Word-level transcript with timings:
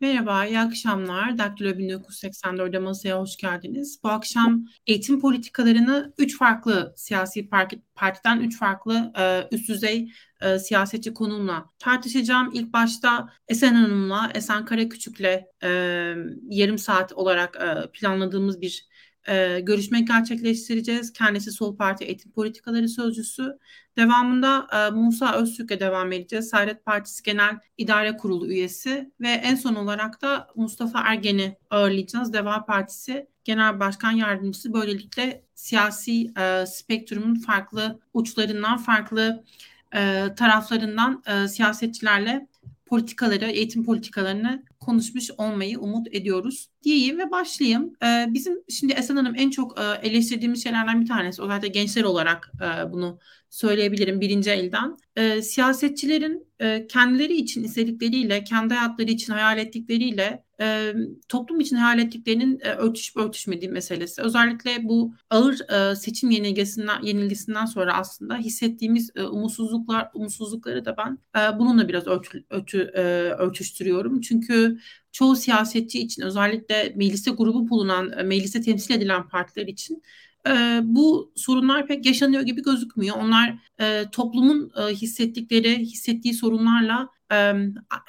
Merhaba, 0.00 0.46
iyi 0.46 0.58
akşamlar. 0.58 1.38
Daktilo 1.38 1.68
1984'de 1.78 2.78
masaya 2.78 3.20
hoş 3.20 3.36
geldiniz. 3.36 4.00
Bu 4.02 4.08
akşam 4.08 4.64
eğitim 4.86 5.20
politikalarını 5.20 6.12
üç 6.18 6.38
farklı 6.38 6.94
siyasi 6.96 7.48
partiden 7.94 8.40
üç 8.40 8.58
farklı 8.58 9.12
e, 9.18 9.48
üst 9.52 9.68
düzey 9.68 10.12
e, 10.40 10.58
siyasetçi 10.58 11.14
konumla 11.14 11.70
tartışacağım. 11.78 12.50
İlk 12.54 12.72
başta 12.72 13.28
Esen 13.48 13.74
Hanım'la, 13.74 14.30
Esen 14.34 14.64
Karaküçük'le 14.64 15.44
e, 15.62 15.68
yarım 16.50 16.78
saat 16.78 17.12
olarak 17.12 17.56
e, 17.56 17.90
planladığımız 17.92 18.60
bir 18.60 18.86
e, 19.28 19.60
görüşme 19.60 20.00
gerçekleştireceğiz. 20.00 21.12
Kendisi 21.12 21.52
Sol 21.52 21.76
Parti 21.76 22.04
Eğitim 22.04 22.32
Politikaları 22.32 22.88
Sözcüsü. 22.88 23.58
Devamında 23.96 24.66
e, 24.72 24.90
Musa 24.90 25.34
Öztürk'e 25.34 25.80
devam 25.80 26.12
edeceğiz. 26.12 26.48
Saadet 26.48 26.84
Partisi 26.84 27.22
Genel 27.22 27.58
İdare 27.78 28.16
Kurulu 28.16 28.46
üyesi 28.46 29.10
ve 29.20 29.28
en 29.28 29.54
son 29.54 29.74
olarak 29.74 30.22
da 30.22 30.48
Mustafa 30.56 31.00
Ergen'i 31.00 31.56
ağırlayacağız. 31.70 32.32
Deva 32.32 32.64
Partisi 32.64 33.26
Genel 33.44 33.80
Başkan 33.80 34.12
Yardımcısı. 34.12 34.72
Böylelikle 34.72 35.44
siyasi 35.54 36.32
e, 36.38 36.66
spektrumun 36.66 37.34
farklı 37.34 38.00
uçlarından, 38.14 38.76
farklı 38.78 39.44
e, 39.94 40.26
taraflarından 40.36 41.22
e, 41.26 41.48
siyasetçilerle 41.48 42.46
politikaları, 42.86 43.44
eğitim 43.44 43.84
politikalarını 43.84 44.62
konuşmuş 44.86 45.30
olmayı 45.38 45.78
umut 45.78 46.08
ediyoruz 46.12 46.70
diyeyim 46.82 47.18
ve 47.18 47.30
başlayayım. 47.30 47.92
Ee, 48.04 48.26
bizim 48.28 48.58
şimdi 48.68 48.92
Esen 48.92 49.16
Hanım 49.16 49.34
en 49.36 49.50
çok 49.50 49.80
e, 49.80 50.08
eleştirdiğimiz 50.08 50.62
şeylerden 50.62 51.00
bir 51.00 51.06
tanesi. 51.06 51.42
Özellikle 51.42 51.68
gençler 51.68 52.04
olarak 52.04 52.52
e, 52.62 52.92
bunu 52.92 53.18
söyleyebilirim 53.50 54.20
birinci 54.20 54.50
elden. 54.50 54.96
E, 55.16 55.42
siyasetçilerin 55.42 56.46
kendileri 56.88 57.36
için 57.36 57.64
istedikleriyle, 57.64 58.44
kendi 58.44 58.74
hayatları 58.74 59.10
için 59.10 59.32
hayal 59.32 59.58
ettikleriyle 59.58 60.44
toplum 61.28 61.60
için 61.60 61.76
hayal 61.76 61.98
ettiklerinin 61.98 62.66
örtüşüp 62.66 63.16
örtüşmediği 63.16 63.70
meselesi. 63.70 64.22
Özellikle 64.22 64.84
bu 64.84 65.14
ağır 65.30 65.54
seçim 65.94 66.30
yenilgisinden, 66.30 67.02
yenilgisinden 67.02 67.64
sonra 67.64 67.94
aslında 67.94 68.36
hissettiğimiz 68.36 69.10
umutsuzluklar, 69.16 70.10
umutsuzlukları 70.14 70.84
da 70.84 70.96
ben 70.96 71.18
bununla 71.58 71.88
biraz 71.88 72.06
örtü, 72.06 72.44
örtü, 72.50 72.78
örtüştürüyorum. 73.38 74.20
Çünkü 74.20 74.75
çoğu 75.12 75.36
siyasetçi 75.36 76.00
için 76.00 76.22
özellikle 76.22 76.92
mecliste 76.96 77.30
grubu 77.30 77.68
bulunan, 77.68 78.12
e, 78.18 78.22
mecliste 78.22 78.60
temsil 78.60 78.94
edilen 78.94 79.28
partiler 79.28 79.66
için 79.66 80.02
e, 80.48 80.80
bu 80.82 81.32
sorunlar 81.36 81.86
pek 81.86 82.06
yaşanıyor 82.06 82.42
gibi 82.42 82.62
gözükmüyor. 82.62 83.16
Onlar 83.16 83.58
e, 83.80 84.04
toplumun 84.12 84.72
e, 84.76 84.94
hissettikleri, 84.94 85.78
hissettiği 85.78 86.34
sorunlarla 86.34 87.08
e, 87.32 87.52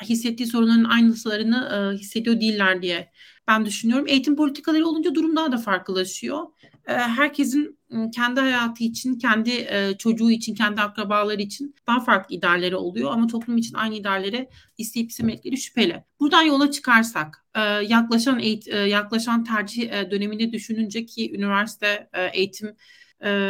hissettiği 0.03 0.47
sorunların 0.47 0.83
aynısılarını 0.83 1.91
e, 1.93 1.97
hissediyor 1.97 2.41
değiller 2.41 2.81
diye 2.81 3.11
ben 3.47 3.65
düşünüyorum. 3.65 4.05
Eğitim 4.07 4.35
politikaları 4.35 4.85
olunca 4.87 5.15
durum 5.15 5.35
daha 5.35 5.51
da 5.51 5.57
farklılaşıyor. 5.57 6.43
E, 6.87 6.93
herkesin 6.93 7.77
kendi 8.15 8.39
hayatı 8.39 8.83
için, 8.83 9.15
kendi 9.15 9.49
e, 9.49 9.93
çocuğu 9.97 10.31
için, 10.31 10.55
kendi 10.55 10.81
akrabaları 10.81 11.41
için 11.41 11.75
daha 11.87 11.99
farklı 11.99 12.35
idealleri 12.35 12.75
oluyor 12.75 13.11
ama 13.11 13.27
toplum 13.27 13.57
için 13.57 13.75
aynı 13.75 13.95
idealleri 13.95 14.49
isteyip 14.77 15.09
istemedikleri 15.09 15.57
şüpheli. 15.57 16.03
Buradan 16.19 16.41
yola 16.41 16.71
çıkarsak, 16.71 17.45
e, 17.55 17.61
yaklaşan 17.61 18.39
yaklaşan 18.87 19.43
tercih 19.43 19.91
e, 19.91 20.11
dönemini 20.11 20.53
düşününce 20.53 21.05
ki 21.05 21.35
üniversite 21.35 22.09
eğitim 22.33 22.75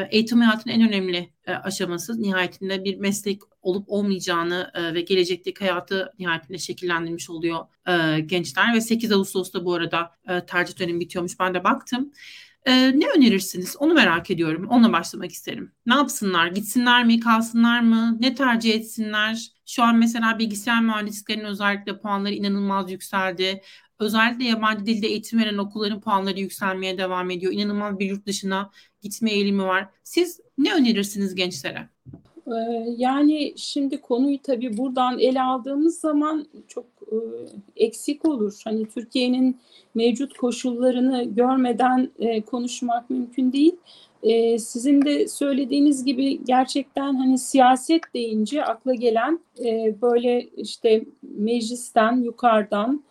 eğitim 0.09 0.41
hayatının 0.41 0.73
en 0.73 0.87
önemli 0.87 1.33
aşaması 1.47 2.21
nihayetinde 2.21 2.83
bir 2.83 2.97
meslek 2.97 3.41
olup 3.61 3.89
olmayacağını 3.89 4.71
ve 4.93 5.01
gelecekteki 5.01 5.59
hayatı 5.59 6.13
nihayetinde 6.19 6.57
şekillendirmiş 6.57 7.29
oluyor 7.29 7.65
gençler 8.25 8.73
ve 8.73 8.81
8 8.81 9.11
Ağustos'ta 9.11 9.65
bu 9.65 9.73
arada 9.73 10.11
tercih 10.47 10.79
dönemi 10.79 10.99
bitiyormuş 10.99 11.39
ben 11.39 11.53
de 11.53 11.63
baktım. 11.63 12.11
Ne 12.71 13.05
önerirsiniz? 13.17 13.75
Onu 13.79 13.93
merak 13.93 14.31
ediyorum. 14.31 14.67
Onunla 14.69 14.93
başlamak 14.93 15.31
isterim. 15.31 15.71
Ne 15.85 15.93
yapsınlar? 15.93 16.47
Gitsinler 16.47 17.05
mi? 17.05 17.19
Kalsınlar 17.19 17.79
mı? 17.79 18.17
Ne 18.19 18.35
tercih 18.35 18.73
etsinler? 18.73 19.51
Şu 19.65 19.83
an 19.83 19.95
mesela 19.95 20.39
bilgisayar 20.39 20.81
mühendisliklerinin 20.81 21.45
özellikle 21.45 21.99
puanları 21.99 22.33
inanılmaz 22.33 22.91
yükseldi. 22.91 23.61
Özellikle 23.99 24.45
yabancı 24.45 24.85
dilde 24.85 25.07
eğitim 25.07 25.39
veren 25.39 25.57
okulların 25.57 26.01
puanları 26.01 26.39
yükselmeye 26.39 26.97
devam 26.97 27.31
ediyor. 27.31 27.53
İnanılmaz 27.53 27.99
bir 27.99 28.05
yurt 28.05 28.25
dışına 28.25 28.71
gitme 29.01 29.31
eğilimi 29.31 29.63
var. 29.63 29.89
Siz 30.03 30.39
ne 30.57 30.73
önerirsiniz 30.73 31.35
gençlere? 31.35 31.89
Ee, 32.47 32.51
yani 32.97 33.53
şimdi 33.57 34.01
konuyu 34.01 34.41
tabii 34.41 34.77
buradan 34.77 35.19
ele 35.19 35.41
aldığımız 35.41 35.99
zaman 35.99 36.47
çok 36.67 36.96
e, 37.11 37.15
eksik 37.75 38.25
olur. 38.25 38.61
Hani 38.63 38.85
Türkiye'nin 38.85 39.57
mevcut 39.95 40.37
koşullarını 40.37 41.23
görmeden 41.23 42.11
e, 42.19 42.41
konuşmak 42.41 43.09
mümkün 43.09 43.53
değil. 43.53 43.75
E, 44.23 44.59
sizin 44.59 45.01
de 45.01 45.27
söylediğiniz 45.27 46.05
gibi 46.05 46.43
gerçekten 46.45 47.13
hani 47.13 47.37
siyaset 47.37 48.01
deyince 48.13 48.63
akla 48.63 48.93
gelen 48.93 49.39
böyle 50.01 50.43
işte 50.43 51.05
meclisten 51.21 52.23
yukarıdan 52.23 53.03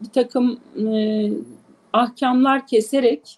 bir 0.00 0.10
takım 0.12 0.58
ahkamlar 1.92 2.66
keserek 2.66 3.36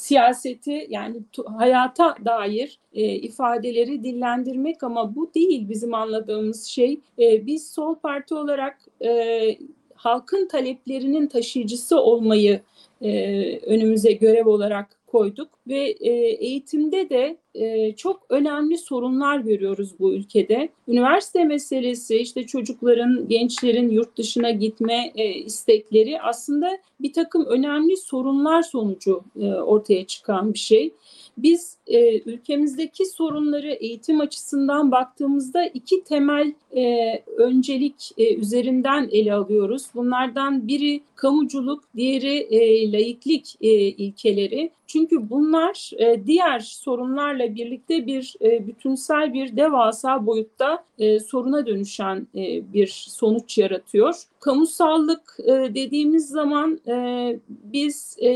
siyaseti 0.00 0.86
yani 0.90 1.16
hayata 1.58 2.16
dair 2.24 2.78
e, 2.92 3.14
ifadeleri 3.14 4.02
dillendirmek 4.02 4.82
ama 4.82 5.14
bu 5.14 5.30
değil 5.34 5.68
bizim 5.68 5.94
anladığımız 5.94 6.64
şey. 6.64 7.00
E, 7.18 7.46
biz 7.46 7.70
sol 7.70 7.94
parti 7.94 8.34
olarak 8.34 8.78
e, 9.04 9.58
halkın 9.94 10.48
taleplerinin 10.48 11.26
taşıyıcısı 11.26 12.00
olmayı 12.00 12.60
e, 13.02 13.58
önümüze 13.58 14.12
görev 14.12 14.46
olarak 14.46 14.99
koyduk 15.12 15.48
ve 15.68 15.78
e, 16.00 16.10
eğitimde 16.30 17.10
de 17.10 17.36
e, 17.54 17.96
çok 17.96 18.26
önemli 18.28 18.78
sorunlar 18.78 19.38
görüyoruz 19.38 19.98
bu 19.98 20.12
ülkede. 20.12 20.68
Üniversite 20.88 21.44
meselesi, 21.44 22.16
işte 22.16 22.46
çocukların, 22.46 23.28
gençlerin 23.28 23.90
yurt 23.90 24.18
dışına 24.18 24.50
gitme 24.50 25.12
e, 25.14 25.34
istekleri 25.34 26.20
aslında 26.20 26.78
bir 27.00 27.12
takım 27.12 27.46
önemli 27.46 27.96
sorunlar 27.96 28.62
sonucu 28.62 29.22
e, 29.40 29.46
ortaya 29.46 30.06
çıkan 30.06 30.54
bir 30.54 30.58
şey. 30.58 30.92
Biz 31.38 31.76
e, 31.86 32.20
ülkemizdeki 32.20 33.06
sorunları 33.06 33.70
eğitim 33.70 34.20
açısından 34.20 34.90
baktığımızda 34.90 35.64
iki 35.64 36.04
temel 36.04 36.52
e, 36.76 37.14
öncelik 37.36 38.12
e, 38.18 38.34
üzerinden 38.34 39.08
ele 39.12 39.34
alıyoruz. 39.34 39.86
Bunlardan 39.94 40.68
biri 40.68 41.00
kamuculuk, 41.14 41.84
diğeri 41.96 42.36
e, 42.36 42.92
laiklik 42.92 43.56
e, 43.60 43.68
ilkeleri. 43.74 44.70
Çünkü 44.86 45.30
bunlar 45.30 45.90
e, 45.98 46.26
diğer 46.26 46.60
sorunlarla 46.60 47.54
birlikte 47.54 48.06
bir 48.06 48.34
e, 48.42 48.66
bütünsel 48.66 49.34
bir 49.34 49.56
devasa 49.56 50.26
boyutta 50.26 50.84
e, 50.98 51.20
soruna 51.20 51.66
dönüşen 51.66 52.26
e, 52.34 52.72
bir 52.72 53.06
sonuç 53.08 53.58
yaratıyor. 53.58 54.14
Kamusallık 54.40 55.36
e, 55.44 55.52
dediğimiz 55.74 56.28
zaman 56.28 56.80
e, 56.88 57.36
biz 57.48 58.16
e, 58.20 58.30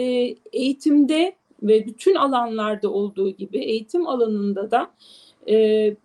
eğitimde 0.52 1.34
ve 1.64 1.86
bütün 1.86 2.14
alanlarda 2.14 2.90
olduğu 2.90 3.30
gibi 3.30 3.58
eğitim 3.58 4.06
alanında 4.06 4.70
da 4.70 4.90
e, 5.48 5.96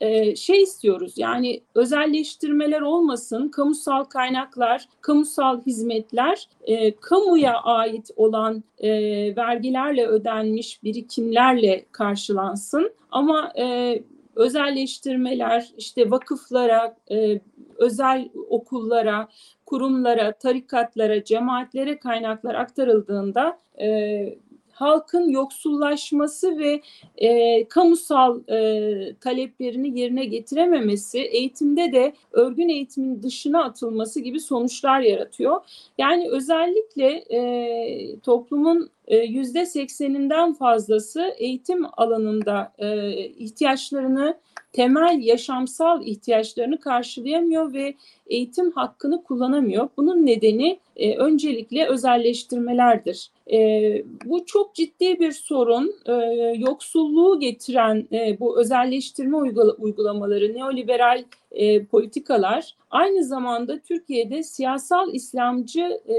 e, 0.00 0.36
şey 0.36 0.62
istiyoruz. 0.62 1.12
Yani 1.16 1.60
özelleştirmeler 1.74 2.80
olmasın, 2.80 3.48
kamusal 3.48 4.04
kaynaklar, 4.04 4.88
kamusal 5.00 5.60
hizmetler 5.62 6.48
e, 6.62 6.96
kamuya 6.96 7.60
ait 7.60 8.10
olan 8.16 8.64
e, 8.78 8.90
vergilerle 9.36 10.06
ödenmiş 10.06 10.82
birikimlerle 10.82 11.84
karşılansın. 11.92 12.92
Ama 13.10 13.52
e, 13.58 13.98
özelleştirmeler 14.36 15.68
işte 15.76 16.10
vakıflara, 16.10 16.96
e, 17.10 17.40
özel 17.76 18.28
okullara, 18.48 19.28
kurumlara, 19.66 20.32
tarikatlara, 20.32 21.24
cemaatlere 21.24 21.98
kaynaklar 21.98 22.54
aktarıldığında 22.54 23.58
e, 23.80 23.88
halkın 24.78 25.28
yoksullaşması 25.28 26.58
ve 26.58 26.82
e, 27.16 27.64
kamusal 27.68 28.40
e, 28.48 29.14
taleplerini 29.20 30.00
yerine 30.00 30.24
getirememesi, 30.24 31.18
eğitimde 31.18 31.92
de 31.92 32.12
örgün 32.32 32.68
eğitimin 32.68 33.22
dışına 33.22 33.64
atılması 33.64 34.20
gibi 34.20 34.40
sonuçlar 34.40 35.00
yaratıyor. 35.00 35.60
Yani 35.98 36.28
özellikle 36.30 37.24
e, 37.30 38.20
toplumun 38.20 38.90
yüzde 39.16 39.66
sekseninden 39.66 40.54
fazlası 40.54 41.34
eğitim 41.38 41.86
alanında 41.96 42.72
e, 42.78 43.10
ihtiyaçlarını 43.18 44.36
temel 44.72 45.20
yaşamsal 45.22 46.06
ihtiyaçlarını 46.06 46.80
karşılayamıyor 46.80 47.72
ve 47.72 47.94
eğitim 48.26 48.70
hakkını 48.70 49.24
kullanamıyor. 49.24 49.88
Bunun 49.96 50.26
nedeni 50.26 50.78
e, 50.96 51.16
öncelikle 51.16 51.86
özelleştirmelerdir. 51.86 53.30
E, 53.52 53.58
bu 54.24 54.46
çok 54.46 54.74
ciddi 54.74 55.20
bir 55.20 55.32
sorun. 55.32 55.94
E, 56.06 56.12
yoksulluğu 56.56 57.40
getiren 57.40 58.08
e, 58.12 58.40
bu 58.40 58.60
özelleştirme 58.60 59.36
uygula, 59.36 59.72
uygulamaları, 59.72 60.54
neoliberal 60.54 61.24
e, 61.50 61.84
politikalar 61.84 62.74
aynı 62.90 63.24
zamanda 63.24 63.78
Türkiye'de 63.78 64.42
siyasal 64.42 65.14
İslamcı 65.14 66.00
e, 66.08 66.16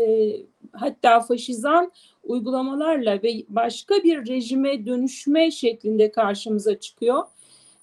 hatta 0.72 1.20
faşizan 1.20 1.92
uygulamalarla 2.30 3.24
ve 3.24 3.44
başka 3.50 3.96
bir 3.96 4.28
rejime 4.28 4.86
dönüşme 4.86 5.52
şeklinde 5.52 6.12
karşımıza 6.12 6.80
çıkıyor. 6.80 7.24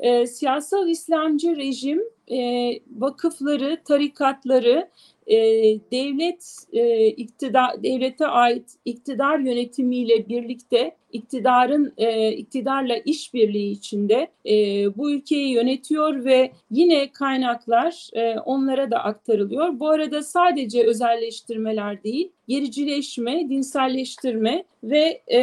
E, 0.00 0.26
siyasal 0.26 0.88
İslamcı 0.88 1.56
rejim 1.56 2.02
e, 2.30 2.70
vakıfları, 2.96 3.82
tarikatları 3.84 4.90
e, 5.26 5.36
devlet 5.92 6.56
e, 6.72 7.06
iktidar 7.06 7.82
devlete 7.82 8.26
ait 8.26 8.70
iktidar 8.84 9.38
yönetimiyle 9.38 10.28
birlikte 10.28 10.96
iktidarın 11.16 11.92
e, 11.96 12.32
iktidarla 12.32 12.96
işbirliği 12.96 13.70
içinde 13.70 14.28
e, 14.46 14.54
bu 14.96 15.10
ülkeyi 15.10 15.48
yönetiyor 15.48 16.24
ve 16.24 16.52
yine 16.70 17.12
kaynaklar 17.12 18.10
e, 18.12 18.38
onlara 18.38 18.90
da 18.90 19.04
aktarılıyor. 19.04 19.80
Bu 19.80 19.90
arada 19.90 20.22
sadece 20.22 20.86
özelleştirmeler 20.86 22.02
değil, 22.02 22.30
gericileşme, 22.48 23.48
dinselleştirme 23.48 24.64
ve 24.84 25.22
e, 25.26 25.40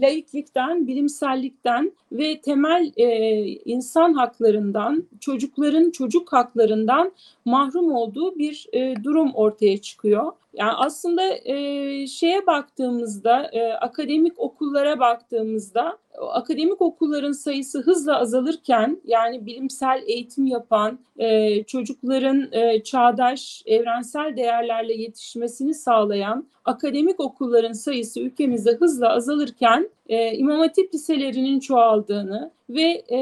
laiklikten, 0.00 0.86
bilimsellikten 0.86 1.92
ve 2.12 2.40
temel 2.40 2.92
e, 2.96 3.08
insan 3.46 4.12
haklarından, 4.12 5.04
çocukların 5.20 5.90
çocuk 5.90 6.32
haklarından 6.32 7.12
mahrum 7.44 7.92
olduğu 7.92 8.38
bir 8.38 8.66
e, 8.72 8.94
durum 9.04 9.34
ortaya 9.34 9.78
çıkıyor. 9.78 10.32
Yani 10.54 10.72
aslında 10.72 11.22
e, 11.44 12.06
şeye 12.06 12.46
baktığımızda, 12.46 13.50
e, 13.52 13.72
akademik 13.72 14.38
okullara 14.38 14.98
baktığımızda, 14.98 15.98
akademik 16.32 16.82
okulların 16.82 17.32
sayısı 17.32 17.80
hızla 17.82 18.18
azalırken, 18.18 19.00
yani 19.04 19.46
bilimsel 19.46 20.02
eğitim 20.06 20.46
yapan 20.46 20.98
e, 21.18 21.62
çocukların 21.64 22.48
e, 22.52 22.82
çağdaş, 22.82 23.62
evrensel 23.66 24.36
değerlerle 24.36 24.94
yetişmesini 24.94 25.74
sağlayan 25.74 26.46
akademik 26.64 27.20
okulların 27.20 27.72
sayısı 27.72 28.20
ülkemizde 28.20 28.70
hızla 28.70 29.08
azalırken, 29.08 29.90
e, 30.08 30.36
İmam 30.36 30.58
Hatip 30.58 30.94
liselerinin 30.94 31.60
çoğaldığını 31.60 32.50
ve 32.68 33.04
e, 33.12 33.18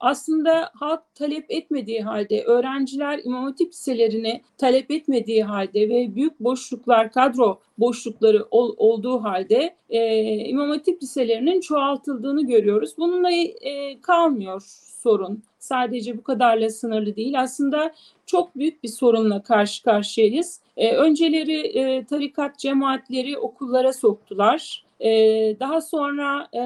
aslında 0.00 0.70
halk 0.74 1.02
talep 1.14 1.44
etmediği 1.48 2.02
halde, 2.02 2.42
öğrenciler 2.42 3.20
İmam 3.24 3.44
Hatip 3.44 3.72
liselerine 3.72 4.40
talep 4.58 4.90
etmediği 4.90 5.44
halde 5.44 5.88
ve 5.88 6.14
büyük 6.14 6.40
boşluklar, 6.40 7.12
kadro 7.12 7.60
boşlukları 7.78 8.46
ol, 8.50 8.74
olduğu 8.76 9.22
halde 9.22 9.74
e, 9.90 10.24
İmam 10.48 10.70
Hatip 10.70 11.02
liselerinin 11.02 11.60
çoğaltıldığını 11.60 12.46
görüyoruz. 12.46 12.94
Bununla 12.98 13.30
e, 13.30 14.00
kalmıyor 14.00 14.62
sorun. 15.04 15.42
Sadece 15.58 16.18
bu 16.18 16.22
kadarla 16.22 16.70
sınırlı 16.70 17.16
değil. 17.16 17.40
Aslında 17.40 17.94
çok 18.26 18.56
büyük 18.56 18.82
bir 18.82 18.88
sorunla 18.88 19.42
karşı 19.42 19.82
karşıyayız. 19.82 20.60
E, 20.76 20.96
önceleri 20.96 21.60
e, 21.60 22.04
tarikat 22.04 22.58
cemaatleri 22.58 23.38
okullara 23.38 23.92
soktular. 23.92 24.83
Ee, 25.00 25.56
daha 25.60 25.80
sonra 25.80 26.48
e, 26.54 26.62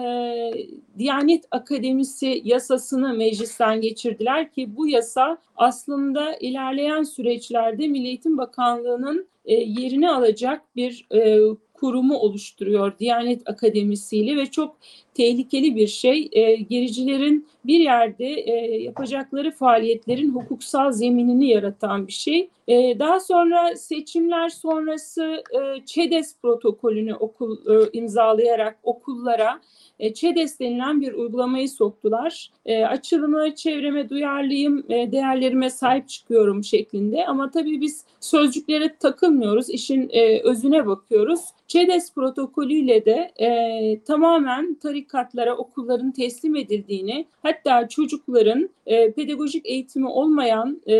Diyanet 0.98 1.44
Akademisi 1.50 2.42
yasasını 2.44 3.14
meclisten 3.14 3.80
geçirdiler 3.80 4.52
ki 4.52 4.76
bu 4.76 4.88
yasa 4.88 5.38
aslında 5.56 6.36
ilerleyen 6.36 7.02
süreçlerde 7.02 7.88
Milli 7.88 8.06
Eğitim 8.06 8.38
Bakanlığı'nın 8.38 9.28
e, 9.44 9.54
yerini 9.54 10.10
alacak 10.10 10.62
bir 10.76 11.06
e, 11.14 11.38
kurumu 11.74 12.18
oluşturuyor 12.18 12.98
Diyanet 12.98 13.48
Akademisi 13.50 14.16
ile 14.16 14.36
ve 14.36 14.46
çok 14.46 14.76
tehlikeli 15.18 15.76
bir 15.76 15.86
şey. 15.86 16.28
E, 16.32 16.54
gericilerin 16.54 17.46
bir 17.66 17.80
yerde 17.80 18.26
e, 18.26 18.82
yapacakları 18.82 19.50
faaliyetlerin 19.50 20.30
hukuksal 20.30 20.92
zeminini 20.92 21.48
yaratan 21.48 22.06
bir 22.06 22.12
şey. 22.12 22.48
E, 22.68 22.98
daha 22.98 23.20
sonra 23.20 23.76
seçimler 23.76 24.48
sonrası 24.48 25.42
e, 25.52 25.84
ÇEDES 25.84 26.36
protokolünü 26.42 27.14
okul 27.14 27.56
e, 27.56 27.88
imzalayarak 27.92 28.78
okullara 28.82 29.60
e, 29.98 30.14
ÇEDES 30.14 30.60
denilen 30.60 31.00
bir 31.00 31.12
uygulamayı 31.12 31.68
soktular. 31.68 32.50
E, 32.66 32.84
açılımı 32.84 33.54
çevreme 33.54 34.10
duyarlıyım, 34.10 34.84
e, 34.88 35.12
değerlerime 35.12 35.70
sahip 35.70 36.08
çıkıyorum 36.08 36.64
şeklinde 36.64 37.26
ama 37.26 37.50
tabii 37.50 37.80
biz 37.80 38.04
sözcüklere 38.20 38.96
takılmıyoruz, 38.96 39.70
işin 39.70 40.08
e, 40.12 40.40
özüne 40.40 40.86
bakıyoruz. 40.86 41.40
ÇEDES 41.68 42.14
protokolüyle 42.14 43.04
de 43.04 43.32
e, 43.40 44.00
tamamen 44.00 44.74
tarikatlara 45.08 45.56
okulların 45.56 46.12
teslim 46.12 46.56
edildiğini 46.56 47.26
hatta 47.42 47.88
çocukların 47.88 48.70
e, 48.86 49.12
pedagojik 49.12 49.66
eğitimi 49.66 50.08
olmayan 50.08 50.82
e, 50.86 50.96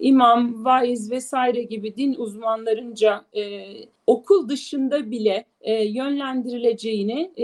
imam, 0.00 0.64
vaiz 0.64 1.10
vesaire 1.10 1.62
gibi 1.62 1.96
din 1.96 2.14
uzmanlarınca 2.14 3.24
e, 3.36 3.42
okul 4.06 4.48
dışında 4.48 5.10
bile 5.10 5.44
e, 5.60 5.84
yönlendirileceğini, 5.84 7.30
e, 7.38 7.42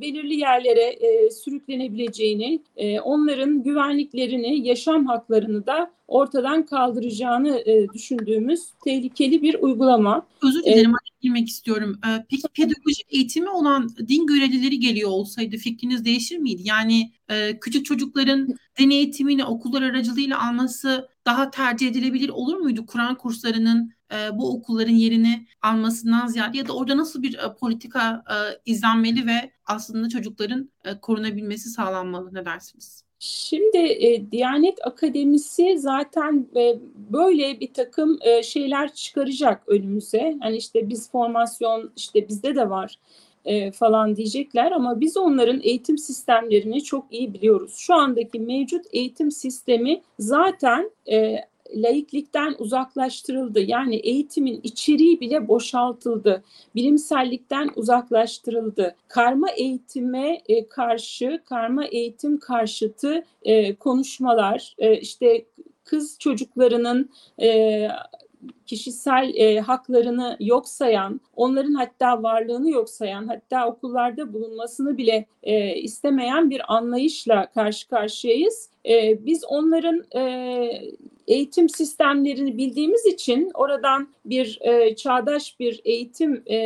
belirli 0.00 0.34
yerlere 0.40 0.84
e, 0.84 1.30
sürüklenebileceğini, 1.30 2.62
e, 2.76 3.00
onların 3.00 3.62
güvenliklerini, 3.62 4.66
yaşam 4.68 5.06
haklarını 5.06 5.66
da 5.66 5.90
ortadan 6.08 6.66
kaldıracağını 6.66 7.58
e, 7.66 7.88
düşündüğümüz 7.94 8.60
tehlikeli 8.84 9.42
bir 9.42 9.54
uygulama. 9.54 10.26
Özür 10.42 10.64
dilerim, 10.64 10.90
ee, 10.90 11.12
girmek 11.22 11.48
istiyorum. 11.48 12.00
Ee, 12.06 12.24
peki 12.30 12.42
pedagojik 12.54 13.06
eğitimi 13.10 13.50
olan 13.50 13.88
din 14.08 14.26
görevlileri 14.26 14.80
geliyor 14.80 15.10
olsaydı 15.10 15.56
fikriniz 15.56 16.04
değişir 16.04 16.38
miydi? 16.38 16.62
Yani 16.64 17.12
e, 17.28 17.58
küçük 17.60 17.84
çocukların 17.86 18.48
din 18.78 18.90
eğitimini 18.90 19.44
okullar 19.44 19.82
aracılığıyla 19.82 20.48
alması 20.48 21.08
daha 21.26 21.50
tercih 21.50 21.88
edilebilir 21.88 22.28
olur 22.28 22.56
muydu? 22.56 22.86
Kur'an 22.86 23.14
kurslarının 23.14 23.92
e, 24.12 24.38
bu 24.38 24.54
okulların 24.54 24.94
yerini 24.94 25.46
almasından 25.62 26.26
ziyade 26.26 26.58
ya 26.58 26.68
da 26.68 26.76
orada 26.76 26.96
nasıl 26.96 27.22
bir 27.22 27.34
e, 27.34 27.54
politika 27.60 28.24
e, 28.30 28.36
izlenmeli 28.66 29.26
ve 29.26 29.50
aslında 29.66 30.08
çocukların 30.08 30.70
korunabilmesi 31.02 31.68
sağlanmalı 31.68 32.34
ne 32.34 32.44
dersiniz? 32.44 33.04
Şimdi 33.24 33.78
e, 33.78 34.30
Diyanet 34.32 34.86
Akademisi 34.86 35.78
zaten 35.78 36.46
e, 36.56 36.78
böyle 37.12 37.60
bir 37.60 37.74
takım 37.74 38.18
e, 38.20 38.42
şeyler 38.42 38.94
çıkaracak 38.94 39.62
önümüze. 39.66 40.36
Hani 40.40 40.56
işte 40.56 40.88
biz 40.88 41.10
formasyon 41.10 41.92
işte 41.96 42.28
bizde 42.28 42.54
de 42.56 42.70
var 42.70 42.98
e, 43.44 43.72
falan 43.72 44.16
diyecekler 44.16 44.72
ama 44.72 45.00
biz 45.00 45.16
onların 45.16 45.60
eğitim 45.62 45.98
sistemlerini 45.98 46.84
çok 46.84 47.06
iyi 47.10 47.34
biliyoruz. 47.34 47.74
Şu 47.76 47.94
andaki 47.94 48.40
mevcut 48.40 48.84
eğitim 48.92 49.30
sistemi 49.30 50.02
zaten 50.18 50.90
e, 51.10 51.36
laiklikten 51.74 52.54
uzaklaştırıldı. 52.58 53.60
Yani 53.60 53.96
eğitimin 53.96 54.60
içeriği 54.62 55.20
bile 55.20 55.48
boşaltıldı. 55.48 56.42
Bilimsellikten 56.74 57.70
uzaklaştırıldı. 57.76 58.96
Karma 59.08 59.50
eğitime 59.50 60.42
e, 60.48 60.68
karşı, 60.68 61.42
karma 61.44 61.84
eğitim 61.84 62.38
karşıtı 62.38 63.24
e, 63.42 63.74
konuşmalar, 63.74 64.74
e, 64.78 64.96
işte 65.00 65.44
kız 65.84 66.16
çocuklarının 66.18 67.10
e, 67.42 67.88
kişisel 68.66 69.32
e, 69.34 69.60
haklarını 69.60 70.36
yok 70.40 70.68
sayan, 70.68 71.20
onların 71.36 71.74
hatta 71.74 72.22
varlığını 72.22 72.70
yok 72.70 72.90
sayan, 72.90 73.26
hatta 73.26 73.68
okullarda 73.68 74.32
bulunmasını 74.32 74.98
bile 74.98 75.26
e, 75.42 75.74
istemeyen 75.74 76.50
bir 76.50 76.74
anlayışla 76.74 77.46
karşı 77.46 77.88
karşıyayız. 77.88 78.70
E, 78.88 79.26
biz 79.26 79.44
onların 79.44 80.04
e, 80.16 80.22
eğitim 81.26 81.68
sistemlerini 81.68 82.58
bildiğimiz 82.58 83.06
için 83.06 83.50
oradan 83.54 84.08
bir 84.24 84.58
e, 84.60 84.96
çağdaş 84.96 85.60
bir 85.60 85.80
eğitim 85.84 86.42
e, 86.50 86.58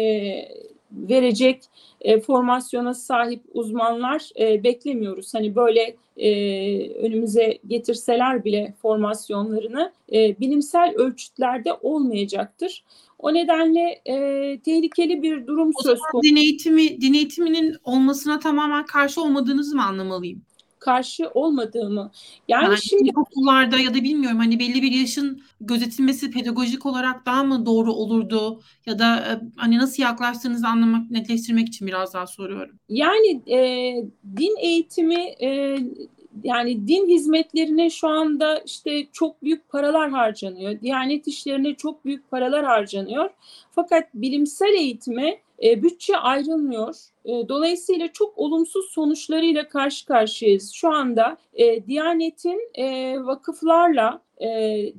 verecek 0.96 1.62
e, 2.00 2.20
formasyona 2.20 2.94
sahip 2.94 3.42
uzmanlar 3.54 4.30
e, 4.40 4.64
beklemiyoruz. 4.64 5.34
Hani 5.34 5.56
böyle 5.56 5.96
e, 6.16 6.90
önümüze 6.90 7.58
getirseler 7.66 8.44
bile 8.44 8.74
formasyonlarını 8.82 9.92
e, 10.12 10.40
bilimsel 10.40 10.94
ölçütlerde 10.96 11.72
olmayacaktır. 11.72 12.84
O 13.18 13.34
nedenle 13.34 14.00
e, 14.06 14.14
tehlikeli 14.60 15.22
bir 15.22 15.46
durum 15.46 15.72
o 15.74 15.82
söz 15.82 16.00
konusu. 16.00 16.28
Din 16.28 16.36
eğitimi, 16.36 17.00
din 17.00 17.14
eğitiminin 17.14 17.76
olmasına 17.84 18.38
tamamen 18.38 18.86
karşı 18.86 19.22
olmadığınızı 19.22 19.76
mı 19.76 19.84
anlamalıyım? 19.84 20.42
Karşı 20.86 21.30
olmadığımı. 21.34 22.10
Yani, 22.48 22.64
yani 22.64 22.78
şimdi 22.82 23.10
okullarda 23.16 23.78
ya 23.78 23.94
da 23.94 24.02
bilmiyorum 24.04 24.38
hani 24.38 24.58
belli 24.58 24.82
bir 24.82 24.92
yaşın 24.92 25.42
gözetilmesi 25.60 26.30
pedagojik 26.30 26.86
olarak 26.86 27.26
daha 27.26 27.44
mı 27.44 27.66
doğru 27.66 27.92
olurdu 27.92 28.60
ya 28.86 28.98
da 28.98 29.16
e, 29.16 29.30
hani 29.56 29.78
nasıl 29.78 30.02
yaklaştığınızı 30.02 30.66
anlamak 30.66 31.10
netleştirmek 31.10 31.68
için 31.68 31.86
biraz 31.86 32.14
daha 32.14 32.26
soruyorum. 32.26 32.76
Yani 32.88 33.42
e, 33.50 33.58
din 34.36 34.56
eğitimi 34.60 35.20
e, 35.42 35.78
yani 36.44 36.88
din 36.88 37.08
hizmetlerine 37.08 37.90
şu 37.90 38.08
anda 38.08 38.58
işte 38.58 39.06
çok 39.12 39.42
büyük 39.42 39.68
paralar 39.68 40.10
harcanıyor. 40.10 40.80
Diyanet 40.80 41.26
işlerine 41.26 41.74
çok 41.74 42.04
büyük 42.04 42.30
paralar 42.30 42.64
harcanıyor. 42.64 43.30
Fakat 43.70 44.04
bilimsel 44.14 44.74
eğitime 44.74 45.38
e, 45.62 45.82
bütçe 45.82 46.16
ayrılmıyor. 46.16 46.94
E, 47.24 47.48
dolayısıyla 47.48 48.12
çok 48.12 48.38
olumsuz 48.38 48.90
sonuçlarıyla 48.90 49.68
karşı 49.68 50.06
karşıyayız. 50.06 50.72
Şu 50.72 50.92
anda 50.92 51.36
e, 51.54 51.86
Diyanet'in 51.86 52.70
e, 52.74 53.16
vakıflarla, 53.24 54.22
e, 54.40 54.48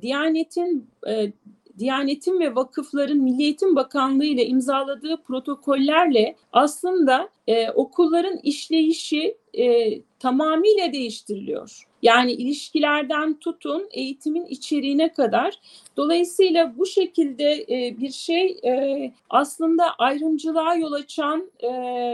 Diyanet'in 0.02 0.90
e, 1.08 1.32
Diyanetin 1.78 2.40
ve 2.40 2.54
vakıfların 2.54 3.18
Milli 3.18 3.42
Eğitim 3.42 3.76
Bakanlığı 3.76 4.24
ile 4.24 4.46
imzaladığı 4.46 5.22
protokollerle 5.22 6.36
aslında 6.52 7.28
e, 7.46 7.70
okulların 7.70 8.38
işleyişi 8.42 9.36
e, 9.54 10.00
tamamıyla 10.18 10.92
değiştiriliyor. 10.92 11.88
Yani 12.02 12.32
ilişkilerden 12.32 13.34
tutun 13.34 13.88
eğitimin 13.90 14.46
içeriğine 14.46 15.12
kadar. 15.12 15.60
Dolayısıyla 15.96 16.78
bu 16.78 16.86
şekilde 16.86 17.66
e, 17.68 17.98
bir 17.98 18.10
şey 18.10 18.58
e, 18.64 19.12
aslında 19.30 19.84
ayrımcılığa 19.98 20.74
yol 20.74 20.92
açan 20.92 21.50
e, 21.62 21.68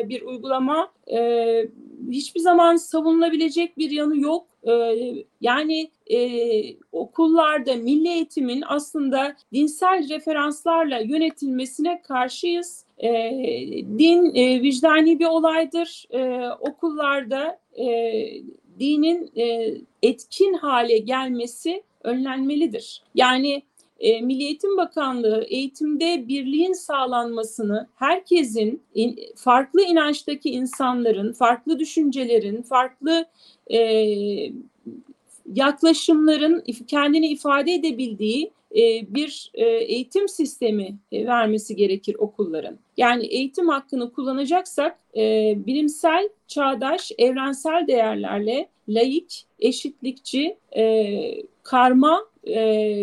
bir 0.08 0.22
uygulama 0.22 0.88
e, 1.12 1.68
hiçbir 2.10 2.40
zaman 2.40 2.76
savunulabilecek 2.76 3.78
bir 3.78 3.90
yanı 3.90 4.20
yok. 4.20 4.46
E, 4.68 4.72
yani 5.40 5.90
e, 6.10 6.18
okullarda 6.92 7.74
milli 7.74 8.08
eğitimin 8.08 8.64
aslında 8.66 9.36
dinsel 9.52 10.08
referanslarla 10.08 10.98
yönetilmesine 10.98 12.02
karşıyız. 12.02 12.84
E, 12.98 13.10
din 13.98 14.34
e, 14.34 14.62
vicdani 14.62 15.18
bir 15.18 15.26
olaydır. 15.26 16.06
E, 16.10 16.48
okullarda 16.60 17.58
e, 17.78 17.86
dinin 18.80 19.30
e, 19.36 19.74
etkin 20.02 20.54
hale 20.54 20.98
gelmesi 20.98 21.82
önlenmelidir. 22.04 23.02
Yani 23.14 23.62
e, 24.04 24.20
Milli 24.20 24.44
Eğitim 24.44 24.76
Bakanlığı 24.76 25.44
eğitimde 25.48 26.28
birliğin 26.28 26.72
sağlanmasını, 26.72 27.88
herkesin 27.94 28.82
in, 28.94 29.20
farklı 29.36 29.82
inançtaki 29.82 30.50
insanların, 30.50 31.32
farklı 31.32 31.78
düşüncelerin, 31.78 32.62
farklı 32.62 33.26
e, 33.72 33.78
yaklaşımların 35.54 36.64
kendini 36.86 37.26
ifade 37.26 37.74
edebildiği 37.74 38.50
e, 38.76 39.14
bir 39.14 39.50
e, 39.54 39.64
eğitim 39.66 40.28
sistemi 40.28 40.96
e, 41.12 41.26
vermesi 41.26 41.76
gerekir 41.76 42.16
okulların. 42.18 42.78
Yani 42.96 43.26
eğitim 43.26 43.68
hakkını 43.68 44.12
kullanacaksak 44.12 44.98
bilimsel, 45.66 46.28
çağdaş, 46.48 47.12
evrensel 47.18 47.86
değerlerle 47.86 48.68
laik, 48.88 49.46
eşitlikçi, 49.60 50.56
karma 51.62 52.33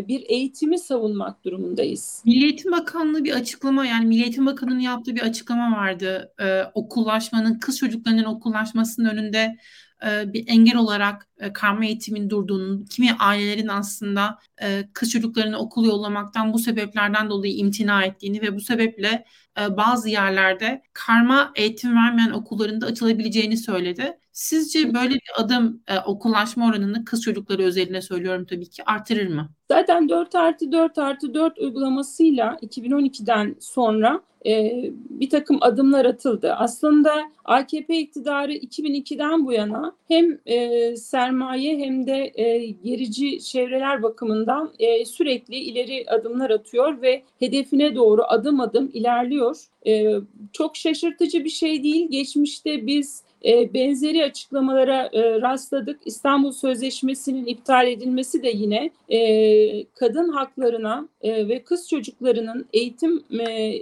bir 0.08 0.24
eğitimi 0.30 0.80
savunmak 0.80 1.46
durumundayız. 1.46 2.22
Milli 2.26 2.44
Eğitim 2.44 2.72
Bakanlığı 2.72 3.24
bir 3.24 3.34
açıklama 3.34 3.86
yani 3.86 4.06
Milli 4.06 4.24
Eğitim 4.24 4.46
Bakanı'nın 4.46 4.80
yaptığı 4.80 5.16
bir 5.16 5.22
açıklama 5.22 5.78
vardı. 5.78 6.34
okullaşmanın, 6.74 7.60
kız 7.60 7.78
çocuklarının 7.78 8.24
okullaşmasının 8.24 9.10
önünde 9.10 9.58
e, 10.06 10.34
bir 10.34 10.48
engel 10.48 10.76
olarak 10.76 11.28
e, 11.42 11.54
karma 11.54 11.86
eğitimin 11.86 12.30
durduğunu, 12.30 12.86
kimi 12.86 13.14
ailelerin 13.20 13.68
aslında 13.68 14.40
e, 14.62 14.84
kız 14.94 15.12
çocuklarını 15.12 15.58
okul 15.58 15.86
yollamaktan 15.86 16.54
bu 16.54 16.60
sebeplerden 16.60 17.30
dolayı 17.30 17.56
imtina 17.56 18.04
ettiğini 18.04 18.42
ve 18.42 18.56
bu 18.56 18.62
sebeple 18.62 19.26
bazı 19.70 20.10
yerlerde 20.10 20.82
karma 20.94 21.52
eğitim 21.56 21.96
vermeyen 21.96 22.32
okulların 22.32 22.82
da 22.82 22.86
açılabileceğini 22.86 23.58
söyledi. 23.58 24.18
Sizce 24.32 24.94
böyle 24.94 25.14
bir 25.14 25.32
adım 25.36 25.84
okullaşma 26.06 26.68
oranını 26.68 27.06
kız 27.06 27.22
çocukları 27.22 27.64
özeline 27.64 28.02
söylüyorum 28.02 28.46
tabii 28.46 28.70
ki 28.70 28.84
artırır 28.86 29.28
mı? 29.28 29.50
Zaten 29.72 30.10
4 30.10 30.36
artı 30.36 30.72
4 30.72 30.98
artı 30.98 31.34
4 31.34 31.60
uygulamasıyla 31.60 32.58
2012'den 32.62 33.56
sonra 33.60 34.22
e, 34.46 34.72
bir 35.10 35.30
takım 35.30 35.58
adımlar 35.62 36.06
atıldı. 36.06 36.54
Aslında 36.54 37.32
AKP 37.46 38.00
iktidarı 38.00 38.54
2002'den 38.54 39.46
bu 39.46 39.54
yana 39.54 39.96
hem 40.08 40.40
e, 40.46 40.96
sermaye 41.32 41.78
hem 41.78 42.08
de 42.08 42.32
e, 42.36 42.66
gerici 42.68 43.40
çevreler 43.44 44.04
bakımından 44.04 44.72
e, 44.80 45.06
sürekli 45.06 45.56
ileri 45.56 46.06
adımlar 46.08 46.50
atıyor 46.50 47.02
ve 47.02 47.24
hedefine 47.40 47.96
doğru 47.96 48.24
adım 48.28 48.60
adım 48.60 48.92
ilerliyor. 48.94 49.58
E, 49.88 50.16
çok 50.54 50.76
şaşırtıcı 50.76 51.44
bir 51.44 51.50
şey 51.50 51.84
değil. 51.84 52.08
Geçmişte 52.12 52.88
biz 52.88 53.24
e, 53.46 53.74
benzeri 53.74 54.24
açıklamalara 54.24 55.10
e, 55.14 55.42
rastladık. 55.42 56.00
İstanbul 56.06 56.52
Sözleşmesi'nin 56.52 57.46
iptal 57.46 57.88
edilmesi 57.88 58.44
de 58.44 58.50
yine 58.50 58.90
e, 59.10 59.84
kadın 59.84 60.30
haklarına 60.30 61.08
e, 61.22 61.48
ve 61.48 61.64
kız 61.64 61.90
çocuklarının 61.90 62.66
eğitim 62.74 63.24
e, 63.40 63.74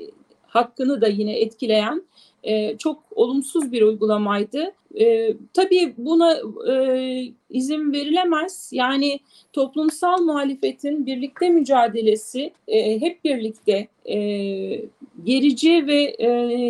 hakkını 0.47 1.01
da 1.01 1.07
yine 1.07 1.39
etkileyen 1.39 2.03
e, 2.43 2.77
çok 2.77 3.03
olumsuz 3.11 3.71
bir 3.71 3.81
uygulamaydı. 3.81 4.73
E, 4.99 5.33
tabii 5.53 5.93
buna 5.97 6.37
e, 6.71 7.33
izin 7.49 7.93
verilemez. 7.93 8.69
Yani 8.73 9.19
toplumsal 9.53 10.21
muhalefetin 10.21 11.05
birlikte 11.05 11.49
mücadelesi 11.49 12.53
e, 12.67 13.01
hep 13.01 13.23
birlikte 13.25 13.87
e, 14.05 14.17
gerici 15.23 15.87
ve 15.87 16.03
e, 16.03 16.29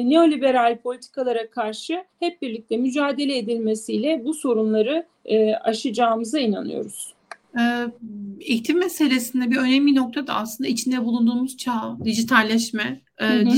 neoliberal 0.10 0.78
politikalara 0.78 1.50
karşı 1.50 2.04
hep 2.20 2.42
birlikte 2.42 2.78
mücadele 2.78 3.38
edilmesiyle 3.38 4.22
bu 4.26 4.34
sorunları 4.34 5.06
e, 5.26 5.54
aşacağımıza 5.54 6.40
inanıyoruz. 6.40 7.14
Ee, 7.60 7.88
eğitim 8.40 8.80
meselesinde 8.80 9.52
bir 9.52 9.58
önemli 9.58 9.96
nokta 9.96 10.28
da 10.28 10.34
aslında 10.34 10.68
içinde 10.68 11.06
bulunduğumuz 11.06 11.58
çağ, 11.58 11.98
dijitalleşme. 12.04 13.02
Ee, 13.18 13.26
hı 13.26 13.40
hı. 13.40 13.50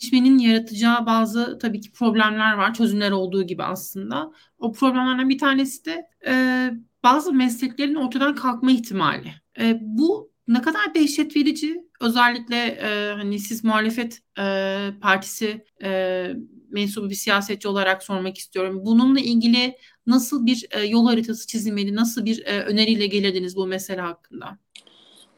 Dijitalleşmenin 0.00 0.38
yaratacağı 0.38 1.06
bazı 1.06 1.58
tabii 1.58 1.80
ki 1.80 1.92
problemler 1.92 2.54
var, 2.54 2.74
çözümler 2.74 3.10
olduğu 3.10 3.42
gibi 3.42 3.62
aslında. 3.62 4.32
O 4.58 4.72
problemlerden 4.72 5.28
bir 5.28 5.38
tanesi 5.38 5.84
de 5.84 6.08
e, 6.26 6.70
bazı 7.02 7.32
mesleklerin 7.32 7.94
ortadan 7.94 8.34
kalkma 8.34 8.70
ihtimali. 8.70 9.32
E, 9.60 9.78
bu 9.80 10.30
ne 10.48 10.62
kadar 10.62 10.94
dehşet 10.94 11.36
verici. 11.36 11.84
Özellikle 12.00 12.56
e, 12.56 13.12
hani 13.12 13.38
siz 13.38 13.64
muhalefet 13.64 14.20
e, 14.38 14.88
partisi 15.00 15.64
e, 15.82 16.30
mensubu 16.70 17.10
bir 17.10 17.14
siyasetçi 17.14 17.68
olarak 17.68 18.02
sormak 18.02 18.38
istiyorum. 18.38 18.82
Bununla 18.84 19.20
ilgili 19.20 19.76
nasıl 20.06 20.46
bir 20.46 20.66
e, 20.70 20.80
yol 20.80 21.06
haritası 21.06 21.46
çizilmeli, 21.46 21.94
nasıl 21.94 22.24
bir 22.24 22.46
e, 22.46 22.62
öneriyle 22.62 23.06
gelirdiniz 23.06 23.56
bu 23.56 23.66
mesele 23.66 24.00
hakkında? 24.00 24.58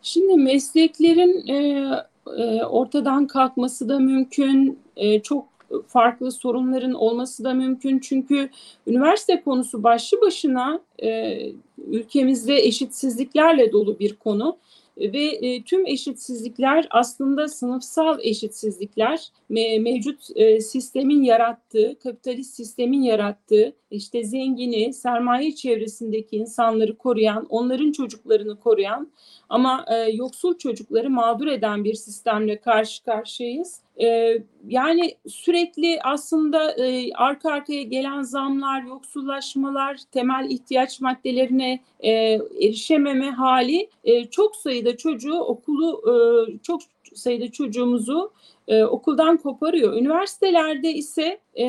Şimdi 0.02 0.36
mesleklerin 0.36 1.46
e, 1.48 1.90
e, 2.38 2.64
ortadan 2.64 3.26
kalkması 3.26 3.88
da 3.88 3.98
mümkün, 3.98 4.78
e, 4.96 5.22
çok 5.22 5.56
farklı 5.86 6.32
sorunların 6.32 6.94
olması 6.94 7.44
da 7.44 7.54
mümkün. 7.54 7.98
Çünkü 7.98 8.48
üniversite 8.86 9.42
konusu 9.42 9.82
başlı 9.82 10.20
başına 10.20 10.80
e, 11.02 11.38
ülkemizde 11.86 12.56
eşitsizliklerle 12.56 13.72
dolu 13.72 13.98
bir 13.98 14.16
konu. 14.16 14.56
Ve 14.98 15.24
e, 15.24 15.62
tüm 15.62 15.86
eşitsizlikler 15.86 16.86
aslında 16.90 17.48
sınıfsal 17.48 18.18
eşitsizlikler. 18.22 19.28
Me, 19.48 19.78
mevcut 19.78 20.36
e, 20.36 20.60
sistemin 20.60 21.22
yarattığı, 21.22 21.98
kapitalist 22.02 22.54
sistemin 22.54 23.02
yarattığı 23.02 23.72
işte 23.96 24.24
zengini, 24.24 24.92
sermaye 24.92 25.54
çevresindeki 25.54 26.36
insanları 26.36 26.98
koruyan, 26.98 27.46
onların 27.50 27.92
çocuklarını 27.92 28.60
koruyan 28.60 29.08
ama 29.48 29.84
e, 29.88 30.10
yoksul 30.10 30.58
çocukları 30.58 31.10
mağdur 31.10 31.46
eden 31.46 31.84
bir 31.84 31.94
sistemle 31.94 32.60
karşı 32.60 33.04
karşıyayız. 33.04 33.80
E, 34.02 34.38
yani 34.68 35.14
sürekli 35.28 35.98
aslında 36.02 36.72
e, 36.72 37.12
arka 37.12 37.52
arkaya 37.52 37.82
gelen 37.82 38.22
zamlar, 38.22 38.82
yoksullaşmalar, 38.82 40.00
temel 40.12 40.50
ihtiyaç 40.50 41.00
maddelerine 41.00 41.80
e, 42.00 42.12
erişememe 42.60 43.30
hali 43.30 43.90
e, 44.04 44.24
çok 44.24 44.56
sayıda 44.56 44.96
çocuğu 44.96 45.38
okulu 45.38 46.02
e, 46.06 46.14
çok 46.62 46.80
sayıda 47.16 47.52
çocuğumuzu 47.52 48.32
e, 48.68 48.84
okuldan 48.84 49.36
koparıyor. 49.36 49.92
Üniversitelerde 49.92 50.92
ise 50.92 51.40
e, 51.54 51.64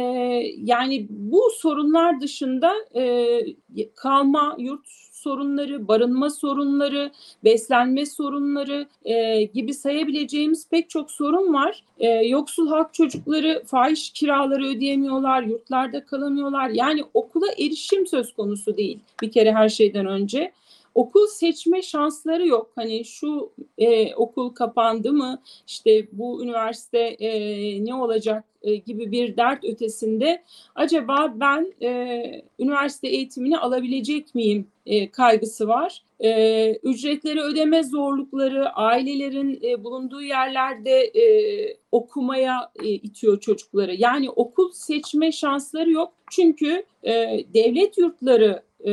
yani 0.63 1.07
bu 1.09 1.41
sorunlar 1.57 2.21
dışında 2.21 2.73
e, 2.95 3.39
kalma, 3.95 4.55
yurt 4.59 4.87
sorunları, 5.11 5.87
barınma 5.87 6.29
sorunları, 6.29 7.11
beslenme 7.43 8.05
sorunları 8.05 8.87
e, 9.05 9.43
gibi 9.43 9.73
sayabileceğimiz 9.73 10.69
pek 10.69 10.89
çok 10.89 11.11
sorun 11.11 11.53
var. 11.53 11.83
E, 11.99 12.09
yoksul 12.09 12.67
halk 12.67 12.93
çocukları 12.93 13.63
fahiş 13.65 14.09
kiraları 14.09 14.65
ödeyemiyorlar, 14.65 15.43
yurtlarda 15.43 16.05
kalamıyorlar. 16.05 16.69
Yani 16.69 17.03
okula 17.13 17.47
erişim 17.51 18.07
söz 18.07 18.33
konusu 18.33 18.77
değil 18.77 18.99
bir 19.21 19.31
kere 19.31 19.53
her 19.53 19.69
şeyden 19.69 20.05
önce 20.05 20.51
okul 20.97 21.27
seçme 21.27 21.81
şansları 21.81 22.47
yok. 22.47 22.71
Hani 22.75 23.05
şu 23.05 23.51
e, 23.77 24.15
okul 24.15 24.49
kapandı 24.49 25.13
mı, 25.13 25.41
işte 25.67 26.07
bu 26.11 26.43
üniversite 26.43 26.99
e, 26.99 27.85
ne 27.85 27.95
olacak 27.95 28.43
e, 28.61 28.75
gibi 28.75 29.11
bir 29.11 29.37
dert 29.37 29.63
ötesinde 29.65 30.43
acaba 30.75 31.33
ben 31.35 31.73
e, 31.81 32.21
üniversite 32.59 33.07
eğitimini 33.07 33.57
alabilecek 33.57 34.35
miyim 34.35 34.67
e, 34.85 35.11
kaygısı 35.11 35.67
var. 35.67 36.03
E, 36.19 36.73
ücretleri 36.75 37.41
ödeme 37.41 37.83
zorlukları, 37.83 38.69
ailelerin 38.69 39.59
e, 39.63 39.83
bulunduğu 39.83 40.21
yerlerde 40.21 41.01
e, 41.01 41.23
okumaya 41.91 42.71
e, 42.83 42.89
itiyor 42.89 43.39
çocukları. 43.39 43.95
Yani 43.95 44.29
okul 44.29 44.71
seçme 44.71 45.31
şansları 45.31 45.91
yok. 45.91 46.13
Çünkü 46.31 46.85
e, 47.03 47.13
devlet 47.53 47.97
yurtları 47.97 48.63
e, 48.79 48.91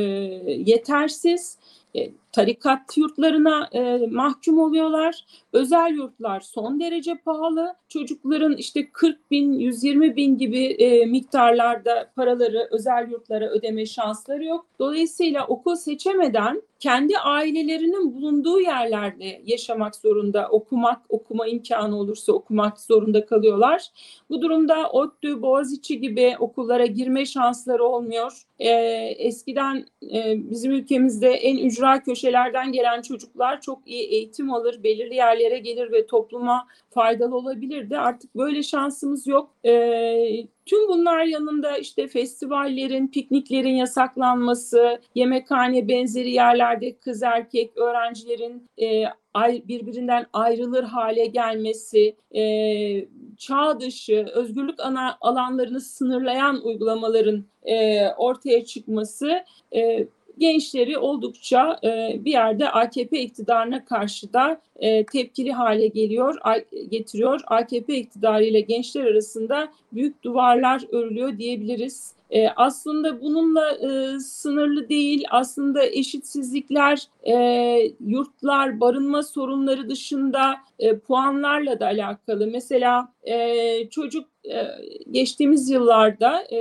yetersiz. 0.65 1.57
E, 1.95 2.11
tarikat 2.31 2.97
yurtlarına 2.97 3.69
e, 3.71 4.07
mahkum 4.11 4.59
oluyorlar. 4.59 5.25
Özel 5.53 5.93
yurtlar 5.93 6.39
son 6.39 6.79
derece 6.79 7.15
pahalı. 7.15 7.75
Çocukların 7.89 8.57
işte 8.57 8.89
40 8.91 9.31
bin, 9.31 9.53
120 9.53 10.15
bin 10.15 10.37
gibi 10.37 10.65
e, 10.65 11.05
miktarlarda 11.05 12.11
paraları 12.15 12.67
özel 12.71 13.11
yurtlara 13.11 13.49
ödeme 13.49 13.85
şansları 13.85 14.45
yok. 14.45 14.65
Dolayısıyla 14.79 15.47
okul 15.47 15.75
seçemeden 15.75 16.61
kendi 16.85 17.17
ailelerinin 17.17 18.15
bulunduğu 18.15 18.59
yerlerde 18.59 19.41
yaşamak 19.45 19.95
zorunda, 19.95 20.47
okumak, 20.49 21.01
okuma 21.09 21.47
imkanı 21.47 21.99
olursa 21.99 22.33
okumak 22.33 22.79
zorunda 22.79 23.25
kalıyorlar. 23.25 23.87
Bu 24.29 24.41
durumda 24.41 24.89
ODTÜ, 24.89 25.41
Boğaziçi 25.41 26.01
gibi 26.01 26.35
okullara 26.39 26.85
girme 26.85 27.25
şansları 27.25 27.83
olmuyor. 27.83 28.41
Ee, 28.59 28.69
eskiden 29.17 29.85
e, 30.13 30.49
bizim 30.49 30.71
ülkemizde 30.71 31.29
en 31.29 31.57
ücra 31.57 32.03
köşelerden 32.03 32.71
gelen 32.71 33.01
çocuklar 33.01 33.61
çok 33.61 33.87
iyi 33.87 34.03
eğitim 34.03 34.53
alır, 34.53 34.83
belirli 34.83 35.15
yerlere 35.15 35.59
gelir 35.59 35.91
ve 35.91 36.05
topluma 36.05 36.67
faydalı 36.89 37.35
olabilirdi. 37.35 37.97
Artık 37.97 38.35
böyle 38.35 38.63
şansımız 38.63 39.27
yok. 39.27 39.49
Ee, 39.65 40.47
tüm 40.65 40.87
bunlar 40.87 41.23
yanında 41.23 41.77
işte 41.77 42.07
festivallerin, 42.07 43.07
pikniklerin 43.07 43.75
yasaklanması, 43.75 45.01
yemekhane 45.15 45.87
benzeri 45.87 46.31
yerlerde 46.31 46.97
kız 46.97 47.23
erkek 47.23 47.77
öğrencilerin 47.77 48.69
e, 48.81 49.03
birbirinden 49.43 50.25
ayrılır 50.33 50.83
hale 50.83 51.25
gelmesi, 51.25 52.15
e, 52.35 52.41
çağ 53.37 53.79
dışı, 53.79 54.25
özgürlük 54.33 54.79
ana 54.79 55.17
alanlarını 55.21 55.81
sınırlayan 55.81 56.65
uygulamaların 56.65 57.45
e, 57.63 58.07
ortaya 58.09 58.65
çıkması 58.65 59.45
e, 59.75 60.07
gençleri 60.37 60.97
oldukça 60.97 61.79
e, 61.83 62.19
bir 62.25 62.31
yerde 62.31 62.69
AKP 62.69 63.19
iktidarına 63.19 63.85
karşı 63.85 64.33
da 64.33 64.61
e, 64.79 65.05
tepkili 65.05 65.51
hale 65.51 65.87
geliyor, 65.87 66.37
a, 66.41 66.57
getiriyor. 66.89 67.41
AKP 67.47 67.97
iktidarı 67.97 68.43
ile 68.43 68.61
gençler 68.61 69.05
arasında 69.05 69.67
büyük 69.93 70.23
duvarlar 70.23 70.83
örülüyor 70.91 71.37
diyebiliriz. 71.37 72.14
E, 72.29 72.49
aslında 72.49 73.21
bununla 73.21 73.71
e, 73.71 74.19
sınırlı 74.19 74.89
değil, 74.89 75.25
aslında 75.31 75.85
eşitsizlikler, 75.85 77.07
e, 77.23 77.35
yurtlar, 78.05 78.79
barınma 78.79 79.23
sorunları 79.23 79.89
dışında 79.89 80.55
e, 80.79 80.97
puanlarla 80.97 81.79
da 81.79 81.85
alakalı. 81.85 82.47
Mesela 82.47 83.13
e, 83.23 83.89
çocuk 83.89 84.27
e, 84.49 84.67
geçtiğimiz 85.11 85.69
yıllarda 85.69 86.43
e, 86.51 86.57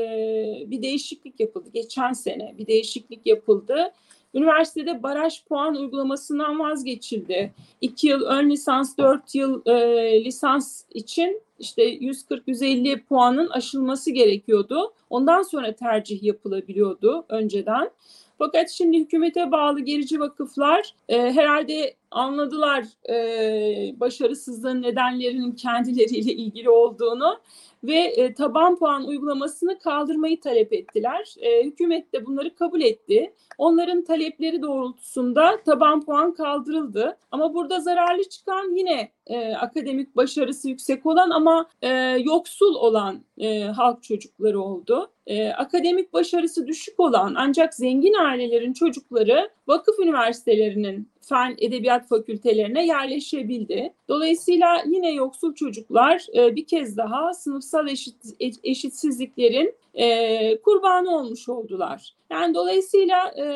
bir 0.66 0.83
değişiklik 0.83 1.40
yapıldı. 1.40 1.68
Geçen 1.75 2.12
sene 2.12 2.54
bir 2.59 2.66
değişiklik 2.66 3.26
yapıldı. 3.26 3.92
Üniversitede 4.35 5.03
baraj 5.03 5.45
puan 5.45 5.75
uygulamasından 5.75 6.59
vazgeçildi. 6.59 7.53
İki 7.81 8.07
yıl 8.07 8.23
ön 8.23 8.50
lisans, 8.50 8.99
dört 8.99 9.35
yıl 9.35 9.62
e, 9.67 10.25
lisans 10.25 10.85
için 10.95 11.43
işte 11.59 11.95
140-150 11.95 13.03
puanın 13.03 13.49
aşılması 13.49 14.11
gerekiyordu. 14.11 14.93
Ondan 15.11 15.43
sonra 15.43 15.73
tercih 15.73 16.23
yapılabiliyordu 16.23 17.25
önceden. 17.29 17.91
Fakat 18.38 18.71
şimdi 18.71 18.99
hükümete 18.99 19.53
bağlı 19.53 19.81
gerici 19.81 20.21
vakıflar 20.21 20.95
e, 21.09 21.19
herhalde 21.19 21.95
anladılar 22.11 22.85
e, 23.09 24.00
başarısızlığın 24.00 24.83
nedenlerinin 24.83 25.53
kendileriyle 25.53 26.33
ilgili 26.33 26.71
olduğunu 26.71 27.38
ve 27.85 27.99
e, 27.99 28.35
taban 28.35 28.79
puan 28.79 29.07
uygulamasını 29.09 29.79
kaldırmayı 29.79 30.41
talep 30.41 30.73
ettiler. 30.73 31.35
E, 31.41 31.64
hükümet 31.64 32.12
de 32.12 32.26
bunları 32.26 32.54
kabul 32.54 32.80
etti. 32.80 33.35
Onların 33.58 34.04
talepleri 34.04 34.63
doğrultusunda 34.63 35.63
taban 35.65 36.04
puan 36.04 36.35
kaldırıldı. 36.35 37.19
Ama 37.30 37.54
burada 37.54 37.80
zararlı 37.80 38.28
çıkan 38.28 38.76
yine 38.76 39.11
e, 39.26 39.54
akademik 39.54 40.17
başarısı 40.17 40.69
yüksek 40.69 41.06
olan 41.06 41.30
ama 41.30 41.69
e, 41.82 41.89
yoksul 42.25 42.75
olan 42.75 43.25
e, 43.39 43.63
halk 43.63 44.02
çocukları 44.02 44.61
oldu. 44.61 45.11
E, 45.26 45.49
akademik 45.49 46.13
başarısı 46.13 46.67
düşük 46.67 47.00
olan 47.00 47.35
ancak 47.39 47.75
zengin 47.75 48.15
ailelerin 48.15 48.73
çocukları 48.73 49.50
vakıf 49.67 49.99
üniversitelerinin 49.99 51.14
fen 51.28 51.54
edebiyat 51.58 52.08
fakültelerine 52.08 52.87
yerleşebildi. 52.87 53.93
Dolayısıyla 54.08 54.82
yine 54.87 55.13
yoksul 55.13 55.54
çocuklar 55.54 56.26
e, 56.37 56.56
bir 56.56 56.67
kez 56.67 56.97
daha 56.97 57.34
sınıfsal 57.34 57.89
eşit, 57.89 58.17
eşitsizliklerin 58.65 59.75
e, 59.95 60.61
kurbanı 60.61 61.17
olmuş 61.17 61.49
oldular. 61.49 62.15
Yani 62.30 62.54
dolayısıyla 62.54 63.28
e, 63.28 63.47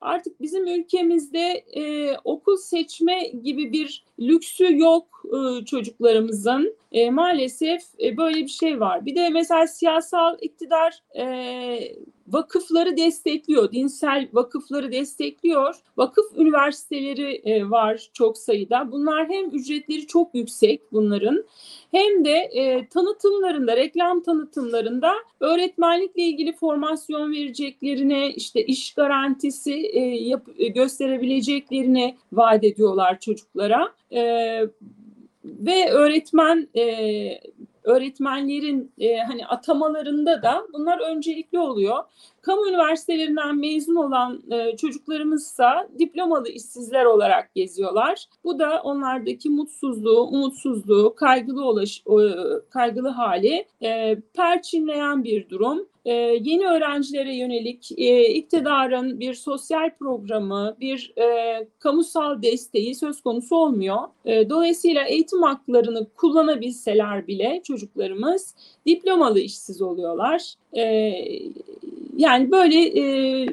artık 0.00 0.40
bizim 0.40 0.66
ülkemizde 0.66 1.64
e, 1.76 2.16
okul 2.24 2.56
seçme 2.56 3.28
gibi 3.42 3.72
bir 3.72 4.04
lüksü 4.20 4.78
yok 4.78 5.22
e, 5.24 5.64
çocuklarımızın. 5.64 6.76
E, 6.92 7.10
maalesef 7.10 7.82
e, 8.02 8.16
böyle 8.16 8.36
bir 8.36 8.48
şey 8.48 8.80
var. 8.80 9.06
Bir 9.06 9.16
de 9.16 9.28
mesela 9.28 9.66
siyasal 9.66 10.36
iktidar 10.40 11.02
e, 11.16 11.24
vakıfları 12.28 12.96
destekliyor, 12.96 13.72
dinsel 13.72 14.28
vakıfları 14.32 14.92
destekliyor. 14.92 15.74
Vakıf 15.96 16.26
üniversiteleri 16.36 17.42
e, 17.44 17.70
var 17.70 18.10
çok 18.12 18.38
sayıda. 18.38 18.92
Bunlar 18.92 19.28
hem 19.28 19.50
ücretleri 19.50 20.06
çok 20.06 20.34
yüksek 20.34 20.92
bunların 20.92 21.44
hem 21.90 22.24
de 22.24 22.34
e, 22.34 22.88
tanıtımlarında, 22.88 23.76
reklam 23.76 24.22
tanıtımlarında 24.22 25.12
öğretmenlikle 25.70 26.22
ilgili 26.22 26.52
formasyon 26.52 27.32
vereceklerine, 27.32 28.30
işte 28.30 28.64
iş 28.64 28.94
garantisi 28.94 29.72
e, 29.72 30.00
yap, 30.00 30.42
e, 30.58 30.68
gösterebileceklerine 30.68 32.16
vaat 32.32 32.64
ediyorlar 32.64 33.20
çocuklara. 33.20 33.92
E, 34.12 34.20
ve 35.44 35.90
öğretmen 35.90 36.68
e, 36.76 36.84
öğretmenlerin 37.84 38.92
e, 38.98 39.16
hani 39.16 39.46
atamalarında 39.46 40.42
da 40.42 40.66
bunlar 40.72 40.98
öncelikli 40.98 41.58
oluyor. 41.58 42.04
Kamu 42.42 42.68
üniversitelerinden 42.68 43.56
mezun 43.56 43.96
olan 43.96 44.42
e, 44.50 44.76
çocuklarımızsa 44.76 45.88
diplomalı 45.98 46.48
işsizler 46.48 47.04
olarak 47.04 47.54
geziyorlar. 47.54 48.26
Bu 48.44 48.58
da 48.58 48.80
onlardaki 48.84 49.50
mutsuzluğu, 49.50 50.20
umutsuzluğu, 50.20 51.14
kaygılı 51.14 51.66
ulaş, 51.66 52.02
e, 52.06 52.14
kaygılı 52.70 53.08
hali 53.08 53.66
e, 53.82 54.20
perçinleyen 54.34 55.24
bir 55.24 55.48
durum 55.48 55.86
e, 56.04 56.12
yeni 56.42 56.66
öğrencilere 56.66 57.36
yönelik 57.36 57.92
e, 57.98 58.28
iktidarın 58.28 59.20
bir 59.20 59.34
sosyal 59.34 59.90
programı, 59.98 60.76
bir 60.80 61.12
e, 61.18 61.66
kamusal 61.78 62.42
desteği 62.42 62.94
söz 62.94 63.22
konusu 63.22 63.56
olmuyor. 63.56 63.98
E, 64.24 64.50
dolayısıyla 64.50 65.04
eğitim 65.04 65.42
haklarını 65.42 66.06
kullanabilseler 66.16 67.26
bile 67.26 67.60
çocuklarımız 67.64 68.54
diplomalı 68.86 69.40
işsiz 69.40 69.82
oluyorlar. 69.82 70.54
E, 70.76 71.14
yani 72.16 72.50
böyle 72.50 73.00
e, 73.00 73.46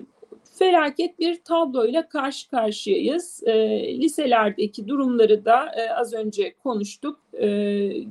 felaket 0.60 1.20
bir 1.20 1.44
tabloyla 1.44 2.10
karşı 2.10 2.50
karşıyayız. 2.50 3.44
E, 3.46 3.54
liselerdeki 4.02 4.88
durumları 4.88 5.46
da 5.46 5.72
e, 5.76 5.90
az 5.90 6.14
önce 6.14 6.54
konuştuk. 6.64 7.20
E, 7.34 7.48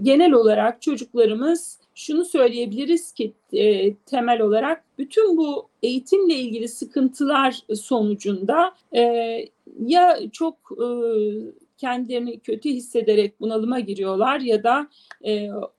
genel 0.02 0.32
olarak 0.32 0.82
çocuklarımız 0.82 1.78
şunu 1.94 2.24
söyleyebiliriz 2.24 3.12
ki 3.12 3.32
e, 3.52 3.94
temel 3.94 4.40
olarak 4.40 4.84
bütün 4.98 5.36
bu 5.36 5.68
eğitimle 5.82 6.34
ilgili 6.34 6.68
sıkıntılar 6.68 7.60
sonucunda 7.74 8.74
e, 8.96 9.02
ya 9.86 10.18
çok 10.32 10.54
e, 10.72 10.86
kendilerini 11.78 12.40
kötü 12.40 12.70
hissederek 12.70 13.40
bunalıma 13.40 13.80
giriyorlar 13.80 14.40
ya 14.40 14.64
da 14.64 14.88
e, 15.22 15.32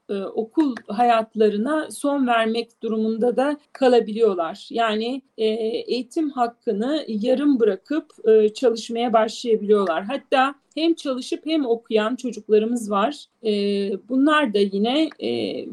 e, 0.09 0.23
okul 0.23 0.75
hayatlarına 0.87 1.91
son 1.91 2.27
vermek 2.27 2.83
durumunda 2.83 3.37
da 3.37 3.57
kalabiliyorlar. 3.73 4.67
Yani 4.69 5.21
e, 5.37 5.45
eğitim 5.45 6.29
hakkını 6.29 7.05
yarım 7.07 7.59
bırakıp 7.59 8.27
e, 8.27 8.53
çalışmaya 8.53 9.13
başlayabiliyorlar. 9.13 10.03
Hatta 10.03 10.55
hem 10.75 10.93
çalışıp 10.93 11.45
hem 11.45 11.65
okuyan 11.65 12.15
çocuklarımız 12.15 12.91
var. 12.91 13.25
E, 13.45 13.51
bunlar 14.09 14.53
da 14.53 14.59
yine 14.59 15.09
e, 15.19 15.65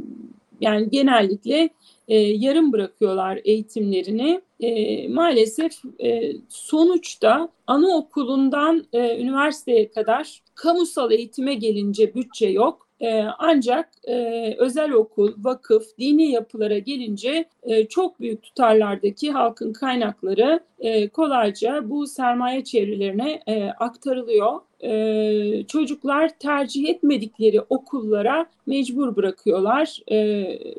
yani 0.60 0.90
genellikle 0.90 1.70
e, 2.08 2.16
yarım 2.18 2.72
bırakıyorlar 2.72 3.40
eğitimlerini. 3.44 4.40
E, 4.60 5.08
maalesef 5.08 5.72
e, 6.04 6.32
sonuçta 6.48 7.48
anaokulundan 7.66 8.84
e, 8.92 9.18
üniversiteye 9.18 9.90
kadar 9.90 10.42
kamusal 10.54 11.12
eğitime 11.12 11.54
gelince 11.54 12.14
bütçe 12.14 12.48
yok. 12.48 12.88
E, 13.00 13.22
ancak 13.38 13.90
e, 14.08 14.54
özel 14.58 14.92
okul, 14.92 15.32
vakıf, 15.38 15.98
dini 15.98 16.30
yapılara 16.30 16.78
gelince 16.78 17.44
e, 17.62 17.86
çok 17.86 18.20
büyük 18.20 18.42
tutarlardaki 18.42 19.32
halkın 19.32 19.72
kaynakları 19.72 20.60
e, 20.78 21.08
kolayca 21.08 21.90
bu 21.90 22.06
sermaye 22.06 22.64
çevrelerine 22.64 23.42
e, 23.46 23.64
aktarılıyor. 23.64 24.60
E, 24.84 25.64
çocuklar 25.68 26.38
tercih 26.38 26.88
etmedikleri 26.88 27.60
okullara 27.60 28.46
mecbur 28.66 29.16
bırakıyorlar 29.16 29.98
e, 30.06 30.18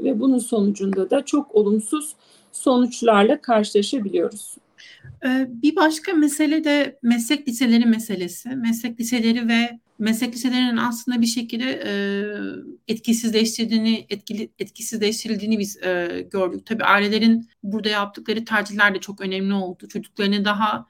ve 0.04 0.20
bunun 0.20 0.40
sonucunda 0.40 1.10
da 1.10 1.26
çok 1.26 1.56
olumsuz 1.56 2.16
sonuçlarla 2.52 3.42
karşılaşabiliyoruz. 3.42 4.58
Bir 5.48 5.76
başka 5.76 6.14
mesele 6.14 6.64
de 6.64 7.00
meslek 7.04 7.48
liseleri 7.48 7.86
meselesi. 7.86 8.50
Meslek 8.50 9.00
liseleri 9.00 9.48
ve 9.48 9.80
meslek 10.00 10.36
liselerinin 10.36 10.78
aslında 10.78 11.22
bir 11.22 11.26
şekilde 11.26 11.82
e, 11.86 11.92
etkisizleştirdiğini, 12.88 14.06
etkili, 14.10 14.50
etkisizleştirildiğini 14.60 15.60
biz 15.60 15.78
e, 15.84 16.26
gördük. 16.32 16.66
Tabii 16.66 16.84
ailelerin 16.84 17.50
burada 17.64 17.90
yaptıkları 17.90 18.46
tercihler 18.46 18.96
de 18.96 19.00
çok 19.00 19.22
önemli 19.22 19.54
oldu. 19.54 19.88
Çocuklarını 19.88 20.46
daha 20.46 20.88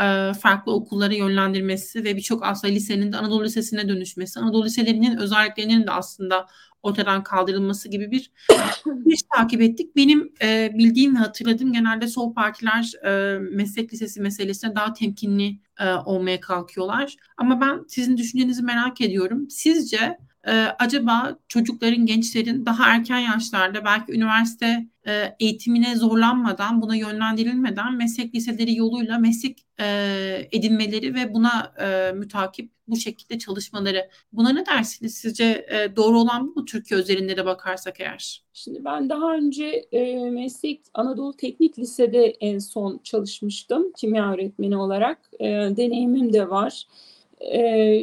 e, 0.00 0.32
farklı 0.40 0.72
okullara 0.72 1.14
yönlendirmesi 1.14 2.04
ve 2.04 2.16
birçok 2.16 2.46
aslında 2.46 2.72
lisenin 2.72 3.12
de 3.12 3.16
Anadolu 3.16 3.44
Lisesi'ne 3.44 3.88
dönüşmesi, 3.88 4.40
Anadolu 4.40 4.64
Liselerinin 4.64 5.16
özelliklerinin 5.16 5.86
de 5.86 5.90
aslında 5.90 6.46
ortadan 6.82 7.22
kaldırılması 7.22 7.88
gibi 7.88 8.10
bir 8.10 8.30
iş 9.06 9.22
takip 9.36 9.60
ettik. 9.62 9.96
Benim 9.96 10.32
e, 10.42 10.70
bildiğim 10.74 11.14
ve 11.14 11.18
hatırladığım 11.18 11.72
genelde 11.72 12.08
sol 12.08 12.34
partiler 12.34 12.92
e, 13.04 13.38
meslek 13.38 13.92
lisesi 13.92 14.20
meselesine 14.20 14.74
daha 14.74 14.92
temkinli 14.92 15.58
e, 15.80 15.92
olmaya 15.92 16.40
kalkıyorlar. 16.40 17.16
Ama 17.36 17.60
ben 17.60 17.84
sizin 17.88 18.16
düşüncenizi 18.16 18.62
merak 18.62 19.00
ediyorum. 19.00 19.50
Sizce 19.50 20.18
e, 20.46 20.52
acaba 20.78 21.38
çocukların, 21.48 22.06
gençlerin 22.06 22.66
daha 22.66 22.88
erken 22.94 23.18
yaşlarda 23.18 23.84
belki 23.84 24.12
üniversite 24.12 24.86
e, 25.08 25.36
eğitimine 25.40 25.96
zorlanmadan, 25.96 26.82
buna 26.82 26.96
yönlendirilmeden 26.96 27.94
meslek 27.94 28.34
liseleri 28.34 28.76
yoluyla 28.76 29.18
meslek 29.18 29.58
e, 29.80 30.48
edinmeleri 30.52 31.14
ve 31.14 31.34
buna 31.34 31.72
e, 31.80 32.12
mütakip 32.12 32.70
bu 32.88 32.96
şekilde 32.96 33.38
çalışmaları. 33.38 34.08
Buna 34.32 34.52
ne 34.52 34.66
dersiniz? 34.66 35.14
Sizce 35.14 35.44
e, 35.44 35.96
doğru 35.96 36.20
olan 36.20 36.48
bu 36.48 36.60
mu 36.60 36.64
Türkiye 36.64 37.00
özelinde 37.00 37.36
de 37.36 37.44
bakarsak 37.44 38.00
eğer? 38.00 38.42
Şimdi 38.52 38.84
ben 38.84 39.08
daha 39.08 39.34
önce 39.34 39.64
e, 39.92 40.30
meslek 40.30 40.80
Anadolu 40.94 41.36
Teknik 41.36 41.78
Lise'de 41.78 42.24
en 42.40 42.58
son 42.58 43.00
çalışmıştım 43.04 43.92
kimya 43.96 44.32
öğretmeni 44.32 44.76
olarak. 44.76 45.30
E, 45.40 45.46
deneyimim 45.48 46.32
de 46.32 46.50
var. 46.50 46.86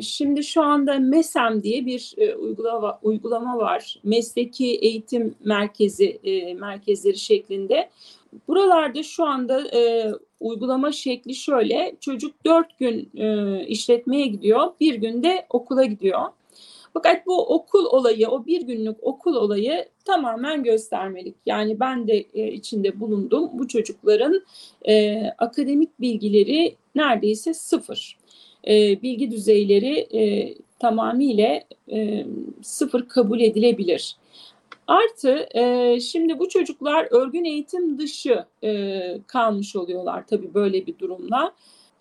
Şimdi 0.01 0.43
şu 0.43 0.61
anda 0.61 0.99
MESEM 0.99 1.63
diye 1.63 1.85
bir 1.85 2.15
uygulama, 2.37 2.99
uygulama 3.03 3.57
var. 3.57 3.99
Mesleki 4.03 4.75
Eğitim 4.75 5.35
Merkezi 5.43 6.19
merkezleri 6.59 7.17
şeklinde. 7.17 7.89
Buralarda 8.47 9.03
şu 9.03 9.25
anda 9.25 9.77
e, 9.77 10.11
uygulama 10.39 10.91
şekli 10.91 11.35
şöyle. 11.35 11.95
Çocuk 11.99 12.45
dört 12.45 12.79
gün 12.79 13.09
e, 13.17 13.59
işletmeye 13.67 14.27
gidiyor, 14.27 14.67
bir 14.79 14.95
günde 14.95 15.45
okula 15.49 15.85
gidiyor. 15.85 16.21
Fakat 16.93 17.27
bu 17.27 17.55
okul 17.55 17.85
olayı, 17.85 18.27
o 18.27 18.45
bir 18.45 18.61
günlük 18.61 18.97
okul 19.01 19.35
olayı 19.35 19.85
tamamen 20.05 20.63
göstermelik. 20.63 21.35
Yani 21.45 21.79
ben 21.79 22.07
de 22.07 22.25
e, 22.33 22.51
içinde 22.51 22.99
bulundum. 22.99 23.49
Bu 23.53 23.67
çocukların 23.67 24.41
e, 24.87 25.23
akademik 25.37 26.01
bilgileri 26.01 26.75
neredeyse 26.95 27.53
sıfır. 27.53 28.17
E, 28.67 29.01
bilgi 29.01 29.31
düzeyleri 29.31 30.07
e, 30.13 30.55
tamamıyla 30.79 31.61
e, 31.91 32.25
sıfır 32.61 33.07
kabul 33.07 33.39
edilebilir. 33.39 34.15
Artı 34.87 35.47
e, 35.55 35.99
şimdi 35.99 36.39
bu 36.39 36.49
çocuklar 36.49 37.07
örgün 37.11 37.43
eğitim 37.43 37.99
dışı 37.99 38.45
e, 38.63 39.01
kalmış 39.27 39.75
oluyorlar 39.75 40.27
tabii 40.27 40.53
böyle 40.53 40.87
bir 40.87 40.99
durumla. 40.99 41.53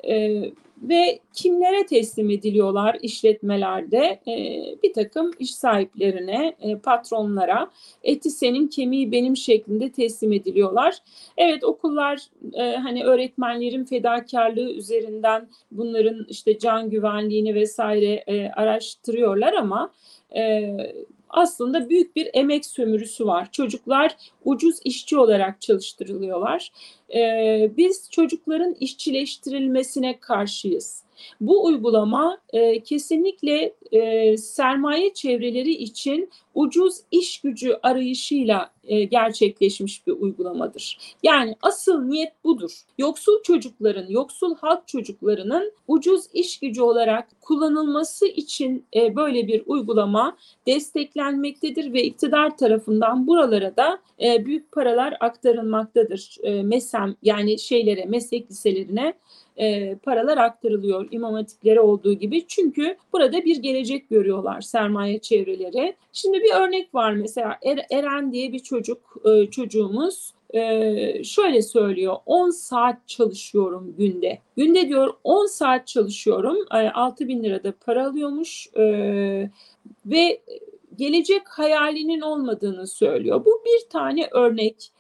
E, 0.09 0.45
ve 0.89 1.19
kimlere 1.33 1.87
teslim 1.87 2.31
ediliyorlar 2.31 2.99
işletmelerde? 3.03 4.21
E, 4.29 4.65
bir 4.83 4.93
takım 4.93 5.31
iş 5.39 5.55
sahiplerine, 5.55 6.55
e, 6.61 6.79
patronlara, 6.79 7.71
eti 8.03 8.31
senin 8.31 8.69
kemiği 8.69 9.13
benim 9.13 9.37
şeklinde 9.37 9.93
teslim 9.93 10.33
ediliyorlar. 10.33 10.99
Evet 11.37 11.65
okullar 11.65 12.23
e, 12.53 12.77
hani 12.77 13.05
öğretmenlerin 13.05 13.85
fedakarlığı 13.85 14.73
üzerinden 14.73 15.49
bunların 15.71 16.27
işte 16.29 16.59
can 16.59 16.91
güvenliğini 16.91 17.55
vesaire 17.55 18.25
e, 18.27 18.49
araştırıyorlar 18.49 19.53
ama 19.53 19.93
e, 20.37 20.77
aslında 21.35 21.89
büyük 21.89 22.17
bir 22.17 22.31
emek 22.35 22.67
sömürüsü 22.67 23.27
var. 23.27 23.49
Çocuklar 23.53 24.17
ucuz 24.45 24.79
işçi 24.85 25.19
olarak 25.19 25.61
çalıştırılıyorlar. 25.61 26.73
Ee, 27.15 27.71
biz 27.77 28.11
çocukların 28.11 28.75
işçileştirilmesine 28.81 30.21
karşıyız. 30.21 31.04
Bu 31.41 31.65
uygulama 31.65 32.39
e, 32.53 32.83
kesinlikle 32.83 33.75
e, 33.93 34.37
sermaye 34.37 35.15
çevreleri 35.15 35.73
için 35.73 36.31
ucuz 36.55 36.97
iş 37.11 37.41
gücü 37.41 37.79
arayışıyla 37.83 38.71
e, 38.85 39.05
gerçekleşmiş 39.05 40.07
bir 40.07 40.13
uygulamadır. 40.13 40.99
Yani 41.23 41.57
asıl 41.63 42.03
niyet 42.03 42.45
budur. 42.45 42.71
Yoksul 42.99 43.43
çocukların, 43.43 44.07
yoksul 44.09 44.57
halk 44.57 44.89
çocuklarının 44.89 45.73
ucuz 45.89 46.25
iş 46.33 46.59
gücü 46.59 46.83
olarak 46.83 47.41
kullanılması 47.41 48.27
için 48.27 48.87
e, 48.97 49.17
böyle 49.17 49.47
bir 49.47 49.63
uygulama 49.67 50.37
desteklenmektedir 50.67 51.93
ve 51.93 52.05
iktidar 52.05 52.57
tarafından 52.57 53.27
buralara 53.27 53.77
da 53.77 53.99
e, 54.23 54.47
büyük 54.47 54.73
paralar 54.73 55.17
aktarılmaktadır. 55.21 56.37
E, 56.43 56.63
MESEM 56.63 57.17
yani 57.23 57.59
şeylere, 57.59 58.05
meslek 58.05 58.51
liselerine 58.51 59.15
e, 59.57 59.95
paralar 59.95 60.39
aktarılıyor 60.39 61.09
imam 61.11 61.35
hatiplere 61.35 61.81
olduğu 61.81 62.13
gibi. 62.13 62.47
Çünkü 62.47 62.97
burada 63.13 63.45
bir 63.45 63.57
gelecek 63.57 64.11
görüyorlar 64.11 64.61
sermaye 64.61 65.19
çevreleri. 65.19 65.97
Şimdi 66.13 66.41
bir 66.41 66.55
örnek 66.55 66.95
var 66.95 67.13
mesela 67.13 67.59
er, 67.63 67.87
Eren 67.91 68.33
diye 68.33 68.53
bir 68.53 68.59
çocuk 68.59 69.17
e, 69.25 69.51
çocuğumuz 69.51 70.35
e, 70.55 71.25
şöyle 71.25 71.63
söylüyor 71.63 72.17
10 72.27 72.51
saat 72.51 73.09
çalışıyorum 73.09 73.95
günde. 73.99 74.39
Günde 74.57 74.89
diyor 74.89 75.15
10 75.25 75.47
saat 75.47 75.87
çalışıyorum 75.87 76.57
e, 76.75 76.89
6 76.91 77.29
bin 77.29 77.45
lirada 77.45 77.73
para 77.87 78.07
alıyormuş 78.07 78.69
e, 78.77 78.85
ve 80.07 80.41
gelecek 80.97 81.49
hayalinin 81.49 82.21
olmadığını 82.21 82.87
söylüyor. 82.87 83.45
Bu 83.45 83.63
bir 83.67 83.89
tane 83.91 84.29
örnek. 84.33 84.91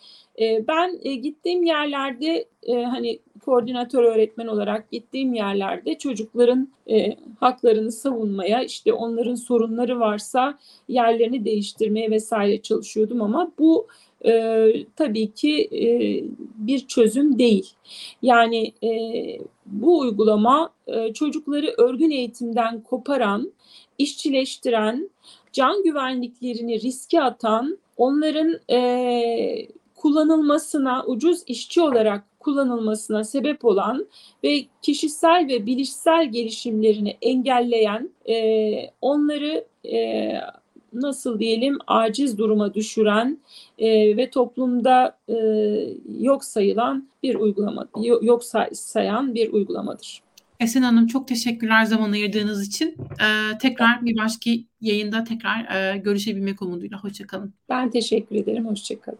E, 0.40 0.68
ben 0.68 1.00
e, 1.02 1.14
gittiğim 1.14 1.62
yerlerde 1.62 2.44
e, 2.62 2.82
hani 2.82 3.18
koordinatör 3.44 4.02
öğretmen 4.02 4.46
olarak 4.46 4.90
gittiğim 4.90 5.34
yerlerde 5.34 5.98
çocukların 5.98 6.68
e, 6.90 7.16
haklarını 7.40 7.92
savunmaya, 7.92 8.62
işte 8.62 8.92
onların 8.92 9.34
sorunları 9.34 10.00
varsa 10.00 10.58
yerlerini 10.88 11.44
değiştirmeye 11.44 12.10
vesaire 12.10 12.62
çalışıyordum 12.62 13.22
ama 13.22 13.52
bu 13.58 13.86
e, 14.26 14.70
tabii 14.96 15.32
ki 15.32 15.68
e, 15.72 15.88
bir 16.66 16.86
çözüm 16.86 17.38
değil. 17.38 17.70
Yani 18.22 18.72
e, 18.84 18.90
bu 19.66 19.98
uygulama 19.98 20.70
e, 20.86 21.12
çocukları 21.12 21.74
örgün 21.78 22.10
eğitimden 22.10 22.80
koparan, 22.80 23.52
işçileştiren, 23.98 25.10
can 25.52 25.82
güvenliklerini 25.82 26.80
riske 26.80 27.22
atan, 27.22 27.78
onların 27.96 28.58
e, 28.70 28.78
kullanılmasına, 30.04 31.04
ucuz 31.04 31.42
işçi 31.46 31.80
olarak 31.80 32.40
kullanılmasına 32.40 33.24
sebep 33.24 33.64
olan 33.64 34.06
ve 34.44 34.64
kişisel 34.82 35.46
ve 35.48 35.66
bilişsel 35.66 36.32
gelişimlerini 36.32 37.16
engelleyen, 37.22 38.10
e, 38.28 38.90
onları 39.00 39.64
e, 39.92 40.30
nasıl 40.92 41.38
diyelim 41.38 41.78
aciz 41.86 42.38
duruma 42.38 42.74
düşüren 42.74 43.38
e, 43.78 44.16
ve 44.16 44.30
toplumda 44.30 45.18
e, 45.28 45.36
yok 46.20 46.44
sayılan 46.44 47.08
bir 47.22 47.34
uygulama, 47.34 47.88
yok 48.22 48.44
sayan 48.72 49.34
bir 49.34 49.52
uygulamadır. 49.52 50.22
Esen 50.60 50.82
Hanım 50.82 51.06
çok 51.06 51.28
teşekkürler 51.28 51.84
zaman 51.84 52.12
ayırdığınız 52.12 52.68
için. 52.68 52.96
Ee, 53.20 53.58
tekrar 53.58 54.04
bir 54.04 54.16
başka 54.16 54.50
yayında 54.80 55.24
tekrar 55.24 55.92
e, 55.94 55.98
görüşebilmek 55.98 56.62
umuduyla. 56.62 57.04
Hoşçakalın. 57.04 57.54
Ben 57.68 57.90
teşekkür 57.90 58.36
ederim. 58.36 58.66
Hoşçakalın. 58.66 59.18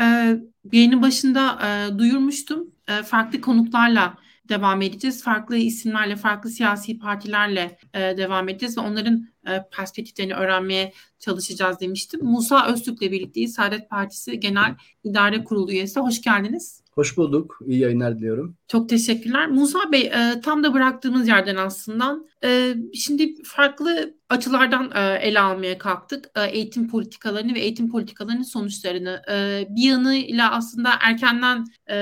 Ee, 0.00 0.36
yayının 0.72 1.02
başında 1.02 1.58
e, 1.66 1.98
duyurmuştum. 1.98 2.74
E, 2.88 3.02
farklı 3.02 3.40
konuklarla 3.40 4.18
devam 4.48 4.82
edeceğiz. 4.82 5.22
Farklı 5.24 5.56
isimlerle, 5.56 6.16
farklı 6.16 6.50
siyasi 6.50 6.98
partilerle 6.98 7.78
e, 7.94 8.00
devam 8.00 8.48
edeceğiz 8.48 8.78
ve 8.78 8.80
onların 8.80 9.16
e, 9.16 9.37
perspektiflerini 9.76 10.34
öğrenmeye 10.34 10.92
çalışacağız 11.18 11.80
demiştim. 11.80 12.24
Musa 12.24 12.72
Öztürk'le 12.72 13.00
birlikteyiz. 13.00 13.54
Saadet 13.54 13.90
Partisi 13.90 14.40
Genel 14.40 14.74
İdare 15.04 15.44
Kurulu 15.44 15.72
üyesi. 15.72 16.00
Hoş 16.00 16.22
geldiniz. 16.22 16.82
Hoş 16.98 17.16
bulduk. 17.16 17.60
İyi 17.66 17.78
yayınlar 17.80 18.18
diliyorum. 18.18 18.56
Çok 18.68 18.88
teşekkürler. 18.88 19.48
Musa 19.48 19.92
Bey 19.92 20.00
e, 20.00 20.40
tam 20.40 20.64
da 20.64 20.74
bıraktığımız 20.74 21.28
yerden 21.28 21.56
aslında 21.56 22.18
e, 22.44 22.74
şimdi 22.94 23.42
farklı 23.42 24.14
açılardan 24.28 24.90
e, 24.94 25.18
ele 25.22 25.40
almaya 25.40 25.78
kalktık. 25.78 26.30
E, 26.36 26.44
eğitim 26.44 26.88
politikalarını 26.88 27.54
ve 27.54 27.60
eğitim 27.60 27.90
politikalarının 27.90 28.42
sonuçlarını. 28.42 29.22
E, 29.30 29.66
bir 29.70 29.82
yanıyla 29.82 30.52
aslında 30.52 30.90
erkenden 31.00 31.64
e, 31.90 31.96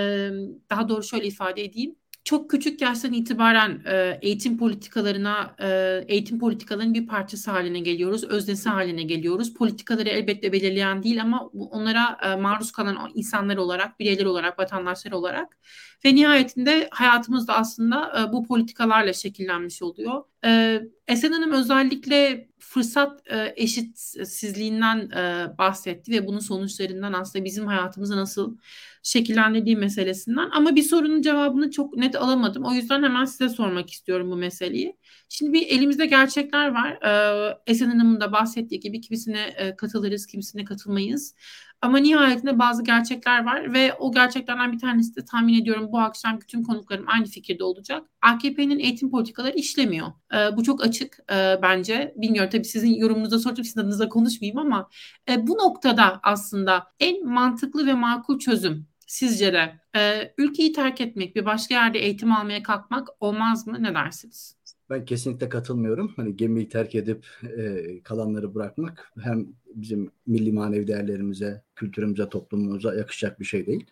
daha 0.71 0.89
doğru 0.89 1.03
şöyle 1.03 1.27
ifade 1.27 1.65
edeyim 1.65 1.95
çok 2.27 2.51
küçük 2.51 2.81
yaştan 2.81 3.13
itibaren 3.13 3.81
e, 3.87 4.19
eğitim 4.23 4.59
politikalarına, 4.59 5.55
e, 5.61 6.05
eğitim 6.09 6.39
politikalarının 6.39 6.95
bir 6.95 7.07
parçası 7.07 7.51
haline 7.51 7.81
geliyoruz, 7.81 8.25
öznesi 8.25 8.69
haline 8.69 9.03
geliyoruz. 9.03 9.55
Politikaları 9.55 10.09
elbette 10.09 10.53
belirleyen 10.53 11.03
değil 11.03 11.23
ama 11.23 11.47
onlara 11.71 12.19
e, 12.23 12.37
maruz 12.37 12.73
kalan 12.73 13.11
insanlar 13.15 13.57
olarak, 13.57 14.01
bireyler 14.01 14.25
olarak, 14.25 14.59
vatandaşlar 14.59 15.13
olarak 15.13 15.59
ve 16.05 16.15
nihayetinde 16.15 16.89
hayatımız 16.91 17.49
da 17.49 17.55
aslında 17.57 18.21
e, 18.21 18.33
bu 18.33 18.47
politikalarla 18.47 19.13
şekillenmiş 19.13 19.83
oluyor. 19.83 20.23
E, 20.45 20.83
Esen 21.09 21.33
Hanım 21.33 21.53
özellikle 21.53 22.49
fırsat 22.69 23.23
e, 23.31 23.53
eşitsizliğinden 23.57 25.11
e, 25.11 25.59
bahsetti 25.59 26.13
ve 26.13 26.27
bunun 26.27 26.39
sonuçlarından 26.39 27.13
aslında 27.13 27.45
bizim 27.45 27.67
hayatımızı 27.67 28.17
nasıl 28.17 28.57
şekillendirdiği 29.03 29.77
meselesinden. 29.77 30.51
Ama 30.53 30.77
bir 30.77 30.83
sorunun 30.83 31.23
cevabını 31.23 31.71
çok 31.71 31.97
net 31.97 32.17
alamadım. 32.17 32.65
O 32.65 32.73
yüzden 32.73 33.03
hemen 33.03 33.25
size 33.25 33.49
sormak 33.49 33.91
istiyorum 33.91 34.31
bu 34.31 34.37
meseleyi. 34.37 34.97
Şimdi 35.29 35.53
bir 35.53 35.67
elimizde 35.67 36.07
gerçekler 36.07 36.69
var. 36.69 36.99
Ee, 37.03 37.59
Esen 37.67 37.91
Hanım'ın 37.91 38.21
da 38.21 38.33
bahsettiği 38.33 38.81
gibi 38.81 39.01
kimisine 39.01 39.41
e, 39.57 39.77
katılırız, 39.77 40.27
kimisine 40.27 40.65
katılmayız. 40.65 41.35
Ama 41.83 41.99
nihayetinde 41.99 42.59
bazı 42.59 42.85
gerçekler 42.85 43.45
var 43.45 43.73
ve 43.73 43.95
o 43.95 44.13
gerçeklerden 44.13 44.73
bir 44.73 44.79
tanesi 44.79 45.17
de 45.17 45.25
tahmin 45.25 45.63
ediyorum 45.63 45.89
bu 45.93 45.99
akşam 45.99 46.41
bütün 46.41 46.63
konuklarım 46.63 47.05
aynı 47.09 47.27
fikirde 47.27 47.65
olacak. 47.65 48.03
AKP'nin 48.23 48.79
eğitim 48.79 49.11
politikaları 49.11 49.57
işlemiyor. 49.57 50.07
E, 50.35 50.57
bu 50.57 50.63
çok 50.63 50.85
açık 50.85 51.19
e, 51.33 51.59
bence. 51.63 52.15
Bilmiyorum 52.17 52.51
tabii 52.53 52.65
sizin 52.65 52.95
yorumunuza 52.95 53.39
sordum 53.39 53.65
sizin 53.65 53.81
adınıza 53.81 54.09
konuşmayayım 54.09 54.59
ama 54.59 54.89
e, 55.31 55.47
bu 55.47 55.53
noktada 55.53 56.21
aslında 56.23 56.87
en 57.01 57.27
mantıklı 57.27 57.87
ve 57.87 57.95
makul 57.95 58.39
çözüm 58.39 58.87
sizce 59.07 59.53
de 59.53 59.81
e, 59.97 60.33
ülkeyi 60.39 60.73
terk 60.73 61.01
etmek, 61.01 61.37
bir 61.37 61.45
başka 61.45 61.75
yerde 61.75 61.99
eğitim 61.99 62.33
almaya 62.33 62.63
kalkmak 62.63 63.09
olmaz 63.21 63.67
mı? 63.67 63.77
Ne 63.83 63.95
dersiniz? 63.95 64.57
Ben 64.91 65.05
kesinlikle 65.05 65.49
katılmıyorum. 65.49 66.13
Hani 66.17 66.37
gemiyi 66.37 66.69
terk 66.69 66.95
edip 66.95 67.27
e, 67.59 67.85
kalanları 68.03 68.55
bırakmak 68.55 69.13
hem 69.21 69.47
bizim 69.75 70.11
milli 70.27 70.53
manevi 70.53 70.87
değerlerimize, 70.87 71.63
kültürümüze, 71.77 72.29
toplumumuza 72.29 72.95
yakışacak 72.95 73.41
bir 73.41 73.45
şey 73.45 73.67
değil. 73.67 73.87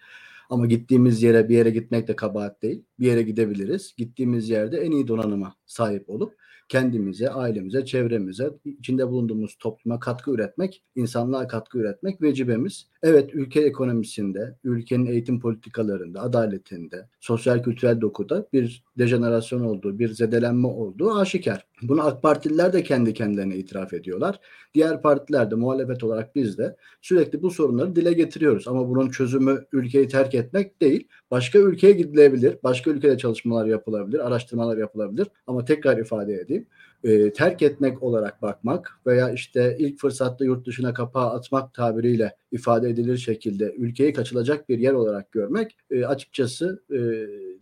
Ama 0.51 0.67
gittiğimiz 0.67 1.23
yere 1.23 1.49
bir 1.49 1.57
yere 1.57 1.71
gitmek 1.71 2.09
de 2.09 2.17
kabahat 2.17 2.63
değil. 2.63 2.85
Bir 3.01 3.07
yere 3.07 3.23
gidebiliriz. 3.23 3.95
Gittiğimiz 3.97 4.49
yerde 4.51 4.79
en 4.79 4.91
iyi 4.91 5.09
donanıma 5.09 5.55
sahip 5.67 6.11
olup 6.11 6.35
kendimize, 6.69 7.31
ailemize, 7.31 7.85
çevremize, 7.85 8.51
içinde 8.65 9.09
bulunduğumuz 9.09 9.57
topluma 9.59 10.01
katkı 10.01 10.31
üretmek, 10.31 10.83
insanlığa 10.95 11.49
katkı 11.49 11.79
üretmek 11.79 12.23
vecibemiz. 12.23 12.89
Evet 13.07 13.31
ülke 13.35 13.61
ekonomisinde, 13.61 14.55
ülkenin 14.65 15.07
eğitim 15.07 15.41
politikalarında, 15.41 16.23
adaletinde, 16.23 17.09
sosyal 17.21 17.63
kültürel 17.63 18.01
dokuda 18.01 18.47
bir 18.53 18.85
dejenerasyon 18.99 19.61
olduğu, 19.61 19.99
bir 19.99 20.09
zedelenme 20.09 20.67
olduğu 20.69 21.15
aşikar. 21.15 21.67
Bunu 21.83 22.07
AK 22.07 22.23
Partililer 22.23 22.73
de 22.73 22.83
kendi 22.83 23.15
kendilerine 23.15 23.57
itiraf 23.57 23.93
ediyorlar. 23.93 24.41
Diğer 24.75 25.03
partiler 25.03 25.51
de 25.51 25.55
muhalefet 25.55 26.05
olarak 26.05 26.35
biz 26.35 26.59
de 26.59 26.77
sürekli 27.03 27.43
bu 27.43 27.51
sorunları 27.51 27.97
dile 27.97 28.13
getiriyoruz. 28.13 28.69
Ama 28.69 28.89
bunun 28.89 29.11
çözümü 29.11 29.65
ülkeyi 29.73 30.09
terk 30.09 30.35
etmek 30.35 30.81
değil. 30.81 31.09
Başka 31.31 31.59
ülkeye 31.59 31.93
gidilebilir, 31.93 32.57
başka 32.65 32.91
ülkede 32.91 33.19
çalışmalar 33.19 33.67
yapılabilir, 33.67 34.27
araştırmalar 34.27 34.77
yapılabilir. 34.77 35.29
Ama 35.47 35.65
tekrar 35.65 35.99
ifade 35.99 36.35
edeyim 36.35 36.67
e, 37.05 37.33
terk 37.33 37.63
etmek 37.63 38.03
olarak 38.03 38.43
bakmak 38.43 39.01
veya 39.07 39.31
işte 39.31 39.77
ilk 39.79 40.01
fırsatta 40.01 40.45
yurt 40.45 40.67
dışına 40.67 40.95
kapağı 40.95 41.31
atmak 41.31 41.75
tabiriyle 41.75 42.37
ifade 42.53 42.91
edilir 42.91 43.17
şekilde 43.17 43.75
ülkeyi 43.79 44.13
kaçılacak 44.13 44.69
bir 44.69 44.79
yer 44.79 44.93
olarak 44.93 45.33
görmek 45.33 45.77
e, 45.91 46.05
açıkçası 46.05 46.83
e, 46.91 46.99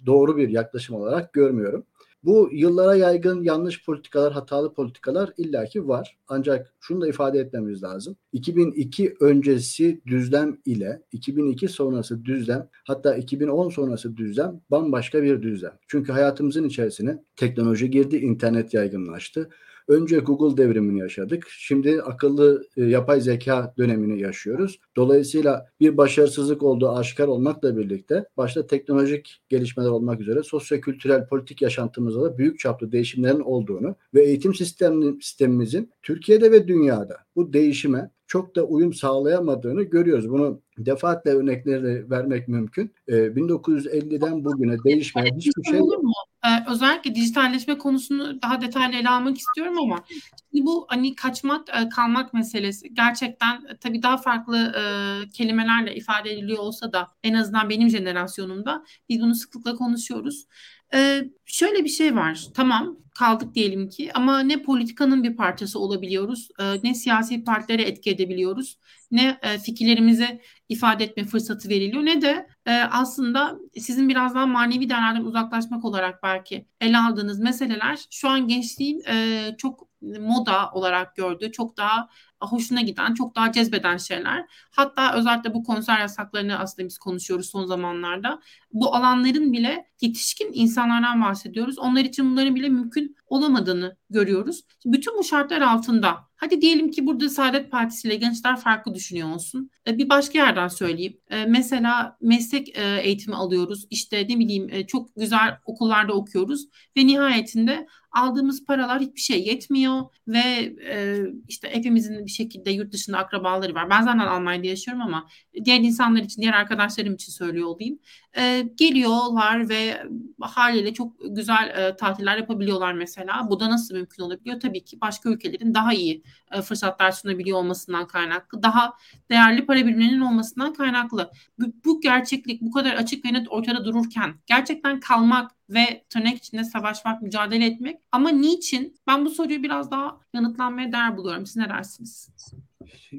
doğru 0.07 0.37
bir 0.37 0.48
yaklaşım 0.48 0.96
olarak 0.96 1.33
görmüyorum. 1.33 1.87
Bu 2.24 2.48
yıllara 2.52 2.96
yaygın 2.96 3.42
yanlış 3.42 3.85
politikalar, 3.85 4.32
hatalı 4.32 4.74
politikalar 4.74 5.30
illaki 5.37 5.88
var. 5.88 6.18
Ancak 6.28 6.74
şunu 6.80 7.00
da 7.00 7.08
ifade 7.08 7.38
etmemiz 7.38 7.82
lazım. 7.82 8.16
2002 8.32 9.14
öncesi 9.20 10.00
düzlem 10.06 10.58
ile 10.64 11.02
2002 11.12 11.68
sonrası 11.68 12.24
düzlem 12.24 12.68
hatta 12.85 13.16
2010 13.16 13.68
sonrası 13.68 14.16
düzlem 14.16 14.61
bambaşka 14.70 15.22
bir 15.22 15.42
düzlem. 15.42 15.72
Çünkü 15.88 16.12
hayatımızın 16.12 16.64
içerisine 16.64 17.22
teknoloji 17.37 17.90
girdi, 17.90 18.16
internet 18.16 18.74
yaygınlaştı. 18.74 19.48
Önce 19.88 20.18
Google 20.18 20.62
devrimini 20.62 20.98
yaşadık. 20.98 21.46
Şimdi 21.50 22.02
akıllı 22.02 22.64
e, 22.76 22.84
yapay 22.84 23.20
zeka 23.20 23.74
dönemini 23.78 24.20
yaşıyoruz. 24.20 24.80
Dolayısıyla 24.96 25.66
bir 25.80 25.96
başarısızlık 25.96 26.62
olduğu 26.62 26.90
aşikar 26.90 27.28
olmakla 27.28 27.76
birlikte 27.76 28.24
başta 28.36 28.66
teknolojik 28.66 29.40
gelişmeler 29.48 29.88
olmak 29.88 30.20
üzere 30.20 30.42
sosyo-kültürel 30.42 31.26
politik 31.26 31.62
yaşantımızda 31.62 32.22
da 32.22 32.38
büyük 32.38 32.58
çaplı 32.58 32.92
değişimlerin 32.92 33.40
olduğunu 33.40 33.96
ve 34.14 34.24
eğitim 34.24 34.54
sistemimizin 34.54 35.90
Türkiye'de 36.02 36.52
ve 36.52 36.68
dünyada 36.68 37.16
bu 37.36 37.52
değişime 37.52 38.10
çok 38.26 38.56
da 38.56 38.64
uyum 38.64 38.92
sağlayamadığını 38.92 39.82
görüyoruz. 39.82 40.30
Bunu 40.30 40.60
defaatle 40.78 41.30
örnekleri 41.30 42.10
vermek 42.10 42.48
mümkün. 42.48 42.92
Ee, 43.08 43.12
1950'den 43.12 44.44
bugüne 44.44 44.76
değişmeyen 44.84 45.36
hiçbir 45.36 45.64
şey 45.64 45.80
mu? 45.80 46.12
Ee, 46.46 46.70
özellikle 46.70 47.14
dijitalleşme 47.14 47.78
konusunu 47.78 48.42
daha 48.42 48.61
detaylı 48.61 48.96
ele 48.96 49.09
almak 49.09 49.38
istiyorum 49.38 49.78
ama 49.78 50.05
şimdi 50.09 50.66
bu 50.66 50.87
hani 50.88 51.14
kaçmak 51.14 51.68
e, 51.68 51.88
kalmak 51.88 52.35
meselesi 52.35 52.94
gerçekten 52.94 53.64
e, 53.68 53.76
tabii 53.76 54.02
daha 54.02 54.16
farklı 54.16 54.59
e, 54.76 54.83
kelimelerle 55.28 55.94
ifade 55.94 56.33
ediliyor 56.33 56.59
olsa 56.59 56.92
da 56.92 57.09
en 57.22 57.35
azından 57.35 57.70
benim 57.70 57.88
jenerasyonumda 57.90 58.85
biz 59.09 59.20
bunu 59.20 59.35
sıklıkla 59.35 59.74
konuşuyoruz. 59.74 60.46
Ee, 60.94 61.24
şöyle 61.46 61.85
bir 61.85 61.88
şey 61.88 62.16
var. 62.16 62.46
Tamam 62.55 62.96
kaldık 63.14 63.55
diyelim 63.55 63.88
ki 63.88 64.11
ama 64.14 64.40
ne 64.40 64.62
politikanın 64.62 65.22
bir 65.22 65.37
parçası 65.37 65.78
olabiliyoruz, 65.78 66.48
e, 66.61 66.64
ne 66.83 66.94
siyasi 66.94 67.44
partilere 67.44 67.83
etki 67.83 68.11
edebiliyoruz, 68.11 68.78
ne 69.12 69.38
e, 69.42 69.59
fikirlerimizi 69.59 70.40
ifade 70.68 71.05
etme 71.05 71.25
fırsatı 71.25 71.68
veriliyor 71.68 72.05
ne 72.05 72.22
de 72.22 72.46
e, 72.66 72.72
aslında 72.72 73.59
sizin 73.79 74.09
biraz 74.09 74.35
daha 74.35 74.46
manevi 74.46 74.88
değerlerden 74.88 75.25
uzaklaşmak 75.25 75.85
olarak 75.85 76.22
belki 76.22 76.66
ele 76.81 76.98
aldığınız 76.98 77.38
meseleler 77.40 77.98
şu 78.11 78.29
an 78.29 78.48
gençliğin 78.48 79.03
e, 79.09 79.55
çok 79.59 79.88
moda 80.03 80.70
olarak 80.72 81.16
gördüğü 81.16 81.53
çok 81.53 81.77
daha 81.77 82.09
hoşuna 82.40 82.81
giden, 82.81 83.14
çok 83.14 83.37
daha 83.37 83.53
cezbeden 83.53 83.96
şeyler. 83.96 84.46
Hatta 84.70 85.14
özellikle 85.14 85.55
bu 85.55 85.64
konser 85.64 86.01
yasaklarını 86.01 86.59
aslında 86.59 86.88
biz 86.88 86.98
konuşuyoruz 86.98 87.51
son 87.51 87.66
zamanlarda. 87.66 88.40
Bu 88.72 88.94
alanların 88.94 89.53
bile 89.53 89.87
yetişkin 90.01 90.51
insanlardan 90.53 91.22
bahsediyoruz. 91.22 91.79
Onlar 91.79 92.05
için 92.05 92.31
bunların 92.31 92.55
bile 92.55 92.68
mümkün 92.68 93.16
olamadığını 93.27 93.96
görüyoruz. 94.11 94.62
Bütün 94.85 95.18
bu 95.18 95.25
şartlar 95.25 95.61
altında 95.61 96.31
hadi 96.42 96.61
diyelim 96.61 96.90
ki 96.90 97.07
burada 97.07 97.28
Saadet 97.28 97.70
Partisi 97.70 98.09
ile 98.09 98.16
gençler 98.16 98.57
farklı 98.57 98.94
düşünüyor 98.94 99.35
olsun. 99.35 99.70
E, 99.87 99.98
bir 99.98 100.09
başka 100.09 100.38
yerden 100.38 100.68
söyleyeyim. 100.68 101.16
E, 101.31 101.44
mesela 101.44 102.16
meslek 102.20 102.78
e, 102.78 103.00
eğitimi 103.02 103.37
alıyoruz. 103.37 103.87
İşte 103.90 104.26
ne 104.28 104.38
bileyim 104.38 104.87
çok 104.87 105.16
güzel 105.16 105.59
okullarda 105.64 106.12
okuyoruz 106.12 106.66
ve 106.96 107.07
nihayetinde 107.07 107.87
aldığımız 108.12 108.64
paralar 108.64 109.01
hiçbir 109.01 109.20
şey 109.20 109.46
yetmiyor 109.46 110.03
ve 110.29 110.75
e, 110.90 111.18
işte 111.48 111.68
hepimizin 111.72 112.27
bir 112.27 112.31
şekilde 112.31 112.70
yurt 112.70 112.92
dışında 112.92 113.18
akrabaları 113.18 113.75
var. 113.75 113.90
Ben 113.90 114.03
zaten 114.03 114.18
Almanya'da 114.18 114.66
yaşıyorum 114.66 115.03
ama 115.03 115.29
diğer 115.64 115.81
insanlar 115.81 116.20
için, 116.22 116.42
diğer 116.42 116.53
arkadaşlarım 116.53 117.14
için 117.14 117.33
söylüyor 117.33 117.66
olayım. 117.66 117.98
E, 118.37 118.68
geliyorlar 118.77 119.68
ve 119.68 120.03
haliyle 120.40 120.94
çok 120.94 121.12
güzel 121.31 121.68
e, 121.77 121.96
tatiller 121.96 122.37
yapabiliyorlar 122.37 122.92
mesela. 122.92 123.46
Bu 123.51 123.61
da 123.61 123.70
nasıl 123.70 123.94
mümkün 123.94 124.22
olabiliyor? 124.22 124.61
Tabii 124.61 124.85
ki 124.85 125.01
başka 125.01 125.31
ülkelerin 125.31 125.75
daha 125.75 125.92
iyi 125.92 126.22
e, 126.53 126.62
fırsatlar 126.62 127.12
sunabiliyor 127.12 127.59
olmasından 127.59 128.07
kaynaklı. 128.07 128.62
Daha 128.62 128.92
değerli 129.31 129.66
para 129.66 129.79
birimlerinin 129.87 130.20
olmasından 130.20 130.72
kaynaklı. 130.72 131.31
Bu, 131.59 131.64
bu 131.85 132.01
gerçeklik 132.01 132.62
bu 132.62 132.70
kadar 132.70 132.94
açık 132.94 133.25
ve 133.25 133.33
net 133.33 133.46
ortada 133.51 133.85
dururken 133.85 134.35
gerçekten 134.46 135.01
kalmak 135.01 135.51
ve 135.70 136.05
tırnak 136.11 136.37
içinde 136.37 136.64
savaşmak, 136.64 137.22
mücadele 137.22 137.66
etmek. 137.66 138.01
Ama 138.12 138.29
niçin? 138.31 138.96
Ben 139.07 139.25
bu 139.25 139.31
soruyu 139.31 139.62
biraz 139.62 139.90
daha 139.90 140.20
yanıtlanmaya 140.35 140.92
değer 140.92 141.16
buluyorum. 141.16 141.46
Siz 141.46 141.57
ne 141.57 141.68
dersiniz? 141.68 142.29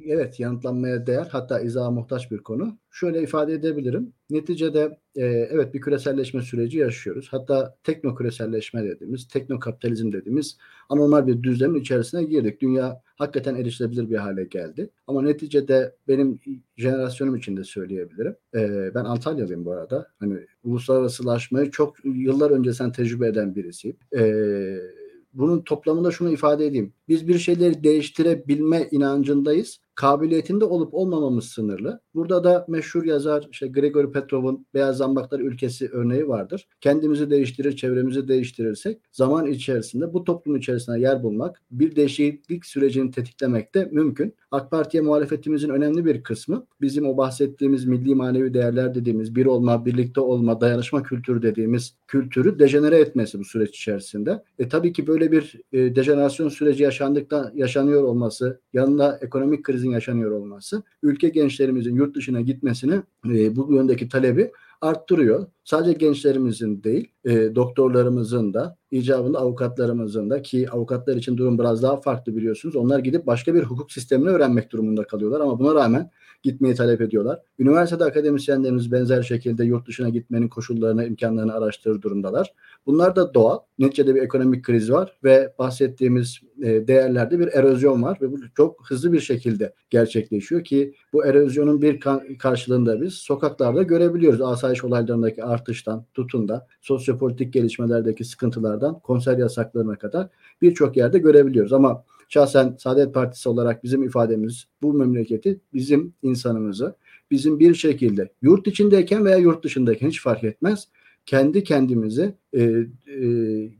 Evet 0.06 0.40
yanıtlanmaya 0.40 1.08
değer 1.08 1.28
hatta 1.32 1.60
izaha 1.60 1.92
muhtaç 1.92 2.32
bir 2.32 2.38
konu. 2.38 2.78
Şöyle 2.92 3.22
ifade 3.22 3.54
edebilirim. 3.54 4.14
Neticede 4.30 4.98
e, 5.16 5.26
evet 5.26 5.74
bir 5.74 5.82
küreselleşme 5.82 6.42
süreci 6.42 6.78
yaşıyoruz. 6.78 7.28
Hatta 7.32 7.76
tekno 7.84 8.16
küreselleşme 8.16 8.84
dediğimiz, 8.84 9.28
tekno 9.28 9.60
kapitalizm 9.60 10.12
dediğimiz 10.12 10.58
anormal 10.90 11.28
bir 11.28 11.44
düzlemin 11.44 11.80
içerisine 11.80 12.24
girdik. 12.24 12.62
Dünya 12.62 13.02
hakikaten 13.16 13.56
erişilebilir 13.56 14.10
bir 14.10 14.18
hale 14.18 14.44
geldi. 14.44 14.90
Ama 15.08 15.22
neticede 15.22 15.96
benim 16.08 16.40
jenerasyonum 16.78 17.36
için 17.36 17.58
de 17.58 17.64
söyleyebilirim. 17.64 18.36
E, 18.56 18.92
ben 18.96 19.06
Antalyalıyım 19.06 19.66
bu 19.66 19.72
arada. 19.72 20.08
Hani 20.20 20.40
uluslararasılaşmayı 20.64 21.72
çok 21.72 22.06
yıllar 22.06 22.52
öncesinden 22.52 22.92
tecrübe 22.92 23.28
eden 23.28 23.56
birisiyim. 23.56 23.98
Eee 24.14 25.03
bunun 25.34 25.62
toplamında 25.62 26.12
şunu 26.12 26.32
ifade 26.32 26.66
edeyim. 26.66 26.94
Biz 27.08 27.28
bir 27.28 27.40
şeyleri 27.40 27.84
değiştirebilme 27.84 28.88
inancındayız 28.92 29.80
kabiliyetinde 29.96 30.66
olup 30.66 30.94
olmamamız 30.94 31.46
sınırlı. 31.46 32.00
Burada 32.16 32.44
da 32.44 32.66
meşhur 32.70 33.04
yazar 33.04 33.48
işte 33.52 33.68
Gregory 33.68 34.12
Petrov'un 34.12 34.66
Beyaz 34.74 34.98
Zambaklar 34.98 35.40
Ülkesi 35.40 35.90
örneği 35.92 36.28
vardır. 36.28 36.68
Kendimizi 36.82 37.30
değiştirir, 37.30 37.76
çevremizi 37.76 38.28
değiştirirsek 38.28 39.02
zaman 39.12 39.46
içerisinde 39.46 40.14
bu 40.14 40.24
toplum 40.24 40.56
içerisinde 40.56 41.00
yer 41.00 41.24
bulmak, 41.24 41.62
bir 41.72 41.96
değişiklik 41.96 42.66
sürecini 42.66 43.12
tetiklemek 43.12 43.76
de 43.76 43.90
mümkün. 43.92 44.34
AK 44.52 44.72
Parti'ye 44.72 45.04
muhalefetimizin 45.04 45.70
önemli 45.70 46.06
bir 46.06 46.24
kısmı 46.24 46.66
bizim 46.82 47.08
o 47.08 47.18
bahsettiğimiz 47.18 47.86
milli 47.86 48.16
manevi 48.16 48.54
değerler 48.54 48.96
dediğimiz 48.96 49.36
bir 49.36 49.46
olma, 49.46 49.86
birlikte 49.86 50.22
olma, 50.22 50.62
dayanışma 50.62 51.04
kültürü 51.04 51.42
dediğimiz 51.42 51.96
kültürü 52.08 52.60
dejenere 52.60 53.00
etmesi 53.00 53.40
bu 53.40 53.44
süreç 53.44 53.70
içerisinde. 53.70 54.44
E 54.60 54.70
tabii 54.70 54.94
ki 54.94 55.08
böyle 55.08 55.32
bir 55.32 55.62
e, 55.74 55.96
dejenerasyon 55.96 56.50
süreci 56.50 56.84
yaşandıktan 56.84 57.52
yaşanıyor 57.56 58.04
olması, 58.04 58.60
yanında 58.74 59.20
ekonomik 59.22 59.64
kriz 59.64 59.83
krizin 59.84 59.92
yaşanıyor 59.92 60.32
olması 60.32 60.84
ülke 61.04 61.30
gençlerimizin 61.30 61.96
yurt 61.96 62.16
dışına 62.16 62.42
gitmesini 62.42 63.02
e, 63.26 63.56
bu 63.56 63.74
yöndeki 63.74 64.10
talebi 64.10 64.52
arttırıyor. 64.82 65.48
Sadece 65.64 65.94
gençlerimizin 65.94 66.84
değil, 66.84 67.12
e, 67.26 67.56
doktorlarımızın 67.56 68.54
da, 68.54 68.78
icabında 68.92 69.40
avukatlarımızın 69.40 70.30
da 70.30 70.42
ki 70.42 70.70
avukatlar 70.72 71.16
için 71.16 71.38
durum 71.38 71.60
biraz 71.60 71.84
daha 71.84 72.02
farklı 72.02 72.36
biliyorsunuz. 72.36 72.76
Onlar 72.76 73.00
gidip 73.00 73.28
başka 73.28 73.54
bir 73.54 73.64
hukuk 73.64 73.92
sistemini 73.92 74.30
öğrenmek 74.30 74.72
durumunda 74.72 75.04
kalıyorlar 75.04 75.42
ama 75.42 75.60
buna 75.60 75.76
rağmen 75.76 76.10
gitmeyi 76.44 76.76
talep 76.76 77.02
ediyorlar. 77.02 77.40
Üniversitede 77.60 78.04
akademisyenlerimiz 78.04 78.92
benzer 78.92 79.22
şekilde 79.22 79.66
yurt 79.66 79.88
dışına 79.88 80.10
gitmenin 80.10 80.48
koşullarını, 80.48 81.06
imkanlarını 81.06 81.54
araştırır 81.54 82.02
durumdalar. 82.02 82.54
Bunlar 82.86 83.16
da 83.16 83.34
doğal. 83.34 83.60
Neticede 83.80 84.16
bir 84.16 84.22
ekonomik 84.22 84.66
kriz 84.66 84.92
var 84.92 85.18
ve 85.24 85.54
bahsettiğimiz 85.60 86.40
e, 86.62 86.88
değerlerde 86.88 87.40
bir 87.40 87.48
erozyon 87.48 88.04
var 88.04 88.18
ve 88.22 88.32
bu 88.32 88.38
çok 88.58 88.90
hızlı 88.90 89.14
bir 89.14 89.20
şekilde 89.20 89.74
gerçekleşiyor 89.90 90.64
ki 90.64 90.94
bu 91.14 91.26
erozyonun 91.26 91.82
bir 91.82 92.00
karşılığında 92.40 93.02
biz 93.02 93.14
sokaklarda 93.14 93.84
görebiliyoruz. 93.84 94.42
Asayiş 94.42 94.84
olaylarındaki 94.84 95.44
artıştan 95.44 96.06
tutun 96.14 96.48
da 96.48 96.68
sosyopolitik 96.82 97.54
gelişmelerdeki 97.54 98.24
sıkıntılardan 98.26 99.00
konser 99.00 99.38
yasaklarına 99.38 99.96
kadar 99.96 100.30
birçok 100.62 100.98
yerde 100.98 101.20
görebiliyoruz. 101.20 101.74
Ama 101.74 102.04
şahsen 102.34 102.76
Saadet 102.80 103.14
Partisi 103.14 103.50
olarak 103.50 103.84
bizim 103.84 104.04
ifademiz 104.04 104.66
bu 104.82 104.94
memleketi, 104.94 105.60
bizim 105.74 106.14
insanımızı, 106.24 106.96
bizim 107.32 107.60
bir 107.60 107.74
şekilde 107.74 108.30
yurt 108.42 108.68
içindeyken 108.68 109.26
veya 109.26 109.38
yurt 109.38 109.64
dışındayken 109.64 110.08
hiç 110.08 110.22
fark 110.22 110.44
etmez 110.44 110.88
kendi 111.26 111.64
kendimizi 111.64 112.36
e, 112.54 112.62
e, 112.62 112.86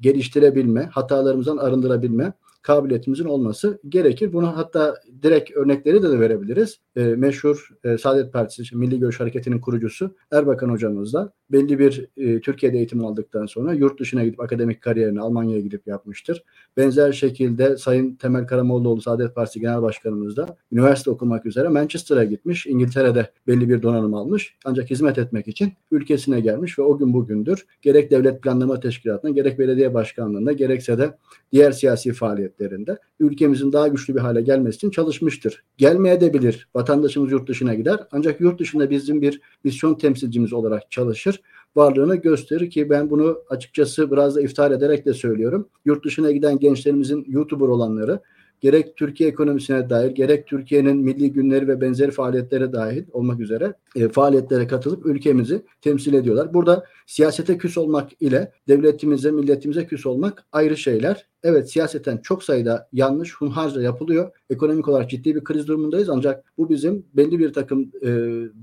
geliştirebilme, 0.02 0.86
hatalarımızdan 0.86 1.58
arındırabilme 1.58 2.34
kabiliyetimizin 2.64 3.26
olması 3.26 3.80
gerekir. 3.90 4.34
Bunu 4.34 4.58
hatta 4.58 4.96
direkt 5.24 5.52
örnekleri 5.52 6.04
de, 6.04 6.12
de 6.12 6.20
verebiliriz. 6.20 6.80
E, 6.96 7.04
meşhur 7.04 7.70
e, 7.84 7.98
Saadet 7.98 8.34
Partisi, 8.34 8.78
Milli 8.78 9.00
Görüş 9.00 9.20
Hareketi'nin 9.20 9.60
kurucusu 9.60 10.16
Erbakan 10.32 10.70
hocamız 10.70 11.14
da 11.14 11.34
belli 11.52 11.80
bir 11.80 12.08
e, 12.18 12.40
Türkiye'de 12.42 12.78
eğitim 12.78 13.06
aldıktan 13.06 13.46
sonra 13.46 13.74
yurt 13.74 14.00
dışına 14.00 14.24
gidip 14.24 14.40
akademik 14.40 14.82
kariyerini 14.82 15.22
Almanya'ya 15.22 15.62
gidip 15.62 15.88
yapmıştır. 15.88 16.44
Benzer 16.78 17.12
şekilde 17.12 17.78
Sayın 17.78 18.16
Temel 18.16 18.48
Karamollaoğlu 18.48 19.02
Saadet 19.02 19.36
Partisi 19.36 19.60
Genel 19.60 19.82
Başkanımız 19.82 20.38
da 20.38 20.58
üniversite 20.72 21.12
okumak 21.12 21.46
üzere 21.46 21.68
Manchester'a 21.68 22.24
gitmiş. 22.24 22.68
İngiltere'de 22.68 23.32
belli 23.48 23.70
bir 23.70 23.82
donanım 23.82 24.14
almış. 24.14 24.56
Ancak 24.66 24.90
hizmet 24.90 25.18
etmek 25.18 25.48
için 25.48 25.74
ülkesine 25.92 26.40
gelmiş 26.40 26.80
ve 26.80 26.84
o 26.84 26.98
gün 26.98 27.14
bugündür 27.14 27.66
gerek 27.82 28.12
devlet 28.12 28.42
planlama 28.42 28.80
teşkilatına 28.80 29.32
gerek 29.32 29.60
belediye 29.60 29.94
başkanlığında 29.94 30.52
gerekse 30.52 30.98
de 30.98 31.18
diğer 31.52 31.72
siyasi 31.72 32.14
faaliyetlerinde 32.54 33.00
ülkemizin 33.20 33.72
daha 33.72 33.88
güçlü 33.88 34.16
bir 34.16 34.20
hale 34.20 34.42
gelmesi 34.42 34.76
için 34.76 34.90
çalışmıştır. 34.90 35.64
Gelmeye 35.78 36.22
de 36.22 36.34
bilir. 36.34 36.68
Vatandaşımız 36.76 37.32
yurt 37.32 37.48
dışına 37.48 37.74
gider. 37.74 38.00
Ancak 38.12 38.42
yurt 38.42 38.60
dışında 38.60 38.90
bizim 38.90 39.22
bir 39.22 39.42
misyon 39.64 39.96
temsilcimiz 39.96 40.54
olarak 40.54 40.92
çalışır 40.92 41.42
varlığını 41.76 42.16
gösterir 42.16 42.70
ki 42.70 42.90
ben 42.90 43.10
bunu 43.10 43.38
açıkçası 43.50 44.12
biraz 44.12 44.36
da 44.36 44.42
iftihar 44.42 44.72
ederek 44.72 45.06
de 45.06 45.14
söylüyorum. 45.14 45.68
Yurt 45.86 46.06
dışına 46.06 46.32
giden 46.32 46.60
gençlerimizin 46.60 47.26
YouTuber 47.28 47.68
olanları 47.68 48.20
gerek 48.64 48.98
Türkiye 48.98 49.30
ekonomisine 49.30 49.90
dair 49.90 50.12
gerek 50.12 50.48
Türkiye'nin 50.48 50.98
milli 50.98 51.34
günleri 51.34 51.68
ve 51.68 51.82
benzeri 51.82 52.12
faaliyetlere 52.12 52.74
dahil 52.74 53.04
olmak 53.12 53.40
üzere 53.40 53.74
e, 53.96 54.10
faaliyetlere 54.10 54.68
katılıp 54.68 55.06
ülkemizi 55.06 55.62
temsil 55.82 56.14
ediyorlar. 56.14 56.54
Burada 56.54 56.86
siyasete 57.08 57.58
küs 57.58 57.78
olmak 57.78 58.22
ile 58.22 58.52
devletimize, 58.68 59.32
milletimize 59.32 59.88
küs 59.88 60.06
olmak 60.06 60.46
ayrı 60.52 60.78
şeyler. 60.78 61.28
Evet 61.44 61.72
siyaseten 61.72 62.18
çok 62.18 62.44
sayıda 62.44 62.90
yanlış, 62.94 63.36
hunharca 63.36 63.82
yapılıyor. 63.82 64.32
Ekonomik 64.50 64.88
olarak 64.88 65.10
ciddi 65.10 65.36
bir 65.36 65.44
kriz 65.44 65.68
durumundayız 65.68 66.10
ancak 66.10 66.44
bu 66.58 66.70
bizim 66.70 67.06
belli 67.14 67.40
bir 67.40 67.54
takım 67.54 67.92
e, 68.06 68.10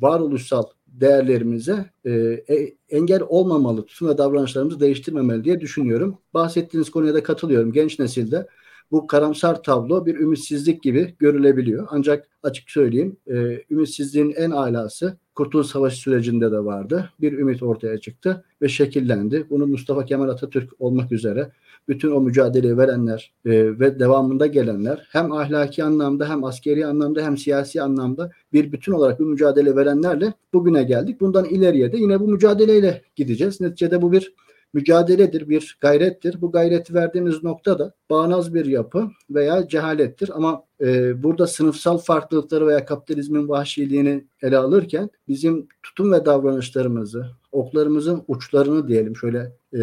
varoluşsal 0.00 0.64
değerlerimize 0.86 1.90
e, 2.04 2.10
e, 2.48 2.74
engel 2.90 3.22
olmamalı, 3.28 3.86
tutum 3.86 4.08
ve 4.08 4.18
davranışlarımızı 4.18 4.80
değiştirmemeli 4.80 5.44
diye 5.44 5.60
düşünüyorum. 5.60 6.18
Bahsettiğiniz 6.34 6.90
konuya 6.90 7.14
da 7.14 7.22
katılıyorum. 7.22 7.72
Genç 7.72 7.98
nesilde 7.98 8.46
bu 8.92 9.06
karamsar 9.06 9.62
tablo 9.62 10.06
bir 10.06 10.14
ümitsizlik 10.14 10.82
gibi 10.82 11.14
görülebiliyor. 11.18 11.86
Ancak 11.90 12.28
açık 12.42 12.70
söyleyeyim 12.70 13.16
e, 13.26 13.62
ümitsizliğin 13.70 14.32
en 14.36 14.50
alası 14.50 15.16
Kurtuluş 15.34 15.66
Savaşı 15.66 15.96
sürecinde 15.96 16.52
de 16.52 16.64
vardı. 16.64 17.10
Bir 17.20 17.32
ümit 17.32 17.62
ortaya 17.62 17.98
çıktı 17.98 18.44
ve 18.62 18.68
şekillendi. 18.68 19.46
Bunu 19.50 19.66
Mustafa 19.66 20.04
Kemal 20.04 20.28
Atatürk 20.28 20.70
olmak 20.78 21.12
üzere 21.12 21.50
bütün 21.88 22.10
o 22.10 22.20
mücadeleyi 22.20 22.78
verenler 22.78 23.32
e, 23.44 23.50
ve 23.80 23.98
devamında 23.98 24.46
gelenler 24.46 25.08
hem 25.12 25.32
ahlaki 25.32 25.84
anlamda 25.84 26.28
hem 26.28 26.44
askeri 26.44 26.86
anlamda 26.86 27.22
hem 27.22 27.36
siyasi 27.36 27.82
anlamda 27.82 28.30
bir 28.52 28.72
bütün 28.72 28.92
olarak 28.92 29.20
bir 29.20 29.24
mücadele 29.24 29.76
verenlerle 29.76 30.34
bugüne 30.52 30.82
geldik. 30.82 31.20
Bundan 31.20 31.44
ileriye 31.44 31.92
de 31.92 31.96
yine 31.96 32.20
bu 32.20 32.28
mücadeleyle 32.28 33.02
gideceğiz. 33.16 33.60
Neticede 33.60 34.02
bu 34.02 34.12
bir 34.12 34.34
mücadeledir, 34.72 35.48
bir 35.48 35.78
gayrettir. 35.80 36.40
Bu 36.40 36.52
gayreti 36.52 36.94
verdiğimiz 36.94 37.42
nokta 37.44 37.78
da 37.78 37.94
bağnaz 38.10 38.54
bir 38.54 38.64
yapı 38.64 39.10
veya 39.30 39.68
cehalettir. 39.68 40.30
Ama 40.34 40.64
e, 40.80 41.22
burada 41.22 41.46
sınıfsal 41.46 41.98
farklılıkları 41.98 42.66
veya 42.66 42.84
kapitalizmin 42.84 43.48
vahşiliğini 43.48 44.24
ele 44.42 44.56
alırken 44.58 45.10
bizim 45.28 45.68
tutum 45.82 46.12
ve 46.12 46.26
davranışlarımızı, 46.26 47.26
oklarımızın 47.52 48.24
uçlarını 48.28 48.88
diyelim 48.88 49.16
şöyle 49.16 49.52
e, 49.74 49.80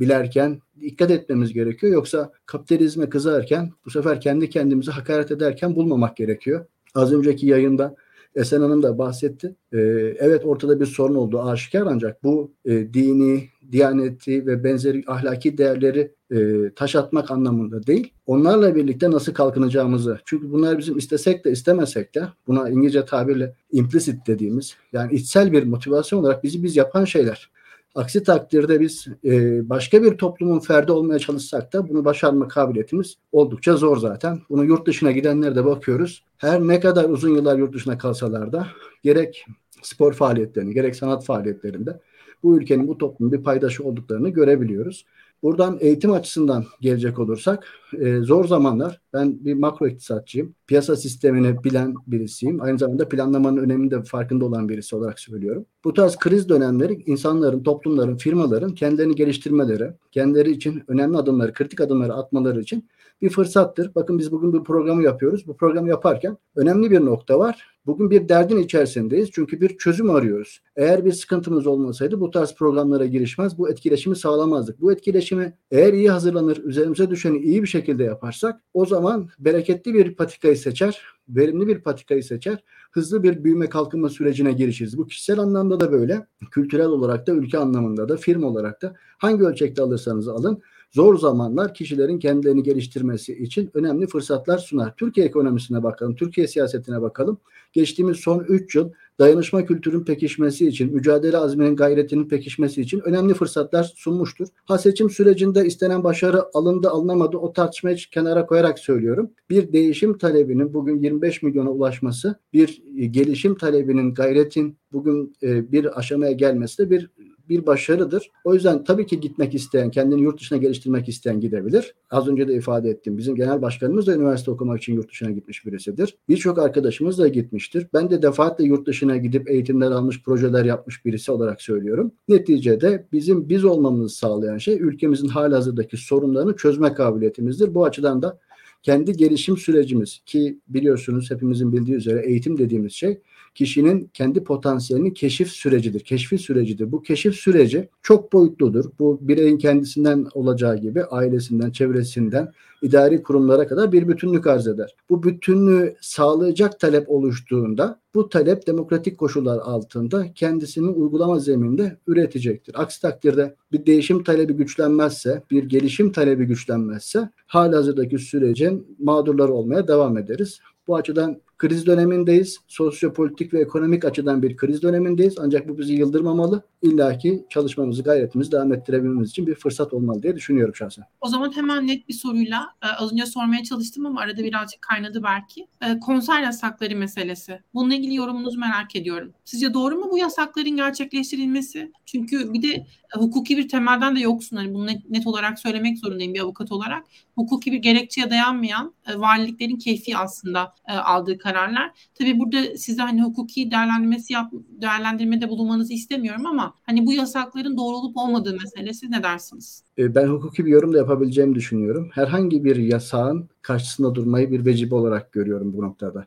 bilerken 0.00 0.60
dikkat 0.80 1.10
etmemiz 1.10 1.52
gerekiyor. 1.52 1.92
Yoksa 1.92 2.32
kapitalizme 2.46 3.08
kızarken 3.08 3.72
bu 3.86 3.90
sefer 3.90 4.20
kendi 4.20 4.50
kendimizi 4.50 4.90
hakaret 4.90 5.30
ederken 5.30 5.76
bulmamak 5.76 6.16
gerekiyor. 6.16 6.66
Az 6.94 7.12
önceki 7.12 7.46
yayında 7.46 7.96
Esen 8.34 8.60
Hanım 8.60 8.82
da 8.82 8.98
bahsetti. 8.98 9.54
Ee, 9.72 9.78
evet 10.18 10.44
ortada 10.44 10.80
bir 10.80 10.86
sorun 10.86 11.14
olduğu 11.14 11.42
aşikar 11.42 11.86
ancak 11.86 12.24
bu 12.24 12.52
e, 12.64 12.94
dini, 12.94 13.48
diyaneti 13.72 14.46
ve 14.46 14.64
benzeri 14.64 15.02
ahlaki 15.06 15.58
değerleri 15.58 16.12
e, 16.32 16.70
taş 16.76 16.96
atmak 16.96 17.30
anlamında 17.30 17.86
değil. 17.86 18.12
Onlarla 18.26 18.74
birlikte 18.74 19.10
nasıl 19.10 19.34
kalkınacağımızı. 19.34 20.18
Çünkü 20.24 20.52
bunlar 20.52 20.78
bizim 20.78 20.98
istesek 20.98 21.44
de 21.44 21.50
istemesek 21.50 22.14
de 22.14 22.22
buna 22.46 22.68
İngilizce 22.68 23.04
tabirle 23.04 23.54
implicit 23.72 24.26
dediğimiz 24.26 24.76
yani 24.92 25.12
içsel 25.14 25.52
bir 25.52 25.62
motivasyon 25.62 26.20
olarak 26.20 26.44
bizi 26.44 26.62
biz 26.62 26.76
yapan 26.76 27.04
şeyler. 27.04 27.50
Aksi 27.94 28.22
takdirde 28.22 28.80
biz 28.80 29.06
e, 29.24 29.68
başka 29.68 30.02
bir 30.02 30.16
toplumun 30.16 30.58
ferdi 30.58 30.92
olmaya 30.92 31.18
çalışsak 31.18 31.72
da 31.72 31.88
bunu 31.88 32.04
başarma 32.04 32.48
kabiliyetimiz 32.48 33.16
oldukça 33.32 33.76
zor 33.76 33.96
zaten. 33.96 34.40
Bunu 34.50 34.64
yurt 34.64 34.86
dışına 34.86 35.10
gidenlere 35.10 35.56
de 35.56 35.64
bakıyoruz. 35.64 36.24
Her 36.36 36.60
ne 36.60 36.80
kadar 36.80 37.04
uzun 37.04 37.34
yıllar 37.34 37.58
yurt 37.58 37.74
dışına 37.74 37.98
kalsalar 37.98 38.52
da 38.52 38.66
gerek 39.02 39.46
spor 39.82 40.12
faaliyetlerinde 40.12 40.72
gerek 40.72 40.96
sanat 40.96 41.24
faaliyetlerinde 41.24 42.00
bu 42.42 42.58
ülkenin 42.58 42.88
bu 42.88 42.98
toplumun 42.98 43.32
bir 43.32 43.42
paydaşı 43.42 43.84
olduklarını 43.84 44.28
görebiliyoruz. 44.28 45.06
Buradan 45.42 45.78
eğitim 45.80 46.12
açısından 46.12 46.64
gelecek 46.80 47.18
olursak 47.18 47.66
e, 47.98 48.16
zor 48.16 48.44
zamanlar 48.44 49.00
ben 49.12 49.44
bir 49.44 49.54
makro 49.54 49.88
iktisatçıyım. 49.88 50.54
Piyasa 50.70 50.96
sistemini 50.96 51.64
bilen 51.64 51.94
birisiyim. 52.06 52.62
Aynı 52.62 52.78
zamanda 52.78 53.08
planlamanın 53.08 53.56
önemini 53.56 53.90
de 53.90 54.02
farkında 54.02 54.44
olan 54.44 54.68
birisi 54.68 54.96
olarak 54.96 55.20
söylüyorum. 55.20 55.66
Bu 55.84 55.94
tarz 55.94 56.16
kriz 56.16 56.48
dönemleri 56.48 57.02
insanların, 57.06 57.62
toplumların, 57.62 58.16
firmaların 58.16 58.74
kendilerini 58.74 59.14
geliştirmeleri, 59.14 59.90
kendileri 60.12 60.50
için 60.50 60.82
önemli 60.88 61.16
adımları, 61.16 61.52
kritik 61.52 61.80
adımları 61.80 62.14
atmaları 62.14 62.60
için 62.60 62.88
bir 63.22 63.30
fırsattır. 63.30 63.94
Bakın 63.94 64.18
biz 64.18 64.32
bugün 64.32 64.52
bir 64.52 64.64
programı 64.64 65.02
yapıyoruz. 65.02 65.46
Bu 65.46 65.56
programı 65.56 65.88
yaparken 65.88 66.36
önemli 66.56 66.90
bir 66.90 67.00
nokta 67.00 67.38
var. 67.38 67.80
Bugün 67.86 68.10
bir 68.10 68.28
derdin 68.28 68.58
içerisindeyiz 68.58 69.30
çünkü 69.30 69.60
bir 69.60 69.78
çözüm 69.78 70.10
arıyoruz. 70.10 70.60
Eğer 70.76 71.04
bir 71.04 71.12
sıkıntımız 71.12 71.66
olmasaydı 71.66 72.20
bu 72.20 72.30
tarz 72.30 72.54
programlara 72.54 73.06
girişmez, 73.06 73.58
bu 73.58 73.70
etkileşimi 73.70 74.16
sağlamazdık. 74.16 74.80
Bu 74.80 74.92
etkileşimi 74.92 75.52
eğer 75.70 75.92
iyi 75.92 76.10
hazırlanır, 76.10 76.64
üzerimize 76.64 77.10
düşeni 77.10 77.38
iyi 77.38 77.62
bir 77.62 77.68
şekilde 77.68 78.04
yaparsak 78.04 78.60
o 78.74 78.86
zaman 78.86 79.28
bereketli 79.38 79.94
bir 79.94 80.14
patikayı 80.14 80.56
seçer, 80.60 81.02
verimli 81.28 81.66
bir 81.66 81.80
patikayı 81.80 82.24
seçer, 82.24 82.64
hızlı 82.92 83.22
bir 83.22 83.44
büyüme 83.44 83.68
kalkınma 83.68 84.08
sürecine 84.08 84.52
girişiriz. 84.52 84.98
Bu 84.98 85.06
kişisel 85.06 85.38
anlamda 85.38 85.80
da 85.80 85.92
böyle, 85.92 86.26
kültürel 86.50 86.86
olarak 86.86 87.26
da, 87.26 87.32
ülke 87.32 87.58
anlamında 87.58 88.08
da, 88.08 88.16
firma 88.16 88.46
olarak 88.46 88.82
da 88.82 88.94
hangi 89.18 89.44
ölçekte 89.44 89.82
alırsanız 89.82 90.28
alın 90.28 90.62
zor 90.92 91.18
zamanlar 91.18 91.74
kişilerin 91.74 92.18
kendilerini 92.18 92.62
geliştirmesi 92.62 93.42
için 93.42 93.70
önemli 93.74 94.06
fırsatlar 94.06 94.58
sunar. 94.58 94.96
Türkiye 94.96 95.26
ekonomisine 95.26 95.82
bakalım, 95.82 96.16
Türkiye 96.16 96.48
siyasetine 96.48 97.02
bakalım. 97.02 97.38
Geçtiğimiz 97.72 98.16
son 98.16 98.44
3 98.48 98.74
yıl 98.74 98.92
dayanışma 99.20 99.64
kültürün 99.64 100.04
pekişmesi 100.04 100.68
için, 100.68 100.94
mücadele 100.94 101.36
azminin 101.36 101.76
gayretinin 101.76 102.28
pekişmesi 102.28 102.80
için 102.80 103.00
önemli 103.00 103.34
fırsatlar 103.34 103.92
sunmuştur. 103.96 104.48
Ha 104.64 104.78
seçim 104.78 105.10
sürecinde 105.10 105.66
istenen 105.66 106.04
başarı 106.04 106.44
alındı 106.54 106.90
alınamadı 106.90 107.36
o 107.36 107.52
tartışmayı 107.52 107.96
kenara 107.96 108.46
koyarak 108.46 108.78
söylüyorum. 108.78 109.30
Bir 109.50 109.72
değişim 109.72 110.18
talebinin 110.18 110.74
bugün 110.74 110.98
25 110.98 111.42
milyona 111.42 111.70
ulaşması, 111.70 112.34
bir 112.52 112.82
gelişim 113.10 113.54
talebinin 113.54 114.14
gayretin 114.14 114.76
bugün 114.92 115.36
e, 115.42 115.72
bir 115.72 115.98
aşamaya 115.98 116.32
gelmesi 116.32 116.78
de 116.78 116.90
bir 116.90 117.10
bir 117.50 117.66
başarıdır. 117.66 118.30
O 118.44 118.54
yüzden 118.54 118.84
tabii 118.84 119.06
ki 119.06 119.20
gitmek 119.20 119.54
isteyen, 119.54 119.90
kendini 119.90 120.22
yurt 120.22 120.40
dışına 120.40 120.58
geliştirmek 120.58 121.08
isteyen 121.08 121.40
gidebilir. 121.40 121.94
Az 122.10 122.28
önce 122.28 122.48
de 122.48 122.54
ifade 122.54 122.90
ettim. 122.90 123.18
Bizim 123.18 123.34
genel 123.34 123.62
başkanımız 123.62 124.06
da 124.06 124.14
üniversite 124.14 124.50
okumak 124.50 124.78
için 124.78 124.94
yurt 124.94 125.10
dışına 125.10 125.30
gitmiş 125.30 125.66
birisidir. 125.66 126.16
Birçok 126.28 126.58
arkadaşımız 126.58 127.18
da 127.18 127.28
gitmiştir. 127.28 127.86
Ben 127.94 128.10
de 128.10 128.22
defaatle 128.22 128.64
yurt 128.64 128.86
dışına 128.86 129.16
gidip 129.16 129.50
eğitimler 129.50 129.90
almış, 129.90 130.22
projeler 130.22 130.64
yapmış 130.64 131.04
birisi 131.04 131.32
olarak 131.32 131.62
söylüyorum. 131.62 132.12
Neticede 132.28 133.06
bizim 133.12 133.48
biz 133.48 133.64
olmamızı 133.64 134.16
sağlayan 134.16 134.58
şey 134.58 134.74
ülkemizin 134.74 135.28
halihazırdaki 135.28 135.96
sorunlarını 135.96 136.56
çözme 136.56 136.94
kabiliyetimizdir. 136.94 137.74
Bu 137.74 137.84
açıdan 137.84 138.22
da 138.22 138.38
kendi 138.82 139.12
gelişim 139.12 139.56
sürecimiz 139.56 140.20
ki 140.26 140.58
biliyorsunuz 140.68 141.30
hepimizin 141.30 141.72
bildiği 141.72 141.94
üzere 141.94 142.26
eğitim 142.26 142.58
dediğimiz 142.58 142.92
şey 142.92 143.20
kişinin 143.54 144.10
kendi 144.14 144.44
potansiyelini 144.44 145.14
keşif 145.14 145.48
sürecidir, 145.48 146.00
keşfi 146.00 146.38
sürecidir. 146.38 146.92
Bu 146.92 147.02
keşif 147.02 147.34
süreci 147.34 147.88
çok 148.02 148.32
boyutludur. 148.32 148.84
Bu 148.98 149.18
bireyin 149.20 149.58
kendisinden 149.58 150.26
olacağı 150.34 150.76
gibi 150.76 151.04
ailesinden, 151.04 151.70
çevresinden, 151.70 152.52
idari 152.82 153.22
kurumlara 153.22 153.66
kadar 153.66 153.92
bir 153.92 154.08
bütünlük 154.08 154.46
arz 154.46 154.68
eder. 154.68 154.96
Bu 155.10 155.22
bütünlüğü 155.22 155.96
sağlayacak 156.00 156.80
talep 156.80 157.10
oluştuğunda 157.10 158.00
bu 158.14 158.28
talep 158.28 158.66
demokratik 158.66 159.18
koşullar 159.18 159.58
altında 159.58 160.32
kendisini 160.34 160.88
uygulama 160.88 161.38
zeminde 161.38 161.96
üretecektir. 162.06 162.74
Aksi 162.82 163.00
takdirde 163.00 163.54
bir 163.72 163.86
değişim 163.86 164.24
talebi 164.24 164.52
güçlenmezse, 164.52 165.42
bir 165.50 165.64
gelişim 165.64 166.12
talebi 166.12 166.44
güçlenmezse 166.44 167.30
halihazırdaki 167.46 168.18
sürecin 168.18 168.96
mağdurları 168.98 169.52
olmaya 169.52 169.88
devam 169.88 170.18
ederiz. 170.18 170.60
Bu 170.86 170.96
açıdan 170.96 171.40
kriz 171.60 171.86
dönemindeyiz. 171.86 172.58
Sosyopolitik 172.68 173.54
ve 173.54 173.60
ekonomik 173.60 174.04
açıdan 174.04 174.42
bir 174.42 174.56
kriz 174.56 174.82
dönemindeyiz. 174.82 175.34
Ancak 175.38 175.68
bu 175.68 175.78
bizi 175.78 175.94
yıldırmamalı. 175.94 176.62
İlla 176.82 177.18
ki 177.18 177.44
çalışmamızı, 177.50 178.02
gayretimizi 178.02 178.52
devam 178.52 178.72
ettirebilmemiz 178.72 179.30
için 179.30 179.46
bir 179.46 179.54
fırsat 179.54 179.92
olmalı 179.92 180.22
diye 180.22 180.36
düşünüyorum 180.36 180.74
şahsen. 180.74 181.04
O 181.20 181.28
zaman 181.28 181.56
hemen 181.56 181.86
net 181.86 182.08
bir 182.08 182.14
soruyla 182.14 182.66
e, 182.82 182.86
az 182.86 183.12
önce 183.12 183.26
sormaya 183.26 183.62
çalıştım 183.62 184.06
ama 184.06 184.20
arada 184.20 184.44
birazcık 184.44 184.82
kaynadı 184.82 185.22
belki. 185.22 185.66
E, 185.82 186.00
konser 186.00 186.42
yasakları 186.42 186.96
meselesi. 186.96 187.60
Bununla 187.74 187.94
ilgili 187.94 188.14
yorumunuzu 188.14 188.58
merak 188.58 188.96
ediyorum. 188.96 189.32
Sizce 189.44 189.74
doğru 189.74 189.96
mu 189.96 190.08
bu 190.10 190.18
yasakların 190.18 190.76
gerçekleştirilmesi? 190.76 191.92
Çünkü 192.06 192.52
bir 192.52 192.62
de 192.62 192.68
e, 192.68 192.86
hukuki 193.18 193.56
bir 193.56 193.68
temelden 193.68 194.16
de 194.16 194.20
yoksun. 194.20 194.56
Hani 194.56 194.74
bunu 194.74 194.86
net, 194.86 195.26
olarak 195.26 195.58
söylemek 195.58 195.98
zorundayım 195.98 196.34
bir 196.34 196.40
avukat 196.40 196.72
olarak. 196.72 197.04
Hukuki 197.34 197.72
bir 197.72 197.78
gerekçeye 197.78 198.30
dayanmayan 198.30 198.94
valiliklerin 199.16 199.76
keyfi 199.76 200.16
aslında 200.16 200.74
aldığı 200.88 201.38
kararlar. 201.50 201.90
Tabii 202.14 202.38
burada 202.38 202.76
size 202.76 203.02
hani 203.02 203.22
hukuki 203.22 203.70
değerlendirmesi 203.70 204.32
yap, 204.32 204.52
değerlendirmede 204.52 205.48
bulunmanızı 205.48 205.92
istemiyorum 205.92 206.46
ama 206.46 206.74
hani 206.82 207.06
bu 207.06 207.12
yasakların 207.12 207.76
doğru 207.76 207.96
olup 207.96 208.16
olmadığı 208.16 208.52
meselesi 208.52 209.10
ne 209.10 209.22
dersiniz? 209.22 209.84
E, 209.98 210.14
ben 210.14 210.26
hukuki 210.26 210.66
bir 210.66 210.70
yorum 210.70 210.92
da 210.92 210.98
yapabileceğimi 210.98 211.54
düşünüyorum. 211.54 212.10
Herhangi 212.12 212.64
bir 212.64 212.76
yasağın 212.76 213.48
karşısında 213.62 214.14
durmayı 214.14 214.50
bir 214.50 214.66
vecibe 214.66 214.94
olarak 214.94 215.32
görüyorum 215.32 215.72
bu 215.72 215.82
noktada. 215.82 216.26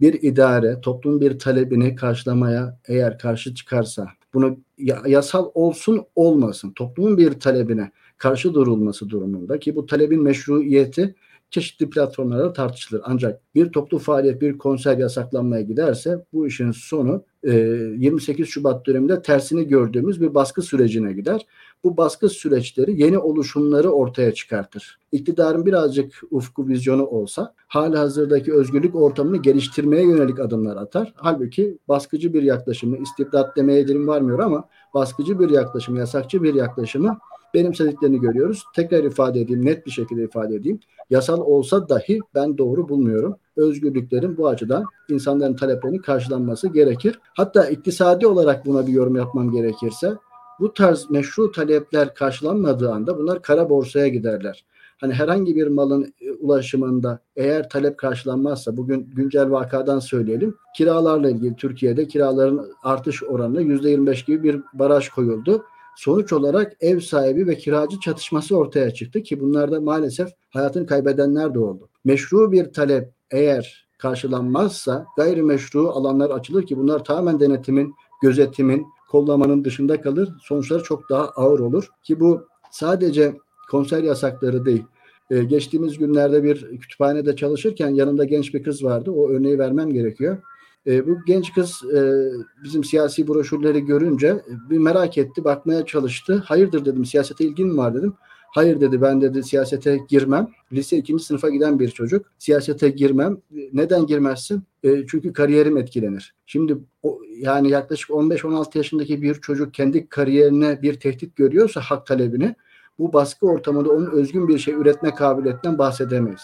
Bir 0.00 0.22
idare 0.22 0.80
toplumun 0.80 1.20
bir 1.20 1.38
talebini 1.38 1.94
karşılamaya 1.94 2.78
eğer 2.88 3.18
karşı 3.18 3.54
çıkarsa 3.54 4.06
bunu 4.34 4.58
yasal 5.06 5.50
olsun 5.54 6.04
olmasın 6.16 6.72
toplumun 6.72 7.18
bir 7.18 7.32
talebine 7.32 7.90
karşı 8.18 8.54
durulması 8.54 9.10
durumunda 9.10 9.58
ki 9.58 9.76
bu 9.76 9.86
talebin 9.86 10.22
meşruiyeti 10.22 11.14
çeşitli 11.50 11.90
platformlarda 11.90 12.52
tartışılır. 12.52 13.02
Ancak 13.04 13.40
bir 13.54 13.72
toplu 13.72 13.98
faaliyet, 13.98 14.40
bir 14.40 14.58
konser 14.58 14.98
yasaklanmaya 14.98 15.62
giderse 15.62 16.24
bu 16.32 16.46
işin 16.46 16.70
sonu 16.70 17.24
28 17.44 18.46
e, 18.46 18.50
Şubat 18.50 18.86
döneminde 18.86 19.22
tersini 19.22 19.68
gördüğümüz 19.68 20.20
bir 20.20 20.34
baskı 20.34 20.62
sürecine 20.62 21.12
gider. 21.12 21.46
Bu 21.84 21.96
baskı 21.96 22.28
süreçleri 22.28 23.02
yeni 23.02 23.18
oluşumları 23.18 23.90
ortaya 23.90 24.34
çıkartır. 24.34 24.98
İktidarın 25.12 25.66
birazcık 25.66 26.22
ufku 26.30 26.68
vizyonu 26.68 27.06
olsa 27.06 27.54
hali 27.68 27.96
hazırdaki 27.96 28.52
özgürlük 28.52 28.94
ortamını 28.94 29.36
geliştirmeye 29.36 30.02
yönelik 30.02 30.40
adımlar 30.40 30.76
atar. 30.76 31.12
Halbuki 31.16 31.78
baskıcı 31.88 32.34
bir 32.34 32.42
yaklaşımı, 32.42 32.98
istibdat 32.98 33.56
demeye 33.56 33.88
dilim 33.88 34.08
varmıyor 34.08 34.38
ama 34.38 34.68
baskıcı 34.94 35.40
bir 35.40 35.50
yaklaşımı, 35.50 35.98
yasakçı 35.98 36.42
bir 36.42 36.54
yaklaşımı 36.54 37.18
benimsediklerini 37.54 38.20
görüyoruz. 38.20 38.64
Tekrar 38.76 39.04
ifade 39.04 39.40
edeyim, 39.40 39.64
net 39.64 39.86
bir 39.86 39.90
şekilde 39.90 40.24
ifade 40.24 40.54
edeyim. 40.54 40.80
Yasal 41.10 41.40
olsa 41.40 41.88
dahi 41.88 42.20
ben 42.34 42.58
doğru 42.58 42.88
bulmuyorum. 42.88 43.36
Özgürlüklerin 43.56 44.36
bu 44.36 44.48
açıdan 44.48 44.84
insanların 45.08 45.56
taleplerini 45.56 46.00
karşılanması 46.00 46.68
gerekir. 46.68 47.18
Hatta 47.36 47.68
iktisadi 47.68 48.26
olarak 48.26 48.66
buna 48.66 48.86
bir 48.86 48.92
yorum 48.92 49.16
yapmam 49.16 49.52
gerekirse 49.52 50.14
bu 50.60 50.74
tarz 50.74 51.10
meşru 51.10 51.52
talepler 51.52 52.14
karşılanmadığı 52.14 52.92
anda 52.92 53.18
bunlar 53.18 53.42
kara 53.42 53.70
borsaya 53.70 54.08
giderler. 54.08 54.64
Hani 55.00 55.12
herhangi 55.12 55.56
bir 55.56 55.66
malın 55.66 56.14
e, 56.20 56.32
ulaşımında 56.32 57.18
eğer 57.36 57.68
talep 57.68 57.98
karşılanmazsa 57.98 58.76
bugün 58.76 59.10
güncel 59.14 59.50
vakadan 59.50 59.98
söyleyelim. 59.98 60.54
Kiralarla 60.76 61.30
ilgili 61.30 61.56
Türkiye'de 61.56 62.08
kiraların 62.08 62.66
artış 62.82 63.22
oranı 63.22 63.62
%25 63.62 64.26
gibi 64.26 64.42
bir 64.42 64.60
baraj 64.72 65.08
koyuldu. 65.08 65.64
Sonuç 65.96 66.32
olarak 66.32 66.76
ev 66.80 67.00
sahibi 67.00 67.46
ve 67.46 67.58
kiracı 67.58 68.00
çatışması 68.00 68.56
ortaya 68.56 68.90
çıktı 68.90 69.22
ki 69.22 69.40
bunlarda 69.40 69.80
maalesef 69.80 70.28
hayatını 70.50 70.86
kaybedenler 70.86 71.54
de 71.54 71.58
oldu. 71.58 71.88
Meşru 72.04 72.52
bir 72.52 72.72
talep 72.72 73.10
eğer 73.30 73.86
karşılanmazsa 73.98 75.06
gayrimeşru 75.16 75.88
alanlar 75.88 76.30
açılır 76.30 76.66
ki 76.66 76.78
bunlar 76.78 77.04
tamamen 77.04 77.40
denetimin, 77.40 77.94
gözetimin, 78.22 78.86
kollamanın 79.10 79.64
dışında 79.64 80.00
kalır. 80.00 80.28
Sonuçları 80.42 80.82
çok 80.82 81.10
daha 81.10 81.28
ağır 81.28 81.60
olur 81.60 81.88
ki 82.02 82.20
bu 82.20 82.46
sadece 82.70 83.36
konser 83.70 84.02
yasakları 84.02 84.64
değil. 84.64 84.84
Ee, 85.30 85.44
geçtiğimiz 85.44 85.98
günlerde 85.98 86.42
bir 86.44 86.78
kütüphanede 86.78 87.36
çalışırken 87.36 87.88
yanımda 87.88 88.24
genç 88.24 88.54
bir 88.54 88.62
kız 88.62 88.84
vardı. 88.84 89.10
O 89.10 89.28
örneği 89.28 89.58
vermem 89.58 89.92
gerekiyor. 89.92 90.38
E, 90.86 91.06
bu 91.06 91.18
genç 91.26 91.54
kız 91.54 91.82
e, 91.94 92.30
bizim 92.64 92.84
siyasi 92.84 93.28
broşürleri 93.28 93.84
görünce 93.84 94.44
bir 94.70 94.78
merak 94.78 95.18
etti, 95.18 95.44
bakmaya 95.44 95.86
çalıştı. 95.86 96.42
Hayırdır 96.46 96.84
dedim, 96.84 97.04
siyasete 97.04 97.44
ilgin 97.44 97.68
mi 97.68 97.76
var 97.76 97.94
dedim. 97.94 98.14
Hayır 98.50 98.80
dedi 98.80 99.02
ben 99.02 99.20
dedi 99.20 99.42
siyasete 99.42 99.98
girmem. 100.08 100.48
Lise 100.72 100.96
ikinci 100.96 101.24
sınıfa 101.24 101.48
giden 101.48 101.78
bir 101.78 101.88
çocuk. 101.88 102.26
Siyasete 102.38 102.90
girmem. 102.90 103.36
Neden 103.72 104.06
girmezsin? 104.06 104.62
E, 104.82 105.06
çünkü 105.06 105.32
kariyerim 105.32 105.76
etkilenir. 105.76 106.34
Şimdi 106.46 106.78
o, 107.02 107.20
yani 107.36 107.70
yaklaşık 107.70 108.10
15-16 108.10 108.78
yaşındaki 108.78 109.22
bir 109.22 109.34
çocuk 109.34 109.74
kendi 109.74 110.08
kariyerine 110.08 110.82
bir 110.82 111.00
tehdit 111.00 111.36
görüyorsa 111.36 111.80
hak 111.80 112.06
talebini 112.06 112.54
bu 112.98 113.12
baskı 113.12 113.46
ortamında 113.46 113.90
onun 113.90 114.10
özgün 114.10 114.48
bir 114.48 114.58
şey 114.58 114.74
üretme 114.74 115.14
kabiliyetinden 115.14 115.78
bahsedemeyiz. 115.78 116.42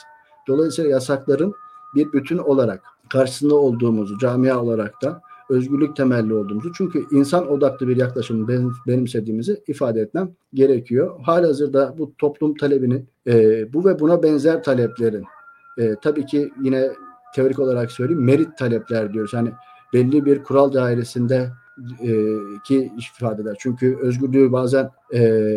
Dolayısıyla 0.49 0.91
yasakların 0.91 1.55
bir 1.95 2.12
bütün 2.12 2.39
olarak 2.39 2.82
karşısında 3.11 3.54
olduğumuzu 3.54 4.18
camia 4.18 4.62
olarak 4.62 5.02
da 5.02 5.20
özgürlük 5.48 5.96
temelli 5.96 6.34
olduğumuzu 6.34 6.72
çünkü 6.72 7.04
insan 7.11 7.50
odaklı 7.50 7.88
bir 7.88 7.96
yaklaşımı 7.96 8.48
benimsediğimizi 8.86 9.62
ifade 9.66 10.00
etmem 10.00 10.30
gerekiyor. 10.54 11.20
Halihazırda 11.22 11.94
bu 11.98 12.12
toplum 12.18 12.54
talebini 12.54 13.04
e, 13.26 13.72
bu 13.72 13.84
ve 13.84 14.00
buna 14.00 14.22
benzer 14.22 14.62
taleplerin 14.62 15.24
e, 15.78 15.94
tabii 16.02 16.26
ki 16.26 16.52
yine 16.62 16.90
teorik 17.34 17.59
olarak 17.59 17.92
söyleyeyim 17.92 18.24
merit 18.24 18.59
talepler 18.59 19.12
diyoruz. 19.12 19.32
Yani 19.32 19.50
belli 19.92 20.24
bir 20.24 20.42
kural 20.42 20.72
dairesinde 20.72 21.50
e, 22.02 22.11
ki 22.64 22.92
ifadeler. 23.16 23.57
Çünkü 23.59 23.98
özgürlüğü 24.02 24.52
bazen 24.52 24.90
e, 25.14 25.50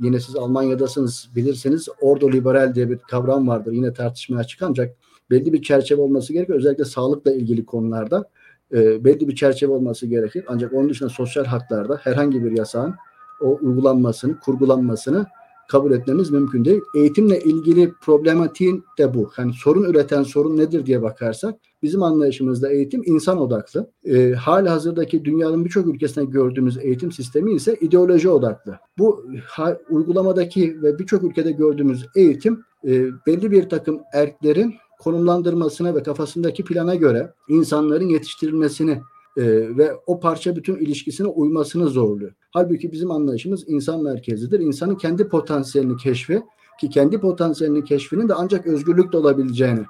yine 0.00 0.20
siz 0.20 0.36
Almanya'dasınız 0.36 1.28
bilirsiniz 1.36 1.88
ordo 2.00 2.32
liberal 2.32 2.74
diye 2.74 2.90
bir 2.90 2.98
kavram 2.98 3.48
vardır. 3.48 3.72
Yine 3.72 3.92
tartışmaya 3.92 4.38
açık 4.38 4.62
ancak 4.62 4.96
belli 5.30 5.52
bir 5.52 5.62
çerçeve 5.62 6.00
olması 6.00 6.32
gerekiyor. 6.32 6.58
Özellikle 6.58 6.84
sağlıkla 6.84 7.32
ilgili 7.32 7.66
konularda 7.66 8.30
e, 8.72 9.04
belli 9.04 9.28
bir 9.28 9.34
çerçeve 9.34 9.72
olması 9.72 10.06
gerekir. 10.06 10.44
Ancak 10.48 10.72
onun 10.72 10.88
dışında 10.88 11.08
sosyal 11.08 11.44
haklarda 11.44 12.00
herhangi 12.02 12.44
bir 12.44 12.58
yasağın 12.58 12.94
o 13.40 13.58
uygulanmasını, 13.62 14.40
kurgulanmasını 14.40 15.26
kabul 15.68 15.92
etmemiz 15.92 16.30
mümkün 16.30 16.64
değil. 16.64 16.80
Eğitimle 16.96 17.38
ilgili 17.38 17.92
problematiğin 17.92 18.84
de 18.98 19.14
bu. 19.14 19.30
Yani 19.38 19.52
sorun 19.52 19.84
üreten 19.84 20.22
sorun 20.22 20.56
nedir 20.56 20.86
diye 20.86 21.02
bakarsak 21.02 21.54
bizim 21.82 22.02
anlayışımızda 22.02 22.72
eğitim 22.72 23.02
insan 23.06 23.40
odaklı. 23.40 23.90
E, 24.04 24.32
hali 24.32 24.68
hazırdaki 24.68 25.24
dünyanın 25.24 25.64
birçok 25.64 25.86
ülkesinde 25.86 26.24
gördüğümüz 26.24 26.78
eğitim 26.78 27.12
sistemi 27.12 27.52
ise 27.52 27.76
ideoloji 27.80 28.28
odaklı. 28.28 28.78
Bu 28.98 29.26
ha, 29.46 29.78
uygulamadaki 29.90 30.82
ve 30.82 30.98
birçok 30.98 31.22
ülkede 31.22 31.52
gördüğümüz 31.52 32.06
eğitim 32.16 32.62
e, 32.84 33.06
belli 33.26 33.50
bir 33.50 33.68
takım 33.68 34.00
erklerin 34.12 34.74
konumlandırmasına 35.04 35.94
ve 35.94 36.02
kafasındaki 36.02 36.64
plana 36.64 36.94
göre 36.94 37.32
insanların 37.48 38.08
yetiştirilmesini 38.08 39.00
e, 39.36 39.42
ve 39.76 39.92
o 40.06 40.20
parça 40.20 40.56
bütün 40.56 40.76
ilişkisine 40.76 41.26
uymasını 41.26 41.88
zorluyor. 41.88 42.32
Halbuki 42.50 42.92
bizim 42.92 43.10
anlayışımız 43.10 43.64
insan 43.66 44.02
merkezidir. 44.02 44.60
İnsanın 44.60 44.94
kendi 44.94 45.28
potansiyelini 45.28 45.96
keşfi 45.96 46.42
ki 46.80 46.88
kendi 46.88 47.20
potansiyelinin 47.20 47.82
keşfinin 47.82 48.28
de 48.28 48.34
ancak 48.34 48.66
özgürlükle 48.66 49.18
olabileceğini, 49.18 49.82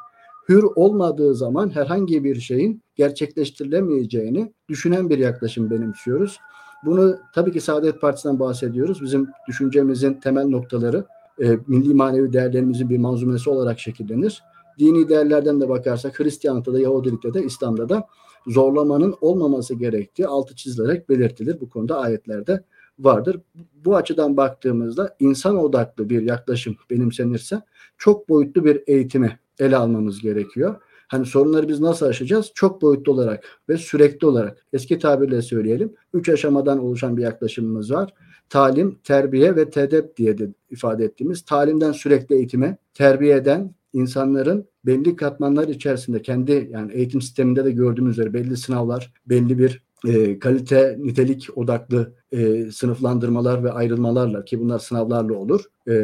hür 0.49 0.65
olmadığı 0.75 1.35
zaman 1.35 1.71
herhangi 1.71 2.25
bir 2.25 2.41
şeyin 2.41 2.83
gerçekleştirilemeyeceğini 2.97 4.53
düşünen 4.69 5.11
bir 5.11 5.19
yaklaşım 5.19 5.71
benimsiyoruz. 5.71 6.39
Bunu 6.85 7.17
tabii 7.35 7.53
ki 7.53 7.61
Saadet 7.61 8.01
Partisi'nden 8.01 8.41
bahsediyoruz. 8.41 9.03
Bizim 9.03 9.29
düşüncemizin 9.49 10.15
temel 10.15 10.47
noktaları 10.47 11.05
e, 11.43 11.59
milli 11.67 11.95
manevi 11.95 12.33
değerlerimizin 12.33 12.91
bir 12.91 12.99
manzumesi 12.99 13.51
olarak 13.51 13.81
şekillenir. 13.81 14.43
Dini 14.79 15.09
değerlerden 15.09 15.61
de 15.61 15.69
bakarsak 15.69 16.21
Hristiyanlıkta 16.21 16.73
da 16.73 16.81
Yahudilikte 16.81 17.35
de 17.35 17.43
İslam'da 17.43 17.89
da 17.89 18.07
zorlamanın 18.47 19.15
olmaması 19.21 19.75
gerektiği 19.75 20.27
altı 20.27 20.57
çizilerek 20.57 21.09
belirtilir. 21.09 21.61
Bu 21.61 21.69
konuda 21.69 21.99
ayetlerde 21.99 22.65
vardır. 22.99 23.41
Bu 23.85 23.97
açıdan 23.97 24.37
baktığımızda 24.37 25.17
insan 25.21 25.57
odaklı 25.57 26.11
bir 26.11 26.23
yaklaşım 26.23 26.77
benimsenirse 26.91 27.63
çok 27.99 28.29
boyutlu 28.29 28.65
bir 28.65 28.83
eğitimi 28.87 29.39
ele 29.59 29.77
almamız 29.77 30.21
gerekiyor. 30.21 30.75
Hani 31.09 31.27
sorunları 31.27 31.69
biz 31.69 31.81
nasıl 31.81 32.07
aşacağız? 32.07 32.51
Çok 32.55 32.83
boyutlu 32.83 33.13
olarak 33.13 33.45
ve 33.69 33.77
sürekli 33.77 34.27
olarak 34.27 34.67
eski 34.73 34.99
tabirle 34.99 35.43
söyleyelim. 35.43 35.95
Üç 36.15 36.29
aşamadan 36.29 36.79
oluşan 36.79 37.17
bir 37.17 37.23
yaklaşımımız 37.23 37.93
var. 37.93 38.15
Talim, 38.49 38.99
terbiye 39.05 39.57
ve 39.57 39.71
tedep 39.71 40.17
diye 40.17 40.39
de 40.39 40.49
ifade 40.71 41.05
ettiğimiz 41.05 41.43
talimden 41.43 41.93
sürekli 41.93 42.35
eğitime, 42.35 42.77
terbiyeden 42.95 43.75
insanların 43.95 44.69
belli 44.87 45.17
katmanlar 45.17 45.69
içerisinde 45.69 46.23
kendi 46.23 46.69
yani 46.73 46.93
eğitim 46.93 47.23
sisteminde 47.23 47.65
de 47.65 47.71
gördüğümüz 47.71 48.19
üzere 48.19 48.33
belli 48.33 48.57
sınavlar, 48.57 49.13
belli 49.27 49.59
bir 49.59 49.83
e, 50.07 50.39
kalite, 50.39 50.97
nitelik 50.99 51.59
odaklı 51.59 52.15
e, 52.33 52.71
sınıflandırmalar 52.71 53.65
ve 53.65 53.73
ayrılmalarla 53.73 54.45
ki 54.45 54.61
bunlar 54.61 54.79
sınavlarla 54.79 55.35
olur 55.35 55.65
e, 55.87 55.95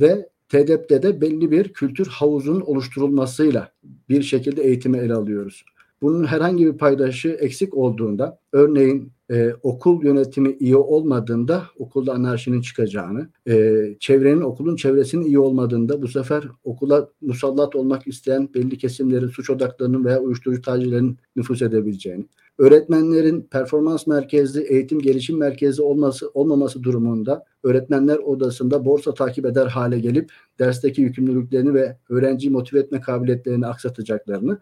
ve 0.00 0.28
TEDEP'te 0.48 1.02
de 1.02 1.20
belli 1.20 1.50
bir 1.50 1.72
kültür 1.72 2.06
havuzunun 2.06 2.60
oluşturulmasıyla 2.60 3.72
bir 4.08 4.22
şekilde 4.22 4.62
eğitimi 4.62 4.98
ele 4.98 5.14
alıyoruz. 5.14 5.64
Bunun 6.02 6.24
herhangi 6.24 6.66
bir 6.66 6.78
paydaşı 6.78 7.28
eksik 7.28 7.74
olduğunda 7.74 8.38
örneğin 8.52 9.12
e, 9.30 9.52
okul 9.62 10.04
yönetimi 10.04 10.56
iyi 10.60 10.76
olmadığında 10.76 11.62
okulda 11.78 12.12
anarşinin 12.12 12.60
çıkacağını, 12.60 13.28
e, 13.48 13.84
çevrenin 14.00 14.40
okulun 14.40 14.76
çevresinin 14.76 15.24
iyi 15.24 15.38
olmadığında 15.38 16.02
bu 16.02 16.08
sefer 16.08 16.44
okula 16.64 17.08
musallat 17.20 17.76
olmak 17.76 18.06
isteyen 18.06 18.48
belli 18.54 18.78
kesimlerin 18.78 19.28
suç 19.28 19.50
odaklarının 19.50 20.04
veya 20.04 20.20
uyuşturucu 20.20 20.62
tacirlerin 20.62 21.18
nüfus 21.36 21.62
edebileceğini, 21.62 22.24
öğretmenlerin 22.58 23.42
performans 23.50 24.06
merkezli, 24.06 24.60
eğitim 24.62 24.98
gelişim 24.98 25.38
merkezi 25.38 25.82
olması 25.82 26.28
olmaması 26.34 26.82
durumunda 26.82 27.44
öğretmenler 27.62 28.18
odasında 28.18 28.84
borsa 28.84 29.14
takip 29.14 29.46
eder 29.46 29.66
hale 29.66 29.98
gelip 29.98 30.32
dersteki 30.58 31.02
yükümlülüklerini 31.02 31.74
ve 31.74 31.96
öğrenciyi 32.08 32.52
motive 32.52 32.80
etme 32.80 33.00
kabiliyetlerini 33.00 33.66
aksatacaklarını 33.66 34.58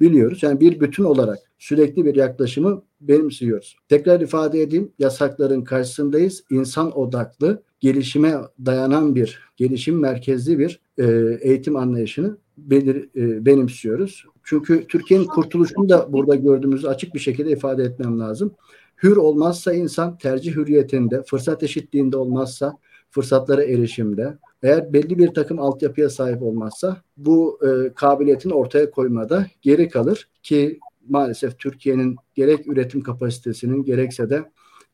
biliyoruz. 0.00 0.42
Yani 0.42 0.60
bir 0.60 0.80
bütün 0.80 1.04
olarak 1.04 1.38
sürekli 1.58 2.04
bir 2.04 2.14
yaklaşımı 2.14 2.82
benimsiyoruz. 3.00 3.76
Tekrar 3.88 4.20
ifade 4.20 4.62
edeyim, 4.62 4.92
yasakların 4.98 5.64
karşısındayız. 5.64 6.44
İnsan 6.50 6.98
odaklı, 6.98 7.62
gelişime 7.80 8.34
dayanan 8.66 9.14
bir, 9.14 9.40
gelişim 9.56 10.00
merkezli 10.00 10.58
bir 10.58 10.80
e, 10.98 11.38
eğitim 11.40 11.76
anlayışını 11.76 12.38
belir, 12.58 13.08
e, 13.16 13.46
benimsiyoruz. 13.46 14.24
Çünkü 14.44 14.86
Türkiye'nin 14.86 15.24
kurtuluşunu 15.24 15.88
da 15.88 16.12
burada 16.12 16.34
gördüğümüzü 16.34 16.88
açık 16.88 17.14
bir 17.14 17.20
şekilde 17.20 17.50
ifade 17.50 17.84
etmem 17.84 18.20
lazım. 18.20 18.54
Hür 19.02 19.16
olmazsa 19.16 19.72
insan 19.72 20.18
tercih 20.18 20.56
hürriyetinde, 20.56 21.22
fırsat 21.22 21.62
eşitliğinde 21.62 22.16
olmazsa 22.16 22.78
fırsatlara 23.10 23.64
erişimde, 23.64 24.38
eğer 24.62 24.92
belli 24.92 25.18
bir 25.18 25.34
takım 25.34 25.60
altyapıya 25.60 26.10
sahip 26.10 26.42
olmazsa 26.42 27.02
bu 27.16 27.58
e, 27.62 27.94
kabiliyetin 27.94 28.50
ortaya 28.50 28.90
koymada 28.90 29.46
geri 29.62 29.88
kalır 29.88 30.28
ki 30.42 30.78
maalesef 31.08 31.58
Türkiye'nin 31.58 32.16
gerek 32.34 32.66
üretim 32.66 33.00
kapasitesinin 33.00 33.84
gerekse 33.84 34.30
de 34.30 34.44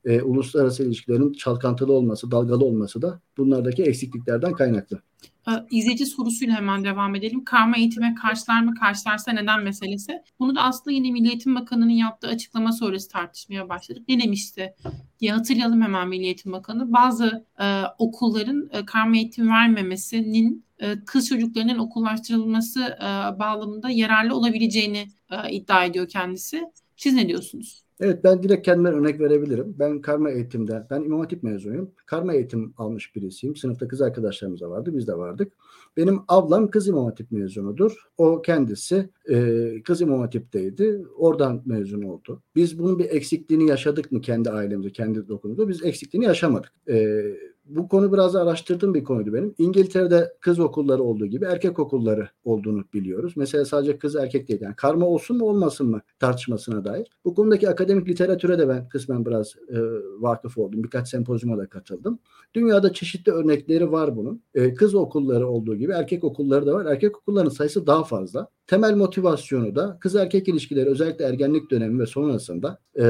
e, 0.05 0.23
uluslararası 0.23 0.85
ilişkilerin 0.85 1.33
çalkantılı 1.33 1.93
olması, 1.93 2.31
dalgalı 2.31 2.65
olması 2.65 3.03
da 3.03 3.21
bunlardaki 3.37 3.83
eksikliklerden 3.83 4.53
kaynaklı. 4.53 5.03
Ee, 5.49 5.51
izleyici 5.71 6.07
sorusuyla 6.07 6.57
hemen 6.57 6.85
devam 6.85 7.15
edelim. 7.15 7.45
Karma 7.45 7.77
eğitime 7.77 8.15
karşılar 8.15 8.63
mı 8.63 8.75
karşılarsa 8.75 9.33
neden 9.33 9.63
meselesi. 9.63 10.23
Bunu 10.39 10.57
da 10.57 10.63
aslında 10.63 10.91
yine 10.91 11.11
Milli 11.11 11.29
Eğitim 11.29 11.55
Bakanı'nın 11.55 11.91
yaptığı 11.91 12.29
açıklama 12.29 12.73
sonrası 12.73 13.09
tartışmaya 13.09 13.69
başladık. 13.69 14.03
Ne 14.09 14.23
demişti 14.23 14.75
diye 15.21 15.33
hatırlayalım 15.33 15.83
hemen 15.83 16.09
Milli 16.09 16.25
Eğitim 16.25 16.53
Bakanı. 16.53 16.93
Bazı 16.93 17.47
e, 17.61 17.83
okulların 17.99 18.69
e, 18.73 18.85
karma 18.87 19.17
eğitim 19.17 19.49
vermemesinin 19.49 20.65
e, 20.79 21.05
kız 21.05 21.29
çocuklarının 21.29 21.79
okullaştırılması 21.79 22.81
e, 22.81 23.39
bağlamında 23.39 23.91
yararlı 23.91 24.37
olabileceğini 24.37 25.09
e, 25.31 25.51
iddia 25.53 25.85
ediyor 25.85 26.09
kendisi. 26.09 26.63
Siz 26.97 27.15
ne 27.15 27.29
diyorsunuz? 27.29 27.84
Evet 28.01 28.25
ben 28.25 28.43
direkt 28.43 28.67
kendimden 28.67 28.95
örnek 28.95 29.21
verebilirim. 29.21 29.75
Ben 29.79 30.01
karma 30.01 30.31
eğitimde, 30.31 30.87
ben 30.91 31.03
İmam 31.03 31.21
Hatip 31.21 31.43
mezunuyum. 31.43 31.91
Karma 32.07 32.35
eğitim 32.35 32.75
almış 32.77 33.17
birisiyim. 33.17 33.57
Sınıfta 33.57 33.89
kız 33.89 34.03
arkadaşlarımız 34.03 34.61
da 34.61 34.71
vardı, 34.71 34.91
biz 34.95 35.09
de 35.09 35.19
vardık. 35.19 35.53
Benim 35.97 36.21
ablam 36.29 36.71
kız 36.71 36.89
İmam 36.89 37.05
Hatip 37.05 37.33
mezunudur. 37.33 37.97
O 38.19 38.43
kendisi 38.43 39.09
e, 39.29 39.83
kız 39.85 40.01
İmam 40.01 40.21
Hatip'teydi. 40.21 41.05
Oradan 41.17 41.63
mezun 41.67 42.03
oldu. 42.03 42.43
Biz 42.55 42.79
bunun 42.79 42.99
bir 42.99 43.11
eksikliğini 43.11 43.69
yaşadık 43.69 44.13
mı 44.13 44.21
kendi 44.21 44.51
ailemizde, 44.51 44.93
kendi 44.93 45.29
dokunumda? 45.29 45.69
Biz 45.69 45.85
eksikliğini 45.85 46.27
yaşamadık. 46.27 46.73
E, 46.89 47.25
bu 47.65 47.89
konu 47.89 48.13
biraz 48.13 48.37
araştırdığım 48.37 48.95
bir 48.95 49.05
konuydu 49.05 49.33
benim. 49.33 49.55
İngiltere'de 49.59 50.35
kız 50.41 50.59
okulları 50.61 51.03
olduğu 51.03 51.27
gibi 51.27 51.45
erkek 51.45 51.79
okulları 51.79 52.29
olduğunu 52.45 52.85
biliyoruz. 52.95 53.33
Mesela 53.37 53.65
sadece 53.65 53.99
kız 53.99 54.17
erkek 54.17 54.49
değil. 54.49 54.61
Yani 54.61 54.77
karma 54.77 55.07
olsun 55.07 55.39
mu 55.39 55.45
olmasın 55.45 55.91
mı 55.91 56.01
tartışmasına 56.19 56.85
dair. 56.85 57.07
Bu 57.25 57.35
konudaki 57.35 57.69
akademik 57.69 58.09
literatüre 58.09 58.59
de 58.59 58.69
ben 58.69 58.89
kısmen 58.89 59.27
biraz 59.27 59.55
e, 59.69 59.79
vakıf 60.21 60.59
oldum. 60.59 60.85
Birkaç 60.85 61.09
sempozyuma 61.09 61.59
da 61.59 61.67
katıldım. 61.67 62.19
Dünyada 62.55 62.93
çeşitli 62.93 63.33
örnekleri 63.33 63.93
var 63.93 64.17
bunun. 64.17 64.43
E, 64.55 64.75
kız 64.75 64.95
okulları 64.95 65.49
olduğu 65.49 65.77
gibi 65.77 65.93
erkek 65.93 66.25
okulları 66.25 66.67
da 66.67 66.75
var. 66.75 66.87
Erkek 66.87 67.17
okullarının 67.17 67.51
sayısı 67.51 67.87
daha 67.87 68.05
fazla. 68.05 68.49
Temel 68.67 68.95
motivasyonu 68.95 69.75
da 69.75 69.97
kız 70.01 70.17
erkek 70.17 70.49
ilişkileri 70.49 70.91
özellikle 70.91 71.25
ergenlik 71.25 71.71
dönemi 71.71 72.01
ve 72.01 72.07
sonrasında 72.07 72.79
e, 72.97 73.03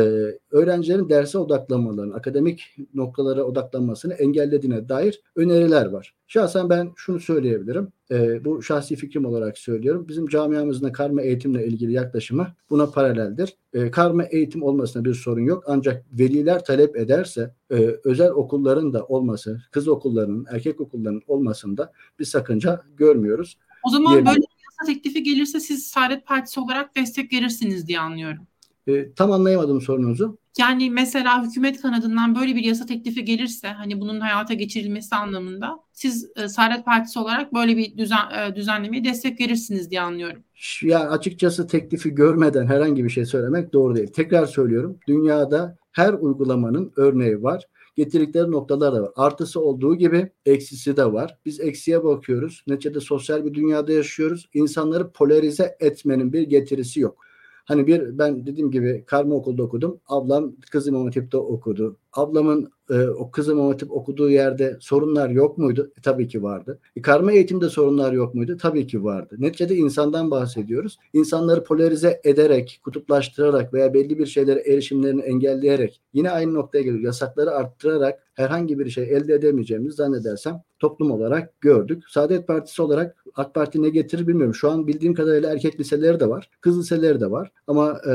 öğrencilerin 0.50 1.08
derse 1.08 1.38
odaklanmalarını, 1.38 2.14
akademik 2.14 2.76
noktalara 2.94 3.44
odaklanmasını 3.44 4.14
engellediğine 4.14 4.88
dair 4.88 5.20
öneriler 5.36 5.86
var. 5.86 6.14
Şahsen 6.26 6.70
ben 6.70 6.92
şunu 6.96 7.20
söyleyebilirim. 7.20 7.92
E, 8.10 8.44
bu 8.44 8.62
şahsi 8.62 8.96
fikrim 8.96 9.24
olarak 9.24 9.58
söylüyorum. 9.58 10.08
Bizim 10.08 10.26
camiamızın 10.26 10.92
karma 10.92 11.22
eğitimle 11.22 11.66
ilgili 11.66 11.92
yaklaşımı 11.92 12.46
buna 12.70 12.86
paraleldir. 12.86 13.56
E, 13.74 13.90
karma 13.90 14.24
eğitim 14.24 14.62
olmasına 14.62 15.04
bir 15.04 15.14
sorun 15.14 15.44
yok. 15.44 15.64
Ancak 15.66 16.04
veliler 16.12 16.64
talep 16.64 16.96
ederse 16.96 17.54
e, 17.70 17.96
özel 18.04 18.30
okulların 18.30 18.92
da 18.92 19.04
olması, 19.04 19.60
kız 19.70 19.88
okullarının, 19.88 20.46
erkek 20.50 20.80
okullarının 20.80 21.22
olmasında 21.26 21.92
bir 22.18 22.24
sakınca 22.24 22.82
görmüyoruz. 22.96 23.58
O 23.86 23.90
zaman 23.90 24.26
böyle 24.26 24.40
teklifi 24.84 25.22
gelirse 25.22 25.60
siz 25.60 25.86
Saadet 25.86 26.26
Partisi 26.26 26.60
olarak 26.60 26.96
destek 26.96 27.32
verirsiniz 27.32 27.88
diye 27.88 28.00
anlıyorum. 28.00 28.46
E, 28.86 29.12
tam 29.12 29.32
anlayamadım 29.32 29.80
sorunuzu. 29.80 30.38
Yani 30.58 30.90
mesela 30.90 31.44
hükümet 31.44 31.82
kanadından 31.82 32.34
böyle 32.34 32.56
bir 32.56 32.64
yasa 32.64 32.86
teklifi 32.86 33.24
gelirse 33.24 33.68
hani 33.68 34.00
bunun 34.00 34.20
hayata 34.20 34.54
geçirilmesi 34.54 35.14
anlamında 35.14 35.78
siz 35.92 36.30
e, 36.36 36.48
Saadet 36.48 36.84
Partisi 36.84 37.18
olarak 37.18 37.54
böyle 37.54 37.76
bir 37.76 37.98
düzen, 37.98 38.30
e, 38.38 38.56
düzenlemeye 38.56 39.04
destek 39.04 39.40
verirsiniz 39.40 39.90
diye 39.90 40.00
anlıyorum. 40.00 40.42
Yani 40.82 41.04
açıkçası 41.04 41.66
teklifi 41.66 42.14
görmeden 42.14 42.66
herhangi 42.66 43.04
bir 43.04 43.10
şey 43.10 43.24
söylemek 43.24 43.72
doğru 43.72 43.96
değil. 43.96 44.08
Tekrar 44.08 44.46
söylüyorum. 44.46 44.98
Dünyada 45.08 45.76
her 45.92 46.12
uygulamanın 46.12 46.92
örneği 46.96 47.42
var 47.42 47.64
getirdikleri 47.96 48.50
noktalar 48.50 48.94
da 48.94 49.02
var. 49.02 49.10
Artısı 49.16 49.60
olduğu 49.60 49.94
gibi 49.94 50.30
eksisi 50.46 50.96
de 50.96 51.12
var. 51.12 51.38
Biz 51.44 51.60
eksiye 51.60 52.04
bakıyoruz. 52.04 52.64
Neticede 52.66 53.00
sosyal 53.00 53.44
bir 53.44 53.54
dünyada 53.54 53.92
yaşıyoruz. 53.92 54.48
İnsanları 54.54 55.10
polarize 55.10 55.76
etmenin 55.80 56.32
bir 56.32 56.42
getirisi 56.42 57.00
yok. 57.00 57.18
Hani 57.64 57.86
bir 57.86 58.18
ben 58.18 58.46
dediğim 58.46 58.70
gibi 58.70 59.04
karma 59.06 59.34
okulda 59.34 59.62
okudum. 59.62 60.00
Ablam 60.06 60.56
kız 60.70 60.86
İmam 60.86 61.04
Hatip'te 61.04 61.36
okudu. 61.36 61.96
Ablamın 62.14 62.72
e, 62.90 63.08
o 63.08 63.30
kız 63.30 63.48
İmam 63.48 63.68
Hatip 63.68 63.92
okuduğu 63.92 64.30
yerde 64.30 64.76
sorunlar 64.80 65.30
yok 65.30 65.58
muydu? 65.58 65.92
E, 65.98 66.00
tabii 66.00 66.28
ki 66.28 66.42
vardı. 66.42 66.78
E, 66.96 67.02
karma 67.02 67.32
eğitimde 67.32 67.68
sorunlar 67.68 68.12
yok 68.12 68.34
muydu? 68.34 68.56
Tabii 68.60 68.86
ki 68.86 69.04
vardı. 69.04 69.36
Neticede 69.38 69.76
insandan 69.76 70.30
bahsediyoruz. 70.30 70.98
İnsanları 71.12 71.64
polarize 71.64 72.20
ederek, 72.24 72.80
kutuplaştırarak 72.84 73.74
veya 73.74 73.94
belli 73.94 74.18
bir 74.18 74.26
şeylere 74.26 74.60
erişimlerini 74.60 75.20
engelleyerek 75.22 76.00
yine 76.12 76.30
aynı 76.30 76.54
noktaya 76.54 76.82
geliyor. 76.82 77.04
Yasakları 77.04 77.50
arttırarak 77.50 78.24
herhangi 78.34 78.78
bir 78.78 78.90
şey 78.90 79.04
elde 79.04 79.34
edemeyeceğimizi 79.34 79.96
zannedersem 79.96 80.62
toplum 80.78 81.10
olarak 81.10 81.60
gördük. 81.60 82.02
Saadet 82.08 82.46
Partisi 82.46 82.82
olarak 82.82 83.24
AK 83.34 83.54
Parti 83.54 83.82
ne 83.82 83.88
getirir 83.88 84.26
bilmiyorum. 84.26 84.54
Şu 84.54 84.70
an 84.70 84.86
bildiğim 84.86 85.14
kadarıyla 85.14 85.52
erkek 85.52 85.80
liseleri 85.80 86.20
de 86.20 86.28
var. 86.28 86.50
Kız 86.60 86.78
liseleri 86.78 87.20
de 87.20 87.30
var. 87.30 87.52
Ama 87.66 88.00
e, 88.08 88.14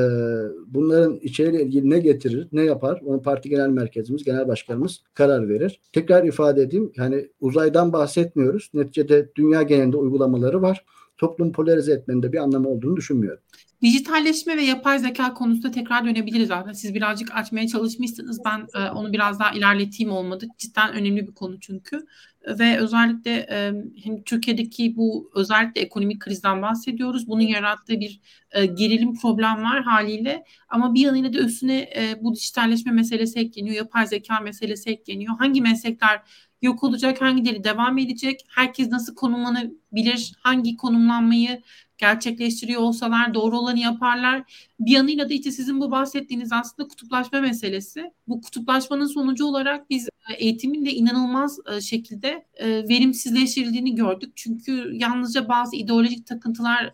bunların 0.67 1.19
içeriğiyle 1.21 1.63
ilgili 1.63 1.89
ne 1.89 1.99
getirir, 1.99 2.47
ne 2.51 2.63
yapar? 2.63 3.01
Onu 3.05 3.21
parti 3.21 3.49
genel 3.49 3.69
merkezimiz, 3.89 4.23
genel 4.23 4.47
başkanımız 4.47 5.03
karar 5.13 5.49
verir. 5.49 5.79
Tekrar 5.93 6.23
ifade 6.23 6.61
edeyim. 6.61 6.91
Yani 6.95 7.27
uzaydan 7.39 7.93
bahsetmiyoruz. 7.93 8.69
Neticede 8.73 9.29
dünya 9.35 9.61
genelinde 9.61 9.97
uygulamaları 9.97 10.61
var. 10.61 10.85
Toplum 11.17 11.51
polarize 11.51 11.91
etmenin 11.91 12.23
de 12.23 12.31
bir 12.33 12.37
anlamı 12.37 12.69
olduğunu 12.69 12.97
düşünmüyorum. 12.97 13.43
Dijitalleşme 13.81 14.57
ve 14.57 14.61
yapay 14.61 14.99
zeka 14.99 15.33
konusunda 15.33 15.71
tekrar 15.71 16.05
dönebiliriz 16.05 16.51
aslında. 16.51 16.73
Siz 16.73 16.93
birazcık 16.93 17.35
açmaya 17.35 17.67
çalışmışsınız. 17.67 18.39
Ben 18.45 18.67
e, 18.75 18.89
onu 18.91 19.13
biraz 19.13 19.39
daha 19.39 19.51
ilerleteyim 19.51 20.11
olmadı. 20.11 20.45
Cidden 20.57 20.93
önemli 20.93 21.27
bir 21.27 21.33
konu 21.33 21.59
çünkü. 21.59 22.05
Ve 22.47 22.77
özellikle 22.77 23.31
e, 23.31 23.73
hem 24.03 24.23
Türkiye'deki 24.23 24.95
bu 24.95 25.31
özellikle 25.35 25.81
ekonomik 25.81 26.19
krizden 26.21 26.61
bahsediyoruz. 26.61 27.27
Bunun 27.27 27.41
yarattığı 27.41 27.99
bir 27.99 28.19
e, 28.51 28.65
gerilim 28.65 29.15
problem 29.15 29.63
var 29.63 29.83
haliyle. 29.83 30.43
Ama 30.69 30.93
bir 30.93 31.01
yanıyla 31.01 31.33
da 31.33 31.39
üstüne 31.39 31.79
e, 31.79 32.17
bu 32.21 32.35
dijitalleşme 32.35 32.91
meselesi 32.91 33.39
ekleniyor. 33.39 33.75
Yapay 33.75 34.07
zeka 34.07 34.39
meselesi 34.39 34.89
ekleniyor. 34.89 35.37
Hangi 35.37 35.61
meslekler 35.61 36.21
yok 36.61 36.83
olacak, 36.83 37.21
hangileri 37.21 37.63
devam 37.63 37.97
edecek, 37.97 38.45
herkes 38.49 38.87
nasıl 38.87 39.15
konumlanabilir, 39.15 40.33
hangi 40.39 40.77
konumlanmayı 40.77 41.61
gerçekleştiriyor 41.97 42.81
olsalar 42.81 43.33
doğru 43.33 43.57
olanı 43.59 43.79
yaparlar. 43.79 44.43
Bir 44.79 44.91
yanıyla 44.91 45.29
da 45.29 45.33
işte 45.33 45.51
sizin 45.51 45.79
bu 45.81 45.91
bahsettiğiniz 45.91 46.51
aslında 46.51 46.87
kutuplaşma 46.87 47.41
meselesi. 47.41 48.11
Bu 48.27 48.41
kutuplaşmanın 48.41 49.05
sonucu 49.05 49.45
olarak 49.45 49.89
biz 49.89 50.09
eğitimin 50.33 50.85
de 50.85 50.91
inanılmaz 50.91 51.59
e, 51.75 51.81
şekilde 51.81 52.45
e, 52.55 52.67
verimsizleştirildiğini 52.89 53.95
gördük. 53.95 54.31
Çünkü 54.35 54.91
yalnızca 54.93 55.49
bazı 55.49 55.75
ideolojik 55.75 56.27
takıntılar 56.27 56.93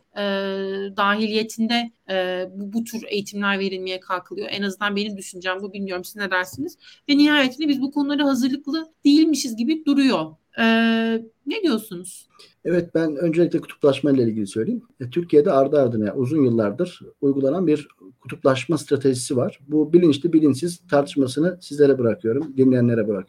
dahiliyetinde 0.98 1.92
bu, 2.56 2.74
bu 2.74 2.84
tür 2.84 3.04
eğitimler 3.08 3.60
verilmeye 3.60 4.00
kalkılıyor. 4.00 4.48
En 4.52 4.64
azından 4.64 4.96
benim 4.96 5.18
düşüncem 5.18 5.58
bu 5.62 5.74
bilmiyorum 5.74 6.04
siz 6.04 6.16
ne 6.16 6.32
dersiniz. 6.32 6.78
Ve 7.10 7.18
nihayetinde 7.18 7.68
biz 7.68 7.82
bu 7.82 7.92
konulara 7.92 8.26
hazırlıklı 8.26 8.94
değilmişiz 9.06 9.56
gibi 9.56 9.86
duruyor. 9.86 10.32
Ne 11.46 11.62
diyorsunuz? 11.64 12.28
Evet 12.66 12.96
ben 12.96 13.16
öncelikle 13.16 13.60
kutuplaşma 13.60 14.12
ile 14.12 14.24
ilgili 14.24 14.48
söyleyeyim. 14.48 14.82
E, 15.00 15.10
Türkiye'de 15.10 15.52
ardı 15.52 15.82
ardına 15.82 16.14
uzun 16.16 16.44
yıllardır 16.44 17.02
uygulanan 17.22 17.68
bir 17.68 17.88
kutuplaşma 18.22 18.78
stratejisi 18.78 19.38
var. 19.38 19.60
Bu 19.68 19.94
bilinçli 19.94 20.34
bilinçsiz 20.34 20.82
tartışmasını 20.90 21.58
sizlere 21.62 22.00
bırakıyorum, 22.00 22.54
dinleyenlere 22.58 23.08
bırakıyorum. 23.08 23.25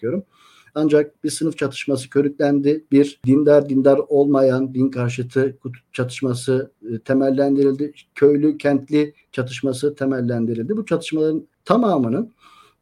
Ancak 0.74 1.24
bir 1.24 1.30
sınıf 1.30 1.58
çatışması 1.58 2.10
körüklendi. 2.10 2.84
Bir 2.92 3.20
dindar 3.26 3.68
dindar 3.68 4.00
olmayan 4.08 4.74
din 4.74 4.90
karşıtı 4.90 5.58
çatışması 5.92 6.70
e, 6.90 6.98
temellendirildi. 6.98 7.92
Köylü 8.14 8.58
kentli 8.58 9.14
çatışması 9.32 9.94
temellendirildi. 9.94 10.76
Bu 10.76 10.86
çatışmaların 10.86 11.46
tamamının 11.64 12.32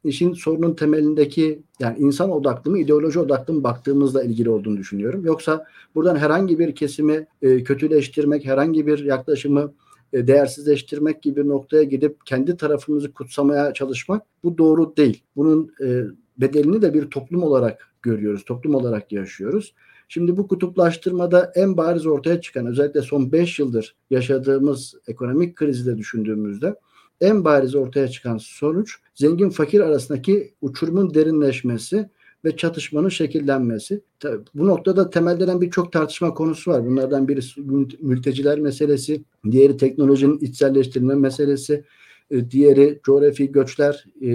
işin 0.05 0.33
sorunun 0.33 0.75
temelindeki 0.75 1.63
yani 1.81 1.99
insan 1.99 2.31
odaklı 2.31 2.71
mı 2.71 2.79
ideoloji 2.79 3.19
odaklı 3.19 3.55
mı 3.55 3.65
baktığımızla 3.65 4.25
ilgili 4.25 4.51
olduğunu 4.51 4.77
düşünüyorum. 4.77 5.25
Yoksa 5.25 5.67
buradan 5.95 6.17
herhangi 6.17 6.59
bir 6.59 6.75
kesimi 6.75 7.27
e, 7.43 7.65
kötüleştirmek, 7.65 8.45
herhangi 8.45 8.87
bir 8.87 9.05
yaklaşımı 9.05 9.73
e, 10.13 10.27
değersizleştirmek 10.27 11.23
gibi 11.23 11.49
noktaya 11.49 11.83
gidip 11.83 12.27
kendi 12.27 12.57
tarafımızı 12.57 13.13
kutsamaya 13.13 13.75
çalışmak 13.75 14.23
bu 14.45 14.59
doğru 14.59 14.97
değil. 14.97 15.23
Bunun 15.37 15.73
e, 15.85 16.03
bedelini 16.37 16.83
de 16.83 16.95
bir 16.95 17.11
toplum 17.11 17.43
olarak 17.43 17.89
görüyoruz, 18.03 18.45
toplum 18.45 18.75
olarak 18.75 19.13
yaşıyoruz. 19.13 19.75
Şimdi 20.09 20.37
bu 20.37 20.49
kutuplaştırmada 20.49 21.53
en 21.55 21.77
bariz 21.77 22.07
ortaya 22.07 22.41
çıkan 22.41 22.67
özellikle 22.67 23.03
son 23.03 23.33
5 23.33 23.59
yıldır 23.59 23.97
yaşadığımız 24.11 24.95
ekonomik 25.09 25.57
krizde 25.57 25.99
düşündüğümüzde 25.99 26.77
en 27.21 27.45
bariz 27.45 27.75
ortaya 27.75 28.09
çıkan 28.09 28.39
sonuç 28.39 28.97
zengin 29.15 29.51
fakir 29.51 29.81
arasındaki 29.81 30.55
uçurumun 30.61 31.15
derinleşmesi 31.15 32.11
ve 32.45 32.57
çatışmanın 32.57 33.09
şekillenmesi. 33.09 34.01
Bu 34.55 34.67
noktada 34.67 35.11
temelde 35.11 35.61
birçok 35.61 35.93
tartışma 35.93 36.35
konusu 36.35 36.71
var. 36.71 36.87
Bunlardan 36.87 37.29
birisi 37.29 37.61
mülteciler 38.01 38.61
meselesi, 38.61 39.25
diğeri 39.51 39.77
teknolojinin 39.77 40.39
içselleştirilme 40.39 41.15
meselesi, 41.15 41.85
e, 42.31 42.51
diğeri 42.51 43.01
coğrafi 43.05 43.53
göçler, 43.53 44.05
e, 44.21 44.29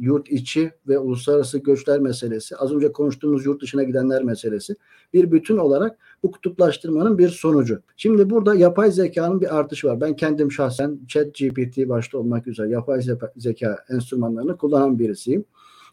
yurt 0.00 0.30
içi 0.30 0.72
ve 0.88 0.98
uluslararası 0.98 1.58
göçler 1.58 2.00
meselesi. 2.00 2.56
Az 2.56 2.72
önce 2.72 2.92
konuştuğumuz 2.92 3.46
yurt 3.46 3.62
dışına 3.62 3.82
gidenler 3.82 4.22
meselesi. 4.22 4.76
Bir 5.12 5.32
bütün 5.32 5.56
olarak 5.56 5.98
bu 6.22 6.30
kutuplaştırmanın 6.30 7.18
bir 7.18 7.28
sonucu. 7.28 7.82
Şimdi 7.96 8.30
burada 8.30 8.54
yapay 8.54 8.90
zekanın 8.90 9.40
bir 9.40 9.58
artışı 9.58 9.88
var. 9.88 10.00
Ben 10.00 10.16
kendim 10.16 10.52
şahsen 10.52 10.98
chat 11.08 11.34
GPT 11.34 11.88
başta 11.88 12.18
olmak 12.18 12.46
üzere 12.46 12.70
yapay 12.70 13.00
zeka 13.36 13.76
enstrümanlarını 13.90 14.56
kullanan 14.56 14.98
birisiyim. 14.98 15.44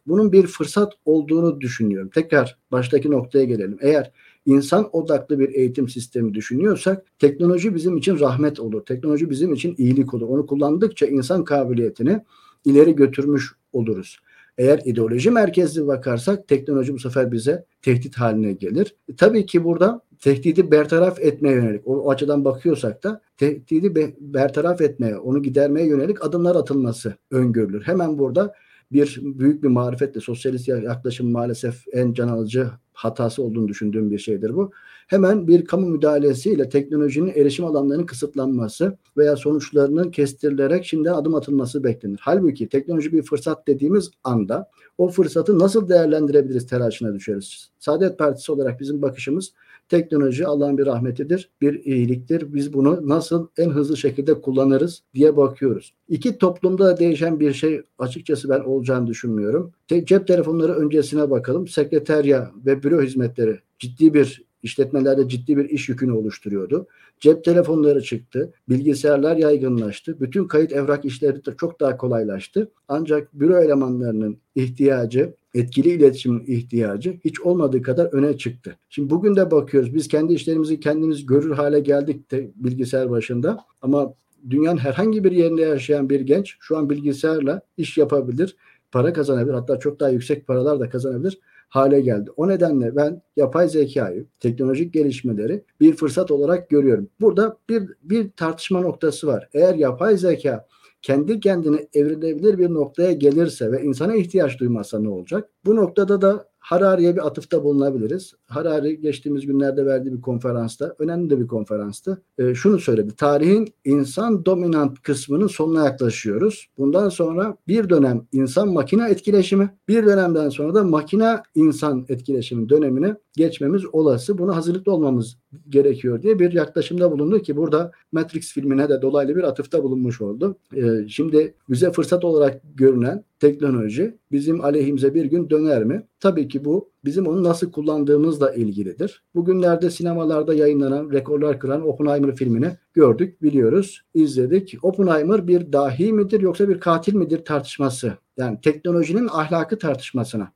Bunun 0.07 0.31
bir 0.31 0.47
fırsat 0.47 0.93
olduğunu 1.05 1.61
düşünüyorum. 1.61 2.09
Tekrar 2.13 2.57
baştaki 2.71 3.11
noktaya 3.11 3.45
gelelim. 3.45 3.77
Eğer 3.81 4.11
insan 4.47 4.89
odaklı 4.95 5.39
bir 5.39 5.53
eğitim 5.53 5.89
sistemi 5.89 6.33
düşünüyorsak 6.33 7.19
teknoloji 7.19 7.75
bizim 7.75 7.97
için 7.97 8.19
rahmet 8.19 8.59
olur. 8.59 8.85
Teknoloji 8.85 9.29
bizim 9.29 9.53
için 9.53 9.75
iyilik 9.77 10.13
olur. 10.13 10.29
Onu 10.29 10.47
kullandıkça 10.47 11.05
insan 11.05 11.43
kabiliyetini 11.43 12.21
ileri 12.65 12.95
götürmüş 12.95 13.55
oluruz. 13.73 14.19
Eğer 14.57 14.81
ideoloji 14.85 15.31
merkezli 15.31 15.87
bakarsak 15.87 16.47
teknoloji 16.47 16.93
bu 16.93 16.99
sefer 16.99 17.31
bize 17.31 17.65
tehdit 17.81 18.15
haline 18.15 18.53
gelir. 18.53 18.95
E, 19.09 19.15
tabii 19.15 19.45
ki 19.45 19.63
burada 19.63 20.01
tehdidi 20.19 20.71
bertaraf 20.71 21.19
etmeye 21.19 21.55
yönelik 21.55 21.87
o, 21.87 21.97
o 21.97 22.11
açıdan 22.11 22.45
bakıyorsak 22.45 23.03
da 23.03 23.21
tehdidi 23.37 23.95
be, 23.95 24.13
bertaraf 24.19 24.81
etmeye, 24.81 25.17
onu 25.17 25.41
gidermeye 25.41 25.87
yönelik 25.87 26.25
adımlar 26.25 26.55
atılması 26.55 27.15
öngörülür. 27.31 27.81
Hemen 27.81 28.17
burada 28.17 28.53
bir 28.91 29.19
büyük 29.21 29.63
bir 29.63 29.67
marifetle 29.67 30.21
sosyalist 30.21 30.67
yaklaşım 30.67 31.31
maalesef 31.31 31.83
en 31.93 32.13
can 32.13 32.27
alıcı 32.27 32.69
hatası 32.93 33.43
olduğunu 33.43 33.67
düşündüğüm 33.67 34.11
bir 34.11 34.17
şeydir 34.17 34.55
bu. 34.55 34.71
Hemen 35.07 35.47
bir 35.47 35.65
kamu 35.65 35.87
müdahalesiyle 35.87 36.69
teknolojinin 36.69 37.33
erişim 37.35 37.65
alanlarının 37.65 38.05
kısıtlanması 38.05 38.97
veya 39.17 39.35
sonuçlarının 39.35 40.11
kestirilerek 40.11 40.85
şimdiden 40.85 41.13
adım 41.13 41.35
atılması 41.35 41.83
beklenir. 41.83 42.19
Halbuki 42.21 42.69
teknoloji 42.69 43.13
bir 43.13 43.21
fırsat 43.21 43.67
dediğimiz 43.67 44.11
anda 44.23 44.69
o 44.97 45.07
fırsatı 45.07 45.59
nasıl 45.59 45.89
değerlendirebiliriz 45.89 46.67
telaşına 46.67 47.13
düşeriz. 47.13 47.69
Saadet 47.79 48.19
Partisi 48.19 48.51
olarak 48.51 48.79
bizim 48.79 49.01
bakışımız 49.01 49.53
teknoloji 49.89 50.47
Allah'ın 50.47 50.77
bir 50.77 50.85
rahmetidir, 50.85 51.49
bir 51.61 51.85
iyiliktir. 51.85 52.53
Biz 52.53 52.73
bunu 52.73 53.09
nasıl 53.09 53.47
en 53.57 53.69
hızlı 53.69 53.97
şekilde 53.97 54.41
kullanırız 54.41 55.03
diye 55.13 55.37
bakıyoruz. 55.37 55.93
İki 56.09 56.37
toplumda 56.37 56.97
değişen 56.97 57.39
bir 57.39 57.53
şey 57.53 57.81
açıkçası 57.99 58.49
ben 58.49 58.59
olacağını 58.59 59.07
düşünmüyorum. 59.07 59.71
Cep 60.05 60.27
telefonları 60.27 60.73
öncesine 60.73 61.29
bakalım. 61.29 61.67
Sekreterya 61.67 62.51
ve 62.65 62.83
büro 62.83 63.01
hizmetleri 63.01 63.59
ciddi 63.79 64.13
bir 64.13 64.47
işletmelerde 64.63 65.29
ciddi 65.29 65.57
bir 65.57 65.69
iş 65.69 65.89
yükünü 65.89 66.11
oluşturuyordu. 66.11 66.87
Cep 67.19 67.43
telefonları 67.43 68.01
çıktı, 68.01 68.53
bilgisayarlar 68.69 69.37
yaygınlaştı. 69.37 70.17
Bütün 70.19 70.47
kayıt 70.47 70.71
evrak 70.71 71.05
işleri 71.05 71.45
de 71.45 71.51
çok 71.57 71.79
daha 71.79 71.97
kolaylaştı. 71.97 72.71
Ancak 72.87 73.33
büro 73.33 73.57
elemanlarının 73.57 74.37
ihtiyacı, 74.55 75.33
etkili 75.57 75.89
iletişimin 75.89 76.43
ihtiyacı 76.47 77.17
hiç 77.25 77.41
olmadığı 77.41 77.81
kadar 77.81 78.05
öne 78.05 78.37
çıktı. 78.37 78.75
Şimdi 78.89 79.09
bugün 79.09 79.35
de 79.35 79.51
bakıyoruz 79.51 79.95
biz 79.95 80.07
kendi 80.07 80.33
işlerimizi 80.33 80.79
kendimiz 80.79 81.25
görür 81.25 81.51
hale 81.51 81.79
geldik 81.79 82.31
de 82.31 82.51
bilgisayar 82.55 83.09
başında 83.09 83.57
ama 83.81 84.13
dünyanın 84.49 84.77
herhangi 84.77 85.23
bir 85.23 85.31
yerinde 85.31 85.61
yaşayan 85.61 86.09
bir 86.09 86.19
genç 86.19 86.57
şu 86.59 86.77
an 86.77 86.89
bilgisayarla 86.89 87.61
iş 87.77 87.97
yapabilir, 87.97 88.55
para 88.91 89.13
kazanabilir 89.13 89.53
hatta 89.53 89.79
çok 89.79 89.99
daha 89.99 90.09
yüksek 90.09 90.47
paralar 90.47 90.79
da 90.79 90.89
kazanabilir 90.89 91.39
hale 91.69 92.01
geldi. 92.01 92.29
O 92.37 92.47
nedenle 92.47 92.95
ben 92.95 93.21
yapay 93.35 93.69
zekayı, 93.69 94.25
teknolojik 94.39 94.93
gelişmeleri 94.93 95.63
bir 95.81 95.95
fırsat 95.95 96.31
olarak 96.31 96.69
görüyorum. 96.69 97.09
Burada 97.21 97.57
bir, 97.69 97.83
bir 98.03 98.31
tartışma 98.31 98.81
noktası 98.81 99.27
var. 99.27 99.49
Eğer 99.53 99.75
yapay 99.75 100.17
zeka 100.17 100.67
kendi 101.01 101.39
kendine 101.39 101.87
evrilebilir 101.93 102.57
bir 102.59 102.69
noktaya 102.69 103.11
gelirse 103.11 103.71
ve 103.71 103.83
insana 103.83 104.15
ihtiyaç 104.15 104.59
duymazsa 104.59 104.99
ne 104.99 105.09
olacak? 105.09 105.49
Bu 105.65 105.75
noktada 105.75 106.21
da 106.21 106.49
Harari'ye 106.67 107.15
bir 107.15 107.27
atıfta 107.27 107.63
bulunabiliriz. 107.63 108.33
Harari 108.45 109.01
geçtiğimiz 109.01 109.45
günlerde 109.45 109.85
verdiği 109.85 110.13
bir 110.13 110.21
konferansta, 110.21 110.95
önemli 110.99 111.29
de 111.29 111.39
bir 111.39 111.47
konferansta 111.47 112.17
e, 112.37 112.55
şunu 112.55 112.79
söyledi. 112.79 113.15
Tarihin 113.15 113.73
insan 113.85 114.45
dominant 114.45 115.01
kısmının 115.01 115.47
sonuna 115.47 115.85
yaklaşıyoruz. 115.85 116.67
Bundan 116.77 117.09
sonra 117.09 117.57
bir 117.67 117.89
dönem 117.89 118.27
insan 118.31 118.73
makine 118.73 119.09
etkileşimi, 119.09 119.69
bir 119.87 120.05
dönemden 120.05 120.49
sonra 120.49 120.75
da 120.75 120.83
makine 120.83 121.37
insan 121.55 122.05
etkileşimi 122.09 122.69
dönemine 122.69 123.15
geçmemiz 123.35 123.83
olası. 123.91 124.37
Buna 124.37 124.55
hazırlıklı 124.55 124.91
olmamız 124.91 125.37
gerekiyor 125.69 126.21
diye 126.21 126.39
bir 126.39 126.51
yaklaşımda 126.51 127.11
bulundu 127.11 127.39
ki 127.39 127.57
burada 127.57 127.91
Matrix 128.11 128.53
filmine 128.53 128.89
de 128.89 129.01
dolaylı 129.01 129.35
bir 129.35 129.43
atıfta 129.43 129.83
bulunmuş 129.83 130.21
oldu. 130.21 130.57
Ee, 130.75 131.07
şimdi 131.07 131.53
bize 131.69 131.91
fırsat 131.91 132.25
olarak 132.25 132.61
görünen 132.75 133.23
teknoloji 133.39 134.17
bizim 134.31 134.63
aleyhimize 134.63 135.13
bir 135.13 135.25
gün 135.25 135.49
döner 135.49 135.83
mi? 135.83 136.03
Tabii 136.19 136.47
ki 136.47 136.65
bu 136.65 136.89
bizim 137.05 137.27
onu 137.27 137.43
nasıl 137.43 137.71
kullandığımızla 137.71 138.53
ilgilidir. 138.53 139.23
Bugünlerde 139.35 139.89
sinemalarda 139.89 140.53
yayınlanan, 140.53 141.11
rekorlar 141.11 141.59
kıran 141.59 141.87
Oppenheimer 141.87 142.35
filmini 142.35 142.71
gördük, 142.93 143.41
biliyoruz, 143.41 144.01
izledik. 144.13 144.77
Oppenheimer 144.81 145.47
bir 145.47 145.73
dahi 145.73 146.13
midir 146.13 146.41
yoksa 146.41 146.69
bir 146.69 146.79
katil 146.79 147.15
midir 147.15 147.45
tartışması. 147.45 148.13
Yani 148.37 148.61
teknolojinin 148.61 149.27
ahlakı 149.27 149.79
tartışmasına 149.79 150.51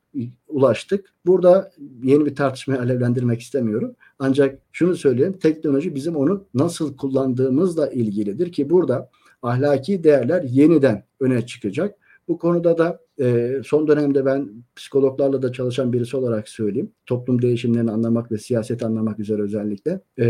ulaştık. 0.48 1.14
Burada 1.26 1.70
yeni 2.02 2.26
bir 2.26 2.34
tartışmayı 2.34 2.80
alevlendirmek 2.80 3.40
istemiyorum. 3.40 3.94
Ancak 4.18 4.58
şunu 4.72 4.96
söyleyeyim, 4.96 5.38
teknoloji 5.42 5.94
bizim 5.94 6.16
onu 6.16 6.44
nasıl 6.54 6.96
kullandığımızla 6.96 7.90
ilgilidir 7.90 8.52
ki 8.52 8.70
burada 8.70 9.10
ahlaki 9.42 10.04
değerler 10.04 10.42
yeniden 10.42 11.04
öne 11.20 11.46
çıkacak. 11.46 11.94
Bu 12.32 12.38
konuda 12.38 12.78
da 12.78 12.98
e, 13.20 13.56
son 13.64 13.88
dönemde 13.88 14.24
ben 14.24 14.50
psikologlarla 14.76 15.42
da 15.42 15.52
çalışan 15.52 15.92
birisi 15.92 16.16
olarak 16.16 16.48
söyleyeyim. 16.48 16.92
Toplum 17.06 17.42
değişimlerini 17.42 17.90
anlamak 17.90 18.32
ve 18.32 18.38
siyaset 18.38 18.82
anlamak 18.82 19.18
üzere 19.18 19.42
özellikle. 19.42 20.00
E, 20.18 20.26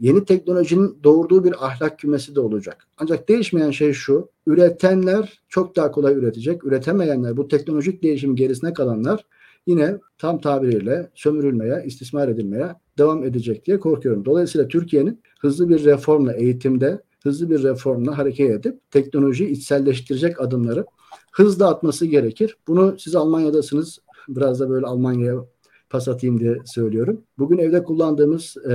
yeni 0.00 0.24
teknolojinin 0.24 0.98
doğurduğu 1.04 1.44
bir 1.44 1.66
ahlak 1.66 1.98
kümesi 1.98 2.34
de 2.34 2.40
olacak. 2.40 2.86
Ancak 2.98 3.28
değişmeyen 3.28 3.70
şey 3.70 3.92
şu. 3.92 4.28
Üretenler 4.46 5.42
çok 5.48 5.76
daha 5.76 5.90
kolay 5.90 6.14
üretecek. 6.14 6.64
Üretemeyenler, 6.64 7.36
bu 7.36 7.48
teknolojik 7.48 8.02
değişimin 8.02 8.36
gerisine 8.36 8.72
kalanlar 8.72 9.26
yine 9.66 9.98
tam 10.18 10.40
tabiriyle 10.40 11.10
sömürülmeye, 11.14 11.82
istismar 11.86 12.28
edilmeye 12.28 12.66
devam 12.98 13.24
edecek 13.24 13.66
diye 13.66 13.80
korkuyorum. 13.80 14.24
Dolayısıyla 14.24 14.68
Türkiye'nin 14.68 15.22
hızlı 15.40 15.68
bir 15.68 15.84
reformla 15.84 16.32
eğitimde 16.32 17.02
hızlı 17.22 17.50
bir 17.50 17.62
reformla 17.62 18.18
hareket 18.18 18.50
edip 18.50 18.90
teknolojiyi 18.90 19.50
içselleştirecek 19.50 20.40
adımları 20.40 20.84
hızla 21.32 21.68
atması 21.68 22.06
gerekir. 22.06 22.56
Bunu 22.68 22.98
siz 22.98 23.14
Almanya'dasınız. 23.14 23.98
Biraz 24.28 24.60
da 24.60 24.70
böyle 24.70 24.86
Almanya'ya 24.86 25.44
pas 25.90 26.08
atayım 26.08 26.40
diye 26.40 26.58
söylüyorum. 26.64 27.20
Bugün 27.38 27.58
evde 27.58 27.82
kullandığımız 27.82 28.56
e, 28.56 28.74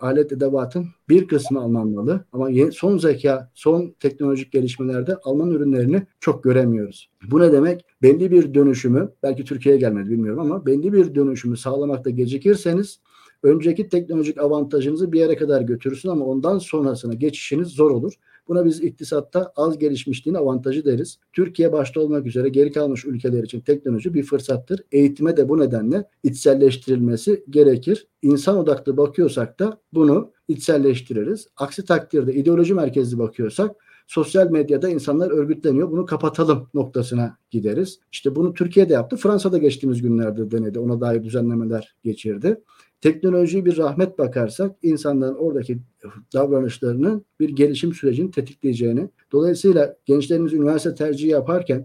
alet 0.00 0.32
edevatın 0.32 0.86
bir 1.08 1.28
kısmı 1.28 1.60
Alman 1.60 1.88
malı 1.88 2.24
ama 2.32 2.48
son 2.72 2.98
zeka, 2.98 3.50
son 3.54 3.94
teknolojik 4.00 4.52
gelişmelerde 4.52 5.16
Alman 5.24 5.50
ürünlerini 5.50 6.06
çok 6.20 6.44
göremiyoruz. 6.44 7.10
Bu 7.30 7.40
ne 7.40 7.52
demek? 7.52 7.84
Belli 8.02 8.30
bir 8.30 8.54
dönüşümü, 8.54 9.08
belki 9.22 9.44
Türkiye'ye 9.44 9.80
gelmedi 9.80 10.10
bilmiyorum 10.10 10.40
ama 10.40 10.66
belli 10.66 10.92
bir 10.92 11.14
dönüşümü 11.14 11.56
sağlamakta 11.56 12.10
gecikirseniz 12.10 13.00
önceki 13.44 13.88
teknolojik 13.88 14.38
avantajınızı 14.38 15.12
bir 15.12 15.20
yere 15.20 15.36
kadar 15.36 15.62
götürürsün 15.62 16.08
ama 16.08 16.24
ondan 16.24 16.58
sonrasına 16.58 17.14
geçişiniz 17.14 17.68
zor 17.68 17.90
olur. 17.90 18.12
Buna 18.48 18.64
biz 18.64 18.82
iktisatta 18.82 19.52
az 19.56 19.78
gelişmişliğin 19.78 20.34
avantajı 20.34 20.84
deriz. 20.84 21.18
Türkiye 21.32 21.72
başta 21.72 22.00
olmak 22.00 22.26
üzere 22.26 22.48
geri 22.48 22.72
kalmış 22.72 23.04
ülkeler 23.04 23.42
için 23.42 23.60
teknoloji 23.60 24.14
bir 24.14 24.22
fırsattır. 24.22 24.80
Eğitime 24.92 25.36
de 25.36 25.48
bu 25.48 25.60
nedenle 25.60 26.08
içselleştirilmesi 26.22 27.44
gerekir. 27.50 28.06
İnsan 28.22 28.56
odaklı 28.56 28.96
bakıyorsak 28.96 29.60
da 29.60 29.80
bunu 29.92 30.32
içselleştiririz. 30.48 31.48
Aksi 31.56 31.84
takdirde 31.84 32.34
ideoloji 32.34 32.74
merkezli 32.74 33.18
bakıyorsak 33.18 33.76
sosyal 34.06 34.50
medyada 34.50 34.88
insanlar 34.88 35.30
örgütleniyor. 35.30 35.90
Bunu 35.90 36.06
kapatalım 36.06 36.68
noktasına 36.74 37.38
gideriz. 37.50 37.98
İşte 38.12 38.36
bunu 38.36 38.54
Türkiye'de 38.54 38.92
yaptı. 38.92 39.16
Fransa'da 39.16 39.58
geçtiğimiz 39.58 40.02
günlerde 40.02 40.50
denedi. 40.50 40.78
Ona 40.78 41.00
dair 41.00 41.22
düzenlemeler 41.22 41.96
geçirdi. 42.04 42.60
Teknolojiyi 43.00 43.64
bir 43.64 43.76
rahmet 43.76 44.18
bakarsak 44.18 44.76
insanların 44.82 45.34
oradaki 45.34 45.78
davranışlarının 46.34 47.24
bir 47.40 47.48
gelişim 47.48 47.92
sürecini 47.92 48.30
tetikleyeceğini. 48.30 49.10
Dolayısıyla 49.32 49.96
gençlerimiz 50.04 50.52
üniversite 50.52 50.94
tercihi 50.94 51.30
yaparken 51.30 51.84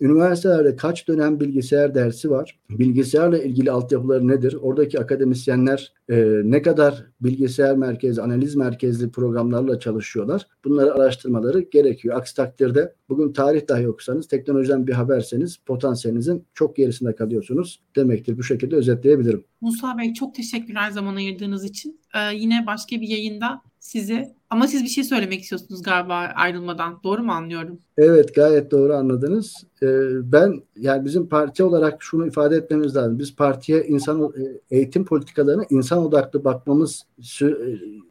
Üniversitelerde 0.00 0.76
kaç 0.76 1.08
dönem 1.08 1.40
bilgisayar 1.40 1.94
dersi 1.94 2.30
var? 2.30 2.58
Bilgisayarla 2.70 3.38
ilgili 3.38 3.70
altyapıları 3.70 4.28
nedir? 4.28 4.56
Oradaki 4.60 5.00
akademisyenler 5.00 5.92
e, 6.08 6.24
ne 6.44 6.62
kadar 6.62 7.04
bilgisayar 7.20 7.76
merkezi, 7.76 8.22
analiz 8.22 8.56
merkezli 8.56 9.10
programlarla 9.10 9.80
çalışıyorlar? 9.80 10.46
Bunları 10.64 10.94
araştırmaları 10.94 11.60
gerekiyor. 11.60 12.16
Aksi 12.16 12.36
takdirde 12.36 12.94
bugün 13.08 13.32
tarih 13.32 13.68
dahi 13.68 13.88
okusanız, 13.88 14.28
teknolojiden 14.28 14.86
bir 14.86 14.92
haberseniz 14.92 15.56
potansiyelinizin 15.56 16.44
çok 16.54 16.76
gerisinde 16.76 17.14
kalıyorsunuz 17.14 17.82
demektir. 17.96 18.38
Bu 18.38 18.42
şekilde 18.42 18.76
özetleyebilirim. 18.76 19.44
Musa 19.60 19.98
Bey 19.98 20.14
çok 20.14 20.34
teşekkürler 20.34 20.90
zaman 20.90 21.16
ayırdığınız 21.16 21.64
için. 21.64 22.00
Ee, 22.14 22.34
yine 22.34 22.66
başka 22.66 22.96
bir 22.96 23.08
yayında 23.08 23.62
sizi 23.88 24.34
ama 24.50 24.66
siz 24.66 24.82
bir 24.82 24.88
şey 24.88 25.04
söylemek 25.04 25.40
istiyorsunuz 25.40 25.82
galiba 25.82 26.14
ayrılmadan. 26.14 27.00
Doğru 27.04 27.22
mu 27.22 27.32
anlıyorum? 27.32 27.78
Evet 27.98 28.34
gayet 28.34 28.70
doğru 28.70 28.94
anladınız. 28.94 29.54
Ee, 29.82 29.86
ben 30.32 30.62
yani 30.76 31.04
bizim 31.04 31.28
parti 31.28 31.64
olarak 31.64 32.02
şunu 32.02 32.26
ifade 32.26 32.56
etmemiz 32.56 32.96
lazım. 32.96 33.18
Biz 33.18 33.36
partiye 33.36 33.84
insan 33.84 34.22
e, 34.22 34.76
eğitim 34.76 35.04
politikalarına 35.04 35.62
insan 35.70 35.98
odaklı 35.98 36.44
bakmamız 36.44 37.02
e, 37.42 37.46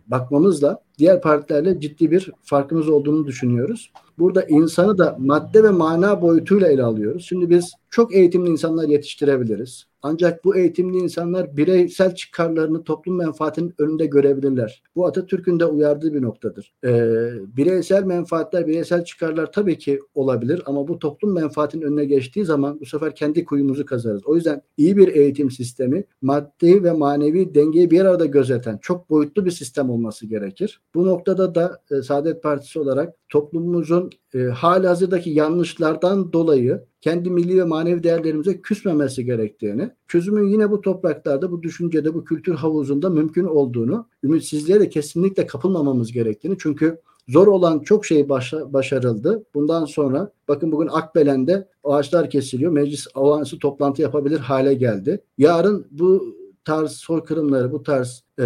bakmamızla 0.07 0.81
diğer 0.97 1.21
partilerle 1.21 1.79
ciddi 1.79 2.11
bir 2.11 2.31
farkımız 2.43 2.89
olduğunu 2.89 3.27
düşünüyoruz. 3.27 3.91
Burada 4.19 4.43
insanı 4.43 4.97
da 4.97 5.15
madde 5.19 5.63
ve 5.63 5.69
mana 5.69 6.21
boyutuyla 6.21 6.67
ele 6.67 6.83
alıyoruz. 6.83 7.25
Şimdi 7.25 7.49
biz 7.49 7.73
çok 7.89 8.15
eğitimli 8.15 8.49
insanlar 8.49 8.87
yetiştirebiliriz. 8.87 9.85
Ancak 10.01 10.45
bu 10.45 10.55
eğitimli 10.55 10.97
insanlar 10.97 11.57
bireysel 11.57 12.15
çıkarlarını 12.15 12.83
toplum 12.83 13.17
menfaatinin 13.17 13.73
önünde 13.77 14.05
görebilirler. 14.05 14.83
Bu 14.95 15.05
Atatürk'ün 15.05 15.59
de 15.59 15.65
uyardığı 15.65 16.13
bir 16.13 16.21
noktadır. 16.21 16.73
Ee, 16.85 17.29
bireysel 17.57 18.03
menfaatler, 18.03 18.67
bireysel 18.67 19.03
çıkarlar 19.03 19.51
tabii 19.51 19.77
ki 19.77 19.99
olabilir 20.15 20.63
ama 20.65 20.87
bu 20.87 20.99
toplum 20.99 21.33
menfaatinin 21.33 21.81
önüne 21.81 22.05
geçtiği 22.05 22.45
zaman 22.45 22.79
bu 22.79 22.85
sefer 22.85 23.15
kendi 23.15 23.45
kuyumuzu 23.45 23.85
kazarız. 23.85 24.21
O 24.25 24.35
yüzden 24.35 24.61
iyi 24.77 24.97
bir 24.97 25.07
eğitim 25.07 25.51
sistemi 25.51 26.03
maddi 26.21 26.83
ve 26.83 26.91
manevi 26.91 27.55
dengeyi 27.55 27.91
bir 27.91 28.01
arada 28.01 28.25
gözeten 28.25 28.77
çok 28.77 29.09
boyutlu 29.09 29.45
bir 29.45 29.51
sistem 29.51 29.89
olması 29.89 30.25
gerekir. 30.25 30.81
Bu 30.95 31.05
noktada 31.05 31.55
da 31.55 31.81
e, 31.91 32.01
Saadet 32.01 32.43
Partisi 32.43 32.79
olarak 32.79 33.13
toplumumuzun 33.29 34.09
e, 34.33 34.39
hali 34.39 34.87
hazırdaki 34.87 35.29
yanlışlardan 35.29 36.33
dolayı 36.33 36.83
kendi 37.07 37.29
milli 37.29 37.59
ve 37.59 37.63
manevi 37.63 38.03
değerlerimize 38.03 38.61
küsmemesi 38.61 39.25
gerektiğini, 39.25 39.91
çözümün 40.07 40.47
yine 40.47 40.71
bu 40.71 40.81
topraklarda, 40.81 41.51
bu 41.51 41.63
düşüncede, 41.63 42.13
bu 42.13 42.25
kültür 42.25 42.55
havuzunda 42.55 43.09
mümkün 43.09 43.43
olduğunu, 43.43 44.07
ümitsizliğe 44.23 44.79
de 44.79 44.89
kesinlikle 44.89 45.47
kapılmamamız 45.47 46.11
gerektiğini. 46.11 46.57
Çünkü 46.59 47.01
zor 47.27 47.47
olan 47.47 47.79
çok 47.79 48.05
şey 48.05 48.29
başa, 48.29 48.73
başarıldı. 48.73 49.43
Bundan 49.53 49.85
sonra 49.85 50.31
bakın 50.47 50.71
bugün 50.71 50.87
Akbelen'de 50.91 51.67
ağaçlar 51.83 52.29
kesiliyor. 52.29 52.71
Meclis 52.71 53.07
olağanüstü 53.15 53.59
toplantı 53.59 54.01
yapabilir 54.01 54.39
hale 54.39 54.73
geldi. 54.73 55.21
Yarın 55.37 55.87
bu 55.91 56.35
tarz 56.65 56.91
soykırımları, 56.91 57.71
bu 57.71 57.83
tarz 57.83 58.23
e, 58.39 58.45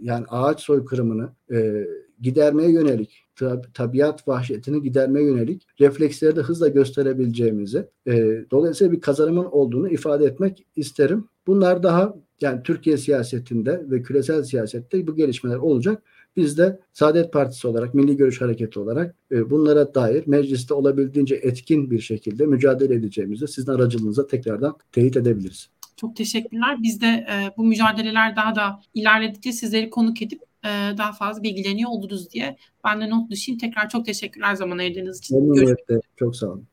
yani 0.00 0.24
ağaç 0.28 0.60
soykırımını 0.60 1.28
e, 1.52 1.86
gidermeye 2.24 2.70
yönelik, 2.70 3.22
tab- 3.36 3.72
tabiat 3.74 4.28
vahşetini 4.28 4.82
gidermeye 4.82 5.26
yönelik 5.26 5.66
refleksleri 5.80 6.36
de 6.36 6.40
hızla 6.40 6.68
gösterebileceğimizi, 6.68 7.86
e, 8.06 8.44
dolayısıyla 8.50 8.92
bir 8.92 9.00
kazanımın 9.00 9.44
olduğunu 9.44 9.88
ifade 9.88 10.24
etmek 10.24 10.66
isterim. 10.76 11.28
Bunlar 11.46 11.82
daha 11.82 12.14
yani 12.40 12.62
Türkiye 12.62 12.96
siyasetinde 12.96 13.82
ve 13.90 14.02
küresel 14.02 14.42
siyasette 14.42 15.06
bu 15.06 15.16
gelişmeler 15.16 15.56
olacak. 15.56 16.02
Biz 16.36 16.58
de 16.58 16.80
Saadet 16.92 17.32
Partisi 17.32 17.68
olarak, 17.68 17.94
Milli 17.94 18.16
Görüş 18.16 18.40
Hareketi 18.40 18.80
olarak 18.80 19.14
e, 19.32 19.50
bunlara 19.50 19.94
dair 19.94 20.26
mecliste 20.26 20.74
olabildiğince 20.74 21.34
etkin 21.34 21.90
bir 21.90 22.00
şekilde 22.00 22.46
mücadele 22.46 22.94
edeceğimizi 22.94 23.48
sizin 23.48 23.72
aracılığınızla 23.72 24.26
tekrardan 24.26 24.76
teyit 24.92 25.16
edebiliriz. 25.16 25.68
Çok 25.96 26.16
teşekkürler. 26.16 26.76
Biz 26.82 27.00
de 27.00 27.06
e, 27.06 27.50
bu 27.56 27.64
mücadeleler 27.64 28.36
daha 28.36 28.54
da 28.54 28.80
ilerledikçe 28.94 29.52
sizleri 29.52 29.90
konuk 29.90 30.22
edip 30.22 30.40
e, 30.64 30.68
daha 30.98 31.12
fazla 31.12 31.42
bilgileniyor 31.42 31.90
oluruz 31.90 32.30
diye 32.30 32.56
ben 32.84 33.00
de 33.00 33.10
not 33.10 33.30
düşeyim. 33.30 33.58
Tekrar 33.58 33.88
çok 33.88 34.06
teşekkürler 34.06 34.54
zaman 34.54 34.78
ayırdığınız 34.78 35.18
için. 35.18 35.38
Memnuniyetle. 35.38 36.00
Çok 36.16 36.36
sağ 36.36 36.46
olun. 36.46 36.68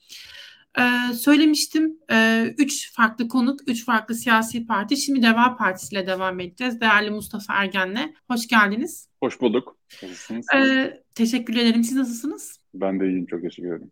Ee, 0.79 1.13
söylemiştim. 1.13 1.97
Ee, 2.11 2.55
üç 2.57 2.93
farklı 2.93 3.27
konuk, 3.27 3.59
üç 3.67 3.85
farklı 3.85 4.15
siyasi 4.15 4.65
parti. 4.65 4.97
Şimdi 4.97 5.21
Deva 5.21 5.55
Partisi 5.55 5.95
ile 5.95 6.07
devam 6.07 6.39
edeceğiz. 6.39 6.81
Değerli 6.81 7.09
Mustafa 7.09 7.53
Ergen'le. 7.53 8.13
Hoş 8.27 8.47
geldiniz. 8.47 9.07
Hoş 9.19 9.41
bulduk. 9.41 9.77
Nasılsınız? 10.03 10.45
Ee, 10.55 11.03
teşekkür 11.15 11.55
ederim. 11.55 11.83
Siz 11.83 11.97
nasılsınız? 11.97 12.59
Ben 12.73 12.99
de 12.99 13.07
iyiyim. 13.07 13.25
Çok 13.25 13.41
teşekkür 13.41 13.69
ederim. 13.69 13.91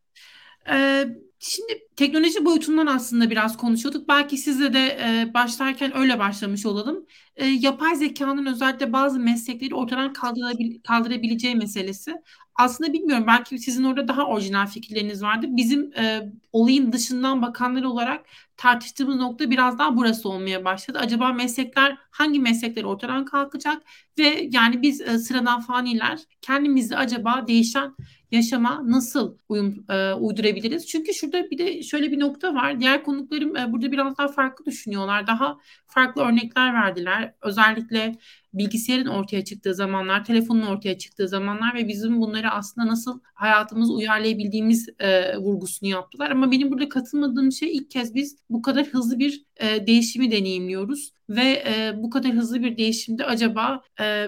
Ee, 0.69 1.07
şimdi 1.39 1.87
teknoloji 1.95 2.45
boyutundan 2.45 2.87
aslında 2.87 3.29
biraz 3.29 3.57
konuşuyorduk. 3.57 4.07
Belki 4.07 4.37
sizle 4.37 4.73
de 4.73 4.79
e, 5.01 5.33
başlarken 5.33 5.97
öyle 5.97 6.19
başlamış 6.19 6.65
olalım. 6.65 7.05
E, 7.35 7.45
yapay 7.47 7.95
zekanın 7.95 8.45
özellikle 8.45 8.93
bazı 8.93 9.19
meslekleri 9.19 9.75
ortadan 9.75 10.13
kaldırabil 10.13 10.81
kaldırabileceği 10.81 11.55
meselesi. 11.55 12.13
Aslında 12.55 12.93
bilmiyorum 12.93 13.25
belki 13.27 13.59
sizin 13.59 13.83
orada 13.83 14.07
daha 14.07 14.25
orijinal 14.25 14.67
fikirleriniz 14.67 15.23
vardı. 15.23 15.45
Bizim 15.49 15.93
e, 15.93 16.31
olayın 16.51 16.91
dışından 16.91 17.41
bakanlar 17.41 17.83
olarak 17.83 18.25
tartıştığımız 18.59 19.15
nokta 19.15 19.51
biraz 19.51 19.79
daha 19.79 19.97
burası 19.97 20.29
olmaya 20.29 20.65
başladı. 20.65 20.99
Acaba 21.01 21.33
meslekler 21.33 21.97
hangi 22.11 22.39
meslekler 22.39 22.83
ortadan 22.83 23.25
kalkacak 23.25 23.81
ve 24.19 24.47
yani 24.51 24.81
biz 24.81 25.01
e, 25.01 25.17
sıradan 25.19 25.61
faniler 25.61 26.19
kendimizi 26.41 26.97
acaba 26.97 27.47
değişen 27.47 27.95
yaşama 28.31 28.81
nasıl 28.91 29.37
uyum 29.49 29.85
e, 29.89 30.13
uydurabiliriz? 30.13 30.87
Çünkü 30.87 31.13
şurada 31.13 31.51
bir 31.51 31.57
de 31.57 31.83
şöyle 31.83 32.11
bir 32.11 32.19
nokta 32.19 32.53
var. 32.53 32.79
Diğer 32.79 33.03
konuklarım 33.03 33.55
e, 33.57 33.73
burada 33.73 33.91
biraz 33.91 34.17
daha 34.17 34.27
farklı 34.27 34.65
düşünüyorlar. 34.65 35.27
Daha 35.27 35.57
farklı 35.87 36.21
örnekler 36.21 36.73
verdiler. 36.73 37.33
Özellikle 37.41 38.15
bilgisayarın 38.53 39.05
ortaya 39.05 39.43
çıktığı 39.45 39.73
zamanlar, 39.73 40.25
telefonun 40.25 40.61
ortaya 40.61 40.97
çıktığı 40.97 41.27
zamanlar 41.27 41.75
ve 41.75 41.87
bizim 41.87 42.21
bunları 42.21 42.51
aslında 42.51 42.87
nasıl 42.87 43.19
hayatımız 43.33 43.91
uyarlayabildiğimiz 43.91 44.89
e, 44.99 45.37
vurgusunu 45.37 45.89
yaptılar. 45.89 46.31
Ama 46.31 46.51
benim 46.51 46.71
burada 46.71 46.89
katılmadığım 46.89 47.51
şey 47.51 47.77
ilk 47.77 47.91
kez 47.91 48.15
biz 48.15 48.37
bu 48.49 48.61
kadar 48.61 48.85
hızlı 48.85 49.19
bir 49.19 49.45
e, 49.57 49.87
değişimi 49.87 50.31
deneyimliyoruz 50.31 51.13
ve 51.29 51.63
e, 51.67 51.93
bu 51.95 52.09
kadar 52.09 52.31
hızlı 52.31 52.63
bir 52.63 52.77
değişimde 52.77 53.25
acaba 53.25 53.81
e, 54.01 54.27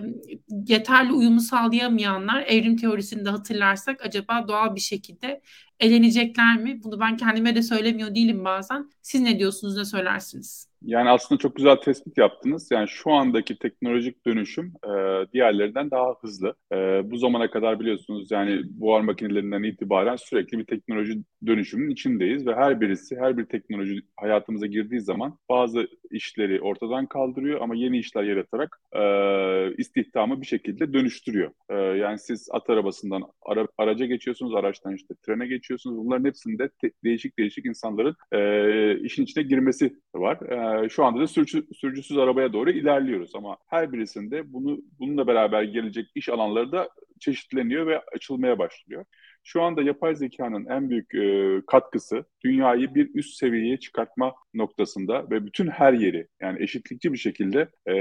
yeterli 0.68 1.14
uyumu 1.14 1.39
sağlayamayanlar 1.39 2.43
evrim 2.47 2.78
teorisini 2.78 3.26
de 3.26 3.30
hatırlarsak 3.30 4.06
acaba 4.06 4.47
doğal 4.47 4.76
bir 4.76 4.82
şekilde 4.82 5.41
elenecekler 5.80 6.58
mi? 6.58 6.84
Bunu 6.84 6.99
ben 6.99 7.18
kendime 7.18 7.56
de 7.56 7.62
söylemiyor 7.62 8.16
değilim 8.16 8.45
bazen. 8.45 8.89
Siz 9.02 9.22
ne 9.22 9.39
diyorsunuz, 9.39 9.78
ne 9.78 9.86
söylersiniz? 9.86 10.72
Yani 10.82 11.10
aslında 11.10 11.39
çok 11.39 11.56
güzel 11.56 11.76
tespit 11.76 12.18
yaptınız. 12.18 12.68
Yani 12.72 12.88
şu 12.88 13.12
andaki 13.12 13.60
teknolojik 13.60 14.26
dönüşüm 14.26 14.74
e, 14.84 14.89
diğerlerinden 15.34 15.91
daha 15.91 16.14
hızlı. 16.22 16.56
E, 16.72 16.76
bu 17.12 17.18
zamana 17.18 17.52
kadar 17.52 17.80
biliyorsunuz 17.80 18.32
yani 18.32 18.62
buhar 18.66 19.02
makinelerinden 19.02 19.64
itibaren 19.64 20.16
sürekli 20.16 20.60
bir 20.60 20.66
teknoloji 20.66 21.14
dönüşümünün 21.47 21.91
içindeyiz 21.91 22.47
ve 22.47 22.56
her 22.56 22.82
birisi, 22.82 23.16
her 23.20 23.38
bir 23.38 23.45
teknoloji 23.45 23.95
hayatımıza 24.20 24.66
girdiği 24.66 25.02
zaman 25.02 25.38
bazı 25.49 25.88
işleri 26.12 26.62
ortadan 26.62 26.91
kaldırıyor 27.06 27.62
ama 27.62 27.76
yeni 27.76 27.98
işler 27.98 28.24
yaratarak 28.24 28.80
e, 28.94 29.76
istihdamı 29.78 30.42
bir 30.42 30.46
şekilde 30.46 30.94
dönüştürüyor. 30.94 31.52
E, 31.70 31.76
yani 31.76 32.20
siz 32.20 32.50
at 32.52 32.70
arabasından 32.70 33.24
ara, 33.42 33.68
araca 33.78 34.06
geçiyorsunuz, 34.06 34.56
araçtan 34.56 34.96
işte 34.96 35.14
trene 35.26 35.48
geçiyorsunuz. 35.48 35.98
Bunların 35.98 36.26
hepsinde 36.26 36.70
te- 36.82 36.92
değişik 37.04 37.39
değişik 37.39 37.66
insanların 37.66 38.16
e, 38.32 39.00
işin 39.00 39.24
içine 39.24 39.44
girmesi 39.44 39.94
var. 40.16 40.42
E, 40.86 40.89
şu 40.89 41.06
anda 41.06 41.20
da 41.22 41.28
sürücü, 41.28 41.68
sürücüsüz 41.74 42.18
arabaya 42.18 42.54
doğru 42.54 42.70
ilerliyoruz 42.72 43.36
ama 43.36 43.58
her 43.68 43.94
birisinde 43.94 44.54
bunu 44.54 44.80
bununla 45.00 45.28
beraber 45.28 45.64
gelecek 45.64 46.06
iş 46.16 46.30
alanları 46.30 46.72
da 46.72 46.89
çeşitleniyor 47.20 47.88
ve 47.88 48.02
açılmaya 48.16 48.60
başlıyor. 48.60 49.06
Şu 49.44 49.62
anda 49.62 49.82
yapay 49.82 50.16
zekanın 50.16 50.66
en 50.66 50.89
büyük 50.89 51.16
e, 51.16 51.62
katkısı 51.68 52.26
dünyayı 52.46 52.96
bir 52.96 53.16
üst 53.16 53.38
seviyeye 53.38 53.78
çıkartma 53.80 54.34
noktasında 54.54 55.30
ve 55.30 55.46
bütün 55.46 55.68
her 55.68 55.94
yeri 55.94 56.28
yani 56.42 56.64
eşitlikçi 56.64 57.14
bir 57.14 57.18
şekilde 57.18 57.70
e, 57.88 57.94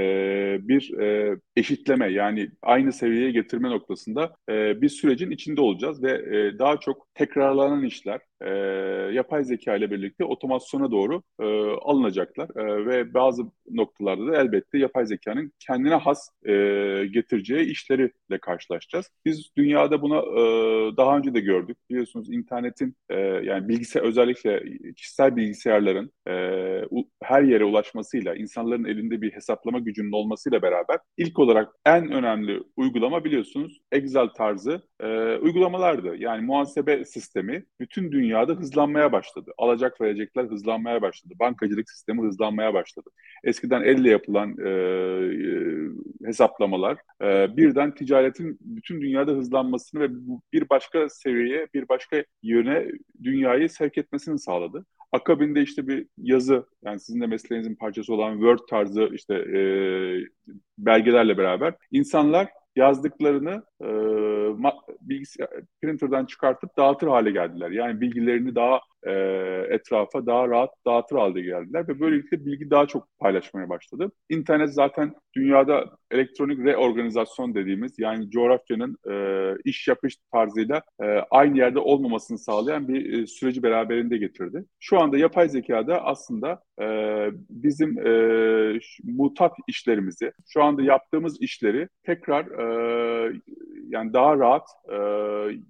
bir 0.67 0.99
e, 0.99 1.37
eşitleme 1.55 2.11
yani 2.11 2.49
aynı 2.61 2.93
seviyeye 2.93 3.31
getirme 3.31 3.69
noktasında 3.69 4.35
e, 4.49 4.81
bir 4.81 4.89
sürecin 4.89 5.31
içinde 5.31 5.61
olacağız 5.61 6.03
ve 6.03 6.11
e, 6.11 6.59
daha 6.59 6.79
çok 6.79 7.07
tekrarlanan 7.13 7.83
işler 7.83 8.21
e, 8.41 8.49
yapay 9.13 9.43
zeka 9.43 9.75
ile 9.75 9.91
birlikte 9.91 10.25
otomasyona 10.25 10.91
doğru 10.91 11.23
e, 11.39 11.45
alınacaklar 11.81 12.49
e, 12.55 12.85
ve 12.85 13.13
bazı 13.13 13.43
noktalarda 13.71 14.27
da 14.27 14.41
elbette 14.41 14.77
yapay 14.77 15.05
zekanın 15.05 15.53
kendine 15.59 15.95
has 15.95 16.29
e, 16.45 16.53
getireceği 17.13 17.65
işleriyle 17.65 18.37
karşılaşacağız. 18.41 19.09
Biz 19.25 19.51
dünyada 19.57 20.01
buna 20.01 20.17
e, 20.17 20.41
daha 20.97 21.17
önce 21.17 21.33
de 21.33 21.39
gördük. 21.39 21.77
Biliyorsunuz 21.89 22.33
internetin 22.33 22.95
e, 23.09 23.19
yani 23.19 23.67
bilgisayar 23.67 24.01
özellikle 24.01 24.63
kişisel 24.93 25.35
bilgisayarların 25.35 26.11
e, 26.27 26.33
her 27.23 27.43
yere 27.43 27.63
ulaşmasıyla, 27.63 28.35
insanların 28.35 28.85
elinde 28.85 29.21
bir 29.21 29.31
hesaplama 29.31 29.79
gücünün 29.79 30.11
olmasıyla 30.11 30.61
beraber 30.61 30.97
ilk 31.17 31.39
olarak 31.39 31.73
en 31.85 32.11
önemli 32.11 32.63
uygulama 32.77 33.23
biliyorsunuz 33.23 33.81
Excel 33.91 34.27
tarzı 34.27 34.81
e, 34.99 35.35
uygulamalardı. 35.35 36.15
Yani 36.15 36.45
muhasebe 36.45 37.05
sistemi 37.05 37.65
bütün 37.79 38.11
dünyada 38.31 38.53
hızlanmaya 38.53 39.11
başladı. 39.11 39.51
Alacak 39.57 40.01
verecekler 40.01 40.43
hızlanmaya 40.43 41.01
başladı. 41.01 41.33
Bankacılık 41.39 41.89
sistemi 41.89 42.21
hızlanmaya 42.21 42.73
başladı. 42.73 43.09
Eskiden 43.43 43.81
elle 43.81 44.09
yapılan 44.09 44.55
e, 44.65 44.69
e, 44.69 46.27
hesaplamalar 46.27 46.97
e, 47.21 47.57
birden 47.57 47.95
ticaretin 47.95 48.57
bütün 48.61 49.01
dünyada 49.01 49.31
hızlanmasını 49.31 50.01
ve 50.01 50.09
bir 50.53 50.69
başka 50.69 51.09
seviyeye, 51.09 51.67
bir 51.73 51.89
başka 51.89 52.23
yöne 52.43 52.87
dünyayı 53.23 53.69
sevk 53.69 53.97
etmesini 53.97 54.39
sağladı. 54.39 54.85
Akabinde 55.11 55.61
işte 55.61 55.87
bir 55.87 56.07
yazı 56.17 56.65
yani 56.85 56.99
sizin 56.99 57.21
de 57.21 57.27
mesleğinizin 57.27 57.75
parçası 57.75 58.13
olan 58.13 58.33
Word 58.33 58.59
tarzı 58.69 59.09
işte 59.13 59.33
e, 59.35 59.61
belgelerle 60.77 61.37
beraber 61.37 61.73
insanlar 61.91 62.47
yazdıklarını 62.75 63.63
e, 63.81 63.87
printer'dan 65.81 66.25
çıkartıp 66.25 66.77
dağıtır 66.77 67.07
hale 67.07 67.31
geldiler. 67.31 67.71
Yani 67.71 68.01
bilgilerini 68.01 68.55
daha 68.55 68.79
e, 69.07 69.11
etrafa 69.69 70.25
daha 70.25 70.47
rahat 70.47 70.69
dağıtır 70.85 71.15
halde 71.15 71.41
geldiler 71.41 71.87
ve 71.87 71.99
böylelikle 71.99 72.45
bilgi 72.45 72.69
daha 72.69 72.87
çok 72.87 73.07
paylaşmaya 73.19 73.69
başladı. 73.69 74.11
İnternet 74.29 74.73
zaten 74.73 75.13
dünyada 75.35 75.85
elektronik 76.11 76.59
reorganizasyon 76.59 77.55
dediğimiz 77.55 77.99
yani 77.99 78.29
coğrafyanın 78.29 78.97
e, 79.09 79.55
iş 79.65 79.87
yapış 79.87 80.17
tarzıyla 80.31 80.81
e, 81.01 81.05
aynı 81.31 81.57
yerde 81.57 81.79
olmamasını 81.79 82.37
sağlayan 82.37 82.87
bir 82.87 83.19
e, 83.19 83.27
süreci 83.27 83.63
beraberinde 83.63 84.17
getirdi. 84.17 84.65
Şu 84.79 84.99
anda 84.99 85.17
yapay 85.17 85.49
zekada 85.49 86.05
aslında 86.05 86.61
e, 86.81 86.85
bizim 87.49 88.07
e, 88.07 88.79
mutat 89.03 89.53
işlerimizi, 89.67 90.31
şu 90.47 90.63
anda 90.63 90.81
yaptığımız 90.81 91.41
işleri 91.41 91.87
tekrar 92.03 92.45
e, 92.45 93.41
yani 93.91 94.13
daha 94.13 94.37
rahat 94.37 94.67
e, 94.89 94.97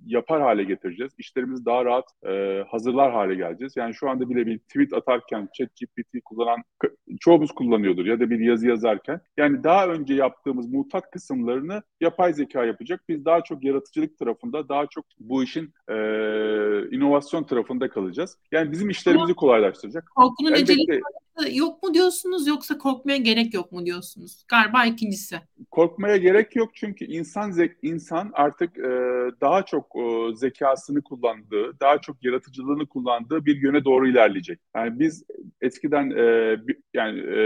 yapar 0.06 0.42
hale 0.42 0.64
getireceğiz. 0.64 1.12
İşlerimizi 1.18 1.66
daha 1.66 1.86
rahat 1.86 2.06
e, 2.26 2.64
hazırlar 2.68 3.12
hale 3.12 3.36
geleceğiz. 3.36 3.74
Yani 3.76 3.94
şu 3.94 4.10
anda 4.10 4.30
bile 4.30 4.46
bir 4.46 4.60
tweet 4.60 4.94
atarken 4.94 5.50
ChatGPT 5.54 6.24
kullanan 6.26 6.64
çoğumuz 7.20 7.52
kullanıyordur 7.52 8.06
ya 8.06 8.20
da 8.20 8.30
bir 8.30 8.40
yazı 8.40 8.68
yazarken. 8.68 9.22
Yani 9.38 9.64
daha 9.64 9.88
önce 9.88 10.14
yaptığımız 10.14 10.74
mutat 10.74 11.12
kısımlarını 11.12 11.82
yapay 12.02 12.34
zeka 12.34 12.66
yapacak. 12.66 13.04
Biz 13.10 13.26
daha 13.26 13.42
çok 13.42 13.64
yaratıcılık 13.64 14.20
tarafında, 14.20 14.70
daha 14.70 14.88
çok 14.88 15.06
bu 15.20 15.44
işin 15.44 15.74
e, 15.90 15.96
inovasyon 16.96 17.44
tarafında 17.44 17.90
kalacağız. 17.90 18.38
Yani 18.52 18.72
bizim 18.72 18.90
işlerimizi 18.90 19.34
kolaylaştıracak. 19.34 20.12
Korkunun 20.16 20.52
Elbette, 20.52 21.02
yok 21.52 21.84
mu 21.84 21.94
diyorsunuz 21.94 22.48
yoksa 22.48 22.78
korkmaya 22.78 23.18
gerek 23.18 23.54
yok 23.54 23.72
mu 23.72 23.86
diyorsunuz? 23.86 24.44
Galiba 24.48 24.86
ikincisi. 24.86 25.42
Korkmaya 25.72 26.18
gerek 26.18 26.56
yok 26.56 26.70
çünkü 26.74 27.06
insan 27.06 27.52
zek 27.52 27.78
insan 27.82 28.11
artık 28.34 28.78
e, 28.78 28.92
daha 29.42 29.64
çok 29.66 29.86
e, 29.96 30.36
zekasını 30.36 31.02
kullandığı, 31.02 31.80
daha 31.80 32.02
çok 32.02 32.24
yaratıcılığını 32.24 32.88
kullandığı 32.88 33.46
bir 33.46 33.62
yöne 33.62 33.86
doğru 33.86 34.08
ilerleyecek. 34.08 34.60
Yani 34.76 35.00
biz 35.00 35.24
eskiden 35.62 36.10
e, 36.10 36.58
yani 36.94 37.20
e, 37.20 37.44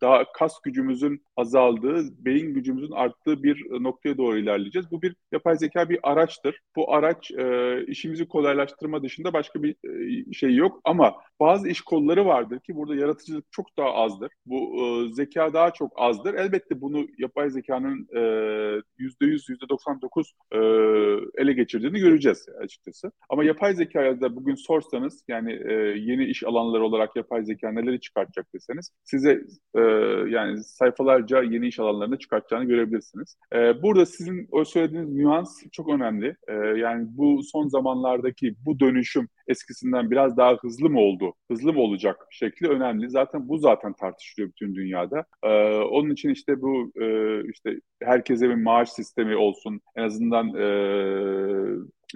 daha 0.00 0.32
kas 0.32 0.60
gücümüzün 0.62 1.22
azaldığı, 1.36 2.24
beyin 2.24 2.54
gücümüzün 2.54 2.92
arttığı 2.92 3.42
bir 3.42 3.66
noktaya 3.70 4.18
doğru 4.18 4.38
ilerleyeceğiz. 4.38 4.90
Bu 4.90 5.02
bir 5.02 5.16
yapay 5.32 5.56
zeka 5.56 5.88
bir 5.88 5.98
araçtır. 6.02 6.60
Bu 6.76 6.94
araç 6.94 7.30
e, 7.30 7.84
işimizi 7.86 8.28
kolaylaştırma 8.28 9.02
dışında 9.02 9.32
başka 9.32 9.62
bir 9.62 9.76
e, 10.28 10.32
şey 10.32 10.54
yok 10.54 10.80
ama 10.84 11.14
bazı 11.40 11.68
iş 11.68 11.80
kolları 11.80 12.26
vardır 12.26 12.60
ki 12.60 12.76
burada 12.76 12.94
yaratıcılık 12.94 13.44
çok 13.50 13.76
daha 13.76 13.92
azdır. 13.92 14.32
Bu 14.46 14.56
e, 14.82 15.12
zeka 15.12 15.52
daha 15.52 15.70
çok 15.70 15.92
azdır. 15.96 16.34
Elbette 16.34 16.80
bunu 16.80 17.06
yapay 17.18 17.50
zekanın 17.50 18.08
e, 18.16 18.20
yüzde 18.98 19.26
yüz, 19.26 19.48
yüzde 19.48 19.68
doksan 20.08 20.18
dokuz 20.18 20.32
e, 20.52 20.58
ele 21.42 21.52
geçirdiğini 21.52 21.98
göreceğiz 21.98 22.46
açıkçası. 22.62 23.12
Ama 23.28 23.44
yapay 23.44 23.74
zekaya 23.74 24.20
da 24.20 24.36
bugün 24.36 24.54
sorsanız 24.54 25.24
yani 25.28 25.52
e, 25.52 25.72
yeni 25.98 26.24
iş 26.24 26.44
alanları 26.44 26.84
olarak 26.84 27.16
yapay 27.16 27.44
zeka 27.44 27.72
neleri 27.72 28.00
çıkartacak 28.00 28.54
deseniz 28.54 28.90
size 29.04 29.40
e, 29.74 29.80
yani 30.28 30.64
sayfalarca 30.64 31.42
yeni 31.42 31.68
iş 31.68 31.78
alanlarını 31.80 32.18
çıkartacağını 32.18 32.64
görebilirsiniz. 32.64 33.36
E, 33.54 33.82
burada 33.82 34.06
sizin 34.06 34.48
o 34.50 34.64
söylediğiniz 34.64 35.12
nüans 35.12 35.62
çok 35.72 35.88
önemli. 35.88 36.36
E, 36.48 36.54
yani 36.54 37.06
bu 37.10 37.42
son 37.42 37.68
zamanlardaki 37.68 38.54
bu 38.66 38.80
dönüşüm 38.80 39.28
eskisinden 39.48 40.10
biraz 40.10 40.36
daha 40.36 40.56
hızlı 40.56 40.90
mı 40.90 41.00
oldu, 41.00 41.34
hızlı 41.50 41.72
mı 41.72 41.80
olacak 41.80 42.26
şekli 42.30 42.68
önemli. 42.68 43.10
Zaten 43.10 43.48
bu 43.48 43.58
zaten 43.58 43.92
tartışılıyor 43.92 44.48
bütün 44.50 44.74
dünyada. 44.74 45.24
E, 45.42 45.48
onun 45.74 46.10
için 46.10 46.30
işte 46.30 46.62
bu 46.62 46.92
e, 47.00 47.40
işte 47.50 47.80
herkese 48.02 48.48
bir 48.48 48.62
maaş 48.62 48.88
sistemi 48.88 49.36
olsun, 49.36 49.80
en 49.96 50.02
azından 50.02 50.54
e, 50.54 50.66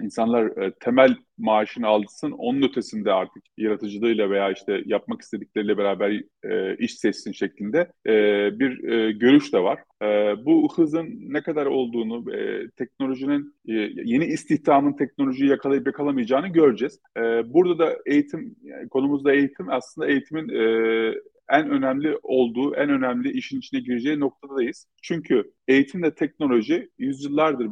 insanlar 0.01 0.57
e, 0.57 0.73
temel 0.79 1.15
maaşını 1.37 1.87
alsın, 1.87 2.31
onun 2.31 2.61
ötesinde 2.61 3.11
artık 3.11 3.43
yaratıcılığıyla 3.57 4.29
veya 4.29 4.51
işte 4.51 4.81
yapmak 4.85 5.21
istedikleriyle 5.21 5.77
beraber 5.77 6.21
e, 6.43 6.77
iş 6.77 6.93
seçsin 6.93 7.31
şeklinde 7.31 7.91
e, 8.07 8.11
bir 8.59 8.83
e, 8.89 9.11
görüş 9.11 9.53
de 9.53 9.59
var. 9.59 9.79
E, 10.01 10.05
bu 10.45 10.73
hızın 10.75 11.07
ne 11.19 11.41
kadar 11.41 11.65
olduğunu, 11.65 12.35
e, 12.35 12.69
teknolojinin, 12.69 13.55
e, 13.67 13.73
yeni 14.03 14.25
istihdamın 14.25 14.93
teknolojiyi 14.93 15.49
yakalayıp 15.49 15.87
yakalamayacağını 15.87 16.47
göreceğiz. 16.47 16.99
E, 17.17 17.21
burada 17.53 17.79
da 17.79 17.97
eğitim, 18.05 18.55
yani 18.63 18.89
konumuzda 18.89 19.33
eğitim 19.33 19.69
aslında 19.69 20.07
eğitimin 20.07 20.49
e, 20.49 21.13
en 21.49 21.69
önemli 21.69 22.17
olduğu, 22.23 22.75
en 22.75 22.89
önemli 22.89 23.31
işin 23.31 23.59
içine 23.59 23.79
gireceği 23.79 24.19
noktadayız. 24.19 24.87
Çünkü 25.01 25.51
eğitimle 25.67 26.15
teknoloji 26.15 26.89
yüzyıllardır 26.97 27.67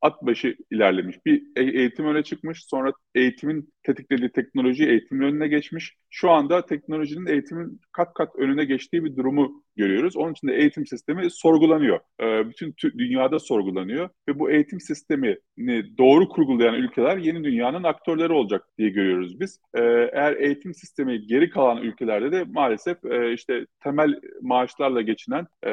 at 0.00 0.22
başı 0.22 0.56
ilerlemiş. 0.70 1.26
Bir 1.26 1.42
e, 1.56 1.62
eğitim 1.62 2.06
öne 2.06 2.22
çıkmış, 2.22 2.64
sonra 2.64 2.92
eğitimin 3.14 3.72
tetiklediği 3.82 4.32
teknoloji 4.32 4.84
eğitimin 4.84 5.26
önüne 5.26 5.48
geçmiş. 5.48 5.96
Şu 6.10 6.30
anda 6.30 6.66
teknolojinin 6.66 7.26
eğitimin 7.26 7.80
kat 7.92 8.14
kat 8.14 8.36
önüne 8.36 8.64
geçtiği 8.64 9.04
bir 9.04 9.16
durumu 9.16 9.64
görüyoruz. 9.76 10.16
Onun 10.16 10.32
için 10.32 10.48
de 10.48 10.54
eğitim 10.54 10.86
sistemi 10.86 11.30
sorgulanıyor. 11.30 12.00
Ee, 12.20 12.48
bütün 12.48 12.74
dünyada 12.98 13.38
sorgulanıyor 13.38 14.08
ve 14.28 14.38
bu 14.38 14.50
eğitim 14.50 14.80
sistemini 14.80 15.98
doğru 15.98 16.28
kurgulayan 16.28 16.74
ülkeler 16.74 17.16
yeni 17.16 17.44
dünyanın 17.44 17.82
aktörleri 17.82 18.32
olacak 18.32 18.64
diye 18.78 18.88
görüyoruz 18.88 19.40
biz. 19.40 19.60
Ee, 19.74 19.82
eğer 20.12 20.36
eğitim 20.36 20.74
sistemi 20.74 21.26
geri 21.26 21.50
kalan 21.50 21.82
ülkelerde 21.82 22.32
de 22.32 22.44
maalesef 22.44 23.04
e, 23.04 23.32
işte 23.32 23.66
temel 23.80 24.20
maaşlarla 24.42 25.02
geçinen 25.02 25.46
e, 25.66 25.72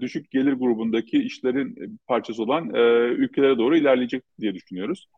düşük 0.00 0.30
gelir 0.30 0.52
grubundaki 0.52 1.18
işlerin 1.18 1.98
parçası 2.06 2.42
olan 2.42 2.74
e, 2.74 2.80
ülkelere 3.54 3.58
doğru 3.58 3.76
ilerleyecek 3.76 4.22
diye 4.40 4.54
düşünüyoruz. 4.54 5.08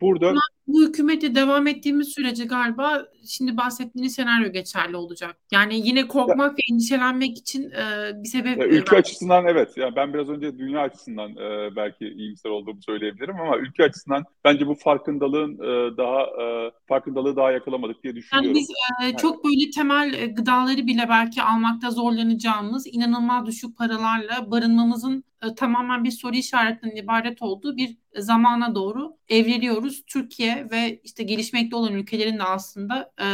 Burada 0.00 0.34
bu 0.68 0.82
hükümete 0.82 1.34
devam 1.34 1.66
ettiğimiz 1.66 2.08
sürece 2.08 2.44
galiba 2.44 3.04
şimdi 3.28 3.56
bahsettiğiniz 3.56 4.14
senaryo 4.14 4.52
geçerli 4.52 4.96
olacak. 4.96 5.36
Yani 5.52 5.86
yine 5.86 6.08
korkmak 6.08 6.50
ya, 6.50 6.56
ve 6.56 6.72
endişelenmek 6.72 7.38
için 7.38 7.70
e, 7.70 8.12
bir 8.22 8.28
sebep... 8.28 8.58
Ya, 8.58 8.66
ülke 8.66 8.92
var. 8.92 9.00
açısından 9.00 9.46
evet. 9.46 9.76
Yani 9.76 9.96
ben 9.96 10.14
biraz 10.14 10.28
önce 10.28 10.58
dünya 10.58 10.80
açısından 10.80 11.30
e, 11.30 11.76
belki 11.76 12.08
iyimser 12.08 12.50
olduğumu 12.50 12.82
söyleyebilirim 12.82 13.40
ama 13.40 13.58
ülke 13.58 13.84
açısından 13.84 14.24
bence 14.44 14.66
bu 14.66 14.74
farkındalığın 14.74 15.54
e, 15.54 15.96
daha 15.96 16.22
e, 16.22 16.70
farkındalığı 16.88 17.36
daha 17.36 17.52
yakalamadık 17.52 18.02
diye 18.02 18.14
düşünüyorum. 18.16 18.48
Yani 18.48 18.58
biz 18.58 18.70
e, 19.04 19.16
çok 19.16 19.44
böyle 19.44 19.70
temel 19.70 20.14
e, 20.14 20.26
gıdaları 20.26 20.86
bile 20.86 21.06
belki 21.08 21.42
almakta 21.42 21.90
zorlanacağımız 21.90 22.86
inanılmaz 22.86 23.46
düşük 23.46 23.78
paralarla 23.78 24.50
barınmamızın 24.50 25.18
e, 25.18 25.27
tamamen 25.56 26.04
bir 26.04 26.10
soru 26.10 26.34
işaretinden 26.36 26.96
ibaret 26.96 27.42
olduğu 27.42 27.76
bir 27.76 27.96
zamana 28.16 28.74
doğru 28.74 29.16
evriliyoruz. 29.28 30.02
Türkiye 30.06 30.68
ve 30.70 31.00
işte 31.04 31.22
gelişmekte 31.22 31.76
olan 31.76 31.94
ülkelerin 31.94 32.38
de 32.38 32.42
aslında 32.42 33.12
e, 33.20 33.26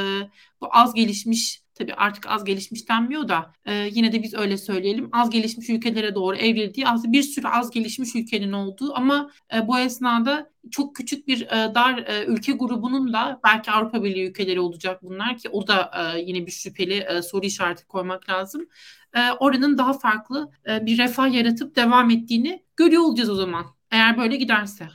bu 0.61 0.69
az 0.71 0.95
gelişmiş 0.95 1.65
tabii 1.75 1.95
artık 1.95 2.27
az 2.31 2.45
gelişmiş 2.45 2.89
denmiyor 2.89 3.29
da 3.29 3.53
e, 3.67 3.89
yine 3.93 4.13
de 4.13 4.23
biz 4.23 4.35
öyle 4.35 4.57
söyleyelim. 4.57 5.09
Az 5.13 5.31
gelişmiş 5.31 5.71
ülkelere 5.71 6.15
doğru 6.15 6.37
evrildiği 6.37 6.89
aslında 6.89 7.13
bir 7.13 7.23
sürü 7.23 7.47
az 7.49 7.71
gelişmiş 7.71 8.15
ülkenin 8.15 8.53
olduğu 8.53 8.95
ama 8.95 9.31
e, 9.55 9.69
bu 9.69 9.79
esnada 9.79 10.51
çok 10.71 10.97
küçük 10.97 11.29
bir 11.29 11.43
e, 11.43 11.75
dar 11.75 11.99
e, 11.99 12.25
ülke 12.25 12.53
grubunun 12.53 13.13
da 13.13 13.41
belki 13.45 13.71
Avrupa 13.71 14.05
Birliği 14.05 14.29
ülkeleri 14.29 14.61
olacak 14.61 15.03
bunlar 15.03 15.39
ki 15.39 15.49
o 15.49 15.67
da 15.67 15.91
e, 16.15 16.21
yine 16.21 16.47
bir 16.47 16.53
şüpheli 16.53 16.95
e, 16.95 17.23
soru 17.23 17.47
işareti 17.47 17.87
koymak 17.87 18.29
lazım. 18.31 18.69
E, 19.15 19.33
oranın 19.33 19.79
daha 19.79 19.93
farklı 19.93 20.51
e, 20.69 20.87
bir 20.87 20.99
refah 20.99 21.33
yaratıp 21.33 21.77
devam 21.77 22.11
ettiğini 22.11 22.65
görüyor 22.77 23.03
olacağız 23.03 23.31
o 23.31 23.35
zaman. 23.35 23.67
Eğer 23.91 24.19
böyle 24.19 24.37
giderse. 24.37 24.89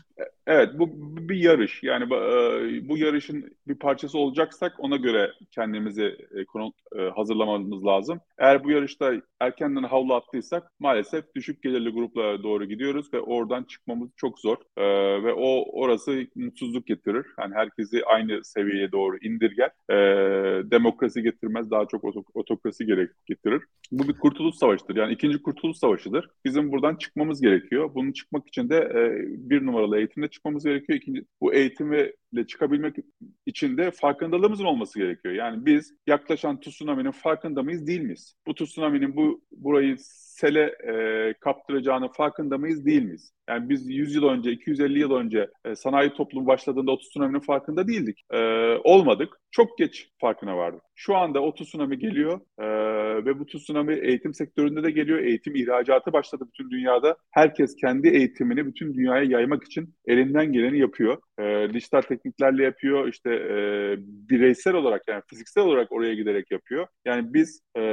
Evet 0.48 0.70
bu 0.80 0.90
bir 1.30 1.36
yarış. 1.36 1.84
Yani 1.84 2.04
e, 2.04 2.90
bu 2.90 2.98
yarışın 2.98 3.58
bir 3.68 3.76
parçası 3.76 4.18
olacaksak 4.18 4.74
ona 4.80 4.96
göre 4.96 5.32
kendimizi 5.52 6.04
e, 6.04 6.46
e, 7.02 7.10
hazırlamamız 7.10 7.86
lazım. 7.86 8.20
Eğer 8.38 8.64
bu 8.64 8.72
yarışta 8.72 9.14
erkenden 9.40 9.84
havlu 9.84 10.14
attıysak 10.14 10.72
maalesef 10.80 11.36
düşük 11.36 11.64
gelirli 11.64 11.90
gruplara 11.90 12.44
doğru 12.44 12.66
gidiyoruz 12.66 13.14
ve 13.14 13.20
oradan 13.20 13.64
çıkmamız 13.64 14.10
çok 14.16 14.40
zor. 14.40 14.58
Ve 15.24 15.34
o 15.34 15.66
orası 15.82 16.28
mutsuzluk 16.36 16.88
getirir. 16.88 17.26
Yani 17.40 17.56
herkesi 17.56 18.06
aynı 18.06 18.44
seviyeye 18.44 18.92
doğru 18.92 19.18
indirger. 19.22 19.70
Demokrasi 20.72 21.24
getirmez 21.24 21.72
daha 21.72 21.86
çok 21.86 22.04
otokrasi 22.34 22.86
gerek 22.86 23.10
getirir. 23.26 23.64
Bu 23.92 24.08
bir 24.08 24.14
kurtuluş 24.14 24.56
savaşıdır. 24.56 24.96
Yani 24.96 25.14
ikinci 25.14 25.42
kurtuluş 25.42 25.78
savaşıdır. 25.78 26.30
Bizim 26.46 26.72
buradan 26.72 26.96
çıkmamız 26.96 27.42
gerekiyor. 27.42 27.92
Bunun 27.96 28.12
çıkmak 28.12 28.48
için 28.48 28.70
de 28.70 28.90
bir 29.28 29.66
numaralı 29.66 29.98
eğitimde 29.98 30.28
çıkmamız 30.40 30.64
gerekiyor. 30.64 30.98
İkinci, 31.00 31.26
bu 31.42 31.54
eğitimle 32.30 32.48
çıkabilmek 32.48 32.96
için 33.46 33.78
de 33.78 33.92
farkındalığımızın 33.92 34.66
olması 34.66 35.00
gerekiyor. 35.00 35.34
Yani 35.34 35.66
biz 35.66 35.94
yaklaşan 36.08 36.60
tsunami'nin 36.60 37.12
farkında 37.12 37.64
mıyız 37.64 37.88
değil 37.88 38.02
miyiz? 38.02 38.36
Bu 38.48 38.56
tsunami'nin 38.56 39.16
bu 39.16 39.42
burayı 39.52 39.96
sele 40.00 40.76
e, 40.88 41.34
kaptıracağının 41.34 42.08
farkında 42.08 42.58
mıyız 42.58 42.86
değil 42.86 43.04
miyiz? 43.04 43.34
Yani 43.50 43.70
biz 43.70 43.90
100 43.90 44.16
yıl 44.16 44.24
önce, 44.24 44.52
250 44.52 45.00
yıl 45.00 45.12
önce 45.12 45.50
e, 45.66 45.76
sanayi 45.76 46.14
toplumu 46.14 46.48
başladığında 46.48 46.92
o 46.92 46.98
tsunami'nin 46.98 47.40
farkında 47.40 47.88
değildik. 47.88 48.22
E, 48.32 48.40
olmadık. 48.84 49.40
Çok 49.52 49.78
geç 49.78 50.10
farkına 50.18 50.58
vardık. 50.58 50.82
Şu 50.96 51.16
anda 51.16 51.42
o 51.42 51.54
tsunami 51.54 52.00
geliyor 52.00 52.40
e, 52.60 52.66
ve 53.26 53.40
bu 53.40 53.46
tsunami 53.46 53.94
eğitim 53.94 54.34
sektöründe 54.34 54.84
de 54.84 54.92
geliyor. 54.92 55.20
Eğitim 55.20 55.56
ihracatı 55.56 56.14
başladı 56.14 56.44
bütün 56.48 56.72
dünyada. 56.72 57.18
Herkes 57.32 57.76
kendi 57.76 58.08
eğitimini 58.08 58.66
bütün 58.66 58.94
dünyaya 58.94 59.24
yaymak 59.24 59.64
için 59.64 59.96
elinden 60.06 60.54
geleni 60.54 60.80
yapıyor. 60.80 61.18
E, 61.40 61.74
dijital 61.74 62.02
tekniklerle 62.02 62.64
yapıyor. 62.64 63.08
İşte 63.08 63.30
e, 63.34 63.56
bireysel 64.00 64.74
olarak 64.74 65.02
yani 65.08 65.22
fiziksel 65.30 65.64
olarak 65.64 65.92
oraya 65.92 66.14
giderek 66.14 66.52
yapıyor. 66.52 66.88
Yani 67.06 67.34
biz 67.34 67.62
e, 67.78 67.84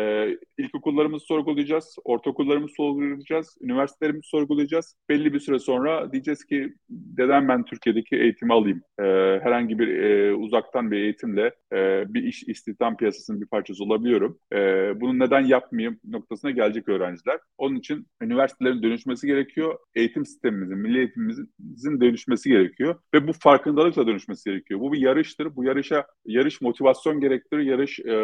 ilkokullarımızı 0.58 1.26
sorgulayacağız, 1.26 1.96
ortaokullarımızı 2.04 2.74
sorgulayacağız, 2.74 3.56
üniversitelerimizi 3.60 4.28
sorgulayacağız. 4.28 4.96
Belli 5.08 5.34
bir 5.34 5.40
süre 5.40 5.58
sonra 5.58 6.12
diyeceğiz 6.12 6.44
ki 6.44 6.74
neden 7.18 7.48
ben 7.48 7.64
Türkiye'deki 7.64 8.16
eğitimi 8.16 8.52
alayım? 8.52 8.82
E, 9.00 9.02
herhangi 9.42 9.78
bir 9.78 9.88
e, 9.88 10.34
uzaktan 10.34 10.90
bir 10.90 10.96
eğitimle 10.96 11.54
e, 11.72 12.04
bir 12.14 12.22
iş 12.22 12.42
istihdam 12.42 12.96
piyasasının 12.96 13.40
bir 13.40 13.46
parçası 13.46 13.84
olabiliyorum. 13.84 14.38
E, 14.52 14.56
bunu 15.00 15.18
neden 15.18 15.40
yapmayayım 15.40 16.00
noktasına 16.04 16.50
gelecek 16.50 16.88
öğrenciler. 16.88 17.38
Onun 17.58 17.76
için 17.76 18.06
üniversitelerin 18.22 18.82
dönüşmesi 18.82 19.26
gerekiyor. 19.26 19.78
Eğitim 19.94 20.26
sistemimizin, 20.26 20.78
milli 20.78 20.98
eğitimimizin 20.98 22.00
dönüşmesi 22.00 22.48
gerekiyor. 22.48 23.00
Ve 23.14 23.28
bu 23.28 23.32
farkındalıkla 23.40 24.06
dönüşmesi 24.06 24.50
gerekiyor. 24.50 24.80
Bu 24.80 24.92
bir 24.92 24.98
yarıştır. 24.98 25.56
Bu 25.56 25.64
yarışa 25.64 26.06
yarış 26.26 26.60
motivasyon 26.60 27.20
gerektirir, 27.20 27.62
yarış 27.62 28.00
e, 28.00 28.16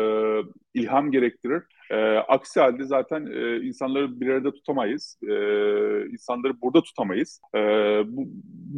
ilham 0.75 1.11
gerektirir. 1.11 1.63
E, 1.91 2.17
aksi 2.17 2.61
halde 2.61 2.85
zaten 2.85 3.27
e, 3.27 3.57
insanları 3.57 4.21
bir 4.21 4.29
arada 4.29 4.53
tutamayız. 4.53 5.19
E, 5.23 5.35
insanları 6.07 6.61
burada 6.61 6.83
tutamayız. 6.83 7.41
E, 7.55 7.59
bu, 8.07 8.25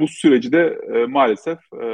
bu 0.01 0.09
süreci 0.09 0.53
de 0.53 0.79
e, 0.95 1.07
maalesef 1.07 1.59
e, 1.83 1.87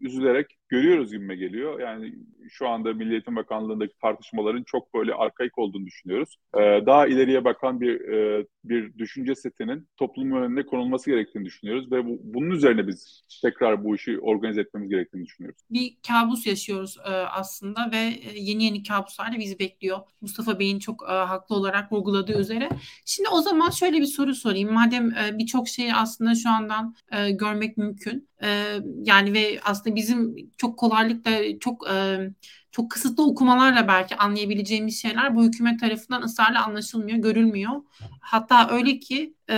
üzülerek 0.00 0.46
görüyoruz 0.72 1.12
gibime 1.12 1.36
geliyor. 1.36 1.80
Yani 1.80 2.14
şu 2.50 2.68
anda 2.68 2.92
Milli 2.92 3.12
Eğitim 3.12 3.36
Bakanlığı'ndaki 3.36 3.98
tartışmaların 4.02 4.62
çok 4.62 4.94
böyle 4.94 5.14
arkaik 5.14 5.58
olduğunu 5.58 5.86
düşünüyoruz. 5.86 6.36
Ee, 6.54 6.60
daha 6.86 7.06
ileriye 7.06 7.44
bakan 7.44 7.80
bir 7.80 8.00
e, 8.00 8.46
bir 8.64 8.98
düşünce 8.98 9.34
setinin 9.34 9.88
toplumun 9.96 10.42
önüne 10.42 10.66
konulması 10.66 11.10
gerektiğini 11.10 11.44
düşünüyoruz 11.44 11.92
ve 11.92 12.06
bu, 12.06 12.20
bunun 12.22 12.50
üzerine 12.50 12.86
biz 12.86 13.24
tekrar 13.42 13.84
bu 13.84 13.94
işi 13.94 14.20
organize 14.20 14.60
etmemiz 14.60 14.90
gerektiğini 14.90 15.24
düşünüyoruz. 15.24 15.60
Bir 15.70 15.96
kabus 16.08 16.46
yaşıyoruz 16.46 16.96
e, 17.04 17.10
aslında 17.10 17.90
ve 17.92 17.96
e, 17.96 18.38
yeni 18.38 18.64
yeni 18.64 18.82
kabuslar 18.82 19.32
da 19.32 19.38
bizi 19.38 19.58
bekliyor. 19.58 19.98
Mustafa 20.20 20.58
Bey'in 20.58 20.78
çok 20.78 21.02
e, 21.02 21.12
haklı 21.12 21.56
olarak 21.56 21.92
vurguladığı 21.92 22.40
üzere. 22.40 22.68
Şimdi 23.04 23.28
o 23.28 23.40
zaman 23.40 23.70
şöyle 23.70 24.00
bir 24.00 24.06
soru 24.06 24.34
sorayım. 24.34 24.72
Madem 24.72 25.10
e, 25.10 25.38
birçok 25.38 25.68
şeyi 25.68 25.94
aslında 25.94 26.34
şu 26.34 26.50
andan 26.50 26.94
e, 27.12 27.30
görmek 27.30 27.76
mümkün. 27.76 28.31
Yani 29.02 29.32
ve 29.32 29.60
aslında 29.64 29.96
bizim 29.96 30.36
çok 30.56 30.78
kolaylıkla 30.78 31.30
çok 31.60 31.90
e, 31.90 32.18
çok 32.72 32.90
kısıtlı 32.90 33.26
okumalarla 33.26 33.88
belki 33.88 34.16
anlayabileceğimiz 34.16 35.02
şeyler 35.02 35.36
bu 35.36 35.44
hükümet 35.44 35.80
tarafından 35.80 36.22
ısrarla 36.22 36.66
anlaşılmıyor, 36.66 37.18
görülmüyor. 37.18 37.72
Hatta 38.20 38.68
öyle 38.70 38.98
ki 38.98 39.34
e, 39.50 39.56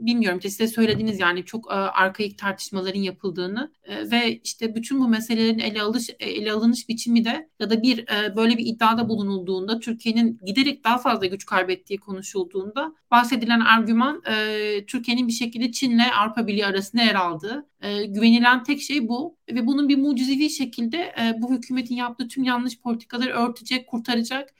bilmiyorum 0.00 0.38
işte 0.38 0.50
size 0.50 0.68
söylediğiniz 0.68 1.20
yani 1.20 1.44
çok 1.44 1.70
e, 1.70 1.74
arkaik 1.74 2.38
tartışmaların 2.38 3.00
yapıldığını 3.00 3.72
e, 3.84 4.10
ve 4.10 4.40
işte 4.44 4.74
bütün 4.74 5.00
bu 5.00 5.08
meselelerin 5.08 5.58
ele 5.58 5.82
alış 5.82 6.10
ele 6.20 6.52
alınış 6.52 6.88
biçimi 6.88 7.24
de 7.24 7.48
ya 7.60 7.70
da 7.70 7.82
bir 7.82 7.98
e, 7.98 8.36
böyle 8.36 8.58
bir 8.58 8.66
iddiada 8.66 9.08
bulunulduğunda 9.08 9.80
Türkiye'nin 9.80 10.40
giderek 10.46 10.84
daha 10.84 10.98
fazla 10.98 11.26
güç 11.26 11.46
kaybettiği 11.46 11.98
konuşulduğunda 11.98 12.94
bahsedilen 13.10 13.60
argüman 13.60 14.22
e, 14.26 14.86
Türkiye'nin 14.86 15.28
bir 15.28 15.32
şekilde 15.32 15.72
Çin'le 15.72 16.12
Avrupa 16.20 16.46
Birliği 16.46 16.66
arasında 16.66 17.02
yer 17.02 17.14
aldığı 17.14 17.66
E, 17.86 18.06
güvenilen 18.06 18.62
tek 18.64 18.80
şey 18.80 19.08
bu 19.08 19.36
ve 19.52 19.66
bunun 19.66 19.88
bir 19.88 19.98
mucizevi 19.98 20.50
şekilde 20.50 20.96
e, 20.96 21.34
bu 21.42 21.54
hükümetin 21.54 21.94
yaptığı 21.94 22.28
tüm 22.28 22.44
yanlış 22.44 22.80
politikaları 22.80 23.30
örtecek, 23.30 23.86
kurtaracak 23.88 24.54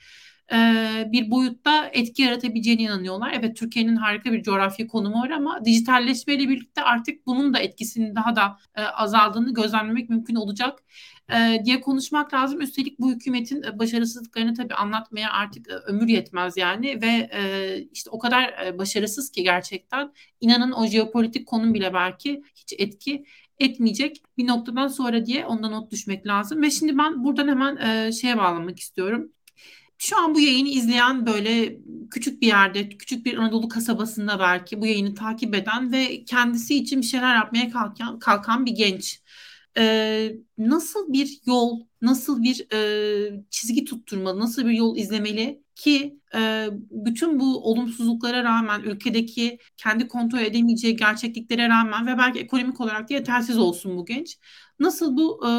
bir 1.11 1.31
boyutta 1.31 1.85
etki 1.93 2.21
yaratabileceğine 2.21 2.81
inanıyorlar. 2.81 3.33
Evet 3.39 3.57
Türkiye'nin 3.57 3.95
harika 3.95 4.33
bir 4.33 4.43
coğrafya 4.43 4.87
konumu 4.87 5.21
var 5.21 5.29
ama 5.29 5.65
dijitalleşmeyle 5.65 6.49
birlikte 6.49 6.83
artık 6.83 7.27
bunun 7.27 7.53
da 7.53 7.59
etkisinin 7.59 8.15
daha 8.15 8.35
da 8.35 8.57
azaldığını 8.75 9.53
gözlemlemek 9.53 10.09
mümkün 10.09 10.35
olacak 10.35 10.79
diye 11.65 11.81
konuşmak 11.81 12.33
lazım. 12.33 12.61
Üstelik 12.61 12.99
bu 12.99 13.11
hükümetin 13.11 13.63
başarısızlıklarını 13.79 14.53
tabii 14.53 14.73
anlatmaya 14.73 15.31
artık 15.31 15.67
ömür 15.67 16.07
yetmez 16.07 16.57
yani 16.57 17.01
ve 17.01 17.29
işte 17.93 18.09
o 18.09 18.19
kadar 18.19 18.73
başarısız 18.77 19.31
ki 19.31 19.43
gerçekten 19.43 20.13
inanın 20.41 20.71
o 20.71 20.87
jeopolitik 20.87 21.47
konum 21.47 21.73
bile 21.73 21.93
belki 21.93 22.43
hiç 22.55 22.73
etki 22.77 23.25
etmeyecek 23.59 24.21
bir 24.37 24.47
noktadan 24.47 24.87
sonra 24.87 25.25
diye 25.25 25.45
ondan 25.45 25.71
not 25.71 25.91
düşmek 25.91 26.27
lazım. 26.27 26.61
Ve 26.61 26.71
şimdi 26.71 26.97
ben 26.97 27.23
buradan 27.23 27.47
hemen 27.47 27.77
e, 27.77 28.11
şeye 28.11 28.37
bağlamak 28.37 28.79
istiyorum 28.79 29.31
şu 29.97 30.17
an 30.17 30.35
bu 30.35 30.39
yayını 30.39 30.69
izleyen 30.69 31.25
böyle 31.25 31.77
küçük 32.11 32.41
bir 32.41 32.47
yerde, 32.47 32.89
küçük 32.89 33.25
bir 33.25 33.37
Anadolu 33.37 33.69
kasabasında 33.69 34.39
belki 34.39 34.81
bu 34.81 34.85
yayını 34.85 35.15
takip 35.15 35.55
eden 35.55 35.91
ve 35.91 36.25
kendisi 36.25 36.75
için 36.75 37.01
bir 37.01 37.05
şeyler 37.05 37.35
yapmaya 37.35 37.69
kalkan, 37.69 38.19
kalkan 38.19 38.65
bir 38.65 38.71
genç. 38.71 39.21
Ee, 39.77 40.35
nasıl 40.57 41.13
bir 41.13 41.39
yol, 41.45 41.79
nasıl 42.01 42.43
bir 42.43 42.67
e, 42.73 43.43
çizgi 43.49 43.85
tutturmalı, 43.85 44.39
nasıl 44.39 44.65
bir 44.65 44.71
yol 44.71 44.97
izlemeli 44.97 45.63
ki 45.75 46.19
e, 46.35 46.67
bütün 46.91 47.39
bu 47.39 47.71
olumsuzluklara 47.71 48.43
rağmen 48.43 48.81
ülkedeki 48.81 49.59
kendi 49.77 50.07
kontrol 50.07 50.39
edemeyeceği 50.39 50.95
gerçekliklere 50.95 51.69
rağmen 51.69 52.07
ve 52.07 52.17
belki 52.17 52.39
ekonomik 52.39 52.81
olarak 52.81 53.09
da 53.09 53.13
yetersiz 53.13 53.57
olsun 53.57 53.97
bu 53.97 54.05
genç. 54.05 54.37
Nasıl 54.79 55.17
bu 55.17 55.47
e, 55.47 55.51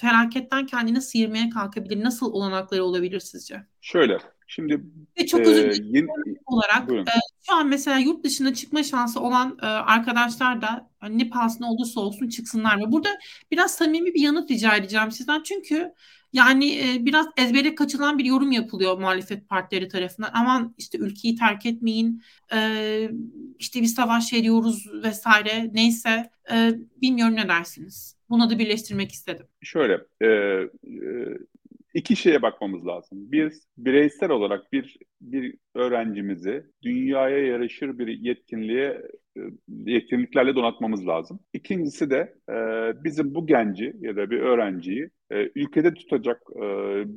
felaketten 0.00 0.66
kendini 0.66 1.02
sıyırmaya 1.02 1.50
kalkabilir? 1.50 2.04
Nasıl 2.04 2.32
olanakları 2.32 2.84
olabilir 2.84 3.20
sizce? 3.20 3.66
Şöyle, 3.80 4.18
şimdi 4.46 4.80
Ve 5.18 5.26
çok 5.26 5.40
özür 5.40 5.62
dilerim. 5.62 5.94
Yeni, 5.94 6.06
olarak 6.46 6.92
e, 6.92 7.20
şu 7.46 7.54
an 7.54 7.68
mesela 7.68 7.98
yurt 7.98 8.24
dışına 8.24 8.54
çıkma 8.54 8.82
şansı 8.82 9.20
olan 9.20 9.58
e, 9.62 9.66
arkadaşlar 9.66 10.62
da 10.62 10.90
hani 10.98 11.18
ne 11.18 11.28
pahasına 11.28 11.70
olursa 11.70 12.00
olsun 12.00 12.28
çıksınlar 12.28 12.76
mı? 12.76 12.92
Burada 12.92 13.08
biraz 13.50 13.74
samimi 13.74 14.14
bir 14.14 14.20
yanıt 14.20 14.50
rica 14.50 14.76
edeceğim 14.76 15.10
sizden. 15.10 15.42
Çünkü 15.42 15.92
yani 16.32 16.78
e, 16.78 17.06
biraz 17.06 17.26
ezbere 17.36 17.74
kaçılan 17.74 18.18
bir 18.18 18.24
yorum 18.24 18.52
yapılıyor 18.52 18.98
muhalefet 18.98 19.48
partileri 19.48 19.88
tarafından. 19.88 20.30
Aman 20.34 20.74
işte 20.78 20.98
ülkeyi 20.98 21.36
terk 21.36 21.66
etmeyin, 21.66 22.22
e, 22.54 23.10
işte 23.58 23.80
bir 23.80 23.86
savaş 23.86 24.32
veriyoruz 24.32 24.86
vesaire 25.04 25.70
neyse. 25.72 26.30
E, 26.52 26.72
bilmiyorum 27.02 27.36
ne 27.36 27.48
dersiniz? 27.48 28.16
Buna 28.30 28.50
da 28.50 28.58
birleştirmek 28.58 29.12
istedim. 29.12 29.46
Şöyle, 29.62 30.00
iki 31.94 32.16
şeye 32.16 32.42
bakmamız 32.42 32.86
lazım. 32.86 33.32
Bir, 33.32 33.52
bireysel 33.78 34.30
olarak 34.30 34.72
bir 34.72 34.96
bir 35.20 35.54
öğrencimizi 35.74 36.66
dünyaya 36.82 37.46
yarışır 37.46 37.98
bir 37.98 38.08
yetkinliğe 38.08 39.02
yetkinliklerle 39.68 40.56
donatmamız 40.56 41.06
lazım. 41.06 41.40
İkincisi 41.52 42.10
de 42.10 42.34
e, 42.48 42.54
bizim 43.04 43.34
bu 43.34 43.46
genci 43.46 43.92
ya 44.00 44.16
da 44.16 44.30
bir 44.30 44.40
öğrenciyi 44.40 45.10
e, 45.30 45.50
ülkede 45.54 45.94
tutacak 45.94 46.42
e, 46.56 46.62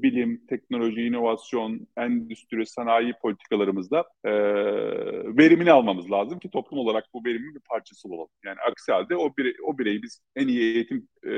bilim, 0.02 0.42
teknoloji, 0.50 1.02
inovasyon, 1.02 1.88
endüstri, 1.98 2.66
sanayi 2.66 3.14
politikalarımızda 3.22 4.06
e, 4.24 4.32
verimini 5.38 5.72
almamız 5.72 6.12
lazım 6.12 6.40
ki 6.40 6.50
toplum 6.50 6.80
olarak 6.80 7.06
bu 7.14 7.26
verimin 7.26 7.56
bir 7.56 7.62
parçası 7.70 8.10
olalım. 8.10 8.30
Yani 8.46 8.58
aksi 8.72 8.92
halde 8.92 9.16
o, 9.16 9.38
birey, 9.38 9.54
o 9.68 9.78
bireyi 9.78 10.04
biz 10.04 10.22
en 10.36 10.48
iyi 10.48 10.62
eğitim 10.62 11.08
e, 11.28 11.32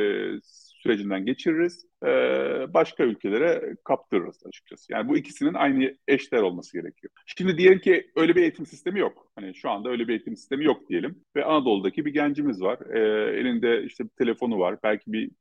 sürecinden 0.84 1.26
geçiririz, 1.26 1.86
e, 2.06 2.74
başka 2.74 3.04
ülkelere 3.04 3.76
kaptırırız 3.84 4.44
açıkçası. 4.48 4.94
Yani 4.94 5.10
bu 5.10 5.18
ikisinin 5.18 5.54
aynı 5.54 5.96
eşler 6.08 6.42
olması 6.42 6.74
gerekiyor. 6.74 7.12
Şimdi 7.26 7.58
diyelim 7.58 7.80
ki 7.80 8.12
öyle 8.16 8.36
bir 8.36 8.42
eğitim 8.42 8.66
sistemi 8.66 9.00
yok. 9.00 9.28
Hani 9.36 9.56
şu 9.56 9.70
anda 9.70 9.90
öyle 9.90 10.08
bir 10.08 10.14
eğitim 10.14 10.36
sistemi 10.36 10.66
yok 10.66 10.90
diyelim. 10.90 11.16
Ve 11.36 11.46
Anadolu'daki 11.46 12.06
bir 12.06 12.14
gencimiz 12.14 12.62
var. 12.62 12.80
E, 12.94 13.00
elinde 13.40 13.84
işte 13.84 14.04
bir 14.04 14.10
telefonu 14.10 14.60
var. 14.60 14.78
Belki 14.84 15.14
bir, 15.14 15.32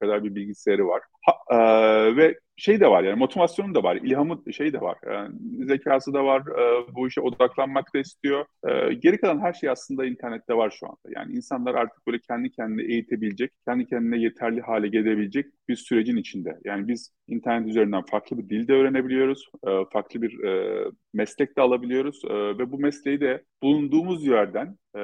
kadar 0.00 0.24
bir 0.24 0.34
bilgisayarı 0.34 0.86
var. 0.86 1.02
Ha, 1.26 1.32
e, 1.50 2.16
ve 2.16 2.38
şey 2.58 2.80
de 2.80 2.90
var 2.90 3.04
yani 3.04 3.18
motivasyonu 3.18 3.74
da 3.74 3.82
var, 3.82 3.96
ilhamı 3.96 4.52
şey 4.52 4.72
de 4.72 4.80
var, 4.80 4.98
yani 5.06 5.34
zekası 5.66 6.12
da 6.12 6.24
var, 6.24 6.40
e, 6.40 6.94
bu 6.94 7.08
işe 7.08 7.20
odaklanmak 7.20 7.94
da 7.94 7.98
istiyor. 7.98 8.44
E, 8.68 8.94
geri 8.94 9.20
kalan 9.20 9.40
her 9.40 9.52
şey 9.52 9.70
aslında 9.70 10.06
internette 10.06 10.54
var 10.54 10.70
şu 10.70 10.86
anda. 10.86 11.20
Yani 11.20 11.36
insanlar 11.36 11.74
artık 11.74 12.06
böyle 12.06 12.18
kendi 12.18 12.50
kendine 12.50 12.82
eğitebilecek, 12.82 13.52
kendi 13.64 13.86
kendine 13.86 14.18
yeterli 14.18 14.60
hale 14.60 14.88
gelebilecek 14.88 15.46
bir 15.68 15.76
sürecin 15.98 16.16
içinde. 16.16 16.60
Yani 16.64 16.88
biz 16.88 17.12
internet 17.28 17.68
üzerinden 17.68 18.02
farklı 18.10 18.38
bir 18.38 18.48
dil 18.48 18.68
de 18.68 18.72
öğrenebiliyoruz, 18.72 19.48
e, 19.66 19.70
farklı 19.92 20.22
bir 20.22 20.44
e, 20.44 20.84
meslek 21.14 21.56
de 21.56 21.60
alabiliyoruz 21.60 22.22
e, 22.24 22.34
ve 22.34 22.72
bu 22.72 22.78
mesleği 22.78 23.20
de 23.20 23.44
bulunduğumuz 23.62 24.26
yerden 24.26 24.76
e, 24.96 25.00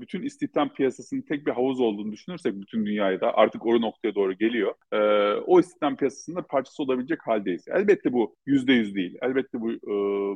bütün 0.00 0.22
istihdam 0.22 0.72
piyasasının 0.72 1.22
tek 1.22 1.46
bir 1.46 1.52
havuz 1.52 1.80
olduğunu 1.80 2.12
düşünürsek 2.12 2.54
bütün 2.54 2.86
dünyaya 2.86 3.20
da 3.20 3.34
artık 3.34 3.66
o 3.66 3.80
noktaya 3.80 4.14
doğru 4.14 4.32
geliyor. 4.32 4.74
E, 4.92 4.98
o 5.40 5.60
istihdam 5.60 5.96
piyasasının 5.96 6.42
parçası 6.42 6.82
olabilecek 6.82 7.26
haldeyiz. 7.26 7.64
Elbette 7.68 8.12
bu 8.12 8.34
yüzde 8.46 8.72
yüz 8.72 8.94
değil. 8.94 9.18
Elbette 9.22 9.60
bu 9.60 9.72
e, 9.72 9.92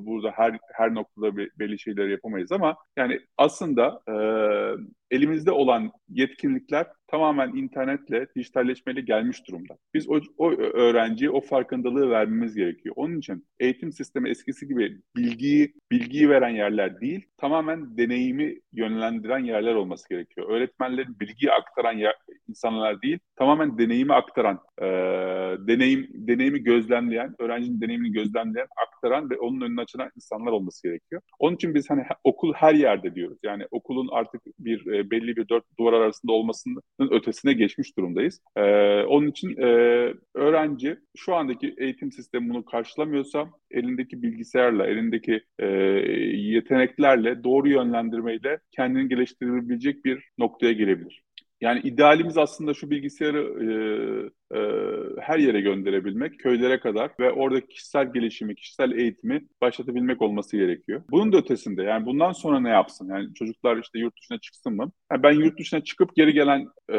burada 0.07 0.31
her 0.31 0.59
her 0.73 0.95
noktada 0.95 1.37
belli 1.37 1.79
şeyler 1.79 2.09
yapamayız 2.09 2.53
ama 2.53 2.77
yani 2.97 3.21
aslında 3.39 4.01
e, 4.09 4.15
elimizde 5.11 5.51
olan 5.51 5.93
yetkinlikler 6.09 6.87
tamamen 7.07 7.49
internetle, 7.49 8.27
dijitalleşmeyle 8.37 9.01
gelmiş 9.01 9.49
durumda. 9.49 9.77
Biz 9.95 10.09
o, 10.09 10.21
o 10.39 10.53
öğrenciye 11.25 11.31
o 11.31 11.41
farkındalığı 11.41 12.11
vermemiz 12.11 12.55
gerekiyor. 12.55 12.95
Onun 12.99 13.19
için 13.19 13.45
eğitim 13.61 13.93
sistemi 13.93 14.31
eskisi 14.31 14.69
gibi 14.69 15.01
bilgiyi 15.17 15.75
bilgiyi 15.91 16.29
veren 16.29 16.55
yerler 16.55 17.01
değil, 17.01 17.27
tamamen 17.37 17.97
deneyimi 17.97 18.61
yönlendiren 18.73 19.45
yerler 19.45 19.75
olması 19.75 20.09
gerekiyor. 20.09 20.49
Öğretmenlerin 20.51 21.21
bilgiyi 21.21 21.53
aktaran 21.53 21.93
yer, 21.93 22.15
insanlar 22.49 23.03
değil, 23.03 23.19
tamamen 23.37 23.79
deneyimi 23.79 24.15
aktaran, 24.15 24.59
e, 24.79 24.87
deneyim 25.67 26.09
deneyimi 26.15 26.63
gözlemleyen, 26.63 27.35
öğrencinin 27.39 27.81
deneyimini 27.81 28.13
gözlemleyen, 28.13 28.67
aktaran 28.87 29.31
ve 29.31 29.39
onun 29.39 29.61
önünü 29.61 29.81
açan 29.81 30.11
insanlar 30.17 30.53
olması 30.53 30.89
gerekiyor. 30.89 31.23
Onun 31.39 31.55
için 31.55 31.75
biz 31.75 31.91
hani 31.91 32.03
okul 32.25 32.53
her 32.55 32.75
yerde 32.75 33.15
diyoruz. 33.15 33.39
Yani 33.43 33.67
okulun 33.71 34.09
artık 34.13 34.41
bir 34.59 34.87
e, 34.87 35.11
belli 35.11 35.37
bir 35.37 35.49
dört 35.49 35.65
duvar 35.79 35.93
arasında 35.93 36.33
olmasının 36.33 36.81
ötesine 36.99 37.53
geçmiş 37.53 37.97
durumdayız. 37.97 38.41
E, 38.57 38.63
onun 39.03 39.29
için 39.29 39.57
e, 39.57 39.67
öğrenci 40.35 40.99
şu 41.17 41.35
andaki 41.35 41.75
eğitim 41.79 42.13
sistemi 42.13 42.51
bunu 42.51 42.65
karşılamıyorsa 42.65 43.49
elindeki 43.71 44.23
bilgisayarla, 44.23 44.87
elindeki 44.87 45.45
e, 45.59 45.67
yeteneklerle, 46.37 47.45
doğru 47.45 47.69
yönlendirmeyle 47.69 48.59
kendini 48.71 49.09
geliştirebilecek 49.09 50.05
bir 50.05 50.29
noktaya 50.39 50.73
gelebilir. 50.73 51.23
Yani 51.61 51.81
idealimiz 51.81 52.39
aslında 52.39 52.75
şu 52.75 52.91
bilgisayarı 52.91 53.41
e, 53.41 53.69
e, 54.55 54.61
her 55.21 55.39
yere 55.39 55.61
gönderebilmek, 55.61 56.41
köylere 56.41 56.81
kadar 56.81 57.11
ve 57.21 57.31
orada 57.31 57.61
kişisel 57.61 58.13
gelişimi, 58.13 58.55
kişisel 58.55 58.93
eğitimi 58.93 59.45
başlatabilmek 59.61 60.23
olması 60.23 60.57
gerekiyor. 60.57 61.03
Bunun 61.11 61.33
da 61.33 61.37
ötesinde 61.37 61.83
yani 61.83 62.07
bundan 62.07 62.33
sonra 62.33 62.61
ne 62.61 62.71
yapsın? 62.71 63.09
Yani 63.09 63.35
çocuklar 63.35 63.77
işte 63.77 63.99
yurt 63.99 64.21
dışına 64.21 64.39
çıksın 64.39 64.77
mı? 64.77 64.93
Yani 65.13 65.23
ben 65.23 65.33
yurt 65.33 65.59
dışına 65.59 65.85
çıkıp 65.85 66.17
geri 66.17 66.33
gelen 66.33 66.67
e, 66.93 66.99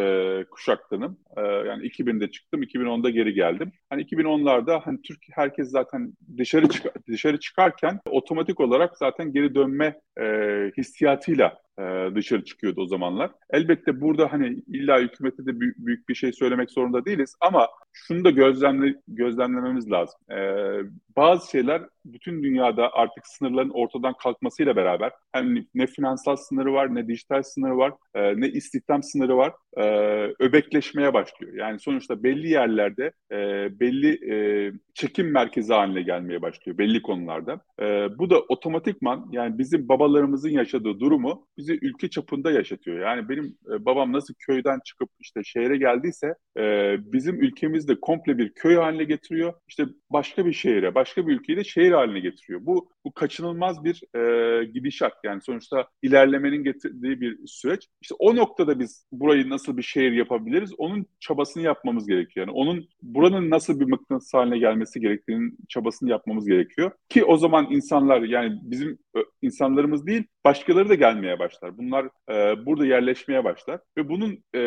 kuşaktanım. 0.51 1.18
E, 1.38 1.41
yani 1.41 1.84
2000'de 1.88 2.32
çıktım, 2.32 2.64
2010'da 2.64 3.10
geri 3.10 3.34
geldim. 3.34 3.72
Hani 3.89 4.01
2010'larda 4.01 4.82
hani 4.82 5.01
Türk 5.01 5.20
herkes 5.32 5.70
zaten 5.70 6.14
dışarı 6.38 6.70
çık 6.70 7.08
dışarı 7.08 7.39
çıkarken 7.39 7.99
otomatik 8.10 8.60
olarak 8.60 8.97
zaten 8.97 9.34
geri 9.34 9.56
dönme 9.56 9.99
e, 10.20 10.26
hissiyatıyla 10.78 11.66
e, 11.80 12.16
dışarı 12.16 12.43
çıkıyordu 12.43 12.82
o 12.82 12.88
zamanlar. 12.88 13.32
Elbette 13.49 14.01
burada 14.01 14.34
hani 14.34 14.64
illa 14.68 14.99
hükümete 14.99 15.45
de 15.45 15.60
büyük 15.60 16.10
bir 16.10 16.16
şey 16.16 16.34
söylemek 16.34 16.72
zorunda 16.72 17.06
değiliz 17.06 17.36
ama 17.46 17.70
şunu 17.93 18.24
da 18.26 18.30
gözlemle, 18.30 18.96
gözlemlememiz 19.08 19.91
lazım. 19.91 20.20
Ee, 20.32 20.80
bazı 21.18 21.50
şeyler 21.52 21.82
bütün 22.06 22.43
dünyada 22.43 22.93
artık 22.93 23.28
sınırların 23.28 23.70
ortadan 23.70 24.14
kalkmasıyla 24.24 24.76
beraber 24.76 25.12
hem 25.32 25.56
ne 25.76 25.88
finansal 25.88 26.36
sınırı 26.36 26.74
var, 26.74 26.96
ne 26.96 27.08
dijital 27.08 27.43
sınırı 27.43 27.78
var, 27.78 27.93
e, 28.14 28.41
ne 28.41 28.48
istihdam 28.48 29.04
sınırı 29.04 29.38
var, 29.38 29.54
e, 29.78 29.84
öbekleşmeye 30.40 31.14
başlıyor. 31.14 31.54
Yani 31.54 31.80
sonuçta 31.80 32.24
belli 32.24 32.50
yerlerde 32.50 33.12
e, 33.32 33.38
belli 33.80 34.34
e, 34.34 34.36
çekim 34.93 35.32
merkezi 35.32 35.74
haline 35.74 36.02
gelmeye 36.02 36.42
başlıyor 36.42 36.78
belli 36.78 37.02
konularda. 37.02 37.62
E, 37.82 37.86
bu 38.18 38.30
da 38.30 38.39
otomatikman 38.39 39.30
yani 39.32 39.58
bizim 39.58 39.89
babalarımızın 39.89 40.50
yaşadığı 40.50 41.00
durumu 41.00 41.47
bizi 41.58 41.80
ülke 41.82 42.10
çapında 42.10 42.52
yaşatıyor. 42.52 43.00
Yani 43.00 43.30
benim 43.30 43.46
e, 43.46 43.86
babam 43.86 44.14
nasıl 44.14 44.34
köyden 44.39 44.80
çıkıp 44.86 45.10
işte 45.20 45.42
şehre 45.43 45.78
geldiyse 45.78 46.34
e, 46.58 46.96
bizim 47.14 47.42
ülkemiz 47.42 47.88
de 47.88 48.00
komple 48.00 48.38
bir 48.38 48.54
köy 48.54 48.76
haline 48.76 49.04
getiriyor. 49.04 49.54
İşte 49.68 49.86
başka 50.10 50.46
bir 50.46 50.54
şehre, 50.54 50.96
başka 50.96 51.28
bir 51.28 51.34
ülkeyi 51.34 51.58
de 51.58 51.64
şehir 51.64 51.92
haline 51.92 52.20
getiriyor. 52.20 52.60
Bu 52.64 52.95
bu 53.06 53.14
kaçınılmaz 53.14 53.84
bir 53.84 54.02
e, 54.16 54.66
gidişat. 54.66 55.14
Yani 55.24 55.42
sonuçta 55.42 55.88
ilerlemenin 56.02 56.64
getirdiği 56.64 57.22
bir 57.22 57.40
süreç. 57.46 57.88
İşte 58.02 58.16
o 58.20 58.36
noktada 58.36 58.80
biz 58.80 59.08
burayı 59.12 59.50
nasıl 59.50 59.78
bir 59.78 59.84
şehir 59.84 60.12
yapabiliriz? 60.12 60.74
Onun 60.78 61.06
çabasını 61.20 61.64
yapmamız 61.64 62.08
gerekiyor. 62.08 62.48
Yani 62.48 62.58
onun 62.58 62.88
buranın 63.02 63.50
nasıl 63.50 63.80
bir 63.80 63.86
mıknatıs 63.86 64.34
haline 64.34 64.58
gelmesi 64.60 65.00
gerektiğinin 65.00 65.58
çabasını 65.70 66.10
yapmamız 66.10 66.48
gerekiyor. 66.48 66.92
Ki 67.10 67.26
o 67.26 67.38
zaman 67.38 67.68
insanlar 67.72 68.22
yani 68.22 68.60
bizim 68.62 69.00
insanlarımız 69.42 70.08
değil 70.08 70.24
başkaları 70.46 70.89
da 70.89 70.96
gelmeye 70.96 71.39
başlar. 71.39 71.78
Bunlar 71.78 72.05
e, 72.29 72.66
burada 72.66 72.86
yerleşmeye 72.86 73.43
başlar 73.43 73.79
ve 73.97 74.09
bunun 74.09 74.43
e, 74.55 74.62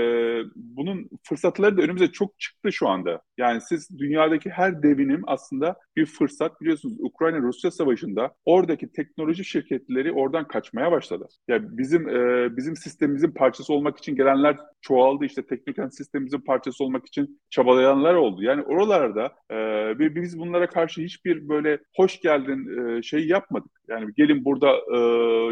bunun 0.56 1.08
fırsatları 1.28 1.76
da 1.76 1.82
önümüze 1.82 2.12
çok 2.12 2.38
çıktı 2.38 2.72
şu 2.72 2.88
anda. 2.88 3.22
Yani 3.38 3.60
siz 3.60 3.98
dünyadaki 3.98 4.50
her 4.50 4.82
devinim 4.82 5.22
aslında 5.26 5.76
bir 5.96 6.06
fırsat. 6.06 6.60
Biliyorsunuz 6.60 6.96
Ukrayna-Rusya 7.00 7.70
savaşında 7.70 8.34
oradaki 8.44 8.92
teknoloji 8.92 9.44
şirketleri 9.44 10.12
oradan 10.12 10.48
kaçmaya 10.48 10.92
başladı. 10.92 11.28
Yani 11.48 11.66
bizim 11.78 12.08
e, 12.08 12.56
bizim 12.56 12.76
sistemimizin 12.76 13.30
parçası 13.30 13.72
olmak 13.72 13.98
için 13.98 14.16
gelenler 14.16 14.56
çoğaldı. 14.80 15.24
İşte 15.24 15.46
teknokent 15.46 15.94
sistemimizin 15.94 16.40
parçası 16.40 16.84
olmak 16.84 17.06
için 17.06 17.40
çabalayanlar 17.50 18.14
oldu. 18.14 18.42
Yani 18.42 18.62
oralarda 18.62 19.32
e, 19.52 20.14
biz 20.14 20.38
bunlara 20.38 20.68
karşı 20.68 21.02
hiçbir 21.02 21.48
böyle 21.48 21.78
hoş 21.96 22.20
geldin 22.20 22.88
e, 22.98 23.02
şey 23.02 23.26
yapmadık. 23.26 23.77
Yani 23.88 24.12
gelin 24.16 24.44
burada 24.44 24.72
e, 24.94 24.98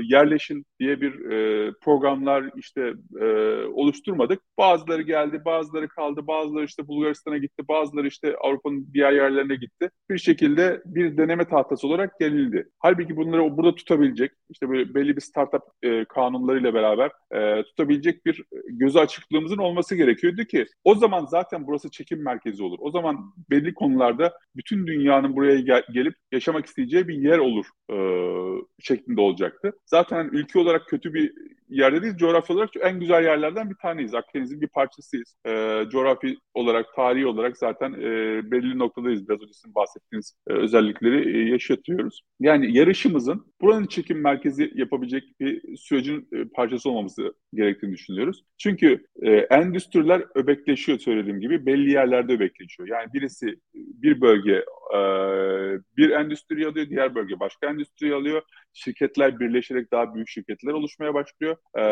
yerleşin 0.02 0.64
diye 0.80 1.00
bir 1.00 1.30
e, 1.30 1.72
programlar 1.82 2.50
işte 2.56 2.92
e, 3.20 3.26
oluşturmadık. 3.64 4.40
Bazıları 4.58 5.02
geldi, 5.02 5.42
bazıları 5.44 5.88
kaldı, 5.88 6.26
bazıları 6.26 6.64
işte 6.64 6.88
Bulgaristan'a 6.88 7.38
gitti, 7.38 7.62
bazıları 7.68 8.06
işte 8.06 8.36
Avrupa'nın 8.36 8.88
diğer 8.94 9.12
yerlerine 9.12 9.54
gitti. 9.54 9.90
Bir 10.10 10.18
şekilde 10.18 10.82
bir 10.86 11.16
deneme 11.16 11.44
tahtası 11.44 11.86
olarak 11.86 12.20
gelindi. 12.20 12.68
Halbuki 12.78 13.16
bunları 13.16 13.56
burada 13.56 13.74
tutabilecek, 13.74 14.32
işte 14.50 14.68
böyle 14.68 14.94
belli 14.94 15.16
bir 15.16 15.20
startup 15.20 15.62
e, 15.82 16.04
kanunlarıyla 16.04 16.74
beraber 16.74 17.10
e, 17.34 17.62
tutabilecek 17.62 18.26
bir 18.26 18.42
gözü 18.66 18.98
açıklığımızın 18.98 19.58
olması 19.58 19.96
gerekiyordu 19.96 20.44
ki 20.44 20.66
o 20.84 20.94
zaman 20.94 21.26
zaten 21.26 21.66
burası 21.66 21.90
çekim 21.90 22.24
merkezi 22.24 22.62
olur. 22.62 22.78
O 22.80 22.90
zaman 22.90 23.32
belli 23.50 23.74
konularda 23.74 24.32
bütün 24.56 24.86
dünyanın 24.86 25.36
buraya 25.36 25.60
gel- 25.60 25.86
gelip 25.92 26.14
yaşamak 26.32 26.66
isteyeceği 26.66 27.08
bir 27.08 27.14
yer 27.14 27.38
olur 27.38 27.66
e, 27.90 27.94
şeklinde 28.78 29.20
olacaktı. 29.20 29.72
Zaten 29.86 30.28
ülke 30.32 30.58
olarak 30.58 30.88
kötü 30.88 31.14
bir 31.14 31.32
yerde 31.68 32.02
değil, 32.02 32.16
coğrafya 32.16 32.56
olarak 32.56 32.70
en 32.80 33.00
güzel 33.00 33.24
yerlerden 33.24 33.70
bir 33.70 33.74
taneyiz. 33.74 34.14
Akdeniz'in 34.14 34.60
bir 34.60 34.68
parçasıyız. 34.68 35.36
E, 35.46 35.82
coğrafi 35.90 36.36
olarak, 36.54 36.86
tarihi 36.96 37.26
olarak 37.26 37.56
zaten 37.56 37.92
e, 37.92 38.40
belli 38.50 38.78
noktadayız. 38.78 39.28
Biraz 39.28 39.42
önce 39.42 39.52
sizin 39.52 39.74
bahsettiğiniz 39.74 40.34
e, 40.48 40.52
özellikleri 40.52 41.36
e, 41.36 41.50
yaşatıyoruz. 41.50 42.20
Yani 42.40 42.76
yarışımızın 42.76 43.46
buranın 43.60 43.86
çekim 43.86 44.20
merkezi 44.20 44.72
yapabilecek 44.74 45.40
bir 45.40 45.76
sürecin 45.76 46.28
e, 46.32 46.44
parçası 46.44 46.90
olmamızı 46.90 47.34
gerektiğini 47.54 47.92
düşünüyoruz. 47.92 48.44
Çünkü 48.58 49.06
e, 49.22 49.30
endüstriler 49.30 50.22
öbekleşiyor 50.34 50.98
söylediğim 50.98 51.40
gibi. 51.40 51.66
Belli 51.66 51.90
yerlerde 51.90 52.32
öbekleşiyor. 52.32 52.88
Yani 52.88 53.12
birisi 53.12 53.60
bir 53.74 54.20
bölge 54.20 54.64
e, 54.94 55.00
bir 55.96 56.10
endüstri 56.10 56.66
alıyor, 56.66 56.88
diğer 56.90 57.14
bölge 57.14 57.40
başka 57.40 57.66
endüstri 57.66 58.14
alıyor. 58.14 58.42
Şirketler 58.76 59.40
birleşerek 59.40 59.92
daha 59.92 60.14
büyük 60.14 60.28
şirketler 60.28 60.72
oluşmaya 60.72 61.14
başlıyor. 61.14 61.56
E, 61.74 61.82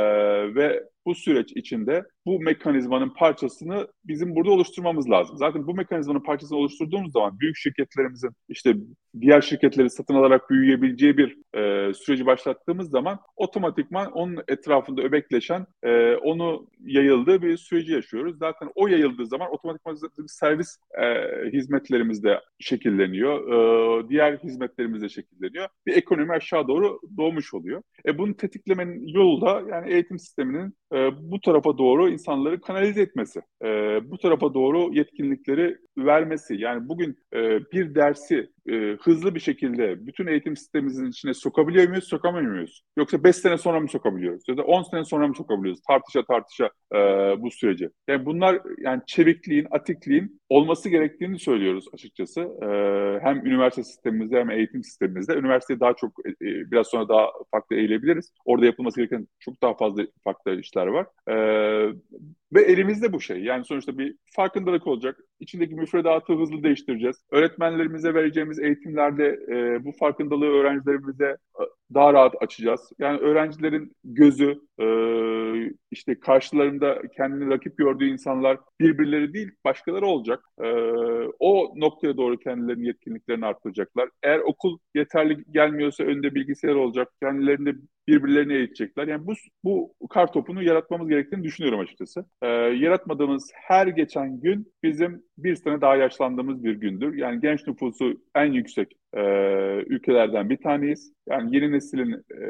ve 0.54 0.82
bu 1.06 1.14
süreç 1.14 1.52
içinde 1.54 2.04
bu 2.26 2.40
mekanizmanın 2.40 3.10
parçasını 3.10 3.88
bizim 4.04 4.34
burada 4.34 4.50
oluşturmamız 4.50 5.10
lazım. 5.10 5.36
Zaten 5.36 5.66
bu 5.66 5.74
mekanizmanın 5.74 6.20
parçasını 6.20 6.58
oluşturduğumuz 6.58 7.12
zaman 7.12 7.40
büyük 7.40 7.56
şirketlerimizin 7.56 8.30
işte 8.48 8.74
diğer 9.20 9.40
şirketleri 9.40 9.90
satın 9.90 10.14
alarak 10.14 10.50
büyüyebileceği 10.50 11.16
bir 11.16 11.36
e, 11.54 11.94
süreci 11.94 12.26
başlattığımız 12.26 12.90
zaman 12.90 13.18
otomatikman 13.36 14.12
onun 14.12 14.42
etrafında 14.48 15.02
öbekleşen, 15.02 15.66
e, 15.82 16.14
onu 16.14 16.66
yayıldığı 16.84 17.42
bir 17.42 17.56
süreci 17.56 17.92
yaşıyoruz. 17.92 18.38
Zaten 18.38 18.68
o 18.74 18.86
yayıldığı 18.86 19.26
zaman 19.26 19.52
otomatikman 19.52 19.98
servis 20.26 20.78
e, 21.02 21.04
hizmetlerimiz 21.52 22.24
de 22.24 22.40
şekilleniyor. 22.58 23.34
E, 24.04 24.08
diğer 24.08 24.36
hizmetlerimiz 24.36 25.02
de 25.02 25.08
şekilleniyor. 25.08 25.68
Bir 25.86 25.96
ekonomi 25.96 26.32
aşağı 26.32 26.68
doğru 26.68 27.00
doğmuş 27.16 27.54
oluyor. 27.54 27.82
E, 28.06 28.18
bunu 28.18 28.36
tetiklemenin 28.36 29.06
yolu 29.06 29.40
da 29.40 29.62
yani 29.70 29.92
eğitim 29.92 30.18
sisteminin 30.18 30.74
e, 30.94 31.30
bu 31.30 31.40
tarafa 31.40 31.78
doğru 31.78 32.08
insanları 32.08 32.60
kanalize 32.60 33.02
etmesi, 33.02 33.42
e, 33.64 33.66
bu 34.10 34.18
tarafa 34.18 34.54
doğru 34.54 34.94
yetkinlikleri 34.94 35.78
vermesi. 35.98 36.54
Yani 36.54 36.88
bugün 36.88 37.18
e, 37.32 37.60
bir 37.72 37.94
dersi 37.94 38.53
e, 38.68 38.96
hızlı 39.02 39.34
bir 39.34 39.40
şekilde 39.40 40.06
bütün 40.06 40.26
eğitim 40.26 40.56
sistemimizin 40.56 41.06
içine 41.06 41.34
sokabiliyor 41.34 41.88
muyuz, 41.88 42.04
sokamıyor 42.04 42.52
muyuz? 42.52 42.82
Yoksa 42.96 43.24
5 43.24 43.36
sene 43.36 43.58
sonra 43.58 43.80
mı 43.80 43.88
sokabiliyoruz? 43.88 44.42
Ya 44.48 44.56
da 44.56 44.62
10 44.62 44.82
sene 44.82 45.04
sonra 45.04 45.28
mı 45.28 45.34
sokabiliyoruz? 45.34 45.82
Tartışa 45.88 46.24
tartışa 46.24 46.70
e, 46.94 46.98
bu 47.42 47.50
süreci. 47.50 47.90
Yani 48.08 48.26
bunlar 48.26 48.60
yani 48.78 49.02
çevikliğin, 49.06 49.66
atikliğin 49.70 50.40
olması 50.48 50.88
gerektiğini 50.88 51.38
söylüyoruz 51.38 51.84
açıkçası. 51.94 52.40
E, 52.40 52.66
hem 53.22 53.46
üniversite 53.46 53.84
sistemimizde 53.84 54.38
hem 54.40 54.50
eğitim 54.50 54.84
sistemimizde. 54.84 55.34
Üniversiteye 55.34 55.80
daha 55.80 55.94
çok 55.94 56.12
e, 56.26 56.30
e, 56.30 56.70
biraz 56.70 56.86
sonra 56.86 57.08
daha 57.08 57.26
farklı 57.50 57.76
eğilebiliriz. 57.76 58.32
Orada 58.44 58.66
yapılması 58.66 59.00
gereken 59.00 59.28
çok 59.38 59.62
daha 59.62 59.76
fazla 59.76 60.02
farklı 60.24 60.60
işler 60.60 60.86
var. 60.86 61.06
E, 61.28 61.34
ve 62.54 62.62
elimizde 62.62 63.12
bu 63.12 63.20
şey. 63.20 63.44
Yani 63.44 63.64
sonuçta 63.64 63.98
bir 63.98 64.16
farkındalık 64.36 64.86
olacak. 64.86 65.20
İçindeki 65.40 65.74
müfredatı 65.74 66.32
hızlı 66.32 66.62
değiştireceğiz. 66.62 67.16
Öğretmenlerimize 67.30 68.14
vereceğimiz 68.14 68.58
eğitimlerde 68.58 69.38
e, 69.48 69.84
bu 69.84 69.92
farkındalığı 69.92 70.46
öğrencilerimize 70.46 71.36
daha 71.94 72.12
rahat 72.12 72.34
açacağız. 72.42 72.92
Yani 72.98 73.18
öğrencilerin 73.18 73.96
gözü, 74.04 74.60
e, 74.80 74.86
işte 75.90 76.20
karşılarında 76.20 77.02
kendini 77.16 77.50
rakip 77.50 77.78
gördüğü 77.78 78.06
insanlar 78.08 78.58
birbirleri 78.80 79.34
değil, 79.34 79.50
başkaları 79.64 80.06
olacak. 80.06 80.44
E, 80.62 80.68
o 81.38 81.72
noktaya 81.76 82.16
doğru 82.16 82.38
kendilerinin 82.38 82.84
yetkinliklerini 82.84 83.46
arttıracaklar. 83.46 84.08
Eğer 84.22 84.38
okul 84.38 84.78
yeterli 84.94 85.44
gelmiyorsa 85.50 86.04
önde 86.04 86.34
bilgisayar 86.34 86.74
olacak. 86.74 87.08
Kendilerini 87.22 87.74
birbirlerini 88.08 88.54
eğitecekler. 88.54 89.08
Yani 89.08 89.26
bu, 89.26 89.32
bu 89.64 90.08
kar 90.10 90.32
topunu 90.32 90.62
yaratmamız 90.62 91.08
gerektiğini 91.08 91.44
düşünüyorum 91.44 91.80
açıkçası. 91.80 92.24
E, 92.42 92.46
yaratmadığımız 92.48 93.50
her 93.54 93.86
geçen 93.86 94.40
gün 94.40 94.72
bizim 94.82 95.22
bir 95.38 95.54
sene 95.54 95.80
daha 95.80 95.96
yaşlandığımız 95.96 96.64
bir 96.64 96.74
gündür. 96.74 97.14
Yani 97.14 97.40
genç 97.40 97.66
nüfusu 97.66 98.20
en 98.34 98.52
yüksek 98.52 98.92
e, 99.16 99.22
ülkelerden 99.86 100.50
bir 100.50 100.56
taneyiz. 100.56 101.12
Yani 101.28 101.56
yeni 101.56 101.72
neslin 101.72 102.24
e, 102.40 102.46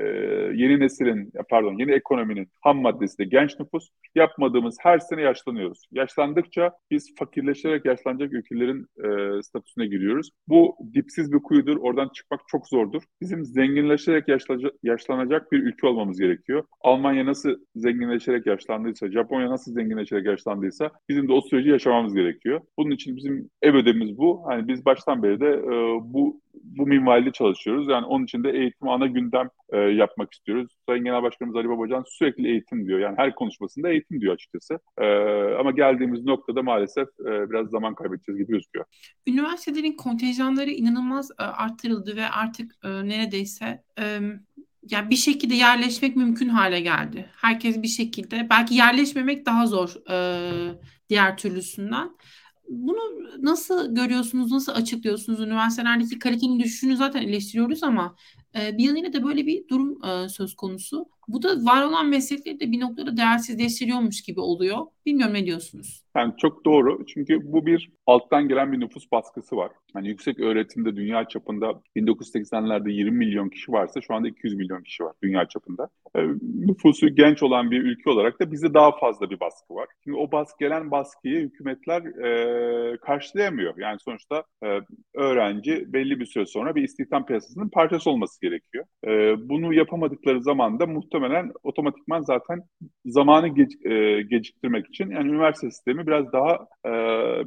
yeni 0.55 0.81
neslin 0.81 1.33
pardon 1.51 1.79
yeni 1.79 1.93
ekonominin 1.93 2.49
ham 2.61 2.81
maddesi 2.81 3.19
de 3.19 3.25
genç 3.25 3.61
nüfus. 3.61 3.89
Yapmadığımız 4.15 4.77
her 4.81 4.99
sene 4.99 5.23
yaşlanıyoruz. 5.23 5.89
Yaşlandıkça 5.93 6.73
biz 6.91 7.15
fakirleşerek 7.19 7.85
yaşlanacak 7.85 8.33
ülkelerin 8.33 8.87
e, 9.05 9.43
statüsüne 9.43 9.87
giriyoruz. 9.87 10.31
Bu 10.49 10.77
dipsiz 10.95 11.33
bir 11.33 11.39
kuyudur. 11.39 11.77
Oradan 11.77 12.09
çıkmak 12.15 12.41
çok 12.49 12.69
zordur. 12.69 13.03
Bizim 13.21 13.45
zenginleşerek 13.45 14.25
yaşlanacak 14.83 15.53
bir 15.53 15.63
ülke 15.63 15.87
olmamız 15.87 16.19
gerekiyor. 16.19 16.65
Almanya 16.81 17.27
nasıl 17.27 17.57
zenginleşerek 17.77 18.47
yaşlandıysa, 18.47 19.11
Japonya 19.11 19.51
nasıl 19.51 19.73
zenginleşerek 19.73 20.27
yaşlandıysa 20.27 20.91
bizim 21.09 21.29
de 21.29 21.33
o 21.33 21.41
süreci 21.41 21.69
yaşamamız 21.69 22.15
gerekiyor. 22.15 22.61
Bunun 22.79 22.91
için 22.91 23.17
bizim 23.17 23.51
ev 23.63 23.75
ödevimiz 23.75 24.19
bu. 24.19 24.43
Hani 24.47 24.69
biz 24.69 24.85
baştan 24.85 25.23
beri 25.23 25.41
de 25.41 25.49
e, 25.49 25.71
bu 26.03 26.41
bu 26.63 26.87
minvalde 26.87 27.33
çalışıyoruz. 27.33 27.89
Yani 27.89 28.07
onun 28.07 28.25
için 28.25 28.45
de 28.45 28.51
eğitim 28.51 28.89
ana 28.89 29.07
gündem 29.07 29.49
e, 29.73 29.79
yapmak 29.79 30.33
istiyoruz. 30.33 30.73
Sayın 30.89 31.05
Genel 31.05 31.23
Başkanımız 31.23 31.57
Ali 31.57 31.69
Babacan 31.69 32.05
sürekli 32.07 32.49
eğitim 32.49 32.87
diyor. 32.87 32.99
Yani 32.99 33.15
her 33.19 33.35
konuşmasında 33.35 33.89
eğitim 33.89 34.21
diyor 34.21 34.35
açıkçası. 34.35 34.79
E, 34.99 35.07
ama 35.61 35.71
geldiğimiz 35.71 36.25
noktada 36.25 36.63
maalesef 36.63 37.09
e, 37.21 37.51
biraz 37.51 37.71
zaman 37.71 37.95
kaybedeceğiz 37.95 38.39
gibi 38.39 38.53
gözüküyor. 38.53 38.87
Üniversitelerin 39.27 39.97
kontenjanları 39.97 40.71
inanılmaz 40.71 41.31
e, 41.31 41.43
arttırıldı 41.43 42.17
ve 42.17 42.29
artık 42.29 42.73
e, 42.85 42.89
neredeyse 42.89 43.83
e, 43.99 44.21
yani 44.91 45.11
bir 45.11 45.17
şekilde 45.17 45.55
yerleşmek 45.55 46.17
mümkün 46.17 46.49
hale 46.49 46.81
geldi. 46.81 47.31
Herkes 47.37 47.83
bir 47.83 47.89
şekilde 47.89 48.47
belki 48.51 48.75
yerleşmemek 48.75 49.47
daha 49.47 49.67
zor 49.67 50.11
e, 50.11 50.17
diğer 51.09 51.37
türlüsünden. 51.37 52.11
Bunu 52.69 52.99
nasıl 53.43 53.95
görüyorsunuz, 53.95 54.53
nasıl 54.53 54.73
açıklıyorsunuz? 54.73 55.41
Üniversitelerdeki 55.41 56.19
kalitenin 56.19 56.61
düşüşünü 56.61 56.97
zaten 56.97 57.23
eleştiriyoruz 57.23 57.83
ama 57.83 58.17
bir 58.55 58.85
yanıyla 58.85 59.13
da 59.13 59.25
böyle 59.25 59.47
bir 59.47 59.69
durum 59.69 60.05
e, 60.05 60.29
söz 60.29 60.57
konusu. 60.57 61.07
Bu 61.29 61.43
da 61.43 61.49
var 61.49 61.85
olan 61.85 62.09
meslekleri 62.09 62.61
de 62.61 62.73
bir 62.73 62.81
noktada 62.81 63.17
değersizleştiriyormuş 63.17 64.23
gibi 64.23 64.41
oluyor. 64.41 64.79
Bilmiyorum 65.07 65.35
ne 65.35 65.47
diyorsunuz? 65.47 66.05
Yani 66.17 66.35
çok 66.39 66.65
doğru. 66.65 67.07
Çünkü 67.07 67.53
bu 67.53 67.67
bir 67.67 67.93
alttan 68.07 68.49
gelen 68.49 68.73
bir 68.73 68.81
nüfus 68.81 69.13
baskısı 69.13 69.57
var. 69.57 69.71
Yani 69.97 70.09
yüksek 70.09 70.41
öğretimde 70.41 70.97
dünya 70.97 71.29
çapında 71.29 71.83
1980'lerde 71.97 72.91
20 72.91 73.19
milyon 73.19 73.49
kişi 73.49 73.73
varsa 73.73 74.01
şu 74.01 74.15
anda 74.15 74.29
200 74.29 74.55
milyon 74.55 74.83
kişi 74.83 75.05
var 75.05 75.13
dünya 75.23 75.49
çapında. 75.49 75.89
E, 76.17 76.21
nüfusu 76.67 77.09
genç 77.09 77.43
olan 77.43 77.71
bir 77.71 77.83
ülke 77.83 78.11
olarak 78.11 78.41
da 78.41 78.53
bize 78.53 78.75
daha 78.75 78.99
fazla 78.99 79.31
bir 79.31 79.41
baskı 79.41 79.75
var. 79.75 79.89
Şimdi 80.05 80.17
o 80.17 80.33
baskı 80.33 80.59
gelen 80.59 80.91
baskıyı 80.91 81.41
hükümetler 81.41 82.03
e, 82.03 82.97
karşılayamıyor. 82.97 83.75
Yani 83.79 83.99
sonuçta 84.01 84.45
e, 84.65 84.81
öğrenci 85.15 85.93
belli 85.93 86.21
bir 86.21 86.27
süre 86.27 86.47
sonra 86.47 86.75
bir 86.75 86.83
istihdam 86.83 87.27
piyasasının 87.27 87.69
parçası 87.69 88.11
olması 88.11 88.41
gerekiyor. 88.45 88.85
E, 89.07 89.11
bunu 89.49 89.75
yapamadıkları 89.75 90.43
zaman 90.43 90.81
da 90.81 90.87
muhtemelen 90.87 91.53
otomatikman 91.63 92.23
zaten 92.23 92.63
zamanı 93.07 93.49
ge- 93.49 93.89
e, 93.93 94.23
geciktirmek 94.23 94.87
için 94.87 95.11
yani 95.11 95.29
üniversite 95.29 95.71
sistemi 95.71 96.07
biraz 96.07 96.33
daha 96.33 96.53
e, 96.87 96.91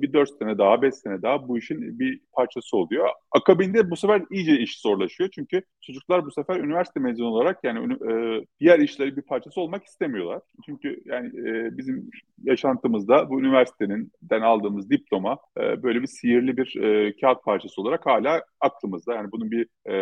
bir 0.01 0.13
4 0.13 0.29
sene 0.39 0.57
daha 0.57 0.81
5 0.81 0.95
sene 0.95 1.21
daha 1.21 1.47
bu 1.47 1.57
işin 1.57 1.99
bir 1.99 2.19
parçası 2.33 2.77
oluyor. 2.77 3.09
Akabinde 3.31 3.91
bu 3.91 3.95
sefer 3.95 4.21
iyice 4.31 4.59
iş 4.59 4.81
zorlaşıyor. 4.81 5.29
Çünkü 5.35 5.61
çocuklar 5.81 6.25
bu 6.25 6.31
sefer 6.31 6.59
üniversite 6.59 6.99
mezunu 6.99 7.27
olarak 7.27 7.59
yani 7.63 7.93
e, 7.93 8.11
diğer 8.59 8.79
işleri 8.79 9.17
bir 9.17 9.21
parçası 9.21 9.61
olmak 9.61 9.83
istemiyorlar. 9.83 10.41
Çünkü 10.65 11.01
yani 11.05 11.27
e, 11.27 11.77
bizim 11.77 12.09
yaşantımızda 12.43 13.29
bu 13.29 13.39
üniversitenin 13.39 14.11
den 14.21 14.41
aldığımız 14.41 14.89
diploma 14.89 15.37
e, 15.57 15.83
böyle 15.83 16.01
bir 16.01 16.07
sihirli 16.07 16.57
bir 16.57 16.75
e, 16.81 17.15
kağıt 17.21 17.43
parçası 17.43 17.81
olarak 17.81 18.05
hala 18.05 18.41
aklımızda. 18.61 19.13
Yani 19.15 19.31
bunun 19.31 19.51
bir 19.51 19.67
e, 19.85 19.95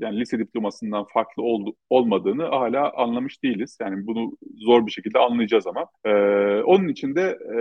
yani 0.00 0.18
lise 0.22 0.38
diplomasından 0.38 1.04
farklı 1.04 1.42
oldu, 1.42 1.74
olmadığını 1.90 2.44
hala 2.44 2.92
anlamış 2.92 3.42
değiliz. 3.42 3.78
Yani 3.80 4.06
bunu 4.06 4.36
zor 4.56 4.86
bir 4.86 4.92
şekilde 4.92 5.18
anlayacağız 5.18 5.66
ama. 5.66 5.86
E, 6.04 6.10
onun 6.62 6.88
için 6.88 7.14
de 7.14 7.38
e, 7.56 7.60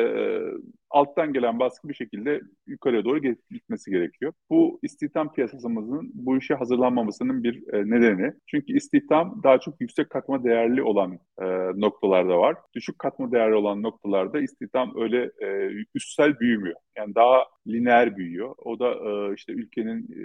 alttan 0.89 1.33
gelen 1.33 1.59
baskı 1.59 1.89
bir 1.89 1.93
şekilde 1.93 2.41
yukarıya 2.67 3.05
doğru 3.05 3.19
gitmesi 3.51 3.91
gerekiyor. 3.91 4.33
Bu 4.49 4.79
istihdam 4.83 5.33
piyasasımızın 5.33 6.11
bu 6.13 6.38
işe 6.38 6.55
hazırlanmamasının 6.55 7.43
bir 7.43 7.73
e, 7.73 7.89
nedeni. 7.89 8.33
Çünkü 8.47 8.77
istihdam 8.77 9.41
daha 9.43 9.59
çok 9.59 9.81
yüksek 9.81 10.09
katma 10.09 10.43
değerli 10.43 10.83
olan 10.83 11.19
e, 11.41 11.45
noktalarda 11.75 12.38
var. 12.38 12.55
Düşük 12.75 12.99
katma 12.99 13.31
değerli 13.31 13.55
olan 13.55 13.83
noktalarda 13.83 14.41
istihdam 14.41 14.93
öyle 14.95 15.31
e, 15.41 15.69
üstsel 15.95 16.39
büyümüyor. 16.39 16.75
Yani 16.97 17.15
daha 17.15 17.45
lineer 17.67 18.17
büyüyor. 18.17 18.55
O 18.57 18.79
da 18.79 18.89
e, 18.91 19.33
işte 19.35 19.53
ülkenin 19.53 20.03
e, 20.03 20.23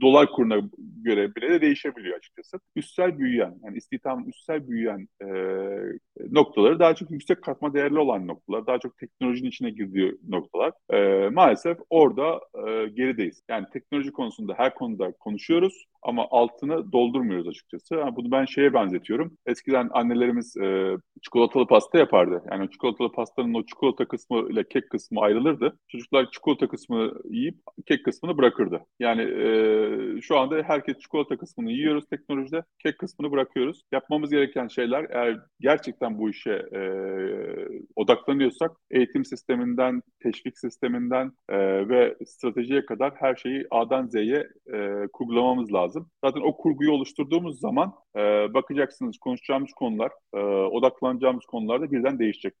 dolar 0.00 0.32
kuruna 0.32 0.60
göre 1.02 1.34
bile 1.34 1.48
de 1.50 1.60
değişebiliyor 1.60 2.16
açıkçası. 2.16 2.58
Üstsel 2.76 3.18
büyüyen, 3.18 3.54
yani 3.64 3.76
istihdam 3.76 4.28
üstsel 4.28 4.68
büyüyen 4.68 5.08
e, 5.22 5.26
noktaları 6.30 6.78
daha 6.78 6.94
çok 6.94 7.10
yüksek 7.10 7.42
katma 7.42 7.74
değerli 7.74 7.98
olan 7.98 8.26
noktalar, 8.26 8.66
daha 8.66 8.78
çok 8.78 8.98
teknolojinin 8.98 9.48
içine 9.48 9.70
girdiği 9.70 10.14
noktalar. 10.28 10.72
E, 10.90 11.28
maalesef 11.28 11.78
orada 11.90 12.40
e, 12.54 12.88
gerideyiz. 12.88 13.42
Yani 13.48 13.66
teknoloji 13.72 14.12
konusunda 14.12 14.54
her 14.56 14.74
konuda 14.74 15.12
konuşuyoruz 15.12 15.84
ama 16.02 16.26
altını 16.30 16.92
doldurmuyoruz 16.92 17.48
açıkçası. 17.48 17.94
Yani 17.94 18.16
bunu 18.16 18.30
ben 18.30 18.44
şeye 18.44 18.74
benzetiyorum. 18.74 19.36
Eskiden 19.46 19.88
annelerimiz 19.92 20.56
e, 20.56 20.96
çikolatalı 21.22 21.66
pasta 21.66 21.98
yapardı. 21.98 22.42
Yani 22.50 22.70
çikolatalı 22.70 23.12
pastanın 23.12 23.54
o 23.54 23.66
çikolata 23.66 24.08
kısmı 24.08 24.48
ile 24.50 24.64
kek 24.68 24.90
kısmı 24.90 25.20
ayrılırdı. 25.20 25.78
Çocuklar 25.88 26.30
çikolata 26.30 26.68
kısmını 26.68 27.12
yiyip 27.30 27.58
kek 27.86 28.04
kısmını 28.04 28.38
bırakırdı. 28.38 28.80
Yani 29.00 29.22
e, 29.22 30.20
şu 30.20 30.38
anda 30.38 30.62
herkes 30.62 30.98
çikolata 30.98 31.36
kısmını 31.36 31.72
yiyoruz 31.72 32.04
teknolojide, 32.10 32.62
kek 32.78 32.98
kısmını 32.98 33.32
bırakıyoruz. 33.32 33.82
Yapmamız 33.92 34.30
gereken 34.30 34.68
şeyler 34.68 35.06
eğer 35.10 35.38
gerçekten 35.60 36.18
bu 36.18 36.30
işe 36.30 36.52
e, 36.52 36.82
odaklanıyorsak 37.96 38.70
eğitim 38.90 39.24
sisteminden, 39.24 40.02
teşvik 40.22 40.58
sisteminden 40.58 41.32
e, 41.48 41.88
ve 41.88 42.16
stratejiye 42.26 42.86
kadar 42.86 43.12
her 43.16 43.36
şeyi 43.36 43.66
A'dan 43.70 44.06
Z'ye 44.06 44.48
e, 44.74 45.06
kurgulamamız 45.12 45.72
lazım. 45.72 45.87
Zaten 46.24 46.40
o 46.40 46.56
kurguyu 46.56 46.92
oluşturduğumuz 46.92 47.60
zaman 47.60 47.92
e, 48.16 48.20
bakacaksınız 48.54 49.18
konuşacağımız 49.18 49.70
konular, 49.72 50.10
e, 50.34 50.38
odaklanacağımız 50.48 51.44
konular 51.44 51.80
da 51.80 51.92
birden 51.92 52.18
değişecek. 52.18 52.54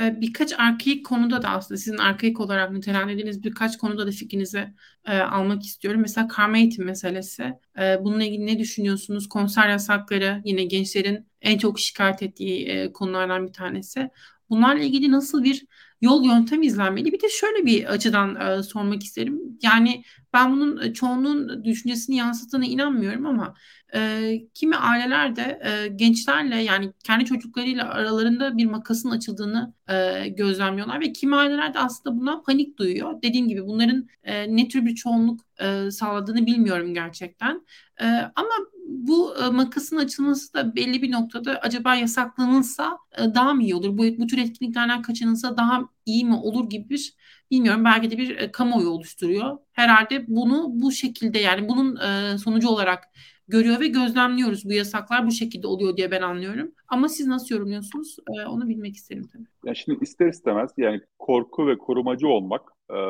Ee, 0.00 0.20
birkaç 0.20 0.52
arkaik 0.58 1.06
konuda 1.06 1.42
da 1.42 1.48
aslında 1.48 1.78
sizin 1.78 1.98
arkaik 1.98 2.40
olarak 2.40 2.72
nitelendirdiğiniz 2.72 3.42
birkaç 3.42 3.78
konuda 3.78 4.06
da 4.06 4.10
fikrinizi 4.10 4.74
e, 5.06 5.18
almak 5.18 5.62
istiyorum. 5.62 6.00
Mesela 6.00 6.28
karma 6.28 6.58
eğitim 6.58 6.84
meselesi. 6.84 7.42
E, 7.80 8.04
bununla 8.04 8.24
ilgili 8.24 8.46
ne 8.46 8.58
düşünüyorsunuz? 8.58 9.28
Konser 9.28 9.68
yasakları 9.68 10.42
yine 10.44 10.64
gençlerin 10.64 11.26
en 11.42 11.58
çok 11.58 11.78
şikayet 11.80 12.22
ettiği 12.22 12.68
e, 12.68 12.92
konulardan 12.92 13.46
bir 13.46 13.52
tanesi. 13.52 14.10
Bunlarla 14.50 14.82
ilgili 14.82 15.10
nasıl 15.12 15.44
bir 15.44 15.66
yol 16.00 16.24
yöntem 16.24 16.62
izlenmeli? 16.62 17.12
Bir 17.12 17.20
de 17.20 17.28
şöyle 17.28 17.66
bir 17.66 17.84
açıdan 17.84 18.36
e, 18.36 18.62
sormak 18.62 19.02
isterim. 19.02 19.40
Yani 19.62 20.04
ben 20.32 20.52
bunun 20.52 20.82
e, 20.82 20.92
çoğunun 20.92 21.64
düşüncesini 21.64 22.16
yansıttığına 22.16 22.64
inanmıyorum 22.64 23.26
ama 23.26 23.54
e, 23.94 24.32
kimi 24.54 24.76
aileler 24.76 25.36
de 25.36 25.60
e, 25.64 25.88
gençlerle 25.88 26.56
yani 26.56 26.92
kendi 27.04 27.24
çocuklarıyla 27.24 27.88
aralarında 27.88 28.56
bir 28.56 28.66
makasın 28.66 29.10
açıldığını 29.10 29.74
e, 29.88 30.28
gözlemliyorlar 30.28 31.00
ve 31.00 31.12
kimi 31.12 31.36
aileler 31.36 31.74
de 31.74 31.78
aslında 31.78 32.16
bundan 32.16 32.42
panik 32.42 32.78
duyuyor. 32.78 33.22
Dediğim 33.22 33.48
gibi 33.48 33.66
bunların 33.66 34.08
e, 34.22 34.56
ne 34.56 34.68
tür 34.68 34.86
bir 34.86 34.94
çoğunluk 34.94 35.40
e, 35.60 35.90
sağladığını 35.90 36.46
bilmiyorum 36.46 36.94
gerçekten. 36.94 37.66
E, 38.00 38.06
ama 38.34 38.50
bu 38.90 39.34
e, 39.36 39.50
makasın 39.50 39.96
açılması 39.96 40.54
da 40.54 40.76
belli 40.76 41.02
bir 41.02 41.12
noktada 41.12 41.58
acaba 41.58 41.94
yasaklanılsa 41.94 42.98
e, 43.18 43.34
daha 43.34 43.54
mı 43.54 43.62
iyi 43.62 43.74
olur? 43.74 43.98
Bu, 43.98 44.04
bu 44.18 44.26
tür 44.26 44.38
etkinliklerden 44.38 45.02
kaçınılsa 45.02 45.56
daha 45.56 45.88
iyi 46.06 46.24
mi 46.24 46.34
olur 46.34 46.70
gibi 46.70 46.88
bir 46.90 47.14
bilmiyorum 47.50 47.84
belki 47.84 48.10
de 48.10 48.18
bir 48.18 48.38
e, 48.38 48.52
kamuoyu 48.52 48.88
oluşturuyor. 48.88 49.58
Herhalde 49.72 50.24
bunu 50.28 50.68
bu 50.72 50.92
şekilde 50.92 51.38
yani 51.38 51.68
bunun 51.68 51.96
sonucu 52.36 52.68
olarak 52.68 53.04
görüyor 53.48 53.80
ve 53.80 53.86
gözlemliyoruz. 53.86 54.64
Bu 54.64 54.72
yasaklar 54.72 55.26
bu 55.26 55.30
şekilde 55.30 55.66
oluyor 55.66 55.96
diye 55.96 56.10
ben 56.10 56.22
anlıyorum. 56.22 56.72
Ama 56.88 57.08
siz 57.08 57.26
nasıl 57.26 57.54
yorumluyorsunuz? 57.54 58.16
Onu 58.48 58.68
bilmek 58.68 58.96
isterim 58.96 59.28
tabii. 59.32 59.44
Ya 59.64 59.74
şimdi 59.74 60.04
ister 60.04 60.28
istemez 60.28 60.70
yani 60.76 61.00
korku 61.18 61.66
ve 61.66 61.78
korumacı 61.78 62.28
olmak 62.28 62.62
e, 62.96 63.00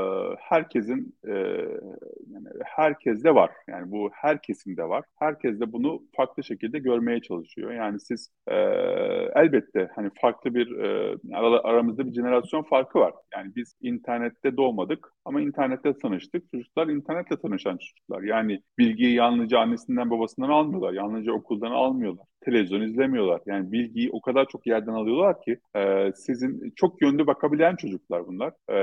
herkesin 0.40 1.16
e, 1.24 1.30
yani 2.30 2.48
herkeste 2.64 3.34
var. 3.34 3.50
Yani 3.68 3.90
bu 3.90 4.10
herkesinde 4.12 4.84
var. 4.88 5.04
Herkes 5.16 5.60
de 5.60 5.72
bunu 5.72 6.02
farklı 6.16 6.44
şekilde 6.44 6.78
görmeye 6.78 7.22
çalışıyor. 7.22 7.72
Yani 7.72 8.00
siz 8.00 8.30
e, 8.46 8.54
elbette 9.34 9.90
hani 9.94 10.10
farklı 10.20 10.54
bir 10.54 10.78
e, 10.78 11.16
aramızda 11.34 12.06
bir 12.06 12.12
jenerasyon 12.12 12.62
farkı 12.62 12.98
var. 12.98 13.14
Yani 13.34 13.52
biz 13.56 13.74
internette 13.80 14.56
doğmadık 14.56 15.12
ama 15.24 15.40
internette 15.40 15.98
tanıştık. 15.98 16.50
Çocuklar 16.50 16.86
internetle 16.88 17.36
tanışan 17.36 17.76
çocuklar. 17.76 18.22
Yani 18.22 18.62
bilgiyi 18.78 19.14
yalnızca 19.14 19.58
annesinden 19.58 20.10
babasından 20.10 20.48
almıyorlar. 20.48 20.92
Yalnızca 20.92 21.32
okuldan 21.32 21.70
almıyorlar 21.70 22.29
televizyon 22.44 22.80
izlemiyorlar. 22.80 23.40
Yani 23.46 23.72
bilgiyi 23.72 24.10
o 24.12 24.20
kadar 24.20 24.46
çok 24.48 24.66
yerden 24.66 24.92
alıyorlar 24.92 25.42
ki 25.42 25.58
e, 25.76 26.12
sizin 26.14 26.72
çok 26.76 27.02
yönlü 27.02 27.26
bakabilen 27.26 27.76
çocuklar 27.76 28.26
bunlar. 28.26 28.52
E, 28.68 28.74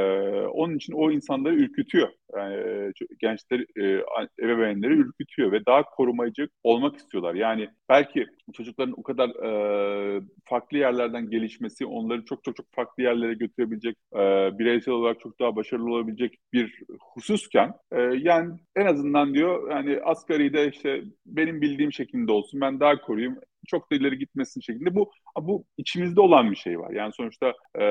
onun 0.47 0.75
için 0.75 0.93
o 0.93 1.11
insanları 1.11 1.55
ürkütüyor. 1.55 2.09
Yani, 2.35 2.55
e, 2.55 2.91
gençler, 3.19 3.59
e, 3.59 4.03
ebeveynleri 4.43 4.93
ürkütüyor 4.93 5.51
ve 5.51 5.65
daha 5.65 5.83
korumacı 5.83 6.47
olmak 6.63 6.95
istiyorlar. 6.95 7.35
Yani 7.35 7.69
belki 7.89 8.25
çocukların 8.53 8.93
o 8.97 9.03
kadar 9.03 9.29
e, 9.29 10.21
farklı 10.45 10.77
yerlerden 10.77 11.29
gelişmesi 11.29 11.85
onları 11.85 12.25
çok 12.25 12.43
çok 12.43 12.55
çok 12.55 12.65
farklı 12.75 13.03
yerlere 13.03 13.33
götürebilecek, 13.33 13.97
e, 14.13 14.19
bireysel 14.59 14.93
olarak 14.93 15.19
çok 15.19 15.39
daha 15.39 15.55
başarılı 15.55 15.93
olabilecek 15.93 16.37
bir 16.53 16.83
hususken 17.13 17.73
e, 17.91 18.01
yani 18.01 18.53
en 18.75 18.85
azından 18.85 19.33
diyor 19.33 19.71
yani 19.71 19.99
asgari 20.03 20.53
de 20.53 20.69
işte 20.69 21.01
benim 21.25 21.61
bildiğim 21.61 21.93
şekilde 21.93 22.31
olsun 22.31 22.61
ben 22.61 22.79
daha 22.79 23.01
koruyayım 23.01 23.39
çok 23.67 23.91
da 23.91 23.95
ileri 23.95 24.17
gitmesin 24.17 24.61
şeklinde. 24.61 24.95
Bu 24.95 25.11
bu 25.41 25.65
içimizde 25.77 26.21
olan 26.21 26.51
bir 26.51 26.55
şey 26.55 26.79
var. 26.79 26.91
Yani 26.91 27.13
sonuçta 27.13 27.53
e, 27.79 27.85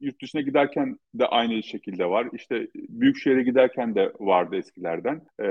yurt 0.00 0.22
dışına 0.22 0.40
giderken 0.40 0.98
de 1.14 1.26
aynı 1.26 1.62
şekilde 1.62 2.06
var. 2.06 2.28
İşte 2.32 2.68
büyük 2.74 3.16
şehre 3.16 3.42
giderken 3.42 3.94
de 3.94 4.12
vardı 4.20 4.56
eskilerden. 4.56 5.22
E, 5.38 5.46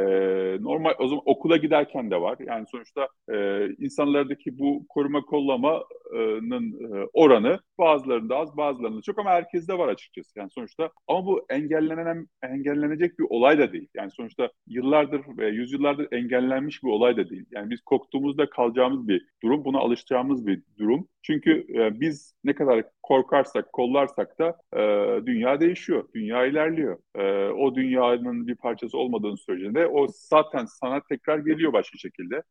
normal 0.64 0.94
o 1.00 1.08
zaman 1.08 1.24
okula 1.26 1.58
giderken 1.58 2.12
de 2.12 2.22
var. 2.22 2.38
Yani 2.48 2.66
sonuçta 2.72 3.08
e, 3.32 3.68
insanlardaki 3.78 4.60
bu 4.60 4.86
koruma 4.90 5.22
kollamanın 5.22 6.96
e, 6.96 7.08
oranı 7.14 7.60
bazılarında 7.80 8.36
az 8.36 8.58
bazılarında 8.58 9.02
çok 9.02 9.20
ama 9.20 9.30
herkeste 9.30 9.78
var 9.78 9.88
açıkçası. 9.88 10.40
Yani 10.40 10.50
sonuçta 10.52 10.90
ama 11.08 11.26
bu 11.26 11.46
engellenen 11.50 12.28
engellenecek 12.44 13.20
bir 13.20 13.26
olay 13.30 13.58
da 13.60 13.74
değil. 13.74 13.88
Yani 13.96 14.12
sonuçta 14.12 14.52
yıllardır 14.68 15.22
ve 15.38 15.48
yüzyıllardır 15.48 16.08
engellenmiş 16.12 16.84
bir 16.84 16.90
olay 16.90 17.18
da 17.18 17.30
değil. 17.30 17.46
Yani 17.52 17.70
biz 17.70 17.82
korktuğumuzda 17.82 18.50
kalacağımız 18.50 19.08
bir 19.10 19.26
durum. 19.44 19.66
Buna 19.66 19.80
alışacağımız 19.80 20.48
bir 20.48 20.62
durum. 20.80 21.08
Çünkü 21.22 21.66
e, 21.74 22.00
biz 22.00 22.34
ne 22.44 22.56
kadar 22.56 22.84
korkarsak, 23.04 23.74
kollarsak 23.74 24.40
da 24.40 24.58
e, 24.74 24.82
dünya 25.26 25.60
değişiyor, 25.60 26.04
dünya 26.16 26.46
ilerliyor. 26.46 26.98
E, 27.16 27.50
o 27.50 27.76
dünyanın 27.76 28.48
bir 28.48 28.56
parçası 28.56 28.98
olmadığın 28.98 29.36
sürece 29.36 29.74
de 29.74 29.88
o 29.88 30.08
zaten 30.08 30.66
sana 30.66 31.02
tekrar 31.10 31.38
geliyor 31.38 31.74
başka 31.74 31.98
şekilde, 31.98 32.44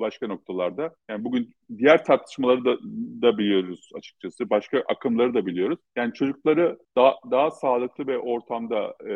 başka 0.00 0.26
noktalarda. 0.26 0.94
Yani 1.10 1.24
bugün 1.24 1.54
diğer 1.78 2.04
tartışmaları 2.04 2.64
da, 2.64 2.76
da 3.22 3.38
biliyoruz 3.38 3.90
açıkçası, 3.96 4.50
başka 4.50 4.82
akımları 4.88 5.34
da 5.34 5.46
biliyoruz. 5.46 5.78
Yani 5.96 6.12
çocukları 6.12 6.78
daha, 6.96 7.14
daha 7.30 7.50
sağlıklı 7.50 8.06
ve 8.06 8.18
ortamda 8.18 8.94
e, 9.04 9.14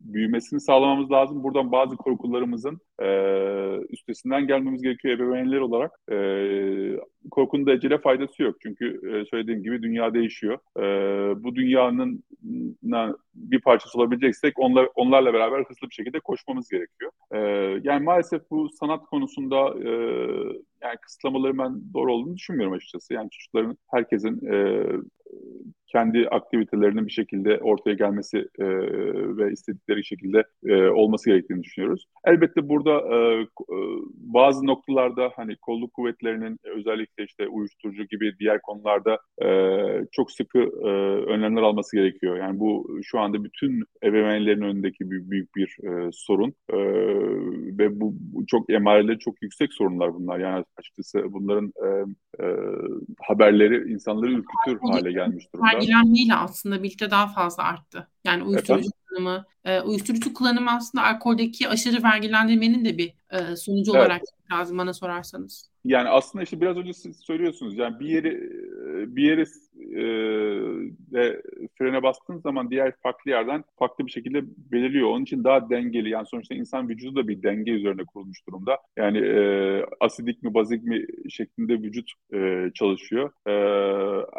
büyümesini 0.00 0.60
sağlamamız 0.60 1.10
lazım. 1.10 1.42
Buradan 1.42 1.72
bazı 1.72 1.96
korkularımızın 1.96 2.80
e, 3.02 3.08
üstesinden 3.90 4.46
gelmemiz 4.46 4.82
gerekiyor 4.82 5.14
ebeveynler 5.14 5.60
olarak. 5.60 5.92
E, 6.10 6.16
korkunun 7.30 7.66
da 7.66 7.72
ecele 7.72 7.98
faydası 7.98 8.42
yok. 8.42 8.56
Çünkü 8.62 8.86
e, 8.86 9.24
söylediğim 9.24 9.62
gibi 9.62 9.82
dünya 9.82 10.14
değişiyor. 10.14 10.58
E, 10.76 10.82
bu 11.44 11.54
dünyanın 11.54 12.24
bir 13.34 13.60
parçası 13.60 13.98
olabileceksek 13.98 14.58
onlar, 14.58 14.88
onlarla 14.94 15.34
beraber 15.34 15.64
hızlı 15.64 15.88
bir 15.88 15.94
şekilde 15.94 16.20
koşmamız 16.20 16.68
gerekiyor. 16.68 17.10
E, 17.32 17.38
yani 17.84 18.04
maalesef 18.04 18.50
bu 18.50 18.68
sanat 18.68 19.06
konusunda 19.06 19.74
e, 19.84 19.90
yani 20.82 20.96
kısıtlamaları 21.02 21.58
ben 21.58 21.80
doğru 21.94 22.12
olduğunu 22.14 22.36
düşünmüyorum 22.36 22.74
açıkçası. 22.74 23.14
Yani 23.14 23.30
çocukların, 23.30 23.76
herkesin 23.90 24.46
e, 24.52 24.86
kendi 25.92 26.28
aktivitelerinin 26.28 27.06
bir 27.06 27.12
şekilde 27.12 27.58
ortaya 27.58 27.94
gelmesi 27.94 28.38
e, 28.58 28.66
ve 29.36 29.52
istedikleri 29.52 30.04
şekilde 30.04 30.44
e, 30.66 30.86
olması 30.86 31.30
gerektiğini 31.30 31.62
düşünüyoruz. 31.62 32.06
Elbette 32.24 32.68
burada 32.68 32.90
e, 32.90 33.40
e, 33.42 33.46
bazı 34.14 34.66
noktalarda 34.66 35.30
hani 35.36 35.56
kolluk 35.56 35.94
kuvvetlerinin 35.94 36.58
özellikle 36.64 37.24
işte 37.24 37.48
uyuşturucu 37.48 38.04
gibi 38.04 38.38
diğer 38.38 38.60
konularda 38.62 39.18
e, 39.42 39.48
çok 40.12 40.32
sıkı 40.32 40.58
e, 40.58 40.88
önlemler 41.32 41.62
alması 41.62 41.96
gerekiyor. 41.96 42.36
Yani 42.36 42.60
bu 42.60 42.98
şu 43.02 43.20
anda 43.20 43.44
bütün 43.44 43.84
ebeveynlerin 44.04 44.62
önündeki 44.62 45.10
büyük, 45.10 45.30
büyük 45.30 45.56
bir 45.56 45.76
e, 45.82 46.10
sorun 46.12 46.54
e, 46.72 46.78
ve 47.78 48.00
bu, 48.00 48.14
bu 48.20 48.46
çok 48.46 48.70
emareleri 48.70 49.18
çok 49.18 49.42
yüksek 49.42 49.72
sorunlar 49.72 50.14
bunlar. 50.14 50.38
Yani 50.38 50.64
açıkçası 50.76 51.32
bunların 51.32 51.72
e, 51.84 51.88
e, 52.44 52.46
haberleri 53.20 53.92
insanları 53.92 54.32
ürkütür 54.32 54.78
hale 54.80 55.12
gelmiş 55.18 55.52
durumda 55.54 55.66
vergilenmeyle 55.72 56.34
aslında 56.34 56.82
birlikte 56.82 57.10
daha 57.10 57.28
fazla 57.28 57.62
arttı. 57.62 58.08
Yani 58.28 58.42
uyuşturucu 58.42 58.72
Efendim? 58.72 58.92
kullanımı, 59.08 59.44
e, 59.64 59.80
uyuşturucu 59.80 60.34
kullanımı 60.34 60.70
aslında 60.70 61.04
alkoldeki 61.04 61.68
aşırı 61.68 62.02
vergilendirmenin 62.02 62.84
de 62.84 62.98
bir 62.98 63.14
e, 63.30 63.56
sonucu 63.56 63.92
evet. 63.94 64.00
olarak 64.00 64.22
lazım 64.52 64.78
bana 64.78 64.92
sorarsanız. 64.92 65.70
Yani 65.84 66.08
aslında 66.08 66.42
işte 66.42 66.60
biraz 66.60 66.76
önce 66.76 66.92
siz 66.92 67.16
söylüyorsunuz 67.16 67.76
yani 67.76 68.00
bir 68.00 68.08
yeri 68.08 68.40
bir 69.16 69.22
yeri 69.22 69.44
e, 69.92 70.02
de 71.12 71.42
frene 71.78 72.02
bastığın 72.02 72.38
zaman 72.38 72.70
diğer 72.70 72.92
farklı 73.02 73.30
yerden 73.30 73.64
farklı 73.78 74.06
bir 74.06 74.10
şekilde 74.10 74.42
belirliyor. 74.72 75.08
Onun 75.08 75.22
için 75.22 75.44
daha 75.44 75.70
dengeli 75.70 76.10
yani 76.10 76.26
sonuçta 76.26 76.54
insan 76.54 76.88
vücudu 76.88 77.16
da 77.16 77.28
bir 77.28 77.42
denge 77.42 77.70
üzerine 77.70 78.04
kurulmuş 78.04 78.46
durumda. 78.48 78.78
Yani 78.96 79.18
e, 79.18 79.40
asidik 80.00 80.42
mi 80.42 80.54
bazik 80.54 80.84
mi 80.84 81.06
şeklinde 81.30 81.72
vücut 81.72 82.12
e, 82.34 82.70
çalışıyor. 82.74 83.30
E, 83.46 83.52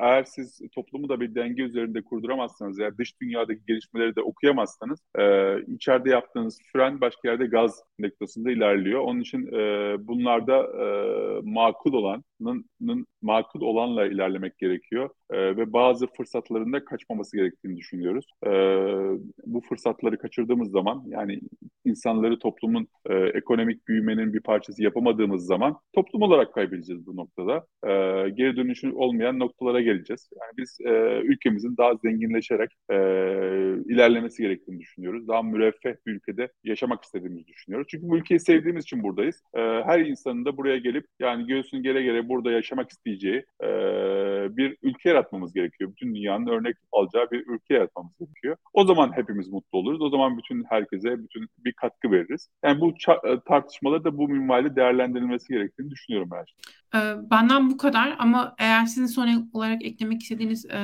eğer 0.01 0.23
siz 0.23 0.61
toplumu 0.75 1.09
da 1.09 1.19
bir 1.19 1.35
denge 1.35 1.63
üzerinde 1.63 2.01
kurduramazsanız 2.01 2.79
yani 2.79 2.97
dış 2.97 3.21
dünyadaki 3.21 3.65
gelişmeleri 3.79 4.15
de 4.15 4.21
okuyamazsanız 4.21 4.99
e, 5.19 5.55
içeride 5.61 6.09
yaptığınız 6.09 6.59
fren 6.73 7.01
başka 7.01 7.29
yerde 7.29 7.45
gaz 7.45 7.83
noktasında 7.99 8.51
ilerliyor. 8.51 9.01
Onun 9.01 9.19
için 9.19 9.47
e, 9.47 9.95
bunlarda 10.07 10.57
e, 10.57 10.85
makul 11.43 11.93
olanın 11.93 13.05
makul 13.21 13.61
olanla 13.61 14.05
ilerlemek 14.05 14.57
gerekiyor 14.57 15.09
e, 15.31 15.57
ve 15.57 15.73
bazı 15.73 16.07
fırsatlarında 16.07 16.85
kaçmaması 16.85 17.37
gerektiğini 17.37 17.77
düşünüyoruz. 17.77 18.25
E, 18.45 18.49
bu 19.45 19.61
fırsatları 19.61 20.17
kaçırdığımız 20.17 20.71
zaman 20.71 21.03
yani 21.07 21.39
insanları 21.85 22.39
toplumun 22.39 22.87
e, 23.09 23.15
ekonomik 23.15 23.87
büyümenin 23.87 24.33
bir 24.33 24.39
parçası 24.39 24.83
yapamadığımız 24.83 25.45
zaman 25.45 25.77
toplum 25.93 26.21
olarak 26.21 26.53
kaybedeceğiz 26.53 27.05
bu 27.05 27.15
noktada. 27.15 27.65
E, 27.83 27.89
geri 28.29 28.55
dönüşü 28.55 28.91
olmayan 28.91 29.39
noktalara 29.39 29.81
geleceğiz. 29.81 30.29
Yani 30.41 30.51
biz 30.57 30.77
e, 30.85 31.21
ülkemizin 31.23 31.77
daha 31.77 31.95
zenginleşerek 31.95 32.69
e, 32.91 32.95
ilerlemesi 33.93 34.43
gerektiğini 34.43 34.79
düşünüyoruz. 34.79 35.27
Daha 35.27 35.41
müreffeh 35.41 35.93
bir 36.05 36.11
ülkede 36.11 36.51
yaşamak 36.63 37.03
istediğimizi 37.03 37.47
düşünüyoruz. 37.47 37.87
Çünkü 37.89 38.09
bu 38.09 38.17
ülkeyi 38.17 38.39
sevdiğimiz 38.39 38.83
için 38.83 39.03
buradayız. 39.03 39.43
Her 39.55 39.99
insanın 39.99 40.45
da 40.45 40.57
buraya 40.57 40.77
gelip 40.77 41.05
yani 41.19 41.47
göğsünü 41.47 41.83
gere 41.83 42.03
gere 42.03 42.29
burada 42.29 42.51
yaşamak 42.51 42.89
isteyeceği 42.89 43.45
bir 44.57 44.77
ülke 44.81 45.09
yaratmamız 45.09 45.53
gerekiyor. 45.53 45.91
Bütün 45.91 46.15
dünyanın 46.15 46.47
örnek 46.47 46.75
alacağı 46.91 47.31
bir 47.31 47.47
ülke 47.47 47.73
yaratmamız 47.73 48.11
gerekiyor. 48.19 48.55
O 48.73 48.85
zaman 48.85 49.11
hepimiz 49.15 49.47
mutlu 49.47 49.79
oluruz. 49.79 50.01
O 50.01 50.09
zaman 50.09 50.37
bütün 50.37 50.63
herkese 50.69 51.23
bütün 51.23 51.47
bir 51.57 51.73
katkı 51.73 52.11
veririz. 52.11 52.49
Yani 52.63 52.81
bu 52.81 52.89
e, 52.89 53.39
tartışmaları 53.47 54.03
da 54.03 54.17
bu 54.17 54.29
minvalde 54.29 54.75
değerlendirilmesi 54.75 55.53
gerektiğini 55.53 55.91
düşünüyorum 55.91 56.29
ben. 56.31 56.45
Ee, 56.95 57.29
benden 57.31 57.69
bu 57.69 57.77
kadar 57.77 58.15
ama 58.19 58.55
eğer 58.59 58.85
sizin 58.85 59.05
son 59.05 59.49
olarak 59.53 59.85
eklemek 59.85 60.21
istediğiniz 60.21 60.65
e, 60.65 60.79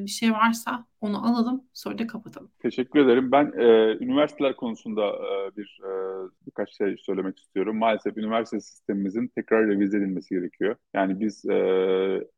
bir 0.00 0.10
şey 0.10 0.32
varsa 0.32 0.86
onu 1.00 1.26
alalım 1.26 1.64
sonra 1.72 1.98
da 1.98 2.06
kapatalım. 2.06 2.50
Teşekkür 2.58 3.00
ederim. 3.00 3.32
Ben 3.32 3.52
e, 3.58 3.96
üniversiteler 4.04 4.56
konusunda 4.56 5.06
e, 5.06 5.56
bir 5.56 5.80
e, 5.84 5.90
birkaç 6.46 6.76
şey 6.76 6.96
söylemek 6.98 7.38
istiyorum. 7.38 7.78
Maalesef 7.78 8.16
üniversite 8.16 8.60
sistemimizin 8.60 9.28
tekrar 9.34 9.68
revize 9.68 9.98
edilmesi 9.98 10.34
gerekiyor. 10.34 10.76
Yani 10.94 11.20
biz 11.20 11.44
e, 11.44 11.56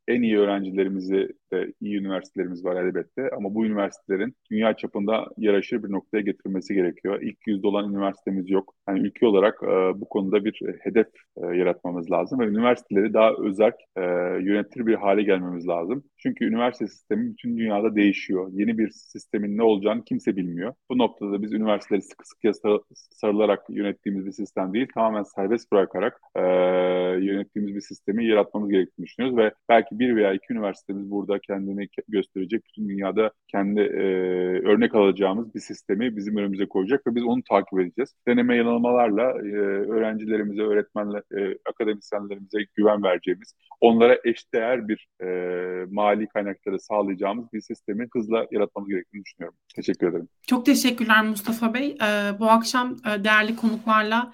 en 0.09 0.23
iyi 0.23 0.39
öğrencilerimizi 0.39 1.29
de 1.53 1.73
iyi 1.81 1.99
üniversitelerimiz 1.99 2.65
var 2.65 2.85
elbette 2.85 3.31
ama 3.37 3.55
bu 3.55 3.67
üniversitelerin 3.67 4.35
dünya 4.51 4.77
çapında 4.77 5.27
yaraşır 5.37 5.83
bir 5.83 5.93
noktaya 5.93 6.21
getirmesi 6.21 6.75
gerekiyor. 6.75 7.23
İlk 7.23 7.47
yüzde 7.47 7.67
olan 7.67 7.91
üniversitemiz 7.93 8.51
yok. 8.51 8.75
Yani 8.89 9.01
ülke 9.01 9.27
olarak 9.27 9.63
e, 9.63 10.01
bu 10.01 10.09
konuda 10.09 10.45
bir 10.45 10.61
hedef 10.81 11.07
e, 11.37 11.47
yaratmamız 11.47 12.11
lazım 12.11 12.41
ve 12.41 12.47
üniversiteleri 12.47 13.15
daha 13.15 13.33
özel 13.33 13.73
e, 13.97 14.03
yönetir 14.43 14.87
bir 14.87 14.95
hale 14.95 15.23
gelmemiz 15.23 15.69
lazım. 15.69 16.05
Çünkü 16.17 16.45
üniversite 16.45 16.87
sistemi 16.87 17.33
bütün 17.33 17.59
dünyada 17.59 17.95
değişiyor. 17.95 18.48
Yeni 18.53 18.79
bir 18.79 18.91
sistemin 18.91 19.59
ne 19.59 19.63
olacağını 19.63 20.05
kimse 20.05 20.37
bilmiyor. 20.37 20.75
Bu 20.91 20.99
noktada 20.99 21.43
biz 21.43 21.53
üniversiteleri 21.53 22.03
sıkı 22.03 22.29
sıkıya 22.29 22.53
sarılarak 22.95 23.65
yönettiğimiz 23.71 24.27
bir 24.27 24.33
sistem 24.33 24.75
değil, 24.75 24.87
tamamen 24.95 25.23
serbest 25.23 25.73
bırakarak 25.73 26.21
e, 26.37 26.43
yönettiğimiz 27.25 27.75
bir 27.75 27.81
sistemi 27.81 28.27
yaratmamız 28.27 28.71
gerektiğini 28.71 29.07
düşünüyoruz 29.07 29.39
ve 29.39 29.53
belki 29.69 29.99
bir 29.99 30.17
veya 30.17 30.33
iki 30.33 30.53
üniversitemiz 30.53 31.11
burada 31.11 31.39
kendini 31.39 31.89
gösterecek, 32.09 32.65
bütün 32.67 32.89
dünyada 32.89 33.31
kendi 33.49 33.81
e, 33.81 34.03
örnek 34.69 34.95
alacağımız 34.95 35.55
bir 35.55 35.61
sistemi 35.61 36.17
bizim 36.17 36.37
önümüze 36.37 36.67
koyacak 36.67 37.07
ve 37.07 37.15
biz 37.15 37.25
onu 37.25 37.43
takip 37.43 37.81
edeceğiz. 37.81 38.15
Deneme 38.29 38.57
yanılmalarla 38.57 39.23
e, 39.23 39.53
öğrencilerimize, 39.89 40.63
öğretmenler, 40.63 41.23
e, 41.39 41.59
akademisyenlerimize 41.71 42.59
güven 42.75 43.03
vereceğimiz, 43.03 43.55
onlara 43.81 44.19
eşdeğer 44.25 44.89
bir 44.89 45.09
e, 45.23 45.29
mali 45.91 46.27
kaynakları 46.27 46.81
sağlayacağımız 46.81 47.53
bir 47.53 47.61
sistemi 47.61 48.09
hızla 48.15 48.38
yaratmamız 48.51 48.89
gerektiğini 48.89 49.25
düşünüyorum. 49.25 49.59
Teşekkür 49.77 50.09
ederim. 50.09 50.29
Çok 50.47 50.67
teşekkürler 50.67 51.25
Mustafa 51.25 51.75
Bey. 51.75 51.97
Ee, 52.03 52.39
bu 52.39 52.51
akşam 52.51 52.97
e, 53.07 53.25
değerli 53.25 53.57
konuklarla 53.57 54.33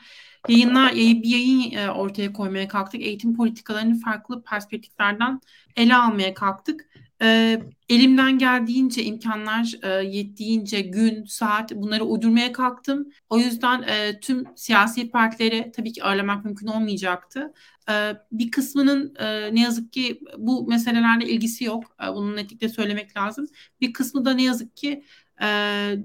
yayınlar, 0.49 0.93
bir 0.95 1.29
yayın 1.29 1.73
e, 1.73 1.91
ortaya 1.91 2.33
koymaya 2.33 2.69
kalktık. 2.69 3.01
Eğitim 3.03 3.37
politikalarını 3.37 4.01
farklı 4.01 4.43
perspektiflerden 4.43 5.41
ele 5.77 5.97
almaya 5.97 6.35
kalktık. 6.35 6.89
E, 7.23 7.61
elimden 7.89 8.39
geldiğince 8.39 9.03
imkanlar 9.05 9.75
e, 9.83 9.89
yettiğince 9.89 10.81
gün, 10.81 11.25
saat 11.25 11.73
bunları 11.75 12.05
uydurmaya 12.05 12.53
kalktım. 12.53 13.09
O 13.31 13.39
yüzden 13.39 13.85
tüm 14.21 14.45
siyasi 14.57 15.11
partileri 15.11 15.73
tabii 15.77 15.93
ki 15.93 16.05
ağırlamak 16.05 16.45
mümkün 16.45 16.67
olmayacaktı. 16.67 17.53
E, 17.91 18.13
bir 18.33 18.51
kısmının 18.51 19.15
e, 19.19 19.55
ne 19.55 19.61
yazık 19.61 19.93
ki 19.93 20.21
bu 20.39 20.67
meselelerle 20.69 21.29
ilgisi 21.29 21.65
yok. 21.65 21.97
E, 22.05 22.13
bunu 22.15 22.37
netlikle 22.37 22.69
söylemek 22.69 23.17
lazım. 23.17 23.49
Bir 23.81 23.93
kısmı 23.93 24.25
da 24.25 24.35
ne 24.35 24.43
yazık 24.43 24.77
ki 24.77 25.05
e, 25.41 25.47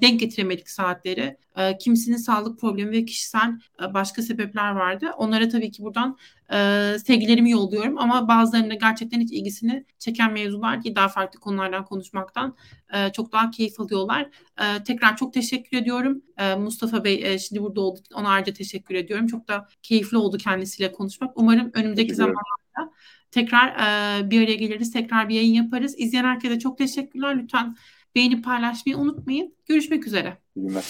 denk 0.01 0.19
getiremedik 0.19 0.69
saatleri. 0.69 1.37
E, 1.57 1.77
kimisinin 1.77 2.17
sağlık 2.17 2.59
problemi 2.59 2.91
ve 2.91 3.05
kişisel 3.05 3.59
e, 3.81 3.93
başka 3.93 4.21
sebepler 4.21 4.71
vardı. 4.71 5.05
Onlara 5.17 5.49
tabii 5.49 5.71
ki 5.71 5.83
buradan 5.83 6.17
e, 6.53 6.57
sevgilerimi 7.05 7.51
yolluyorum 7.51 7.97
ama 7.97 8.27
bazılarında 8.27 8.73
gerçekten 8.73 9.19
hiç 9.19 9.31
ilgisini 9.31 9.85
çeken 9.99 10.33
mevzular 10.33 10.81
ki 10.81 10.95
daha 10.95 11.07
farklı 11.07 11.39
konulardan 11.39 11.85
konuşmaktan 11.85 12.55
e, 12.93 13.11
çok 13.11 13.31
daha 13.31 13.51
keyif 13.51 13.79
alıyorlar. 13.79 14.29
E, 14.61 14.83
tekrar 14.83 15.17
çok 15.17 15.33
teşekkür 15.33 15.77
ediyorum. 15.77 16.21
E, 16.37 16.55
Mustafa 16.55 17.03
Bey 17.03 17.33
e, 17.33 17.39
şimdi 17.39 17.61
burada 17.61 17.81
oldu. 17.81 17.99
Ona 18.13 18.29
ayrıca 18.29 18.53
teşekkür 18.53 18.95
ediyorum. 18.95 19.27
Çok 19.27 19.47
da 19.47 19.67
keyifli 19.83 20.17
oldu 20.17 20.37
kendisiyle 20.37 20.91
konuşmak. 20.91 21.31
Umarım 21.35 21.71
önümüzdeki 21.73 22.15
zamanlarda 22.15 22.93
tekrar 23.31 23.67
e, 23.67 24.31
bir 24.31 24.43
araya 24.43 24.55
geliriz. 24.55 24.93
Tekrar 24.93 25.29
bir 25.29 25.35
yayın 25.35 25.53
yaparız. 25.53 25.95
İzleyen 25.97 26.23
herkese 26.23 26.59
çok 26.59 26.77
teşekkürler. 26.77 27.37
Lütfen 27.37 27.75
Beğenip 28.15 28.45
paylaşmayı 28.45 28.97
unutmayın. 28.97 29.55
Görüşmek 29.65 30.07
üzere. 30.07 30.37
İyi 30.55 30.67
günler. 30.67 30.83